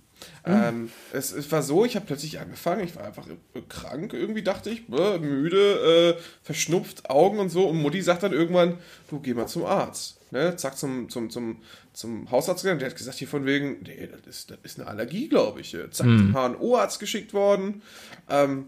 Ähm, 0.45 0.91
es, 1.13 1.31
es 1.31 1.51
war 1.51 1.61
so, 1.61 1.85
ich 1.85 1.95
habe 1.95 2.05
plötzlich 2.05 2.39
angefangen, 2.39 2.83
ich 2.83 2.95
war 2.95 3.05
einfach 3.05 3.27
äh, 3.27 3.61
krank, 3.69 4.13
irgendwie 4.13 4.43
dachte 4.43 4.69
ich, 4.69 4.83
äh, 4.89 5.17
müde, 5.19 6.17
äh, 6.17 6.21
verschnupft, 6.43 7.09
Augen 7.09 7.39
und 7.39 7.49
so. 7.49 7.67
Und 7.67 7.81
Mutti 7.81 8.01
sagt 8.01 8.23
dann 8.23 8.33
irgendwann, 8.33 8.77
du 9.09 9.19
geh 9.19 9.33
mal 9.33 9.47
zum 9.47 9.65
Arzt. 9.65 10.19
Ne? 10.31 10.55
Zack, 10.55 10.77
zum, 10.77 11.09
zum, 11.09 11.29
zum, 11.29 11.57
zum 11.93 12.31
Hausarzt 12.31 12.63
gegangen. 12.63 12.79
Der 12.79 12.89
hat 12.89 12.97
gesagt, 12.97 13.17
hier 13.17 13.27
von 13.27 13.45
wegen, 13.45 13.81
nee, 13.83 14.09
das 14.11 14.35
ist, 14.35 14.51
das 14.51 14.57
ist 14.63 14.79
eine 14.79 14.87
Allergie, 14.87 15.27
glaube 15.27 15.61
ich. 15.61 15.73
Äh, 15.73 15.89
Zack, 15.91 16.07
zum 16.07 16.33
HNO-Arzt 16.33 16.99
geschickt 16.99 17.33
worden. 17.33 17.81
Ähm, 18.29 18.67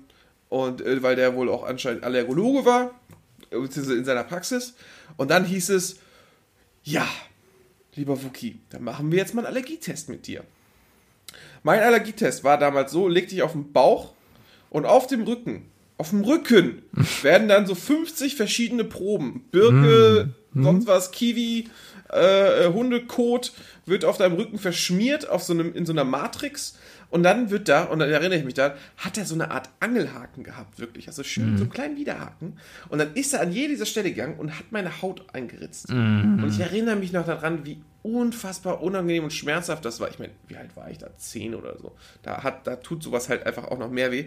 und 0.54 0.82
äh, 0.82 1.02
weil 1.02 1.16
der 1.16 1.36
wohl 1.36 1.50
auch 1.50 1.64
anscheinend 1.64 2.04
Allergologe 2.04 2.64
war, 2.64 2.92
äh, 3.50 3.58
beziehungsweise 3.58 3.98
in 3.98 4.06
seiner 4.06 4.24
Praxis. 4.24 4.76
Und 5.18 5.32
dann 5.32 5.46
hieß 5.46 5.70
es, 5.70 5.96
ja, 6.84 7.08
lieber 7.96 8.24
Wookie, 8.24 8.60
dann 8.70 8.84
machen 8.84 9.12
wir 9.12 9.18
jetzt 9.18 9.34
mal 9.34 9.42
einen 9.42 9.56
Allergietest 9.56 10.10
mit 10.10 10.28
dir. 10.28 10.44
Mein 11.64 11.80
Allergietest 11.80 12.44
war 12.44 12.60
damals 12.60 12.92
so, 12.92 13.08
leg 13.08 13.30
dich 13.30 13.42
auf 13.42 13.54
den 13.54 13.74
Bauch 13.74 14.14
und 14.70 14.86
auf 14.86 15.08
dem 15.08 15.24
Rücken, 15.24 15.66
auf 15.98 16.12
dem 16.12 16.22
Rücken 16.22 16.84
werden 17.24 17.48
dann 17.48 17.66
so 17.66 17.74
50 17.74 18.36
verschiedene 18.36 18.84
Proben, 18.84 19.46
Birke, 19.50 20.36
sonst 20.54 20.86
was, 20.86 21.10
Kiwi, 21.10 21.68
äh, 22.12 22.66
äh, 22.66 22.74
Hundekot, 22.74 23.54
wird 23.88 24.06
auf 24.06 24.18
deinem 24.18 24.36
Rücken 24.36 24.60
verschmiert, 24.60 25.28
auf 25.28 25.42
so 25.42 25.54
einem, 25.54 25.74
in 25.74 25.88
so 25.88 25.94
einer 25.94 26.04
Matrix. 26.04 26.78
Und 27.14 27.22
dann 27.22 27.52
wird 27.52 27.70
da, 27.70 27.84
und 27.84 28.00
dann 28.00 28.10
erinnere 28.10 28.40
ich 28.40 28.44
mich 28.44 28.56
da, 28.56 28.74
hat 28.98 29.20
er 29.20 29.26
so 29.26 29.36
eine 29.36 29.52
Art 29.52 29.70
Angelhaken 29.80 30.44
gehabt, 30.44 30.80
wirklich. 30.80 31.08
Also 31.08 31.22
schön, 31.22 31.60
so 31.60 31.66
einen 31.66 31.72
kleinen 31.72 31.96
Widerhaken. 31.96 32.58
Und 32.90 32.98
dann 32.98 33.14
ist 33.14 33.36
er 33.36 33.42
an 33.42 33.52
jede 33.52 33.70
dieser 33.70 33.86
Stelle 33.86 34.10
gegangen 34.10 34.40
und 34.40 34.58
hat 34.58 34.72
meine 34.72 35.04
Haut 35.04 35.24
eingeritzt. 35.32 35.92
Und 35.92 36.48
ich 36.50 36.60
erinnere 36.60 36.96
mich 36.96 37.14
noch 37.14 37.24
daran, 37.24 37.68
wie 37.68 37.80
unfassbar 38.02 38.82
unangenehm 38.82 39.26
und 39.26 39.32
schmerzhaft 39.32 39.86
das 39.86 40.00
war. 40.00 40.10
Ich 40.10 40.18
meine, 40.18 40.32
wie 40.48 40.56
alt 40.58 40.76
war 40.76 40.90
ich 40.90 40.98
da? 40.98 41.16
Zehn 41.16 41.54
oder 41.54 41.78
so. 41.78 41.96
Da, 42.24 42.42
hat, 42.42 42.66
da 42.66 42.78
tut 42.78 43.04
sowas 43.04 43.30
halt 43.30 43.46
einfach 43.46 43.66
auch 43.66 43.78
noch 43.78 43.92
mehr 43.92 44.12
weh. 44.12 44.26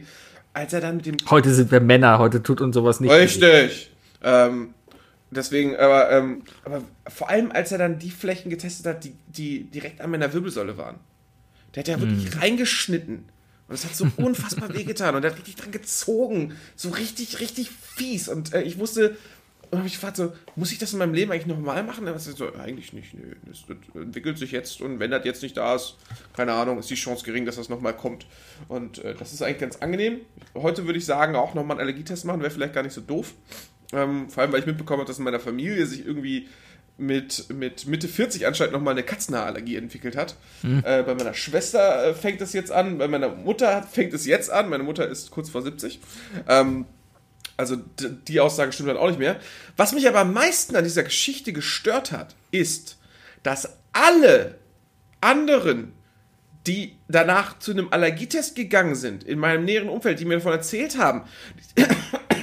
Als 0.53 0.73
er 0.73 0.81
dann 0.81 0.99
mit 0.99 1.07
dem 1.07 1.17
Heute 1.29 1.53
sind 1.53 1.73
wir 1.73 1.81
Männer, 1.81 2.21
heute 2.21 2.41
tut 2.41 2.61
uns 2.61 2.77
sowas 2.77 3.01
nicht. 3.01 3.11
weh. 3.11 3.17
Richtig. 3.17 3.91
Ähm, 4.23 4.75
deswegen, 5.33 5.75
aber, 5.75 6.13
ähm, 6.13 6.43
aber 6.65 6.83
vor 7.09 7.31
allem, 7.31 7.51
als 7.51 7.73
er 7.73 7.79
dann 7.79 7.99
die 7.99 8.11
Flächen 8.11 8.49
getestet 8.49 8.87
hat, 8.87 9.03
die, 9.03 9.17
die 9.27 9.65
direkt 9.65 10.01
an 10.01 10.13
meiner 10.13 10.33
Wirbelsäule 10.33 10.79
waren. 10.79 11.01
Der 11.77 11.83
hat 11.83 11.89
ja 11.89 12.01
wirklich 12.01 12.41
reingeschnitten. 12.41 13.29
Und 13.69 13.75
es 13.75 13.85
hat 13.85 13.95
so 13.95 14.09
unfassbar 14.17 14.75
wehgetan. 14.75 15.15
Und 15.15 15.25
er 15.25 15.31
hat 15.31 15.39
richtig 15.39 15.57
dran 15.57 15.71
gezogen. 15.71 16.57
So 16.75 16.89
richtig, 16.91 17.41
richtig 17.41 17.71
fies. 17.71 18.29
Und 18.29 18.55
äh, 18.55 18.63
ich 18.63 18.79
wusste, 18.79 19.17
und 19.71 19.79
habe 19.79 19.89
ich 19.89 19.95
gefragt, 19.95 20.17
so, 20.17 20.33
muss 20.55 20.71
ich 20.71 20.79
das 20.79 20.93
in 20.93 20.99
meinem 20.99 21.15
Leben 21.15 21.33
eigentlich 21.33 21.47
nochmal 21.47 21.83
machen? 21.83 22.07
Er 22.07 22.19
so, 22.19 22.55
eigentlich 22.55 22.93
nicht. 22.93 23.15
Das, 23.47 23.65
das 23.67 23.77
entwickelt 24.03 24.39
sich 24.39 24.53
jetzt 24.53 24.81
und 24.81 25.01
wenn 25.01 25.11
das 25.11 25.25
jetzt 25.25 25.43
nicht 25.43 25.57
da 25.57 25.75
ist, 25.75 25.97
keine 26.35 26.53
Ahnung, 26.53 26.79
ist 26.79 26.89
die 26.89 26.95
Chance 26.95 27.25
gering, 27.25 27.45
dass 27.47 27.57
das 27.57 27.69
nochmal 27.69 27.97
kommt. 27.97 28.27
Und 28.69 28.99
äh, 28.99 29.15
das 29.15 29.33
ist 29.33 29.43
eigentlich 29.43 29.59
ganz 29.59 29.77
angenehm. 29.77 30.21
Heute 30.55 30.87
würde 30.87 30.99
ich 30.99 31.05
sagen, 31.05 31.35
auch 31.35 31.55
nochmal 31.55 31.79
einen 31.79 31.89
Allergietest 31.89 32.25
machen, 32.25 32.41
wäre 32.41 32.51
vielleicht 32.51 32.75
gar 32.75 32.83
nicht 32.83 32.93
so 32.93 33.01
doof. 33.01 33.35
Ähm, 33.93 34.31
vor 34.31 34.43
allem, 34.43 34.53
weil 34.53 34.61
ich 34.61 34.67
mitbekommen 34.67 35.01
habe, 35.01 35.09
dass 35.09 35.19
in 35.19 35.25
meiner 35.25 35.41
Familie 35.41 35.85
sich 35.87 36.07
irgendwie 36.07 36.49
mit, 36.99 37.51
mit 37.51 37.87
Mitte 37.87 38.09
40 38.09 38.47
anscheinend 38.47 38.73
nochmal 38.73 38.93
eine 38.93 39.03
Katzenhaarallergie 39.03 39.77
entwickelt 39.77 40.17
hat. 40.17 40.37
Äh, 40.83 41.03
bei 41.03 41.15
meiner 41.15 41.35
Schwester 41.35 42.09
äh, 42.09 42.15
fängt 42.15 42.41
es 42.41 42.53
jetzt 42.53 42.73
an, 42.73 42.99
bei 42.99 43.09
meiner 43.09 43.29
Mutter 43.29 43.83
fängt 43.83 44.15
es 44.15 44.27
jetzt 44.27 44.51
an. 44.51 44.69
Meine 44.69 44.83
Mutter 44.83 45.07
ist 45.07 45.31
kurz 45.31 45.51
vor 45.51 45.63
70. 45.63 46.01
Ähm, 46.49 46.87
also 47.57 47.77
die 47.77 48.41
Aussage 48.41 48.73
stimmt 48.73 48.91
dann 48.91 48.97
auch 48.97 49.09
nicht 49.09 49.19
mehr. 49.19 49.41
Was 49.77 49.93
mich 49.93 50.09
aber 50.09 50.21
am 50.21 50.33
meisten 50.33 50.77
an 50.77 50.85
dieser 50.85 51.05
Geschichte 51.05 51.53
gestört 51.53 52.13
hat, 52.13 52.35
ist, 52.51 52.99
dass 53.43 53.77
alle 53.93 54.59
anderen, 55.21 55.93
die 56.67 56.97
danach 57.09 57.59
zu 57.59 57.71
einem 57.73 57.89
Allergietest 57.91 58.57
gegangen 58.57 58.95
sind, 58.95 59.25
in 59.25 59.39
meinem 59.39 59.65
näheren 59.65 59.89
Umfeld, 59.89 60.21
die 60.21 60.25
mir 60.25 60.35
davon 60.35 60.53
erzählt 60.53 60.99
haben, 60.99 61.23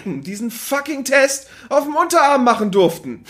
diesen 0.05 0.51
fucking 0.51 1.03
Test 1.03 1.47
auf 1.69 1.83
dem 1.85 1.95
Unterarm 1.95 2.43
machen 2.43 2.71
durften. 2.71 3.23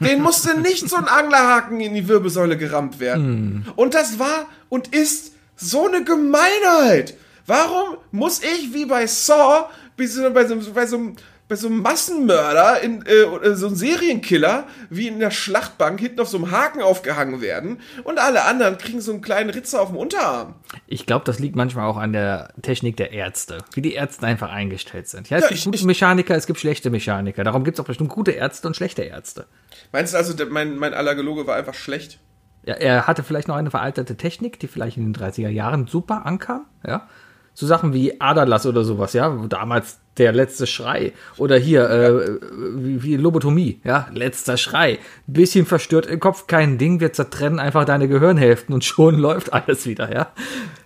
Den 0.00 0.22
musste 0.22 0.58
nicht 0.60 0.88
so 0.88 0.96
ein 0.96 1.06
Anglerhaken 1.08 1.80
in 1.80 1.94
die 1.94 2.08
Wirbelsäule 2.08 2.56
gerammt 2.56 3.00
werden. 3.00 3.66
Und 3.76 3.94
das 3.94 4.18
war 4.18 4.46
und 4.68 4.88
ist 4.94 5.32
so 5.56 5.86
eine 5.86 6.04
Gemeinheit. 6.04 7.14
Warum 7.46 7.96
muss 8.10 8.40
ich 8.42 8.72
wie 8.72 8.84
bei 8.86 9.06
Saw, 9.06 9.66
wie 9.96 10.06
so, 10.06 10.30
bei, 10.30 10.46
so, 10.46 10.56
bei, 10.72 10.86
so, 10.86 10.96
einem- 10.96 11.16
bei 11.52 11.56
so 11.56 11.66
einem 11.66 11.82
Massenmörder, 11.82 12.80
in, 12.80 13.04
äh, 13.06 13.24
oder 13.24 13.54
so 13.56 13.66
einem 13.66 13.76
Serienkiller, 13.76 14.66
wie 14.88 15.06
in 15.06 15.18
der 15.20 15.30
Schlachtbank 15.30 16.00
hinten 16.00 16.20
auf 16.20 16.28
so 16.28 16.38
einem 16.38 16.50
Haken 16.50 16.80
aufgehangen 16.80 17.42
werden 17.42 17.80
und 18.04 18.18
alle 18.18 18.46
anderen 18.46 18.78
kriegen 18.78 19.02
so 19.02 19.12
einen 19.12 19.20
kleinen 19.20 19.50
Ritzer 19.50 19.82
auf 19.82 19.88
dem 19.88 19.98
Unterarm? 19.98 20.54
Ich 20.86 21.04
glaube, 21.04 21.26
das 21.26 21.38
liegt 21.38 21.54
manchmal 21.54 21.86
auch 21.86 21.98
an 21.98 22.14
der 22.14 22.54
Technik 22.62 22.96
der 22.96 23.12
Ärzte, 23.12 23.58
wie 23.74 23.82
die 23.82 23.92
Ärzte 23.92 24.26
einfach 24.26 24.50
eingestellt 24.50 25.08
sind. 25.08 25.28
Ja, 25.28 25.36
es 25.36 25.42
Ja, 25.42 25.48
gibt 25.48 25.58
ich- 25.58 25.64
gute 25.66 25.76
ich- 25.76 25.84
Mechaniker, 25.84 26.34
es 26.34 26.46
gibt 26.46 26.58
schlechte 26.58 26.88
Mechaniker. 26.88 27.44
Darum 27.44 27.64
gibt 27.64 27.76
es 27.76 27.82
auch 27.82 27.86
bestimmt 27.86 28.08
gute 28.08 28.30
Ärzte 28.30 28.66
und 28.66 28.74
schlechte 28.74 29.02
Ärzte. 29.02 29.44
Meinst 29.92 30.14
du 30.14 30.16
also, 30.16 30.32
mein, 30.48 30.78
mein 30.78 30.94
Allergologe 30.94 31.46
war 31.46 31.56
einfach 31.56 31.74
schlecht? 31.74 32.18
Ja, 32.64 32.74
er 32.76 33.06
hatte 33.06 33.24
vielleicht 33.24 33.48
noch 33.48 33.56
eine 33.56 33.70
veraltete 33.70 34.16
Technik, 34.16 34.58
die 34.58 34.68
vielleicht 34.68 34.96
in 34.96 35.12
den 35.12 35.14
30er 35.14 35.50
Jahren 35.50 35.86
super 35.86 36.24
ankam, 36.24 36.64
ja. 36.86 37.08
So 37.52 37.66
Sachen 37.66 37.92
wie 37.92 38.18
Aderlass 38.22 38.64
oder 38.64 38.84
sowas, 38.84 39.12
ja. 39.12 39.28
Damals 39.50 39.98
der 40.18 40.32
letzte 40.32 40.66
Schrei. 40.66 41.12
Oder 41.38 41.58
hier, 41.58 41.88
äh, 41.88 42.38
wie, 42.76 43.02
wie 43.02 43.16
Lobotomie, 43.16 43.80
ja. 43.84 44.08
Letzter 44.12 44.56
Schrei. 44.56 44.98
Bisschen 45.26 45.66
verstört 45.66 46.06
im 46.06 46.20
Kopf, 46.20 46.46
kein 46.46 46.78
Ding, 46.78 47.00
wir 47.00 47.12
zertrennen 47.12 47.58
einfach 47.58 47.84
deine 47.84 48.08
Gehirnhälften 48.08 48.74
und 48.74 48.84
schon 48.84 49.18
läuft 49.18 49.52
alles 49.52 49.86
wieder, 49.86 50.12
ja. 50.12 50.32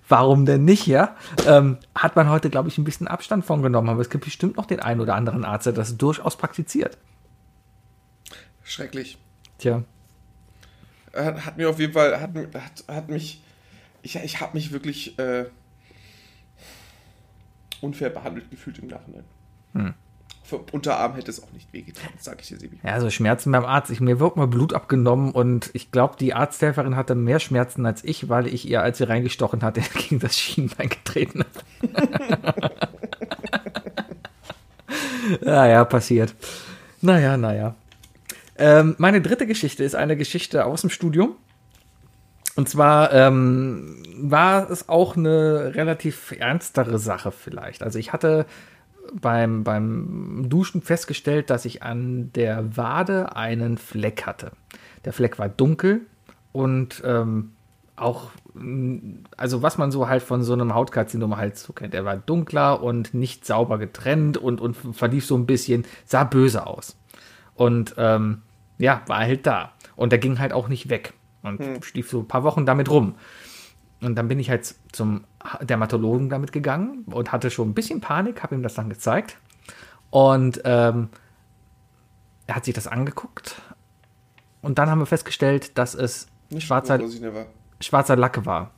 Warum 0.09 0.47
denn 0.47 0.65
nicht, 0.65 0.87
ja? 0.87 1.17
Ähm, 1.47 1.79
hat 1.95 2.15
man 2.15 2.31
heute, 2.31 2.49
glaube 2.49 2.69
ich, 2.69 2.79
ein 2.79 2.85
bisschen 2.85 3.09
Abstand 3.09 3.45
von 3.45 3.63
genommen, 3.63 3.89
aber 3.89 4.01
es 4.01 4.11
gibt 4.11 4.25
bestimmt 4.25 4.57
noch 4.57 4.67
den 4.67 4.79
einen 4.79 5.01
oder 5.01 5.17
anderen 5.17 5.45
Arzt, 5.45 5.67
der 5.67 5.73
das 5.73 5.97
durchaus 5.97 6.37
praktiziert. 6.37 6.97
Schrecklich. 8.63 9.19
Tja. 9.59 9.83
Hat, 11.13 11.47
hat 11.47 11.57
mir 11.57 11.69
auf 11.69 11.81
jeden 11.81 11.93
Fall, 11.93 12.21
hat, 12.21 12.31
hat, 12.37 12.85
hat 12.87 13.09
mich, 13.09 13.43
ich, 14.03 14.15
ich 14.17 14.41
habe 14.41 14.57
mich 14.57 14.71
wirklich 14.71 15.19
äh, 15.19 15.47
unfair 17.83 18.11
behandelt 18.11 18.51
gefühlt 18.51 18.79
im 18.79 18.89
Nachhinein. 18.89 19.25
Für 20.47 20.59
Unterarm 20.71 21.15
hätte 21.17 21.29
es 21.29 21.43
auch 21.43 21.51
nicht 21.51 21.73
wehgetan, 21.73 22.09
sag 22.19 22.41
ich 22.41 22.47
dir, 22.47 22.57
Sebi. 22.57 22.79
Ja, 22.85 23.01
so 23.01 23.11
Schmerzen 23.11 23.51
beim 23.51 23.65
Arzt. 23.65 23.91
Ich, 23.91 24.01
mir 24.01 24.21
wird 24.21 24.37
mal 24.37 24.47
Blut 24.47 24.75
abgenommen 24.75 25.33
und 25.33 25.71
ich 25.73 25.91
glaube, 25.91 26.15
die 26.21 26.35
Arzthelferin 26.35 26.95
hatte 26.95 27.17
mehr 27.17 27.41
Schmerzen 27.41 27.85
als 27.85 28.05
ich, 28.05 28.29
weil 28.29 28.47
ich 28.47 28.69
ihr, 28.69 28.81
als 28.81 28.99
sie 28.99 29.09
reingestochen 29.09 29.63
hatte, 29.63 29.81
gegen 29.95 30.21
das 30.21 30.39
Schienbein 30.39 30.89
getreten 30.89 31.45
habe. 31.45 32.71
naja, 35.45 35.85
passiert. 35.85 36.33
Naja, 37.01 37.37
naja. 37.37 37.75
Ähm, 38.57 38.95
meine 38.99 39.21
dritte 39.21 39.49
Geschichte 39.49 39.83
ist 39.83 39.97
eine 39.97 40.17
Geschichte 40.17 40.65
aus 40.65 40.83
dem 40.83 40.91
Studium. 40.91 41.35
Und 42.57 42.69
zwar 42.69 43.13
ähm, 43.13 44.03
war 44.19 44.71
es 44.71 44.89
auch 44.89 45.17
eine 45.17 45.75
relativ 45.75 46.33
ernstere 46.33 46.99
Sache 46.99 47.31
vielleicht. 47.31 47.83
Also 47.83 47.99
ich 47.99 48.13
hatte 48.15 48.47
beim, 49.13 49.63
beim 49.63 50.47
Duschen 50.49 50.83
festgestellt, 50.83 51.51
dass 51.51 51.67
ich 51.67 51.83
an 51.83 52.33
der 52.35 52.77
Wade 52.77 53.37
einen 53.37 53.79
Fleck 53.79 54.27
hatte. 54.27 54.53
Der 55.05 55.13
Fleck 55.13 55.39
war 55.39 55.51
dunkel 55.51 56.01
und 56.53 57.03
ähm, 57.05 57.53
auch, 57.95 58.31
mh, 58.55 59.21
also 59.37 59.63
was 59.63 59.79
man 59.79 59.91
so 59.91 60.09
halt 60.09 60.23
von 60.23 60.43
so 60.43 60.55
einem 60.55 60.75
Hautkarzinom 60.75 61.37
halt 61.37 61.59
so 61.59 61.75
kennt. 61.75 61.95
Er 61.95 62.05
war 62.05 62.17
dunkler 62.17 62.83
und 62.83 63.15
nicht 63.15 63.45
sauber 63.45 63.79
getrennt 63.79 64.39
und, 64.39 64.61
und 64.61 64.75
verlief 64.75 65.27
so 65.27 65.37
ein 65.37 65.47
bisschen, 65.47 65.85
sah 66.05 66.25
böse 66.25 66.67
aus. 66.67 66.97
Und 67.55 67.95
ähm, 67.99 68.43
ja, 68.79 69.03
war 69.07 69.19
halt 69.19 69.47
da. 69.47 69.73
Und 69.95 70.13
der 70.13 70.19
ging 70.19 70.39
halt 70.39 70.53
auch 70.53 70.69
nicht 70.69 70.91
weg. 70.91 71.15
Und 71.47 71.85
stief 71.85 72.11
so 72.11 72.21
ein 72.21 72.29
paar 72.29 72.43
Wochen 72.43 72.67
damit 72.67 72.91
rum. 72.91 73.15
Und 74.01 74.17
dann 74.17 74.29
bin 74.29 74.39
ich 74.39 74.51
halt 74.51 74.75
zum 74.93 75.25
Dermatologen 75.63 76.29
damit 76.29 76.53
gegangen 76.53 77.05
und 77.07 77.33
hatte 77.33 77.51
schon 77.51 77.71
ein 77.71 77.75
bisschen 77.75 78.01
Panik, 78.01 78.43
habe 78.43 78.55
ihm 78.55 78.63
das 78.63 78.75
dann 78.75 78.91
gezeigt. 78.91 79.39
Und 80.11 80.61
ähm, 80.65 81.09
er 82.47 82.57
hat 82.57 82.65
sich 82.65 82.75
das 82.75 82.87
angeguckt. 82.87 83.61
Und 84.61 84.79
dann 84.79 84.91
haben 84.91 84.99
wir 84.99 85.07
festgestellt, 85.07 85.79
dass 85.79 85.95
es 85.95 86.29
schwarzer, 86.59 87.01
schwarzer 87.81 88.17
Lacke 88.17 88.45
war. 88.45 88.73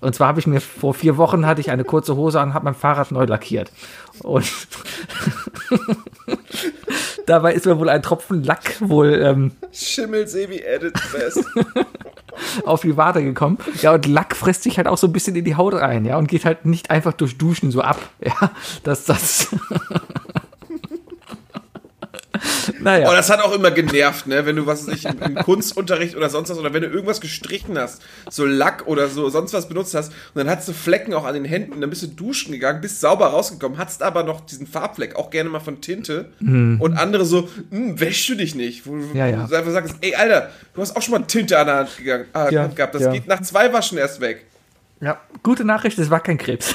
Und 0.00 0.14
zwar 0.14 0.28
habe 0.28 0.40
ich 0.40 0.46
mir 0.46 0.60
vor 0.60 0.94
vier 0.94 1.16
Wochen 1.16 1.46
hatte 1.46 1.60
ich 1.60 1.70
eine 1.70 1.84
kurze 1.84 2.16
Hose 2.16 2.40
an, 2.40 2.54
habe 2.54 2.64
mein 2.64 2.74
Fahrrad 2.74 3.12
neu 3.12 3.24
lackiert. 3.24 3.70
Und 4.22 4.44
dabei 7.26 7.54
ist 7.54 7.66
mir 7.66 7.78
wohl 7.78 7.88
ein 7.88 8.02
Tropfen 8.02 8.42
Lack 8.42 8.76
wohl 8.80 9.20
ähm, 9.22 9.52
Schimmel 9.72 10.26
Sebi 10.26 10.58
Edit 10.58 10.98
Fest. 10.98 11.44
auf 12.64 12.82
die 12.82 12.96
Wade 12.96 13.22
gekommen. 13.22 13.58
Ja, 13.82 13.94
und 13.94 14.06
Lack 14.06 14.34
frisst 14.36 14.62
sich 14.62 14.76
halt 14.76 14.88
auch 14.88 14.98
so 14.98 15.06
ein 15.06 15.12
bisschen 15.12 15.36
in 15.36 15.44
die 15.44 15.56
Haut 15.56 15.74
rein, 15.74 16.04
ja, 16.04 16.16
und 16.18 16.28
geht 16.28 16.44
halt 16.44 16.64
nicht 16.64 16.90
einfach 16.90 17.12
durch 17.12 17.38
Duschen 17.38 17.70
so 17.70 17.80
ab. 17.80 17.98
Ja, 18.20 18.50
dass 18.82 19.04
das. 19.04 19.48
naja. 22.84 23.08
Oh, 23.10 23.12
das 23.12 23.28
hat 23.30 23.40
auch 23.40 23.52
immer 23.52 23.70
genervt, 23.72 24.26
ne? 24.26 24.46
Wenn 24.46 24.56
du 24.56 24.66
was 24.66 24.86
nicht 24.86 25.04
im, 25.06 25.18
im 25.20 25.34
Kunstunterricht 25.36 26.14
oder 26.14 26.30
sonst 26.30 26.50
was 26.50 26.58
oder 26.58 26.72
wenn 26.72 26.82
du 26.82 26.88
irgendwas 26.88 27.20
gestrichen 27.20 27.76
hast, 27.78 28.02
so 28.30 28.44
Lack 28.44 28.86
oder 28.86 29.08
so 29.08 29.28
sonst 29.30 29.52
was 29.52 29.68
benutzt 29.68 29.94
hast 29.94 30.08
und 30.12 30.16
dann 30.36 30.48
hattest 30.48 30.68
du 30.68 30.72
Flecken 30.72 31.14
auch 31.14 31.24
an 31.24 31.34
den 31.34 31.44
Händen, 31.44 31.80
dann 31.80 31.90
bist 31.90 32.02
du 32.02 32.06
duschen 32.06 32.52
gegangen, 32.52 32.80
bist 32.80 33.00
sauber 33.00 33.26
rausgekommen, 33.28 33.78
hattest 33.78 34.02
aber 34.02 34.22
noch 34.22 34.42
diesen 34.46 34.66
Farbfleck, 34.66 35.16
auch 35.16 35.30
gerne 35.30 35.50
mal 35.50 35.60
von 35.60 35.80
Tinte 35.80 36.30
und 36.40 36.94
andere 36.96 37.24
so, 37.24 37.48
hm, 37.70 37.98
wäschst 37.98 38.28
du 38.28 38.34
dich 38.36 38.54
nicht? 38.54 38.86
Wo, 38.86 38.92
wo 38.92 39.16
Ja, 39.18 39.26
ja. 39.26 39.46
du 39.46 39.56
einfach 39.56 39.72
sagst, 39.72 39.96
ey 40.02 40.14
Alter, 40.14 40.50
du 40.74 40.80
hast 40.82 40.96
auch 40.96 41.02
schon 41.02 41.12
mal 41.12 41.26
Tinte 41.26 41.58
an 41.58 41.66
der 41.66 41.76
Hand, 41.76 41.96
gegangen, 41.98 42.26
äh, 42.34 42.54
Ja, 42.54 42.62
Hand 42.62 42.76
gehabt, 42.76 42.94
das 42.94 43.02
ja. 43.02 43.12
geht 43.12 43.26
nach 43.26 43.40
zwei 43.42 43.72
Waschen 43.72 43.98
erst 43.98 44.20
weg. 44.20 44.44
ja, 45.00 45.18
gute 45.42 45.64
Nachricht, 45.64 45.98
es 45.98 46.10
war 46.10 46.20
kein 46.20 46.38
Krebs. 46.38 46.74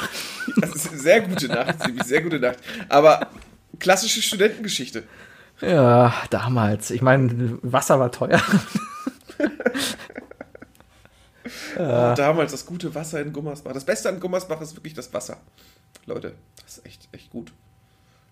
Das 0.59 0.71
ist 0.75 0.89
eine 0.89 0.99
sehr 0.99 1.21
gute 1.21 1.47
Nacht, 1.47 1.75
sehr 2.05 2.21
gute 2.23 2.39
Nacht. 2.39 2.57
Aber 2.89 3.27
klassische 3.79 4.21
Studentengeschichte. 4.21 5.03
Ja, 5.61 6.13
damals. 6.29 6.91
Ich 6.91 7.01
meine, 7.01 7.57
Wasser 7.61 7.99
war 7.99 8.11
teuer. 8.11 8.41
Oh, 11.77 12.13
damals 12.15 12.51
das 12.51 12.65
gute 12.65 12.93
Wasser 12.93 13.21
in 13.21 13.31
Gummersbach. 13.31 13.71
Das 13.71 13.85
Beste 13.85 14.09
an 14.09 14.19
Gummersbach 14.19 14.59
ist 14.59 14.75
wirklich 14.75 14.93
das 14.93 15.13
Wasser. 15.13 15.37
Leute, 16.05 16.33
das 16.61 16.77
ist 16.77 16.85
echt, 16.85 17.07
echt 17.13 17.29
gut. 17.29 17.53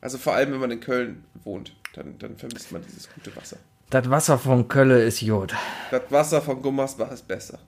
Also 0.01 0.17
vor 0.17 0.33
allem, 0.33 0.51
wenn 0.51 0.59
man 0.59 0.71
in 0.71 0.79
Köln 0.81 1.23
wohnt, 1.43 1.73
dann, 1.93 2.17
dann 2.19 2.37
vermisst 2.37 2.71
man 2.71 2.83
dieses 2.83 3.09
gute 3.13 3.33
Wasser. 3.35 3.57
Das 3.89 4.09
Wasser 4.09 4.37
von 4.37 4.67
Kölle 4.67 5.01
ist 5.01 5.21
Jod. 5.21 5.53
Das 5.91 6.03
Wasser 6.09 6.41
von 6.41 6.61
Gummersbach 6.61 7.11
ist 7.11 7.27
besser. 7.27 7.59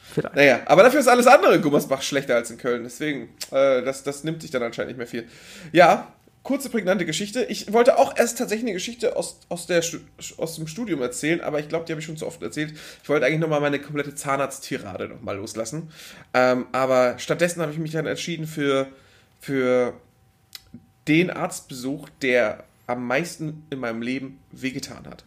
Vielleicht. 0.00 0.36
Naja, 0.36 0.60
aber 0.66 0.84
dafür 0.84 1.00
ist 1.00 1.08
alles 1.08 1.26
andere 1.26 1.56
in 1.56 1.62
Gummersbach 1.62 2.02
schlechter 2.02 2.36
als 2.36 2.50
in 2.50 2.58
Köln. 2.58 2.84
Deswegen, 2.84 3.30
äh, 3.50 3.82
das, 3.82 4.04
das 4.04 4.24
nimmt 4.24 4.42
sich 4.42 4.50
dann 4.50 4.62
anscheinend 4.62 4.90
nicht 4.90 4.98
mehr 4.98 5.06
viel. 5.06 5.28
Ja, 5.72 6.12
kurze, 6.42 6.70
prägnante 6.70 7.04
Geschichte. 7.04 7.44
Ich 7.44 7.72
wollte 7.72 7.98
auch 7.98 8.16
erst 8.16 8.38
tatsächlich 8.38 8.66
eine 8.66 8.72
Geschichte 8.72 9.16
aus, 9.16 9.40
aus, 9.48 9.66
der, 9.66 9.82
aus 10.36 10.56
dem 10.56 10.66
Studium 10.66 11.02
erzählen, 11.02 11.40
aber 11.40 11.60
ich 11.60 11.68
glaube, 11.68 11.84
die 11.84 11.92
habe 11.92 12.00
ich 12.00 12.06
schon 12.06 12.16
zu 12.16 12.26
oft 12.26 12.42
erzählt. 12.42 12.74
Ich 13.02 13.08
wollte 13.08 13.26
eigentlich 13.26 13.40
nochmal 13.40 13.60
meine 13.60 13.80
komplette 13.80 14.14
Zahnarzt-Tirade 14.14 15.08
nochmal 15.08 15.36
loslassen. 15.36 15.90
Ähm, 16.34 16.66
aber 16.72 17.18
stattdessen 17.18 17.60
habe 17.60 17.72
ich 17.72 17.78
mich 17.78 17.92
dann 17.92 18.06
entschieden 18.06 18.46
für, 18.46 18.88
für 19.40 19.94
den 21.06 21.30
Arztbesuch, 21.30 22.08
der 22.22 22.64
am 22.86 23.06
meisten 23.06 23.66
in 23.70 23.80
meinem 23.80 24.02
Leben 24.02 24.40
wehgetan 24.50 25.06
hat. 25.06 25.24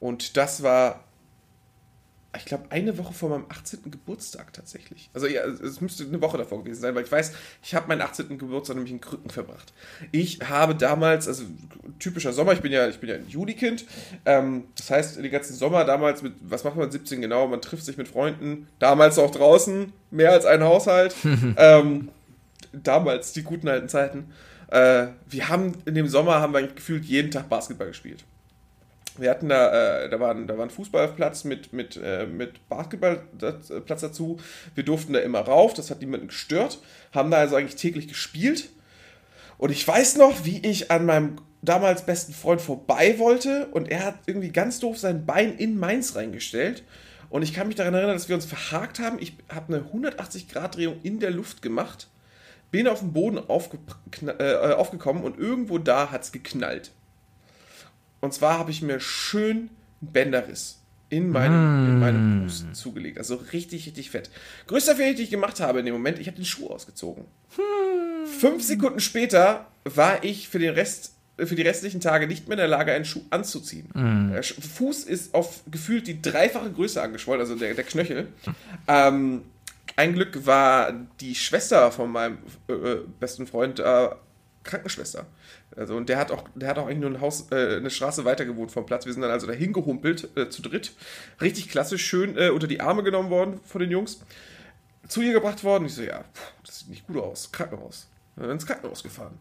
Und 0.00 0.36
das 0.36 0.62
war 0.62 1.04
ich 2.36 2.44
glaube, 2.44 2.64
eine 2.68 2.98
Woche 2.98 3.14
vor 3.14 3.30
meinem 3.30 3.46
18. 3.48 3.90
Geburtstag 3.90 4.52
tatsächlich. 4.52 5.08
Also 5.14 5.26
ja, 5.26 5.44
es 5.44 5.80
müsste 5.80 6.04
eine 6.04 6.20
Woche 6.20 6.36
davor 6.36 6.62
gewesen 6.62 6.82
sein, 6.82 6.94
weil 6.94 7.04
ich 7.04 7.10
weiß, 7.10 7.32
ich 7.62 7.74
habe 7.74 7.88
meinen 7.88 8.02
18. 8.02 8.36
Geburtstag 8.36 8.76
nämlich 8.76 8.92
in 8.92 9.00
Krücken 9.00 9.30
verbracht. 9.30 9.72
Ich 10.12 10.40
habe 10.46 10.74
damals, 10.74 11.26
also 11.26 11.44
typischer 11.98 12.34
Sommer, 12.34 12.52
ich 12.52 12.60
bin 12.60 12.70
ja, 12.70 12.86
ich 12.86 12.98
bin 12.98 13.08
ja 13.08 13.16
ein 13.16 13.26
Julikind, 13.28 13.86
ähm, 14.26 14.64
das 14.76 14.90
heißt, 14.90 15.16
den 15.16 15.30
ganzen 15.30 15.54
Sommer 15.54 15.86
damals 15.86 16.22
mit, 16.22 16.34
was 16.40 16.64
macht 16.64 16.76
man 16.76 16.90
17 16.90 17.22
genau, 17.22 17.46
man 17.48 17.62
trifft 17.62 17.86
sich 17.86 17.96
mit 17.96 18.08
Freunden, 18.08 18.68
damals 18.78 19.18
auch 19.18 19.30
draußen, 19.30 19.92
mehr 20.10 20.32
als 20.32 20.44
ein 20.44 20.62
Haushalt, 20.62 21.14
ähm, 21.56 22.10
damals 22.74 23.32
die 23.32 23.42
guten 23.42 23.68
alten 23.68 23.88
Zeiten. 23.88 24.32
Äh, 24.70 25.06
wir 25.28 25.48
haben 25.48 25.72
in 25.86 25.94
dem 25.94 26.08
Sommer, 26.08 26.40
haben 26.42 26.52
wir 26.52 26.58
eigentlich 26.58 26.76
gefühlt 26.76 27.06
jeden 27.06 27.30
Tag 27.30 27.48
Basketball 27.48 27.88
gespielt. 27.88 28.24
Wir 29.18 29.30
hatten 29.30 29.48
da, 29.48 30.04
äh, 30.04 30.08
da, 30.08 30.20
war 30.20 30.34
da 30.34 30.56
war 30.56 30.64
ein 30.64 30.70
Fußballplatz 30.70 31.44
mit, 31.44 31.72
mit, 31.72 31.96
äh, 32.02 32.26
mit 32.26 32.68
Basketballplatz 32.68 34.00
dazu. 34.00 34.38
Wir 34.74 34.84
durften 34.84 35.12
da 35.12 35.20
immer 35.20 35.40
rauf, 35.40 35.74
das 35.74 35.90
hat 35.90 36.00
niemanden 36.00 36.28
gestört. 36.28 36.80
Haben 37.12 37.30
da 37.30 37.38
also 37.38 37.56
eigentlich 37.56 37.76
täglich 37.76 38.08
gespielt. 38.08 38.70
Und 39.58 39.70
ich 39.70 39.86
weiß 39.86 40.16
noch, 40.16 40.44
wie 40.44 40.58
ich 40.64 40.90
an 40.90 41.06
meinem 41.06 41.36
damals 41.62 42.06
besten 42.06 42.32
Freund 42.32 42.60
vorbei 42.60 43.18
wollte 43.18 43.66
und 43.72 43.90
er 43.90 44.04
hat 44.04 44.20
irgendwie 44.26 44.50
ganz 44.50 44.78
doof 44.78 44.98
sein 44.98 45.26
Bein 45.26 45.56
in 45.56 45.78
meins 45.78 46.14
reingestellt. 46.14 46.84
Und 47.30 47.42
ich 47.42 47.52
kann 47.52 47.66
mich 47.66 47.76
daran 47.76 47.94
erinnern, 47.94 48.14
dass 48.14 48.28
wir 48.28 48.36
uns 48.36 48.46
verhakt 48.46 49.00
haben. 49.00 49.18
Ich 49.20 49.34
habe 49.52 49.74
eine 49.74 49.84
180-Grad-Drehung 49.84 51.00
in 51.02 51.20
der 51.20 51.30
Luft 51.30 51.60
gemacht, 51.60 52.08
bin 52.70 52.86
auf 52.86 53.00
den 53.00 53.12
Boden 53.12 53.38
aufge 53.38 53.78
äh, 54.26 54.72
aufgekommen 54.72 55.24
und 55.24 55.38
irgendwo 55.38 55.78
da 55.78 56.10
hat 56.10 56.22
es 56.22 56.32
geknallt. 56.32 56.92
Und 58.20 58.34
zwar 58.34 58.58
habe 58.58 58.70
ich 58.70 58.82
mir 58.82 59.00
schön 59.00 59.56
einen 59.56 60.12
Bänderriss 60.12 60.78
in 61.10 61.30
meinem, 61.30 61.88
in 61.88 62.00
meinem 62.00 62.42
Fuß 62.48 62.66
zugelegt. 62.72 63.16
Also 63.18 63.36
richtig, 63.52 63.86
richtig 63.86 64.10
fett. 64.10 64.30
Größter 64.66 64.96
Fehler, 64.96 65.14
den 65.14 65.24
ich 65.24 65.30
gemacht 65.30 65.58
habe 65.60 65.78
in 65.78 65.86
dem 65.86 65.94
Moment, 65.94 66.18
ich 66.18 66.26
habe 66.26 66.36
den 66.36 66.44
Schuh 66.44 66.68
ausgezogen. 66.68 67.24
Fünf 68.40 68.62
Sekunden 68.62 69.00
später 69.00 69.66
war 69.84 70.22
ich 70.22 70.48
für 70.48 70.58
den 70.58 70.74
Rest, 70.74 71.14
für 71.38 71.54
die 71.54 71.62
restlichen 71.62 72.00
Tage 72.00 72.26
nicht 72.26 72.46
mehr 72.48 72.54
in 72.56 72.58
der 72.58 72.68
Lage, 72.68 72.92
einen 72.92 73.04
Schuh 73.06 73.22
anzuziehen. 73.30 73.88
Der 74.34 74.44
Sch- 74.44 74.60
Fuß 74.60 75.04
ist 75.04 75.32
auf 75.34 75.62
gefühlt 75.70 76.06
die 76.06 76.20
dreifache 76.20 76.70
Größe 76.70 77.00
angeschwollen, 77.00 77.40
also 77.40 77.54
der, 77.54 77.72
der 77.74 77.84
Knöchel. 77.84 78.28
Ähm, 78.86 79.42
ein 79.96 80.12
Glück 80.12 80.44
war 80.46 80.92
die 81.20 81.34
Schwester 81.34 81.90
von 81.90 82.10
meinem 82.12 82.38
äh, 82.68 82.72
äh, 82.72 83.00
besten 83.18 83.46
Freund 83.46 83.80
äh, 83.80 84.08
Krankenschwester. 84.68 85.26
Also, 85.76 85.96
und 85.96 86.08
der 86.08 86.18
hat 86.18 86.30
auch, 86.30 86.44
der 86.54 86.68
hat 86.68 86.78
auch 86.78 86.86
eigentlich 86.86 86.98
nur 86.98 87.10
ein 87.10 87.20
Haus, 87.20 87.50
äh, 87.50 87.76
eine 87.76 87.90
Straße 87.90 88.24
weiter 88.24 88.44
gewohnt 88.44 88.70
vom 88.70 88.86
Platz. 88.86 89.06
Wir 89.06 89.12
sind 89.12 89.22
dann 89.22 89.30
also 89.30 89.46
dahin 89.46 89.72
gehumpelt, 89.72 90.28
äh, 90.36 90.48
zu 90.48 90.62
dritt. 90.62 90.92
Richtig 91.40 91.68
klasse, 91.68 91.98
schön 91.98 92.36
äh, 92.36 92.50
unter 92.50 92.66
die 92.66 92.80
Arme 92.80 93.02
genommen 93.02 93.30
worden 93.30 93.60
von 93.64 93.80
den 93.80 93.90
Jungs. 93.90 94.20
Zu 95.08 95.22
ihr 95.22 95.32
gebracht 95.32 95.64
worden. 95.64 95.86
Ich 95.86 95.94
so, 95.94 96.02
ja, 96.02 96.22
pff, 96.22 96.52
das 96.64 96.80
sieht 96.80 96.90
nicht 96.90 97.06
gut 97.06 97.16
aus. 97.16 97.50
Krankenhaus. 97.50 98.08
Dann 98.36 98.50
ins 98.50 98.66
Krankenhaus 98.66 99.02
gefahren. 99.02 99.38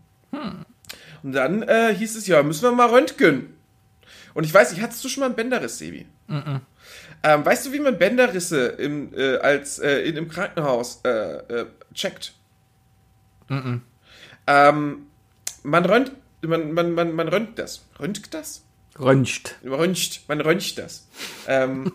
Und 1.24 1.32
dann 1.34 1.64
äh, 1.64 1.94
hieß 1.94 2.16
es, 2.16 2.28
ja, 2.28 2.41
müssen 2.41 2.64
wir 2.64 2.72
mal 2.72 2.90
röntgen. 2.90 3.54
Und 4.34 4.44
ich 4.44 4.54
weiß 4.54 4.72
nicht, 4.72 4.82
hattest 4.82 5.04
du 5.04 5.10
schon 5.10 5.22
mal 5.22 5.28
einen 5.28 5.36
Bänderriss, 5.36 5.78
Sebi? 5.78 6.06
Ähm, 7.24 7.45
weißt 7.45 7.66
du, 7.66 7.74
wie 7.74 7.80
man 7.80 7.98
Bänderrisse 7.98 8.68
im, 8.68 9.14
äh, 9.14 9.38
als, 9.38 9.80
äh, 9.80 10.02
in, 10.02 10.16
im 10.16 10.30
Krankenhaus 10.30 11.02
äh, 11.04 11.10
äh, 11.10 11.66
checkt? 11.94 12.34
Ähm, 14.48 15.07
man 15.68 15.85
rönt, 15.85 16.11
man, 16.41 16.72
man, 16.72 16.94
man, 16.94 17.14
man 17.14 17.27
rönt 17.27 17.60
das. 17.60 17.85
Röntgt 17.99 18.34
das? 18.34 18.64
Röntgt. 18.98 19.57
Röntgt, 19.64 20.22
man 20.27 20.41
röntgt 20.41 20.77
das. 20.77 21.07
Ähm, 21.48 21.91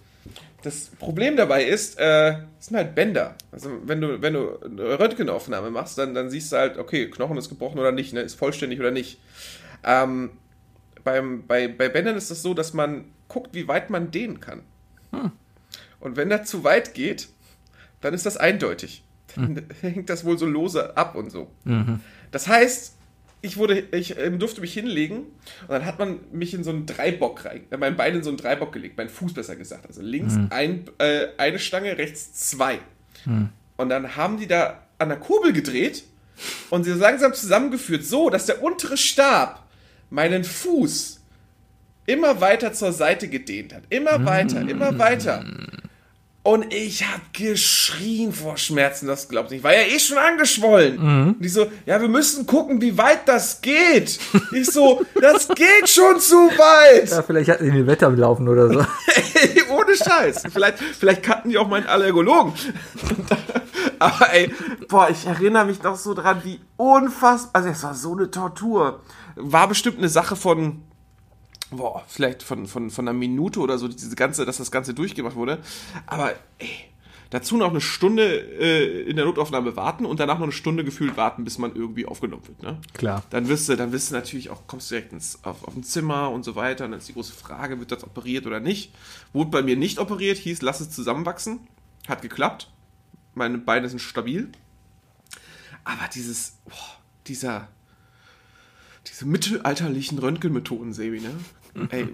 das 0.62 0.86
Problem 0.98 1.36
dabei 1.36 1.64
ist, 1.64 1.98
äh, 1.98 2.36
es 2.58 2.66
sind 2.66 2.76
halt 2.76 2.94
Bänder. 2.94 3.34
Also 3.50 3.70
wenn 3.84 4.00
du, 4.00 4.22
wenn 4.22 4.34
du 4.34 4.60
eine 4.60 4.98
Röntgenaufnahme 4.98 5.70
machst, 5.70 5.98
dann, 5.98 6.14
dann 6.14 6.30
siehst 6.30 6.52
du 6.52 6.56
halt, 6.56 6.78
okay, 6.78 7.10
Knochen 7.10 7.36
ist 7.36 7.48
gebrochen 7.48 7.80
oder 7.80 7.92
nicht, 7.92 8.12
ne? 8.12 8.20
ist 8.20 8.36
vollständig 8.36 8.78
oder 8.78 8.92
nicht. 8.92 9.18
Ähm, 9.82 10.30
beim, 11.02 11.46
bei, 11.46 11.66
bei 11.66 11.88
Bändern 11.88 12.16
ist 12.16 12.30
es 12.30 12.42
so, 12.42 12.54
dass 12.54 12.74
man 12.74 13.06
guckt, 13.28 13.54
wie 13.54 13.66
weit 13.66 13.90
man 13.90 14.10
dehnen 14.10 14.40
kann. 14.40 14.62
Und 15.98 16.16
wenn 16.16 16.30
er 16.30 16.44
zu 16.44 16.62
weit 16.62 16.94
geht, 16.94 17.28
dann 18.00 18.14
ist 18.14 18.24
das 18.24 18.36
eindeutig. 18.36 19.02
Dann 19.36 19.64
hängt 19.80 20.10
das 20.10 20.24
wohl 20.24 20.38
so 20.38 20.46
lose 20.46 20.96
ab 20.96 21.14
und 21.14 21.30
so. 21.30 21.52
Das 22.32 22.48
heißt, 22.48 22.96
ich 23.42 23.56
wurde, 23.56 23.78
ich 23.92 24.18
ähm, 24.18 24.38
durfte 24.38 24.60
mich 24.60 24.74
hinlegen 24.74 25.18
und 25.18 25.70
dann 25.70 25.84
hat 25.84 25.98
man 25.98 26.20
mich 26.32 26.52
in 26.52 26.62
so 26.62 26.70
einen 26.70 26.86
Dreibock 26.86 27.44
rein, 27.44 27.62
äh, 27.70 27.76
mein 27.76 27.96
Bein 27.96 28.14
in 28.14 28.22
so 28.22 28.30
einen 28.30 28.36
Dreibock 28.36 28.72
gelegt, 28.72 28.96
mein 28.98 29.08
Fuß 29.08 29.32
besser 29.34 29.56
gesagt. 29.56 29.86
Also 29.86 30.02
links 30.02 30.34
ein, 30.50 30.84
äh, 30.98 31.28
eine 31.38 31.58
Stange, 31.58 31.96
rechts 31.98 32.32
zwei. 32.50 32.78
Und 33.76 33.88
dann 33.88 34.16
haben 34.16 34.38
die 34.38 34.46
da 34.46 34.82
an 34.98 35.08
der 35.08 35.18
Kurbel 35.18 35.52
gedreht 35.52 36.04
und 36.68 36.84
sie 36.84 36.92
langsam 36.92 37.32
zusammengeführt, 37.34 38.04
so 38.04 38.30
dass 38.30 38.46
der 38.46 38.62
untere 38.62 38.96
Stab 38.96 39.66
meinen 40.10 40.44
Fuß 40.44 41.20
immer 42.06 42.40
weiter 42.40 42.72
zur 42.72 42.92
Seite 42.92 43.28
gedehnt 43.28 43.72
hat. 43.74 43.84
Immer 43.88 44.24
weiter, 44.26 44.60
immer 44.68 44.98
weiter. 44.98 45.44
Und 46.42 46.72
ich 46.72 47.04
hab 47.04 47.34
geschrien 47.34 48.32
vor 48.32 48.56
Schmerzen, 48.56 49.06
das 49.06 49.28
glaubt 49.28 49.50
nicht. 49.50 49.62
War 49.62 49.74
ja 49.74 49.82
eh 49.82 49.98
schon 49.98 50.16
angeschwollen. 50.16 50.98
Und 51.36 51.44
ich 51.44 51.52
so, 51.52 51.70
ja, 51.84 52.00
wir 52.00 52.08
müssen 52.08 52.46
gucken, 52.46 52.80
wie 52.80 52.96
weit 52.96 53.28
das 53.28 53.60
geht. 53.60 54.18
Ich 54.52 54.70
so, 54.70 55.04
das 55.20 55.48
geht 55.48 55.86
schon 55.88 56.18
zu 56.18 56.36
weit. 56.36 57.10
Ja, 57.10 57.22
vielleicht 57.22 57.50
hatten 57.50 57.64
die 57.64 57.70
den 57.70 57.86
Wetter 57.86 58.06
am 58.06 58.16
Laufen 58.16 58.48
oder 58.48 58.68
so. 58.72 58.80
Ey, 59.34 59.64
ohne 59.70 59.94
Scheiß. 59.94 60.44
Vielleicht, 60.50 60.78
vielleicht 60.78 61.22
kannten 61.22 61.50
die 61.50 61.58
auch 61.58 61.68
meinen 61.68 61.86
Allergologen. 61.86 62.54
Aber 63.98 64.32
ey, 64.32 64.50
boah, 64.88 65.10
ich 65.10 65.26
erinnere 65.26 65.66
mich 65.66 65.82
noch 65.82 65.96
so 65.96 66.14
dran, 66.14 66.40
wie 66.42 66.58
unfassbar. 66.78 67.62
Also, 67.62 67.68
es 67.68 67.82
war 67.82 67.94
so 67.94 68.16
eine 68.16 68.30
Tortur. 68.30 69.00
War 69.36 69.68
bestimmt 69.68 69.98
eine 69.98 70.08
Sache 70.08 70.36
von. 70.36 70.84
Boah, 71.70 72.04
vielleicht 72.08 72.42
von, 72.42 72.66
von, 72.66 72.90
von 72.90 73.08
einer 73.08 73.16
Minute 73.16 73.60
oder 73.60 73.78
so, 73.78 73.86
diese 73.88 74.16
ganze, 74.16 74.44
dass 74.44 74.56
das 74.56 74.70
Ganze 74.70 74.92
durchgemacht 74.94 75.36
wurde. 75.36 75.58
Aber 76.06 76.32
ey, 76.58 76.90
dazu 77.30 77.56
noch 77.56 77.70
eine 77.70 77.80
Stunde 77.80 78.24
äh, 78.24 79.02
in 79.08 79.16
der 79.16 79.24
Notaufnahme 79.24 79.76
warten 79.76 80.04
und 80.04 80.20
danach 80.20 80.38
noch 80.38 80.44
eine 80.44 80.52
Stunde 80.52 80.84
gefühlt 80.84 81.16
warten, 81.16 81.44
bis 81.44 81.58
man 81.58 81.74
irgendwie 81.74 82.06
aufgenommen 82.06 82.46
wird. 82.46 82.62
Ne? 82.62 82.78
Klar. 82.92 83.22
Dann 83.30 83.48
wirst 83.48 83.68
du, 83.68 83.76
dann 83.76 83.92
wirst 83.92 84.10
du 84.10 84.14
natürlich 84.14 84.50
auch, 84.50 84.66
kommst 84.66 84.90
du 84.90 84.96
direkt 84.96 85.12
ins, 85.12 85.38
auf, 85.44 85.64
auf 85.64 85.76
ein 85.76 85.84
Zimmer 85.84 86.30
und 86.30 86.44
so 86.44 86.56
weiter. 86.56 86.84
Und 86.84 86.90
dann 86.90 87.00
ist 87.00 87.08
die 87.08 87.14
große 87.14 87.32
Frage, 87.32 87.78
wird 87.78 87.92
das 87.92 88.04
operiert 88.04 88.46
oder 88.46 88.60
nicht? 88.60 88.92
Wurde 89.32 89.50
bei 89.50 89.62
mir 89.62 89.76
nicht 89.76 89.98
operiert, 90.00 90.38
hieß, 90.38 90.60
lass 90.62 90.80
es 90.80 90.90
zusammenwachsen. 90.90 91.60
Hat 92.08 92.20
geklappt. 92.20 92.70
Meine 93.34 93.58
Beine 93.58 93.88
sind 93.88 94.00
stabil. 94.00 94.50
Aber 95.84 96.08
dieses, 96.12 96.58
boah, 96.64 96.98
dieser, 97.26 97.68
diese 99.06 99.24
mittelalterlichen 99.24 100.18
Röntgenmethoden, 100.18 100.92
Sebi, 100.92 101.20
ne? 101.20 101.30
Ey, 101.90 102.08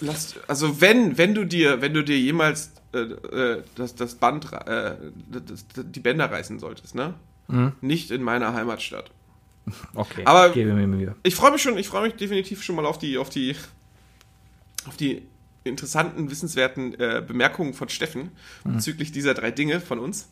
lass, 0.00 0.34
also 0.48 0.80
wenn, 0.80 1.18
wenn 1.18 1.34
du 1.34 1.44
dir, 1.44 1.80
wenn 1.80 1.94
du 1.94 2.02
dir 2.04 2.18
jemals 2.18 2.72
äh, 2.92 2.98
äh, 2.98 3.62
das, 3.74 3.94
das 3.94 4.14
Band, 4.14 4.52
äh, 4.52 4.94
das, 5.30 5.66
die 5.76 6.00
Bänder 6.00 6.30
reißen 6.30 6.58
solltest, 6.58 6.94
ne? 6.94 7.14
Nicht 7.82 8.10
in 8.10 8.22
meiner 8.22 8.54
Heimatstadt. 8.54 9.10
Okay, 9.94 10.22
Aber- 10.24 10.50
gebe 10.50 10.72
mir 10.72 10.86
Mühe. 10.86 11.14
Ich 11.22 11.34
freue 11.34 11.52
mich 11.52 11.62
schon, 11.62 11.76
ich 11.76 11.88
freue 11.88 12.02
mich 12.02 12.14
definitiv 12.14 12.62
schon 12.62 12.76
mal 12.76 12.86
auf 12.86 12.98
die, 12.98 13.18
auf 13.18 13.28
die, 13.28 13.54
auf 14.86 14.96
die 14.96 15.22
interessanten, 15.64 16.30
wissenswerten 16.30 16.94
äh, 16.98 17.22
Bemerkungen 17.26 17.74
von 17.74 17.88
Steffen 17.88 18.30
bezüglich 18.64 19.12
dieser 19.12 19.34
drei 19.34 19.50
Dinge 19.50 19.80
von 19.80 19.98
uns 19.98 20.28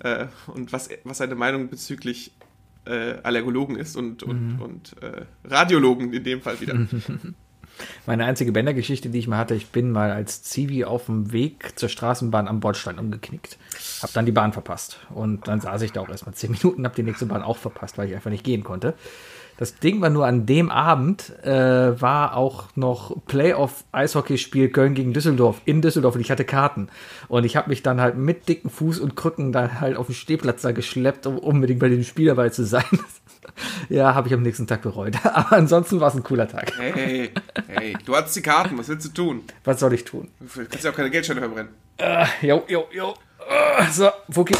äh, 0.00 0.26
und 0.46 0.72
was, 0.72 0.88
was 1.04 1.18
seine 1.18 1.34
Meinung 1.34 1.68
bezüglich 1.68 2.32
äh, 2.86 3.14
Allergologen 3.22 3.76
ist 3.76 3.96
und, 3.96 4.22
und, 4.22 4.58
und 4.60 5.02
äh, 5.02 5.26
Radiologen 5.44 6.12
in 6.12 6.24
dem 6.24 6.40
Fall 6.40 6.60
wieder. 6.60 6.74
Meine 8.06 8.24
einzige 8.24 8.52
Bändergeschichte, 8.52 9.08
die 9.08 9.18
ich 9.18 9.28
mal 9.28 9.38
hatte, 9.38 9.54
ich 9.54 9.68
bin 9.68 9.90
mal 9.90 10.10
als 10.10 10.42
Zivi 10.42 10.84
auf 10.84 11.06
dem 11.06 11.32
Weg 11.32 11.78
zur 11.78 11.88
Straßenbahn 11.88 12.48
am 12.48 12.60
Bordstein 12.60 12.98
umgeknickt. 12.98 13.58
Hab 14.02 14.12
dann 14.12 14.26
die 14.26 14.32
Bahn 14.32 14.52
verpasst. 14.52 14.98
Und 15.10 15.48
dann 15.48 15.60
saß 15.60 15.82
ich 15.82 15.92
da 15.92 16.00
auch 16.00 16.08
erstmal 16.08 16.34
zehn 16.34 16.50
Minuten, 16.52 16.84
hab 16.84 16.94
die 16.94 17.02
nächste 17.02 17.26
Bahn 17.26 17.42
auch 17.42 17.56
verpasst, 17.56 17.98
weil 17.98 18.08
ich 18.08 18.14
einfach 18.14 18.30
nicht 18.30 18.44
gehen 18.44 18.64
konnte. 18.64 18.94
Das 19.60 19.74
Ding 19.74 20.00
war 20.00 20.08
nur 20.08 20.24
an 20.26 20.46
dem 20.46 20.70
Abend, 20.70 21.34
äh, 21.44 22.00
war 22.00 22.34
auch 22.34 22.68
noch 22.76 23.14
Playoff-Eishockeyspiel 23.26 24.70
Köln 24.70 24.94
gegen 24.94 25.12
Düsseldorf 25.12 25.60
in 25.66 25.82
Düsseldorf 25.82 26.14
und 26.14 26.22
ich 26.22 26.30
hatte 26.30 26.46
Karten. 26.46 26.88
Und 27.28 27.44
ich 27.44 27.56
habe 27.56 27.68
mich 27.68 27.82
dann 27.82 28.00
halt 28.00 28.16
mit 28.16 28.48
dicken 28.48 28.70
Fuß 28.70 28.98
und 29.00 29.16
Krücken 29.16 29.52
da 29.52 29.80
halt 29.82 29.98
auf 29.98 30.06
den 30.06 30.14
Stehplatz 30.14 30.62
da 30.62 30.72
geschleppt, 30.72 31.26
um 31.26 31.36
unbedingt 31.36 31.80
bei 31.80 31.90
dem 31.90 32.04
Spiel 32.04 32.28
dabei 32.28 32.48
zu 32.48 32.64
sein. 32.64 32.86
ja, 33.88 34.14
habe 34.14 34.28
ich 34.28 34.34
am 34.34 34.42
nächsten 34.42 34.66
Tag 34.66 34.82
bereut. 34.82 35.14
Aber 35.24 35.52
ansonsten 35.52 36.00
war 36.00 36.08
es 36.08 36.14
ein 36.14 36.22
cooler 36.22 36.48
Tag. 36.48 36.72
Hey, 36.78 36.92
hey, 36.94 37.30
hey, 37.68 37.96
du 38.04 38.14
hast 38.14 38.34
die 38.36 38.42
Karten, 38.42 38.76
was 38.78 38.88
willst 38.88 39.06
du 39.06 39.10
tun? 39.10 39.42
Was 39.64 39.80
soll 39.80 39.92
ich 39.94 40.04
tun? 40.04 40.28
Du 40.40 40.64
kannst 40.66 40.84
ja 40.84 40.90
auch 40.90 40.96
keine 40.96 41.10
Geldscheine 41.10 41.40
verbrennen. 41.40 41.72
Jo, 42.42 42.64
jo, 42.68 42.86
jo. 42.92 43.14
Ah, 43.48 43.86
So, 43.90 44.10
Wookie. 44.28 44.54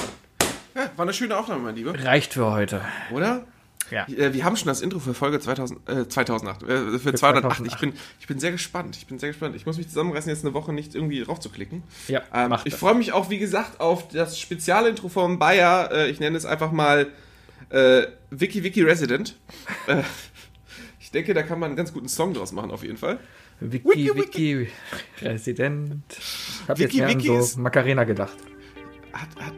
Ja, 0.75 0.91
war 0.97 1.05
eine 1.05 1.13
schöne 1.13 1.37
Aufnahme, 1.37 1.63
mein 1.63 1.75
Lieber, 1.77 1.93
Reicht 2.05 2.35
für 2.35 2.47
heute. 2.51 2.81
oder? 3.13 3.45
Ja. 3.91 4.07
Äh, 4.07 4.33
Wir 4.33 4.45
haben 4.45 4.57
schon 4.57 4.69
das 4.69 4.83
Intro 4.83 5.01
für 5.01 5.15
Folge 5.15 5.41
2000, 5.41 5.89
äh, 5.89 6.09
2008, 6.09 6.63
äh, 6.63 6.99
für 7.01 7.13
208. 7.13 7.67
Ich 7.67 7.77
bin, 7.79 7.93
ich 8.21 8.27
bin 8.29 8.39
sehr 8.39 8.53
gespannt. 8.53 8.97
Ich 8.97 9.07
bin 9.09 9.19
sehr 9.19 9.31
gespannt. 9.31 9.57
Ich 9.57 9.67
muss 9.67 9.79
mich 9.79 9.89
zusammenreißen, 9.89 10.31
jetzt 10.31 10.45
eine 10.45 10.55
Woche 10.55 10.73
nicht 10.73 10.95
irgendwie 10.95 11.21
drauf 11.25 11.41
zu 11.41 11.49
klicken. 11.51 11.83
Ja, 12.07 12.21
ähm, 12.33 12.55
ich 12.65 12.75
freue 12.77 12.95
mich 12.95 13.13
auch, 13.13 13.31
wie 13.31 13.39
gesagt, 13.39 13.81
auf 13.81 14.07
das 14.09 14.39
Spezialintro 14.39 15.09
vom 15.09 15.41
Bayer. 15.41 15.91
Äh, 15.93 16.09
ich 16.11 16.21
nenne 16.21 16.37
es 16.37 16.47
einfach 16.47 16.71
mal 16.71 17.09
äh, 17.71 18.07
Wiki 18.31 18.63
Wiki 18.63 18.83
Resident. 18.83 19.37
äh, 19.87 20.03
ich 21.01 21.11
denke, 21.11 21.35
da 21.35 21.43
kann 21.43 21.59
man 21.59 21.69
einen 21.71 21.77
ganz 21.77 21.93
guten 21.93 22.09
Song 22.09 22.35
draus 22.35 22.53
machen, 22.53 22.71
auf 22.71 22.83
jeden 22.83 22.97
Fall. 22.97 23.19
Wiki, 23.61 23.85
Wiki, 23.89 24.15
Wiki, 24.17 24.69
Resident. 25.23 26.03
Ich 26.19 26.69
habe 26.69 26.81
jetzt 26.81 26.93
Wiki, 26.93 26.99
mehr 26.99 27.09
an 27.09 27.19
Wiki 27.19 27.43
so 27.43 27.61
Macarena 27.61 28.05
gedacht. 28.05 28.37
Hat, 29.13 29.29
hat, 29.45 29.53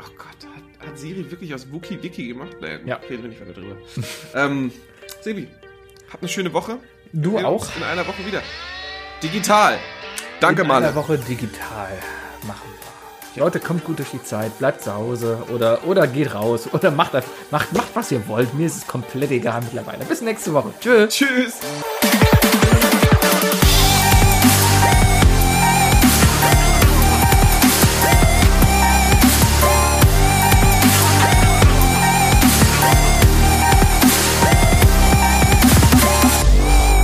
oh 0.00 0.10
Gott, 0.16 0.48
hat, 0.80 0.88
hat 0.88 0.98
Siri 0.98 1.30
wirklich 1.30 1.54
aus 1.54 1.70
Wookie 1.70 2.02
Wiki 2.02 2.28
gemacht? 2.28 2.56
Naja, 2.60 2.78
Ja. 2.84 2.96
reden 2.96 3.22
wir 3.24 3.28
nicht 3.30 3.40
weiter 3.40 3.52
drüber. 3.52 3.76
ähm, 4.34 4.72
Sebi, 5.20 5.48
habt 6.10 6.22
eine 6.22 6.28
schöne 6.28 6.52
Woche. 6.52 6.78
Du 7.12 7.38
auch? 7.38 7.68
in 7.76 7.82
einer 7.84 8.06
Woche 8.06 8.26
wieder. 8.26 8.42
Digital. 9.22 9.78
Danke, 10.40 10.62
In 10.62 10.68
Mann. 10.68 10.82
einer 10.82 10.94
Woche 10.94 11.16
digital 11.18 11.98
machen. 12.46 12.68
Leute, 13.36 13.60
kommt 13.60 13.84
gut 13.84 13.98
durch 13.98 14.10
die 14.10 14.22
Zeit, 14.22 14.58
bleibt 14.58 14.82
zu 14.82 14.94
Hause 14.94 15.42
oder, 15.52 15.86
oder 15.86 16.06
geht 16.06 16.34
raus 16.34 16.68
oder 16.72 16.90
macht, 16.90 17.12
macht, 17.50 17.72
macht, 17.72 17.88
was 17.94 18.10
ihr 18.10 18.26
wollt. 18.28 18.54
Mir 18.54 18.66
ist 18.66 18.76
es 18.76 18.86
komplett 18.86 19.30
egal 19.30 19.60
mittlerweile. 19.60 20.04
Bis 20.06 20.22
nächste 20.22 20.54
Woche. 20.54 20.72
Tschüss. 20.80 21.14
Tschüss. 21.14 21.54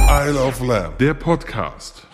Isle 0.08 0.40
of 0.40 0.60
Lamb, 0.62 0.96
der 0.98 1.12
Podcast. 1.12 2.06